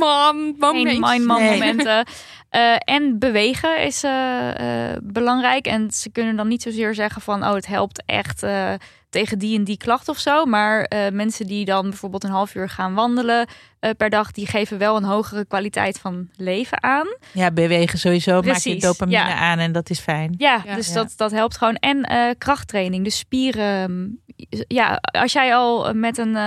Geen 0.85 0.99
mindman 0.99 1.39
Nee. 1.41 1.49
momenten. 1.59 2.05
Eh, 2.53 2.75
en 2.79 3.19
bewegen 3.19 3.81
is 3.83 4.03
eh, 4.03 4.89
eh, 4.91 4.97
belangrijk. 5.03 5.65
En 5.65 5.91
ze 5.91 6.11
kunnen 6.11 6.35
dan 6.35 6.47
niet 6.47 6.61
zozeer 6.61 6.93
zeggen 6.93 7.21
van... 7.21 7.43
oh, 7.43 7.53
het 7.53 7.65
helpt 7.67 8.03
echt 8.05 8.43
eh, 8.43 8.73
tegen 9.13 9.39
die 9.39 9.57
en 9.57 9.63
die 9.63 9.77
klacht 9.77 10.07
of 10.09 10.17
zo. 10.17 10.45
Maar 10.45 10.83
eh, 10.83 11.11
mensen 11.11 11.47
die 11.47 11.65
dan 11.65 11.89
bijvoorbeeld 11.89 12.23
een 12.23 12.29
half 12.29 12.55
uur 12.55 12.69
gaan 12.69 12.93
wandelen 12.93 13.47
eh, 13.79 13.89
per 13.97 14.09
dag... 14.09 14.31
die 14.31 14.47
geven 14.47 14.77
wel 14.77 14.95
een 14.95 15.03
hogere 15.03 15.45
kwaliteit 15.45 15.99
van 15.99 16.29
leven 16.35 16.83
aan. 16.83 17.07
Ja, 17.31 17.51
bewegen 17.51 17.99
sowieso 17.99 18.33
maak 18.33 18.43
je 18.43 18.51
Precies, 18.51 18.81
dopamine 18.81 19.17
ja. 19.17 19.35
aan 19.35 19.59
en 19.59 19.71
dat 19.71 19.89
is 19.89 19.99
fijn. 19.99 20.33
Ja, 20.37 20.61
Ja. 20.65 20.75
dus 20.75 20.87
Ja. 20.87 20.93
Dat, 20.93 21.13
dat 21.15 21.31
helpt 21.31 21.57
gewoon. 21.57 21.75
En 21.75 22.03
eh, 22.03 22.29
krachttraining, 22.37 23.03
dus 23.03 23.17
spieren. 23.17 23.91
mm, 23.91 24.19
Ja, 24.67 24.99
als 25.01 25.33
jij 25.33 25.55
al 25.55 25.93
met 25.93 26.17
een 26.17 26.37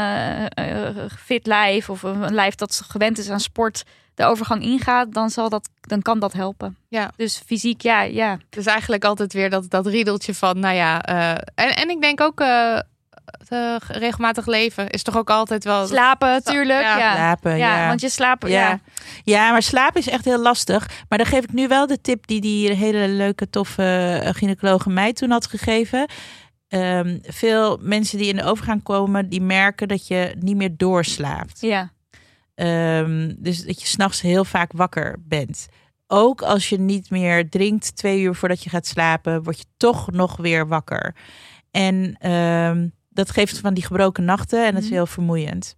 fit 1.19 1.47
lijf 1.47 1.91
of 1.91 2.03
een 2.03 2.35
lijf 2.35 2.55
dat 2.55 2.83
gewend 2.89 3.19
is 3.19 3.31
aan 3.31 3.41
sport 3.41 3.85
de 4.17 4.25
overgang 4.25 4.63
ingaat, 4.63 5.13
dan, 5.13 5.31
zal 5.31 5.49
dat, 5.49 5.69
dan 5.81 6.03
kan 6.03 6.19
dat 6.19 6.33
helpen. 6.33 6.77
Ja. 6.89 7.11
Dus 7.17 7.43
fysiek, 7.47 7.81
ja, 7.81 8.03
ja. 8.03 8.39
Dus 8.51 8.67
eigenlijk 8.67 9.05
altijd 9.05 9.33
weer 9.33 9.51
dat, 9.51 9.71
dat 9.71 9.87
riedeltje 9.87 10.35
van, 10.35 10.61
nou 10.61 10.75
ja. 10.75 11.03
eh, 11.03 11.31
en, 11.65 11.77
en 11.77 11.91
ik 11.91 12.01
denk 12.01 12.21
ook 12.21 12.41
eh, 12.41 12.79
het, 13.25 13.49
eh, 13.49 13.77
regelmatig 13.89 14.47
leven 14.47 14.91
is 14.91 15.03
toch 15.03 15.17
ook 15.17 15.31
altijd 15.31 15.65
wel. 15.65 15.87
Slapen, 15.87 16.43
tuurlijk. 16.45 16.83
Ja. 16.83 16.99
Ja, 16.99 17.15
Slapen, 17.15 17.57
ja, 17.57 17.79
ja. 17.81 17.89
want 17.89 18.01
je 18.01 18.09
slaapt, 18.09 18.49
Ja. 18.49 18.69
ja. 18.69 18.81
ja, 19.25 19.51
maar 19.51 19.63
slapen 19.63 20.01
is 20.01 20.09
echt 20.09 20.25
heel 20.25 20.41
lastig. 20.41 20.89
Maar 21.09 21.19
dan 21.19 21.27
geef 21.27 21.43
ik 21.45 21.53
nu 21.53 21.69
wel 21.69 21.87
de 21.87 22.01
tip 22.01 22.27
die 22.27 22.41
die 22.41 22.73
hele 22.73 23.09
leuke, 23.09 23.51
toffe 23.51 24.21
gynaecoloog 24.37 24.87
mij 24.87 25.13
toen 25.13 25.31
had 25.31 25.47
gegeven. 25.47 26.07
Ehm, 26.69 27.19
veel 27.23 27.79
mensen 27.81 28.19
die 28.19 28.29
in 28.29 28.37
de 28.37 28.45
overgang 28.45 28.83
komen, 28.83 29.29
die 29.29 29.41
merken 29.41 29.89
dat 29.89 30.07
je 30.07 30.35
niet 30.39 30.57
meer 30.57 30.77
doorslaapt. 30.77 31.61
ja. 31.61 31.95
Ehm, 32.57 33.35
dus 33.39 33.65
dat 33.65 33.81
je 33.81 33.87
s'nachts 33.87 34.21
heel 34.21 34.45
vaak 34.45 34.73
wakker 34.73 35.17
bent. 35.21 35.67
Ook 36.07 36.43
als 36.43 36.69
je 36.69 36.79
niet 36.79 37.11
meer 37.11 37.49
drinkt 37.51 37.97
twee 37.97 38.21
uur 38.21 38.35
voordat 38.35 38.63
je 38.63 38.71
gaat 38.71 38.87
slapen, 38.87 39.43
word 39.43 39.59
je 39.59 39.65
toch 39.77 40.11
nog 40.11 40.37
weer 40.37 40.69
wakker. 40.69 41.15
En 41.71 42.17
ehm, 42.19 42.89
dat 43.11 43.31
geeft 43.31 43.59
van 43.59 43.75
die 43.75 43.85
gebroken 43.85 44.25
nachten 44.25 44.65
en 44.67 44.73
dat 44.73 44.81
is 44.83 44.87
Mhm. 44.89 44.95
heel 44.97 45.07
vermoeiend. 45.07 45.77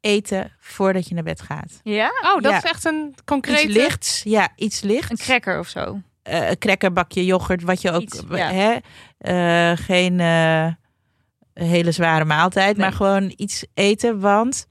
Eten 0.00 0.52
voordat 0.58 1.08
je 1.08 1.14
naar 1.14 1.22
bed 1.24 1.40
gaat. 1.40 1.80
Ja? 1.82 2.10
Oh, 2.24 2.42
dat 2.42 2.50
Ja. 2.52 2.56
is 2.56 2.62
echt 2.70 2.84
een 2.84 3.14
concrete. 3.24 3.62
Iets 3.62 3.74
lichts, 3.74 4.22
ja, 4.22 4.48
iets 4.56 4.80
lichts. 4.80 5.10
Een 5.10 5.16
cracker 5.16 5.58
of 5.58 5.68
zo. 5.68 6.00
Eh, 6.22 6.48
een 6.50 6.58
crackerbakje 6.58 7.24
yoghurt, 7.24 7.62
wat 7.62 7.80
je 7.82 7.90
ook, 7.90 8.00
Iets, 8.02 8.22
ja. 8.30 8.50
hè, 8.52 8.76
eh, 9.18 9.76
geen 9.84 10.20
eh, 10.20 10.66
hele 11.54 11.92
zware 11.92 12.24
maaltijd, 12.24 12.76
Nee. 12.76 12.86
maar 12.86 12.96
gewoon 12.96 13.32
iets 13.36 13.64
eten, 13.74 14.20
want 14.20 14.66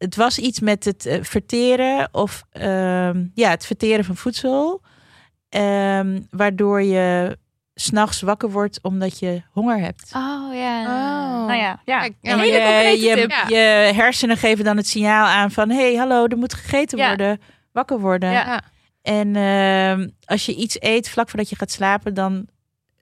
het 0.00 0.16
was 0.16 0.38
iets 0.38 0.60
met 0.60 0.84
het 0.84 1.06
eh, 1.06 1.22
verteren 1.22 2.08
of 2.12 2.44
ehm, 2.50 3.24
ja, 3.34 3.50
het 3.50 3.66
verteren 3.66 4.04
van 4.04 4.16
voedsel, 4.16 4.80
ehm, 5.48 6.20
waardoor 6.30 6.82
je 6.82 7.38
s'nachts 7.74 8.20
wakker 8.20 8.50
wordt 8.50 8.82
omdat 8.82 9.18
je 9.18 9.42
honger 9.52 9.78
hebt. 9.78 10.10
Oh 10.16 10.54
ja. 10.54 10.80
Oh. 10.82 11.46
Nou 11.46 11.58
ja, 11.58 11.80
ja. 11.84 11.98
Kijk, 12.00 12.14
ja, 12.20 12.32
een 12.32 12.38
hele 12.38 12.52
je, 12.56 12.62
concrete 12.64 13.00
je, 13.06 13.14
tip. 13.14 13.30
Ja. 13.30 13.44
je 13.48 13.92
hersenen 13.94 14.36
geven 14.36 14.64
dan 14.64 14.76
het 14.76 14.86
signaal 14.86 15.26
aan 15.26 15.50
van 15.50 15.70
hé, 15.70 15.76
hey, 15.90 15.94
hallo, 15.94 16.26
er 16.26 16.36
moet 16.36 16.54
gegeten 16.54 16.98
Ja. 16.98 17.06
worden, 17.08 17.40
wakker 17.72 18.00
worden. 18.00 18.62
En 19.02 19.36
ehm, 19.36 20.08
als 20.24 20.46
je 20.46 20.54
iets 20.54 20.76
eet 20.80 21.08
vlak 21.08 21.28
voordat 21.28 21.48
je 21.48 21.56
gaat 21.56 21.70
slapen, 21.70 22.14
dan 22.14 22.46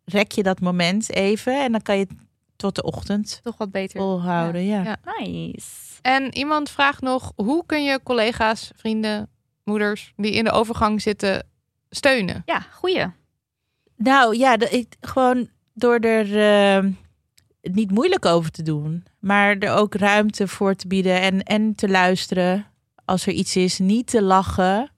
rek 0.05 0.32
je 0.32 0.42
dat 0.42 0.61
moment 0.61 1.12
even 1.12 1.62
en 1.64 1.72
dan 1.72 1.82
kan 1.82 1.94
je 1.99 2.01
het 2.09 2.12
tot 2.57 2.74
de 2.74 2.82
ochtend 2.82 3.40
Toch 3.42 3.57
wat 3.57 3.70
beter. 3.70 4.01
volhouden. 4.01 4.66
Ja. 4.66 4.82
Ja. 4.82 4.96
Nice. 5.18 5.66
En 6.09 6.36
iemand 6.36 6.70
vraagt 6.70 7.00
nog: 7.00 7.32
hoe 7.36 7.66
kun 7.66 7.84
je 7.84 8.00
collega's, 8.02 8.70
vrienden, 8.76 9.28
moeders 9.64 10.12
die 10.16 10.32
in 10.32 10.44
de 10.44 10.50
overgang 10.50 11.02
zitten 11.02 11.46
steunen? 11.90 12.42
Ja, 12.46 12.61
goeie. 12.61 13.06
Nou 13.96 14.36
ja, 14.36 14.56
de, 14.56 14.68
ik, 14.68 14.96
gewoon 15.00 15.48
door 15.74 15.98
er 15.98 16.38
ehm, 16.76 16.90
niet 17.62 17.90
moeilijk 17.90 18.24
over 18.24 18.50
te 18.50 18.62
doen, 18.62 19.04
maar 19.18 19.56
er 19.59 19.72
ook 19.72 19.94
ruimte 19.94 20.48
voor 20.48 20.74
te 20.74 20.86
bieden 20.86 21.20
en, 21.20 21.42
en 21.42 21.74
te 21.74 21.88
luisteren 21.88 22.66
als 23.04 23.26
er 23.26 23.33
iets 23.33 23.57
is, 23.57 23.78
niet 23.78 24.07
te 24.07 24.22
lachen. 24.22 24.91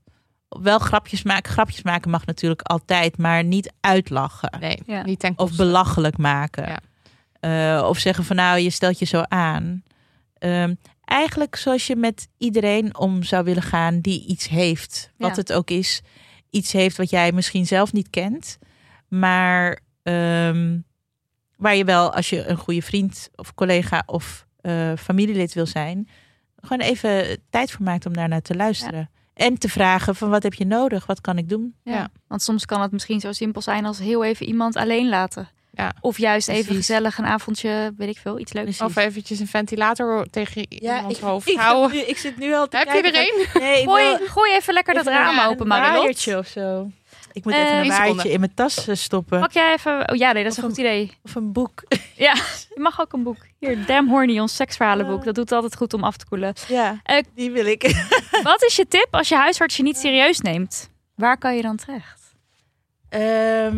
Wel 0.48 0.78
grapjes 0.78 1.22
maken. 1.22 1.52
Grapjes 1.52 1.82
maken 1.82 2.10
mag 2.10 2.26
natuurlijk 2.26 2.62
altijd, 2.62 3.18
maar 3.18 3.44
niet 3.44 3.72
uitlachen. 3.80 4.56
Nee, 4.60 4.82
Ja. 4.86 5.02
niet 5.02 5.18
ten 5.18 5.32
Of 5.36 5.56
belachelijk 5.56 6.18
maken. 6.18 6.66
Ja. 6.68 6.80
Eh, 7.78 7.88
of 7.88 7.98
zeggen 7.98 8.24
van 8.24 8.36
nou, 8.36 8.58
je 8.58 8.70
stelt 8.70 8.98
je 8.98 9.04
zo 9.04 9.22
aan. 9.28 9.82
Ehm, 10.38 10.74
eigenlijk 11.10 11.56
zoals 11.56 11.86
je 11.86 11.96
met 11.96 12.28
iedereen 12.38 12.98
om 12.98 13.22
zou 13.22 13.44
willen 13.44 13.62
gaan 13.62 14.00
die 14.00 14.26
iets 14.26 14.48
heeft. 14.48 15.10
Wat 15.16 15.30
Ja. 15.30 15.36
het 15.36 15.52
ook 15.52 15.70
is. 15.70 16.00
Iets 16.50 16.72
heeft 16.72 16.96
wat 16.96 17.10
jij 17.10 17.32
misschien 17.32 17.66
zelf 17.66 17.92
niet 17.92 18.10
kent. 18.10 18.58
Maar 19.08 19.78
ehm, 20.02 20.78
waar 21.56 21.76
je 21.76 21.84
wel, 21.84 22.12
als 22.14 22.30
je 22.30 22.46
een 22.46 22.56
goede 22.56 22.82
vriend 22.82 23.30
of 23.34 23.54
collega 23.54 24.02
of 24.06 24.46
eh, 24.60 24.92
familielid 24.98 25.52
wil 25.52 25.66
zijn. 25.66 26.08
Gewoon 26.60 26.80
even 26.88 27.42
tijd 27.50 27.70
voor 27.70 27.84
maakt 27.84 28.06
om 28.06 28.12
daarnaar 28.12 28.42
te 28.42 28.54
luisteren. 28.54 29.10
En 29.34 29.58
te 29.58 29.68
vragen 29.68 30.14
van 30.16 30.30
wat 30.30 30.42
heb 30.42 30.54
je 30.54 30.66
nodig? 30.66 31.06
Wat 31.06 31.20
kan 31.20 31.38
ik 31.38 31.48
doen? 31.48 31.74
Ja. 31.82 31.92
Ja. 31.92 32.08
Want 32.26 32.42
soms 32.42 32.64
kan 32.66 32.80
het 32.80 32.92
misschien 32.92 33.20
zo 33.20 33.32
simpel 33.32 33.62
zijn 33.62 33.84
als 33.86 33.98
heel 33.98 34.24
even 34.24 34.46
iemand 34.46 34.76
alleen 34.76 35.08
laten. 35.08 35.48
Of 36.00 36.18
juist 36.18 36.48
even 36.48 36.64
Precies. 36.64 36.86
gezellig 36.86 37.18
een 37.18 37.24
avondje, 37.26 37.92
weet 37.96 38.08
ik 38.08 38.18
veel, 38.18 38.38
iets 38.38 38.52
leuks. 38.52 38.76
Precies. 38.76 38.96
Of 38.96 39.02
eventjes 39.04 39.38
een 39.40 39.46
ventilator 39.46 40.26
tegen 40.30 40.66
iemands 40.72 41.18
ik, 41.18 41.24
hoofd 41.24 41.48
ik, 41.48 41.56
houden. 41.58 41.96
nu- 41.96 42.02
ik 42.02 42.16
zit 42.18 42.36
nu 42.36 42.54
al 42.54 42.68
te 42.68 42.76
Heb 42.76 42.86
je 42.86 42.92
kijken 43.00 43.14
er 43.14 43.20
een? 43.54 43.60
Nee, 43.62 43.78
ik 43.82 43.88
Gooi, 43.88 44.16
wil 44.18 44.26
gooi 44.26 44.52
even 44.54 44.74
lekker 44.74 44.94
dat 44.94 45.06
raam 45.06 45.38
een- 45.38 45.44
open, 45.44 45.60
een 45.60 45.66
Marilot. 45.68 45.96
waaiertje 45.98 46.38
of 46.38 46.46
zo. 46.46 46.90
Ik 47.32 47.44
moet 47.44 47.52
Eh, 47.52 47.58
even 47.60 47.70
een 47.72 47.76
waaiertje 47.88 48.04
seconde. 48.06 48.30
in 48.32 48.40
mijn 48.40 48.54
tas 48.54 48.86
eh, 48.88 48.94
stoppen. 48.94 49.40
Pak 49.40 49.52
jij 49.52 49.72
even... 49.72 50.10
Oh 50.10 50.16
ja, 50.16 50.32
nee, 50.32 50.42
dat 50.42 50.52
is 50.52 50.58
een 50.58 50.64
goed 50.64 50.76
idee. 50.78 51.12
Of 51.22 51.34
een 51.34 51.52
boek. 51.52 51.82
Ja, 52.16 52.34
je 52.74 52.80
mag 52.80 53.00
ook 53.00 53.12
een 53.12 53.22
boek. 53.22 53.36
Hier, 53.58 53.86
Damn 53.86 54.08
Horny, 54.08 54.38
ons 54.38 54.56
seksverhalenboek. 54.56 55.24
Dat 55.24 55.34
doet 55.34 55.52
altijd 55.52 55.76
goed 55.76 55.94
om 55.94 56.04
af 56.04 56.16
te 56.16 56.26
koelen. 56.28 56.52
Ja, 56.68 57.00
Eh, 57.02 57.22
die 57.34 57.50
wil 57.50 57.66
ik. 57.66 57.82
Wat 58.42 58.64
is 58.64 58.76
je 58.76 58.88
tip 58.88 59.08
als 59.10 59.28
je 59.28 59.34
huisarts 59.36 59.76
je 59.76 59.82
niet 59.82 59.96
serieus 59.98 60.40
neemt? 60.40 60.90
Waar 61.14 61.38
kan 61.38 61.56
je 61.56 61.62
dan 61.62 61.76
terecht? 61.76 62.20
Ehm, 63.08 63.76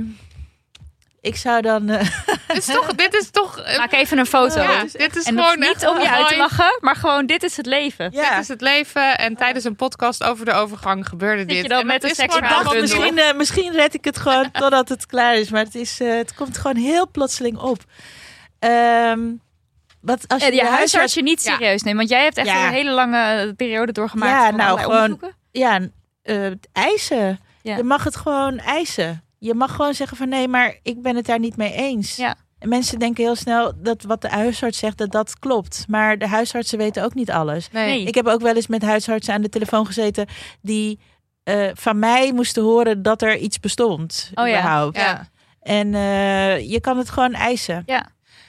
ik 1.23 1.37
zou 1.37 1.61
dan... 1.63 1.89
eh, 1.89 2.09
Dit 2.47 2.57
is 2.57 2.65
toch, 2.67 2.87
dit 2.95 3.15
is 3.15 3.31
toch 3.31 3.59
eh, 3.59 3.79
Maak 3.79 3.93
even 3.93 4.19
een 4.19 4.27
foto. 4.27 4.61
ja, 4.63 4.83
dit 4.93 5.17
is 5.17 5.25
en 5.25 5.37
gewoon 5.39 5.59
is 5.63 5.69
niet 5.69 5.87
om 5.87 6.01
je 6.01 6.11
uit 6.11 6.29
te 6.29 6.37
lachen, 6.37 6.79
maar 6.81 6.97
gewoon 6.97 7.27
dit 7.27 7.43
is 7.43 7.57
het 7.57 7.67
leven. 7.67 8.11
ja. 8.13 8.31
Dit 8.31 8.39
is 8.43 8.49
het 8.49 8.61
leven 8.61 9.19
en 9.19 9.37
tijdens 9.37 9.65
een 9.65 9.77
podcast 9.77 10.25
over 10.25 10.45
de 10.45 10.53
overgang 10.53 11.09
gebeurde 11.09 11.45
dit. 11.45 11.57
je 11.63 11.69
dan 11.69 11.81
En 11.81 11.87
met 11.87 12.05
een 12.05 12.15
seksverhaal 12.15 12.75
misschien, 12.81 13.19
eh, 13.19 13.35
misschien 13.35 13.73
red 13.73 13.95
ik 13.95 14.05
het 14.05 14.19
gewoon 14.19 14.51
totdat 14.61 14.89
het 14.89 15.07
klaar 15.07 15.35
is. 15.37 15.51
Maar 15.51 15.65
het, 15.65 15.75
is, 15.75 16.01
eh, 16.01 16.17
het 16.17 16.35
komt 16.35 16.59
gewoon 16.59 16.77
heel 16.77 17.09
plotseling 17.11 17.59
op. 17.59 17.79
Ehm, 18.59 19.21
wat 20.01 20.25
als 20.29 20.45
je, 20.45 20.55
je 20.55 20.61
de 20.61 20.67
huisarts 20.67 21.15
je 21.15 21.23
niet 21.23 21.43
Ja. 21.45 21.53
serieus 21.53 21.83
neemt. 21.83 21.97
Want 21.97 22.09
jij 22.09 22.23
hebt 22.23 22.37
echt 22.37 22.47
Ja. 22.49 22.67
een 22.67 22.73
hele 22.73 22.91
lange 22.91 23.55
periode 23.57 23.93
doorgemaakt. 23.93 24.33
Ja, 24.43 24.47
van 24.49 24.57
nou, 24.57 24.79
gewoon- 24.79 24.97
onderzoeken. 24.97 25.35
Ja, 25.51 25.81
eh, 26.23 26.47
eisen. 26.73 27.41
Ja. 27.63 27.77
Je 27.77 27.83
mag 27.83 28.05
het 28.05 28.17
gewoon 28.17 28.59
eisen. 28.59 29.25
Je 29.43 29.55
mag 29.55 29.75
gewoon 29.75 29.95
zeggen 29.95 30.17
van 30.17 30.29
nee, 30.29 30.49
maar 30.49 30.79
ik 30.83 31.03
ben 31.03 31.17
het 31.17 31.27
daar 31.27 31.39
niet 31.39 31.57
mee 31.57 31.73
eens. 31.73 32.17
Ja. 32.17 32.35
En 32.59 32.69
mensen 32.69 32.99
denken 32.99 33.25
heel 33.25 33.35
snel 33.35 33.73
dat 33.77 34.03
wat 34.03 34.21
de 34.21 34.29
huisarts 34.29 34.79
zegt, 34.79 34.99
dat 34.99 35.11
dat 35.11 35.39
klopt. 35.39 35.85
Maar 35.89 36.19
de 36.19 36.29
huisartsen 36.29 36.79
weten 36.79 37.05
ook 37.05 37.15
niet 37.15 37.31
alles. 37.31 37.71
Nee. 37.71 38.05
Ik 38.05 38.15
heb 38.15 38.27
ook 38.27 38.41
wel 38.41 38.55
eens 38.55 38.67
met 38.67 38.83
huisartsen 38.83 39.35
aan 39.35 39.43
de 39.43 39.49
telefoon 39.49 39.87
gezeten 39.87 40.27
die 40.61 41.01
eh, 41.43 41.71
van 41.75 41.99
mij 41.99 42.33
moesten 42.33 42.63
horen 42.63 43.03
dat 43.03 43.23
er 43.23 43.37
iets 43.37 43.61
bestond. 43.61 44.31
Oh 44.35 44.49
ja, 44.49 44.59
überhaupt. 44.59 44.97
Ja. 44.97 45.29
En 45.61 45.95
eh, 45.95 46.71
je 46.71 46.81
kan 46.81 46.99
het 46.99 47.11
gewoon 47.11 47.33
eisen. 47.33 47.83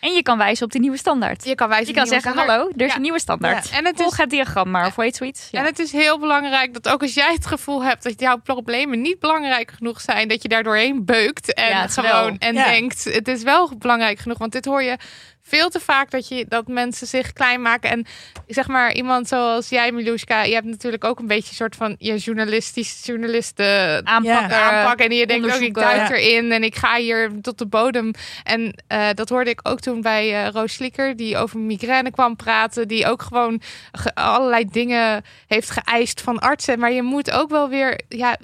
En 0.04 0.14
je 0.14 0.22
kan 0.22 0.38
wijzen 0.38 0.66
op 0.66 0.72
die 0.72 0.82
nieuwe 0.82 0.98
standaard. 0.98 1.46
Je 1.46 1.56
kan 1.56 1.68
wijzen 1.70 1.88
Je 1.88 1.94
kan 1.94 2.06
zeggen, 2.08 2.32
standaard. 2.32 2.60
hallo, 2.60 2.72
er 2.76 2.82
is 2.82 2.90
Ja. 2.90 2.96
een 2.96 3.02
nieuwe 3.02 3.20
standaard. 3.20 3.70
En 3.70 3.86
het 3.86 3.96
is 4.00 4.02
Volg 4.02 4.18
het 4.18 4.30
diagram 4.30 4.72
maar, 4.72 4.86
of 4.86 4.96
weet 4.96 5.16
zoiets. 5.16 5.48
Ja. 5.52 5.60
En 5.60 5.66
het 5.66 5.80
is 5.80 5.92
heel 5.92 6.20
belangrijk 6.20 6.74
dat 6.74 6.90
ook 6.90 7.02
als 7.02 7.14
jij 7.14 7.34
het 7.34 7.46
gevoel 7.46 7.84
hebt 7.84 8.04
dat 8.04 8.20
jouw 8.20 8.38
problemen 8.38 9.02
niet 9.02 9.20
belangrijk 9.20 9.72
genoeg 9.72 10.02
zijn, 10.02 10.28
dat 10.28 10.42
je 10.42 10.48
daar 10.48 10.64
doorheen 10.64 11.06
beukt 11.06 11.54
en 11.54 11.70
Ja, 11.70 11.88
gewoon 11.88 12.10
wel. 12.12 12.36
en 12.40 12.54
Ja. 12.56 12.66
denkt 12.68 13.04
het 13.04 13.28
is 13.28 13.44
wel 13.44 13.72
belangrijk 13.78 14.20
genoeg. 14.20 14.38
Want 14.38 14.52
dit 14.52 14.66
hoor 14.66 14.84
je 14.84 14.98
veel 15.45 15.70
te 15.70 15.80
vaak 15.80 16.11
dat 16.11 16.28
je 16.28 16.45
dat 16.49 16.68
mensen 16.68 17.07
zich 17.07 17.34
klein 17.34 17.61
maken. 17.61 17.90
En 17.90 18.06
zeg 18.48 18.68
maar 18.68 18.94
iemand 18.94 19.28
zoals 19.28 19.70
jij, 19.70 19.91
Miluska, 19.91 20.44
je 20.44 20.53
hebt 20.53 20.65
natuurlijk 20.65 21.03
ook 21.03 21.20
een 21.20 21.28
beetje 21.28 21.49
een 21.49 21.56
soort 21.56 21.76
van 21.76 21.95
je 21.98 22.15
journalistisch 22.18 23.02
journalisten 23.06 24.07
aanpak, 24.07 24.49
Ja. 24.49 24.72
aanpak. 24.72 24.99
En 24.99 25.15
je 25.15 25.28
denkt 25.28 25.45
ook, 25.45 25.52
ik 25.52 25.56
onderzoeken. 25.76 25.82
duik 25.82 26.10
Ja. 26.10 26.15
erin 26.15 26.52
en 26.52 26.64
ik 26.64 26.76
ga 26.76 26.95
hier 26.98 27.32
tot 27.41 27.57
de 27.57 27.65
bodem. 27.68 28.11
En 28.44 28.74
eh, 28.88 29.07
dat 29.14 29.30
hoorde 29.30 29.49
ik 29.49 29.60
ook 29.64 29.80
toen 29.80 30.02
bij 30.02 30.45
eh 30.45 30.52
Roos 30.52 30.74
Slieker, 30.74 31.15
die 31.15 31.38
over 31.38 31.60
migraine 31.60 32.11
kwam 32.11 32.36
praten. 32.36 32.88
Die 32.88 33.07
ook 33.07 33.22
gewoon 33.22 33.61
ge- 33.91 34.15
allerlei 34.15 34.65
dingen 34.65 35.24
heeft 35.48 35.70
geëist 35.70 36.22
van 36.22 36.40
artsen. 36.40 36.80
Maar 36.80 36.91
je 36.91 37.02
moet 37.03 37.32
ook 37.32 37.49
wel 37.49 37.70
weer, 37.70 38.02
ja, 38.10 38.32
eh, 38.32 38.38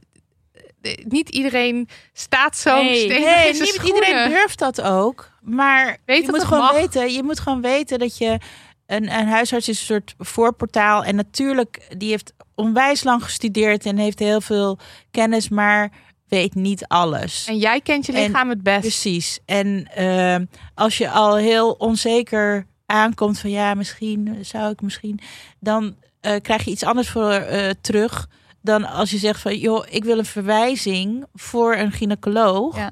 niet 1.08 1.30
iedereen 1.30 1.88
staat 2.14 2.58
zo 2.58 2.82
Nee. 2.84 2.96
stevig 2.96 3.36
Nee, 3.36 3.48
in 3.48 3.56
zijn 3.56 3.68
niet 3.70 3.74
schoenen. 3.74 4.08
iedereen 4.08 4.30
durft 4.30 4.60
dat 4.60 4.82
ook. 4.82 5.30
Maar 5.42 5.98
Weet 6.06 6.26
je 6.26 6.32
moet 6.32 6.44
gewoon 6.44 6.64
mag. 6.64 6.72
weten. 6.74 7.12
Je 7.14 7.24
moet 7.24 7.40
gewoon 7.40 7.62
weten 7.62 8.00
dat 8.00 8.18
je 8.18 8.38
een, 8.86 9.04
een 9.20 9.28
huisarts 9.28 9.70
is 9.70 9.80
een 9.80 9.86
soort 9.86 10.16
voorportaal. 10.18 11.04
En 11.04 11.16
natuurlijk, 11.16 11.88
die 11.98 12.10
heeft 12.10 12.34
onwijs 12.56 13.04
lang 13.04 13.24
gestudeerd 13.24 13.86
en 13.86 13.98
heeft 13.98 14.20
heel 14.20 14.42
veel 14.42 14.78
kennis, 15.12 15.50
maar 15.50 15.92
weet 16.28 16.56
niet 16.56 16.86
alles. 16.88 17.46
En 17.48 17.58
jij 17.58 17.82
kent 17.82 18.06
je 18.06 18.14
En- 18.14 18.22
lichaam 18.24 18.50
het 18.50 18.64
best. 18.64 18.80
Precies. 18.80 19.40
En 19.46 19.88
ehm, 19.96 20.46
als 20.76 20.98
je 20.98 21.10
al 21.10 21.36
heel 21.36 21.72
onzeker 21.72 22.68
aankomt 22.86 23.40
van 23.40 23.50
ja, 23.50 23.74
misschien 23.74 24.38
zou 24.42 24.72
ik 24.72 24.82
misschien, 24.82 25.20
dan 25.60 25.96
eh, 26.22 26.36
krijg 26.42 26.64
je 26.64 26.72
iets 26.72 26.84
anders 26.84 27.10
voor 27.10 27.32
eh, 27.32 27.70
terug 27.82 28.28
dan 28.62 28.86
als 28.86 29.12
je 29.12 29.18
zegt 29.18 29.42
van 29.42 29.58
joh, 29.58 29.86
ik 29.90 30.04
wil 30.04 30.18
een 30.18 30.26
verwijzing 30.26 31.26
voor 31.34 31.76
een 31.76 31.92
gynaecoloog. 31.92 32.76
Ja. 32.76 32.92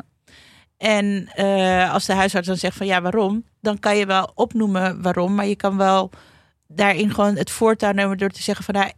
En 0.77 1.29
eh, 1.35 1.93
als 1.93 2.05
de 2.05 2.13
huisarts 2.13 2.47
dan 2.47 2.57
zegt 2.57 2.77
van 2.77 2.85
ja, 2.87 3.01
waarom? 3.01 3.43
Dan 3.61 3.79
kan 3.79 3.97
je 3.97 4.05
wel 4.05 4.31
opnoemen 4.35 5.01
waarom, 5.01 5.35
maar 5.35 5.45
je 5.45 5.55
kan 5.55 5.77
wel 5.77 6.09
daarin 6.67 7.13
gewoon 7.13 7.35
het 7.35 7.51
voortouw 7.51 7.91
nemen 7.91 8.17
door 8.17 8.29
te 8.29 8.43
zeggen 8.43 8.65
van 8.65 8.73
nou, 8.73 8.91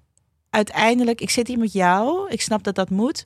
uiteindelijk, 0.50 1.22
ik 1.22 1.30
zit 1.30 1.48
hier 1.48 1.58
met 1.58 1.74
jou, 1.74 2.30
ik 2.30 2.42
snap 2.42 2.64
dat 2.64 2.76
dat 2.76 2.90
moet, 2.90 3.26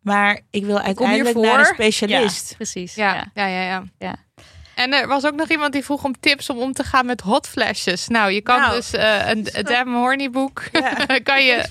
maar 0.00 0.40
ik 0.50 0.64
wil 0.64 0.78
uiteindelijk 0.78 1.36
naar 1.36 1.58
een 1.58 1.64
specialist. 1.64 2.54
precies. 2.56 2.94
Ja, 2.94 3.14
Ja. 3.14 3.30
ja, 3.34 3.46
ja, 3.46 3.62
ja. 3.62 3.84
Ja. 3.98 4.16
En 4.82 4.92
er 4.92 5.06
was 5.08 5.24
ook 5.26 5.34
nog 5.34 5.48
iemand 5.48 5.72
die 5.72 5.84
vroeg 5.84 6.04
om 6.04 6.20
tips 6.20 6.50
om 6.50 6.58
om 6.58 6.72
te 6.72 6.84
gaan 6.84 7.06
met 7.06 7.20
hot 7.20 7.48
flashes. 7.48 8.08
Nou, 8.08 8.30
je 8.30 8.40
kan 8.40 8.60
Nou. 8.60 8.74
dus 8.74 8.92
eh, 8.92 9.28
een 9.28 9.48
Damn 9.70 9.94
Horny 9.94 10.30
boek. 10.30 10.62
kan 11.24 11.44
je. 11.44 11.64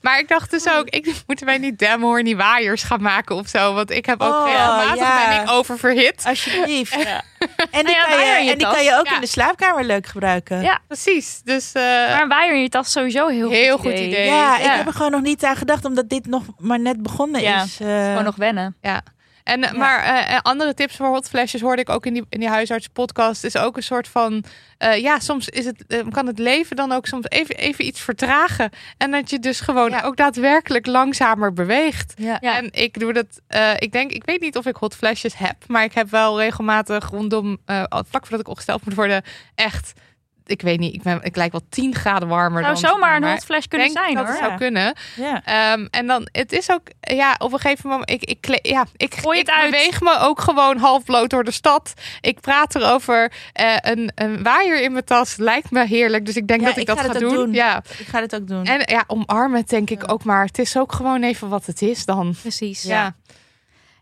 Maar 0.00 0.18
ik 0.18 0.28
dacht 0.28 0.50
dus 0.50 0.68
ook, 0.70 0.88
ik 0.88 1.14
moeten 1.26 1.46
wij 1.46 1.58
niet 1.58 1.78
Damn 1.78 2.02
Horny 2.02 2.36
waaiers 2.36 2.82
gaan 2.82 3.02
maken 3.02 3.36
of 3.36 3.48
zo? 3.48 3.74
Want 3.74 3.90
ik 3.90 4.06
heb 4.06 4.20
ook 4.20 4.32
Oh, 4.34 4.44
regelmatig 4.46 4.96
ja. 4.98 5.28
ben 5.28 5.42
ik 5.42 5.50
oververhit. 5.50 6.22
Alsjeblieft. 6.26 6.94
En 7.70 7.84
die, 7.84 7.94
ja, 7.94 8.04
kan, 8.04 8.18
je, 8.18 8.44
je 8.44 8.50
en 8.50 8.58
die 8.58 8.66
kan 8.70 8.84
je 8.84 8.96
ook 8.98 9.06
Ja. 9.06 9.14
in 9.14 9.20
de 9.20 9.26
slaapkamer 9.26 9.84
leuk 9.84 10.06
gebruiken. 10.06 10.62
Ja. 10.62 10.78
Precies. 10.86 11.40
Dus 11.44 11.72
eh, 11.72 11.82
Maar 11.82 12.22
een 12.22 12.28
waaier 12.28 12.54
in 12.54 12.62
je 12.62 12.68
tas 12.68 12.86
is 12.86 12.92
sowieso 12.92 13.28
heel, 13.28 13.50
Heel 13.50 13.76
goed 13.78 13.90
goed 13.90 13.98
idee. 13.98 14.26
Ja, 14.26 14.56
Ja. 14.56 14.58
ik 14.58 14.76
heb 14.76 14.86
er 14.86 14.92
gewoon 14.92 15.10
nog 15.10 15.22
niet 15.22 15.44
aan 15.44 15.56
gedacht, 15.56 15.84
omdat 15.84 16.08
dit 16.08 16.26
nog 16.26 16.42
maar 16.58 16.80
net 16.80 17.02
begonnen 17.02 17.40
Ja, 17.40 17.62
is. 17.62 17.80
Eh, 17.80 17.86
Gewoon 18.06 18.24
nog 18.24 18.36
wennen. 18.36 18.76
En, 19.46 19.76
Maar 19.78 20.02
eh, 20.02 20.34
eh, 20.34 20.40
andere 20.42 20.74
tips 20.74 20.96
voor 20.96 21.06
hot 21.06 21.28
flashes 21.28 21.60
hoorde 21.60 21.82
ik 21.82 21.88
ook 21.88 22.06
in 22.06 22.14
die, 22.14 22.26
in 22.28 22.40
die 22.40 22.48
huisartspodcast. 22.48 23.44
Is 23.44 23.56
ook 23.56 23.76
een 23.76 23.82
soort 23.82 24.08
van. 24.08 24.44
eh, 24.78 25.00
ja, 25.00 25.18
soms 25.18 25.48
is 25.48 25.64
het, 25.64 25.84
kan 26.10 26.26
het 26.26 26.38
leven 26.38 26.76
dan 26.76 26.92
ook 26.92 27.06
soms 27.06 27.24
even, 27.28 27.56
even 27.56 27.86
iets 27.86 28.00
vertragen. 28.00 28.70
En 28.98 29.10
dat 29.10 29.30
je 29.30 29.38
dus 29.38 29.60
gewoon 29.60 29.90
Ja. 29.90 30.00
ook 30.02 30.16
daadwerkelijk 30.16 30.86
langzamer 30.86 31.52
beweegt. 31.52 32.12
Ja. 32.16 32.36
Ja. 32.40 32.56
En 32.56 32.68
ik 32.72 33.00
doe 33.00 33.12
dat. 33.12 33.26
eh, 33.46 33.70
ik 33.78 33.92
denk, 33.92 34.10
ik 34.12 34.24
weet 34.24 34.40
niet 34.40 34.56
of 34.56 34.66
ik 34.66 34.76
hot 34.76 34.94
flashes 34.94 35.36
heb. 35.38 35.56
Maar 35.66 35.84
ik 35.84 35.92
heb 35.94 36.10
wel 36.10 36.40
regelmatig 36.40 37.10
rondom. 37.10 37.58
eh, 37.64 37.82
vlak 37.90 38.22
voordat 38.22 38.40
ik 38.40 38.48
opgesteld 38.48 38.84
moet 38.84 38.94
worden. 38.94 39.22
Echt. 39.54 39.92
Ik 40.46 40.62
weet 40.62 40.78
niet. 40.78 40.94
Ik, 40.94 41.02
ben, 41.02 41.20
ik 41.22 41.36
lijk 41.36 41.52
wel 41.52 41.60
10 41.68 41.94
graden 41.94 42.28
warmer. 42.28 42.62
Zou 42.62 42.74
dan 42.80 42.90
zomaar 42.90 43.16
een 43.16 43.28
hot 43.30 43.44
flash 43.44 43.64
kunnen 43.66 43.86
denk 43.86 43.98
zijn 43.98 44.14
dat 44.14 44.24
hoor. 44.24 44.32
het 44.34 44.38
zou 44.42 44.50
Ja. 44.50 44.56
kunnen. 44.58 44.94
Ja. 45.16 45.42
Ehm, 45.44 45.86
en 45.90 46.06
dan, 46.06 46.28
het 46.32 46.52
is 46.52 46.70
ook, 46.70 46.82
ja, 47.00 47.34
op 47.38 47.52
een 47.52 47.58
gegeven 47.58 47.90
moment, 47.90 48.10
ik, 48.10 48.24
ik, 48.24 48.58
ja, 48.66 48.84
ik, 48.96 49.14
Gooi 49.14 49.38
het 49.38 49.48
ik 49.48 49.54
uit. 49.54 49.70
beweeg 49.70 50.00
me 50.00 50.18
ook 50.18 50.40
gewoon 50.40 50.76
half 50.78 51.04
bloot 51.04 51.30
door 51.30 51.44
de 51.44 51.50
stad. 51.50 51.92
Ik 52.20 52.40
praat 52.40 52.74
erover. 52.74 53.32
eh, 53.52 53.76
een, 53.80 54.12
een 54.14 54.42
waaier 54.42 54.82
in 54.82 54.92
mijn 54.92 55.04
tas 55.04 55.36
lijkt 55.36 55.70
me 55.70 55.86
heerlijk, 55.86 56.26
dus 56.26 56.36
ik 56.36 56.46
denk 56.48 56.60
Ja, 56.60 56.66
dat 56.66 56.74
ik, 56.76 56.80
ik 56.80 56.86
dat 56.88 57.00
ga 57.00 57.08
dat 57.12 57.20
doen. 57.20 57.34
doen. 57.34 57.52
Ja, 57.52 57.82
Ik 57.98 58.06
ga 58.06 58.20
dit 58.20 58.34
ook 58.34 58.46
doen. 58.48 58.64
en 58.64 58.82
ja, 58.94 59.04
omarmen 59.06 59.64
denk 59.66 59.90
ik 59.90 60.12
ook 60.12 60.24
maar. 60.24 60.44
Het 60.44 60.58
is 60.58 60.76
ook 60.76 60.92
gewoon 60.92 61.22
even 61.22 61.48
wat 61.48 61.66
het 61.66 61.82
is 61.82 62.04
dan. 62.04 62.34
Precies. 62.40 62.82
Ja. 62.82 63.14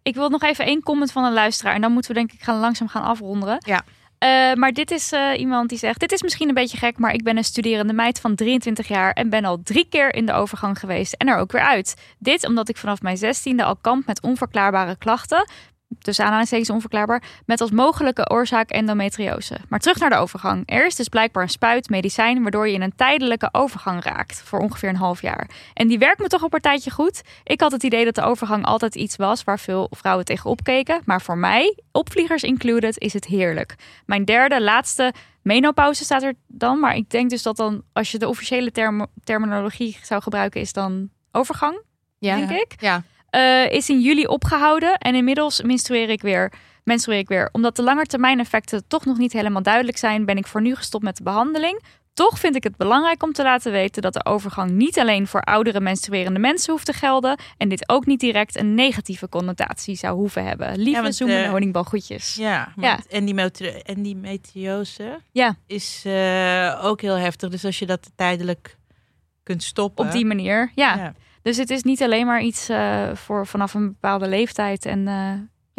Ik 0.03 0.15
wil 0.15 0.29
nog 0.29 0.43
even 0.43 0.65
één 0.65 0.83
comment 0.83 1.12
van 1.12 1.25
een 1.25 1.33
luisteraar. 1.33 1.75
En 1.75 1.81
dan 1.81 1.93
moeten 1.93 2.11
we 2.12 2.16
denk 2.19 2.33
ik 2.33 2.43
gaan, 2.43 2.59
langzaam 2.59 2.89
gaan 2.89 3.03
afronden. 3.03 3.57
Ja. 3.66 3.83
Eh, 4.24 4.55
maar 4.55 4.72
dit 4.72 4.90
is 4.90 5.12
eh, 5.12 5.38
iemand 5.38 5.68
die 5.68 5.78
zegt... 5.78 6.01
Dit 6.01 6.12
is 6.12 6.22
misschien 6.22 6.48
een 6.48 6.55
beetje 6.55 6.78
gek, 6.78 6.98
maar 6.98 7.12
ik 7.14 7.22
ben 7.22 7.36
een 7.36 7.44
studerende 7.44 7.92
meid 7.92 8.20
van 8.20 8.34
23 8.34 8.88
jaar... 8.88 9.12
en 9.12 9.30
ben 9.30 9.44
al 9.44 9.62
drie 9.62 9.86
keer 9.88 10.14
in 10.14 10.26
de 10.26 10.32
overgang 10.32 10.78
geweest 10.78 11.12
en 11.12 11.28
er 11.28 11.36
ook 11.36 11.52
weer 11.52 11.60
uit. 11.60 11.94
Dit 12.18 12.46
omdat 12.46 12.68
ik 12.68 12.76
vanaf 12.76 13.02
mijn 13.02 13.16
zestiende 13.16 13.64
al 13.64 13.76
kamp 13.76 14.06
met 14.06 14.22
onverklaarbare 14.22 14.96
klachten... 14.96 15.48
tussen 15.98 16.24
aanhalingstekens 16.24 16.70
onverklaarbaar... 16.70 17.23
met 17.47 17.61
als 17.61 17.70
mogelijke 17.70 18.31
oorzaak 18.31 18.70
endometriose. 18.70 19.56
Maar 19.69 19.78
terug 19.78 19.98
naar 19.98 20.11
de 20.11 20.16
overgang. 20.16 20.62
Er 20.66 20.86
is 20.86 20.94
dus 20.94 21.09
blijkbaar 21.09 21.43
een 21.43 21.48
spuit, 21.48 21.89
medicijn... 21.89 22.43
waardoor 22.43 22.69
je 22.69 22.74
in 22.74 22.82
een 22.82 22.97
tijdelijke 22.97 23.48
overgang 23.52 24.05
raakt... 24.05 24.43
voor 24.44 24.59
ongeveer 24.59 24.89
een 24.89 24.97
half 24.97 25.20
jaar. 25.23 25.48
En 25.74 25.89
die 25.89 25.98
werkt 25.98 26.20
me 26.20 26.27
toch 26.27 26.43
op 26.43 26.55
een 26.55 26.61
tijdje 26.61 26.90
goed. 26.90 27.23
Ik 27.44 27.61
had 27.61 27.73
het 27.73 27.82
idee 27.82 28.05
dat 28.05 28.15
de 28.15 28.23
overgang 28.23 28.65
altijd 28.65 28.94
iets 28.94 29.16
was 29.16 29.44
waar 29.44 29.59
veel 29.59 29.86
vrouwen 29.90 30.24
tegenop 30.24 30.62
keken. 30.62 31.01
Maar 31.05 31.23
voor 31.23 31.39
mij, 31.39 31.78
opvliegers 31.93 32.43
included, 32.43 32.98
is 32.98 33.12
het 33.12 33.24
heerlijk. 33.24 33.74
Mijn 34.06 34.24
derde, 34.24 34.62
laatste 34.62 35.12
menopauze 35.43 36.05
staat 36.05 36.23
er 36.23 36.35
dan. 36.47 36.81
Maar 36.81 36.97
ik 36.97 37.11
denk 37.11 37.31
dus 37.31 37.43
dat 37.43 37.56
dan, 37.56 37.82
als 37.93 38.11
je 38.11 38.19
de 38.19 38.28
officiële 38.28 38.73
term- 38.73 39.06
terminologie 39.24 39.98
zou 40.02 40.23
gebruiken, 40.23 40.61
is 40.61 40.73
dan 40.73 41.09
overgang, 41.32 41.81
Ja. 42.19 42.36
denk 42.36 42.51
ik. 42.51 42.81
Ja. 42.81 43.02
Eh, 43.35 43.70
is 43.73 43.89
in 43.89 44.01
juli 44.01 44.27
opgehouden 44.27 44.98
en 44.98 45.15
inmiddels 45.15 45.62
menstrueer 45.62 46.09
ik 46.09 46.23
weer. 46.23 46.52
Menstrueer 46.85 47.19
ik 47.19 47.28
weer. 47.28 47.48
Omdat 47.52 47.77
de 47.77 47.82
langetermijn 47.82 48.39
effecten 48.40 48.86
toch 48.89 49.05
nog 49.05 49.19
niet 49.19 49.32
helemaal 49.32 49.62
duidelijk 49.62 49.97
zijn, 49.97 50.24
ben 50.24 50.36
ik 50.36 50.47
voor 50.47 50.61
nu 50.62 50.74
gestopt 50.74 51.05
met 51.05 51.16
de 51.16 51.23
behandeling. 51.23 51.82
Toch 52.12 52.39
vind 52.39 52.56
ik 52.56 52.62
het 52.65 52.77
belangrijk 52.77 53.23
om 53.23 53.32
te 53.32 53.43
laten 53.43 53.73
weten 53.73 54.02
dat 54.02 54.12
de 54.12 54.24
overgang 54.24 54.70
niet 54.70 54.98
alleen 54.98 55.27
voor 55.27 55.40
oudere 55.40 55.81
menstruerende 55.81 56.39
mensen 56.39 56.73
hoeft 56.73 56.86
te 56.86 56.93
gelden 56.93 57.39
en 57.56 57.69
dit 57.69 57.89
ook 57.89 58.06
niet 58.06 58.20
direct 58.20 58.56
een 58.56 58.74
negatieve 58.74 59.28
connotatie 59.28 59.97
zou 59.97 60.15
hoeven 60.16 60.44
hebben. 60.44 60.78
Lieve 60.78 61.02
Ja, 61.02 61.11
zoemende 61.11 61.43
eh, 61.43 61.51
honingbalgoedjes. 61.51 62.35
Ja, 62.35 62.73
Ja. 62.77 62.98
endometriose 63.85 65.20
Ja. 65.32 65.56
is 65.66 66.02
eh, 66.06 66.81
ook 66.85 67.01
heel 67.01 67.16
heftig. 67.19 67.51
Dus 67.51 67.65
als 67.65 67.78
je 67.78 67.86
dat 67.86 68.11
tijdelijk 68.16 68.77
kunt 69.43 69.62
stoppen. 69.62 70.05
Op 70.05 70.12
die 70.12 70.24
manier, 70.27 70.70
ja. 70.74 70.97
Ja. 70.97 71.15
Dus 71.45 71.57
het 71.57 71.71
is 71.71 71.83
niet 71.83 72.03
alleen 72.03 72.27
maar 72.27 72.41
iets 72.41 72.69
eh, 72.69 73.03
voor 73.15 73.47
vanaf 73.47 73.75
een 73.75 73.87
bepaalde 73.87 74.29
leeftijd. 74.29 74.87
En 74.87 75.09
eh, 75.09 75.33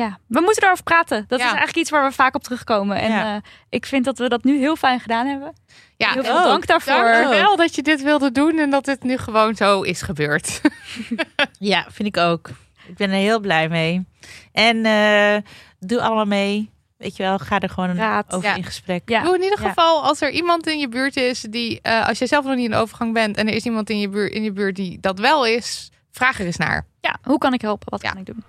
ja, 0.06 0.18
we 0.28 0.42
moeten 0.42 0.64
erover 0.64 0.84
praten. 0.84 1.26
Dat 1.28 1.40
Ja. 1.40 1.46
is 1.46 1.50
eigenlijk 1.52 1.78
iets 1.78 1.90
waar 1.90 2.06
we 2.10 2.12
vaak 2.16 2.36
op 2.36 2.44
terugkomen. 2.44 2.98
En 2.98 3.12
Ja. 3.12 3.36
eh, 3.36 3.42
ik 3.70 3.86
vind 3.86 4.06
dat 4.06 4.18
we 4.18 4.30
dat 4.30 4.44
nu 4.44 4.58
heel 4.58 4.76
fijn 4.76 5.00
gedaan 5.00 5.26
hebben. 5.28 5.54
Ja, 5.98 6.12
heel 6.12 6.24
veel 6.24 6.38
ook. 6.38 6.44
dank 6.46 6.68
daarvoor. 6.68 6.94
Dank 7.04 7.30
wel 7.34 7.56
dat 7.56 7.76
je 7.76 7.82
dit 7.82 8.02
wilde 8.04 8.32
doen 8.32 8.58
en 8.60 8.70
dat 8.70 8.86
het 8.86 9.04
nu 9.04 9.18
gewoon 9.18 9.56
zo 9.56 9.82
is 9.82 10.02
gebeurd. 10.02 10.62
Ja, 11.60 11.86
vind 11.92 12.08
ik 12.08 12.18
ook. 12.18 12.50
Ik 12.88 12.96
ben 12.96 13.10
er 13.10 13.16
heel 13.16 13.40
blij 13.40 13.70
mee. 13.70 14.06
En 14.52 14.86
eh, 14.86 15.36
doe 15.80 16.02
allemaal 16.02 16.26
mee. 16.26 16.72
Weet 16.98 17.16
je 17.16 17.24
wel, 17.24 17.38
ga 17.38 17.60
er 17.60 17.70
gewoon 17.70 17.96
Raad. 17.96 18.34
over 18.34 18.48
Ja. 18.50 18.56
in 18.56 18.64
gesprek. 18.64 19.02
Ja. 19.10 19.24
Doe 19.24 19.36
in 19.36 19.44
ieder 19.44 19.62
Ja. 19.62 19.68
geval 19.68 20.04
als 20.04 20.22
er 20.22 20.30
iemand 20.32 20.68
in 20.68 20.80
je 20.80 20.88
buurt 20.90 21.18
is 21.18 21.42
die, 21.50 21.80
eh, 21.82 22.08
als 22.08 22.20
je 22.20 22.28
zelf 22.28 22.46
nog 22.46 22.56
niet 22.56 22.66
in 22.66 22.72
de 22.72 22.78
overgang 22.78 23.14
bent 23.14 23.38
en 23.38 23.48
er 23.48 23.54
is 23.54 23.64
iemand 23.66 23.90
in 23.90 24.00
je, 24.00 24.10
buurt, 24.10 24.34
in 24.34 24.44
je 24.44 24.52
buurt 24.52 24.76
die 24.76 24.98
dat 25.02 25.20
wel 25.20 25.46
is, 25.46 25.90
vraag 26.12 26.40
er 26.40 26.46
eens 26.46 26.58
naar. 26.58 26.86
Ja, 27.02 27.16
hoe 27.24 27.38
kan 27.38 27.54
ik 27.54 27.62
helpen? 27.62 27.88
Wat 27.90 28.02
Ja. 28.02 28.10
kan 28.12 28.20
ik 28.20 28.26
doen? 28.26 28.44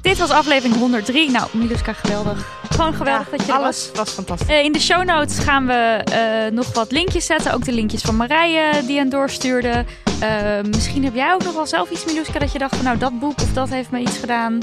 Dit 0.00 0.18
was 0.18 0.30
aflevering 0.30 0.76
103. 0.78 1.30
Nou, 1.30 1.48
Miluska, 1.52 1.92
geweldig. 1.92 2.48
Gewoon 2.70 2.94
geweldig 2.94 3.28
dat 3.28 3.46
je 3.46 3.52
er 3.52 3.58
was. 3.58 3.64
Alles 3.64 3.90
was 3.94 4.10
fantastisch. 4.10 4.48
Eh, 4.48 4.64
in 4.64 4.72
de 4.72 4.80
show 4.80 5.04
notes 5.04 5.38
gaan 5.38 5.66
we 5.66 5.72
eh, 6.04 6.52
nog 6.52 6.74
wat 6.74 6.90
linkjes 6.92 7.26
zetten. 7.26 7.52
Ook 7.54 7.64
de 7.64 7.72
linkjes 7.72 8.00
van 8.02 8.16
Marije 8.16 8.82
die 8.86 8.96
hen 8.98 9.08
doorstuurde. 9.08 9.84
Eh, 10.20 10.60
misschien 10.70 11.04
heb 11.04 11.14
jij 11.14 11.32
ook 11.32 11.44
nog 11.44 11.54
wel 11.54 11.66
zelf 11.66 11.90
iets, 11.90 12.04
Miluska, 12.04 12.38
dat 12.38 12.52
je 12.52 12.58
dacht 12.58 12.76
van 12.76 12.84
nou 12.84 12.98
dat 12.98 13.18
boek 13.18 13.40
of 13.42 13.52
dat 13.52 13.68
heeft 13.68 13.90
me 13.90 13.98
iets 13.98 14.18
gedaan. 14.18 14.58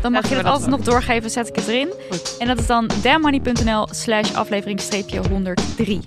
Dan 0.00 0.12
mag 0.12 0.28
je 0.28 0.34
dat 0.34 0.44
altijd 0.44 0.70
nog 0.70 0.80
doorgeven, 0.80 1.30
zet 1.30 1.48
ik 1.48 1.56
het 1.56 1.68
erin. 1.68 1.92
Goed. 2.10 2.36
En 2.38 2.46
dat 2.46 2.58
is 2.58 2.66
dan 2.66 2.90
dammoney.nl 3.02 3.88
slash 3.90 4.34
aflevering 4.34 4.80
streepje 4.80 5.20
103. 5.28 6.00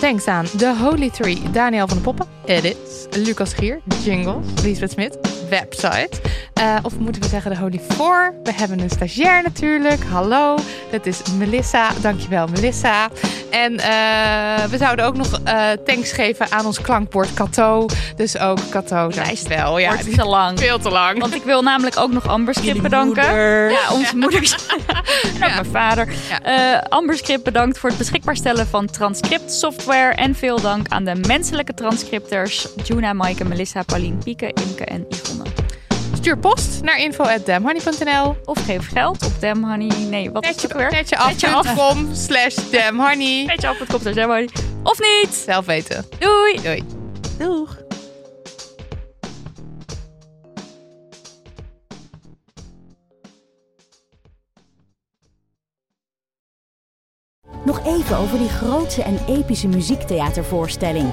Thanks 0.00 0.26
aan 0.26 0.44
The 0.56 0.74
Holy 0.82 1.10
Tree, 1.10 1.38
Daniel 1.52 1.88
van 1.88 1.96
de 1.96 2.02
Poppen, 2.02 2.26
edits, 2.44 3.06
Lucas 3.10 3.54
Gier, 3.54 3.80
jingles, 4.04 4.46
Lisbeth 4.62 4.90
Smit, 4.90 5.18
website. 5.48 6.10
Eh, 6.54 6.76
of 6.82 6.98
moeten 6.98 7.22
we 7.22 7.28
zeggen 7.28 7.50
de 7.50 7.58
Holy 7.58 7.80
Four? 7.88 8.34
We 8.42 8.52
hebben 8.52 8.80
een 8.80 8.90
stagiair 8.90 9.42
natuurlijk. 9.42 10.04
Hallo, 10.04 10.56
dat 10.90 11.06
is 11.06 11.20
Melissa. 11.38 11.90
Dankjewel 12.00 12.46
Melissa. 12.46 13.08
En 13.50 13.78
eh, 13.78 14.64
we 14.70 14.76
zouden 14.76 15.04
ook 15.04 15.16
nog 15.16 15.40
eh, 15.44 15.70
thanks 15.84 16.12
geven 16.12 16.52
aan 16.52 16.66
ons 16.66 16.80
klankbord 16.80 17.34
Cato. 17.34 17.86
Dus 18.16 18.38
ook 18.38 18.58
Cato, 18.70 19.08
dankjewel. 19.08 19.78
Ja, 19.78 19.88
Wordt 19.88 20.14
te 20.14 20.24
lang. 20.24 20.58
veel 20.58 20.78
te 20.78 20.90
lang. 20.90 21.20
Want 21.20 21.34
ik 21.34 21.42
wil 21.42 21.62
namelijk 21.62 21.98
ook 21.98 22.12
nog 22.12 22.28
Amber 22.28 22.54
Script 22.54 22.82
bedanken. 22.82 23.34
Ja, 23.70 23.92
onze 23.92 24.16
moeders. 24.16 24.54
en 25.40 25.44
ook 25.44 25.54
mijn 25.54 25.64
vader. 25.64 26.08
Ja. 26.28 26.82
Eh, 26.82 27.38
bedankt 27.42 27.78
voor 27.78 27.88
het 27.88 27.98
beschikbaar 27.98 28.36
stellen 28.36 28.66
van 28.66 28.86
transcript 28.86 29.52
software. 29.52 30.14
En 30.14 30.34
veel 30.34 30.60
dank 30.60 30.88
aan 30.88 31.04
de 31.04 31.14
menselijke 31.14 31.74
transcripters. 31.74 32.68
Juna, 32.84 33.12
Maaike, 33.12 33.44
Melissa, 33.44 33.82
Paulien, 33.82 34.18
Pieke, 34.24 34.46
Imke 34.46 34.84
en 34.84 35.06
Yvonne. 35.08 35.33
Stuur 36.14 36.38
post 36.38 36.82
naar 36.82 36.98
info.damhoney.nl. 36.98 38.36
Of 38.44 38.64
geef 38.64 38.88
geld 38.88 39.24
op 39.24 39.40
Damhoney. 39.40 40.06
Nee, 40.10 40.30
wat 40.30 40.44
is 40.44 40.62
het 40.62 40.64
ook 40.64 40.78
weer? 40.78 40.90
Netje 40.90 41.16
slash 42.12 42.56
damhoney. 42.70 43.44
Beetje 43.46 43.68
af, 43.68 43.78
het 43.78 43.88
komt 43.88 44.06
er 44.06 44.14
Damhoney. 44.14 44.48
Of 44.82 44.98
niet. 44.98 45.34
Zelf 45.34 45.66
weten. 45.66 46.06
Doei. 46.18 46.60
Doei. 46.62 46.82
Doeg. 47.38 47.82
Nog 57.64 57.86
even 57.86 58.16
over 58.16 58.38
die 58.38 58.48
grootse 58.48 59.02
en 59.02 59.18
epische 59.28 59.68
muziektheatervoorstelling. 59.68 61.12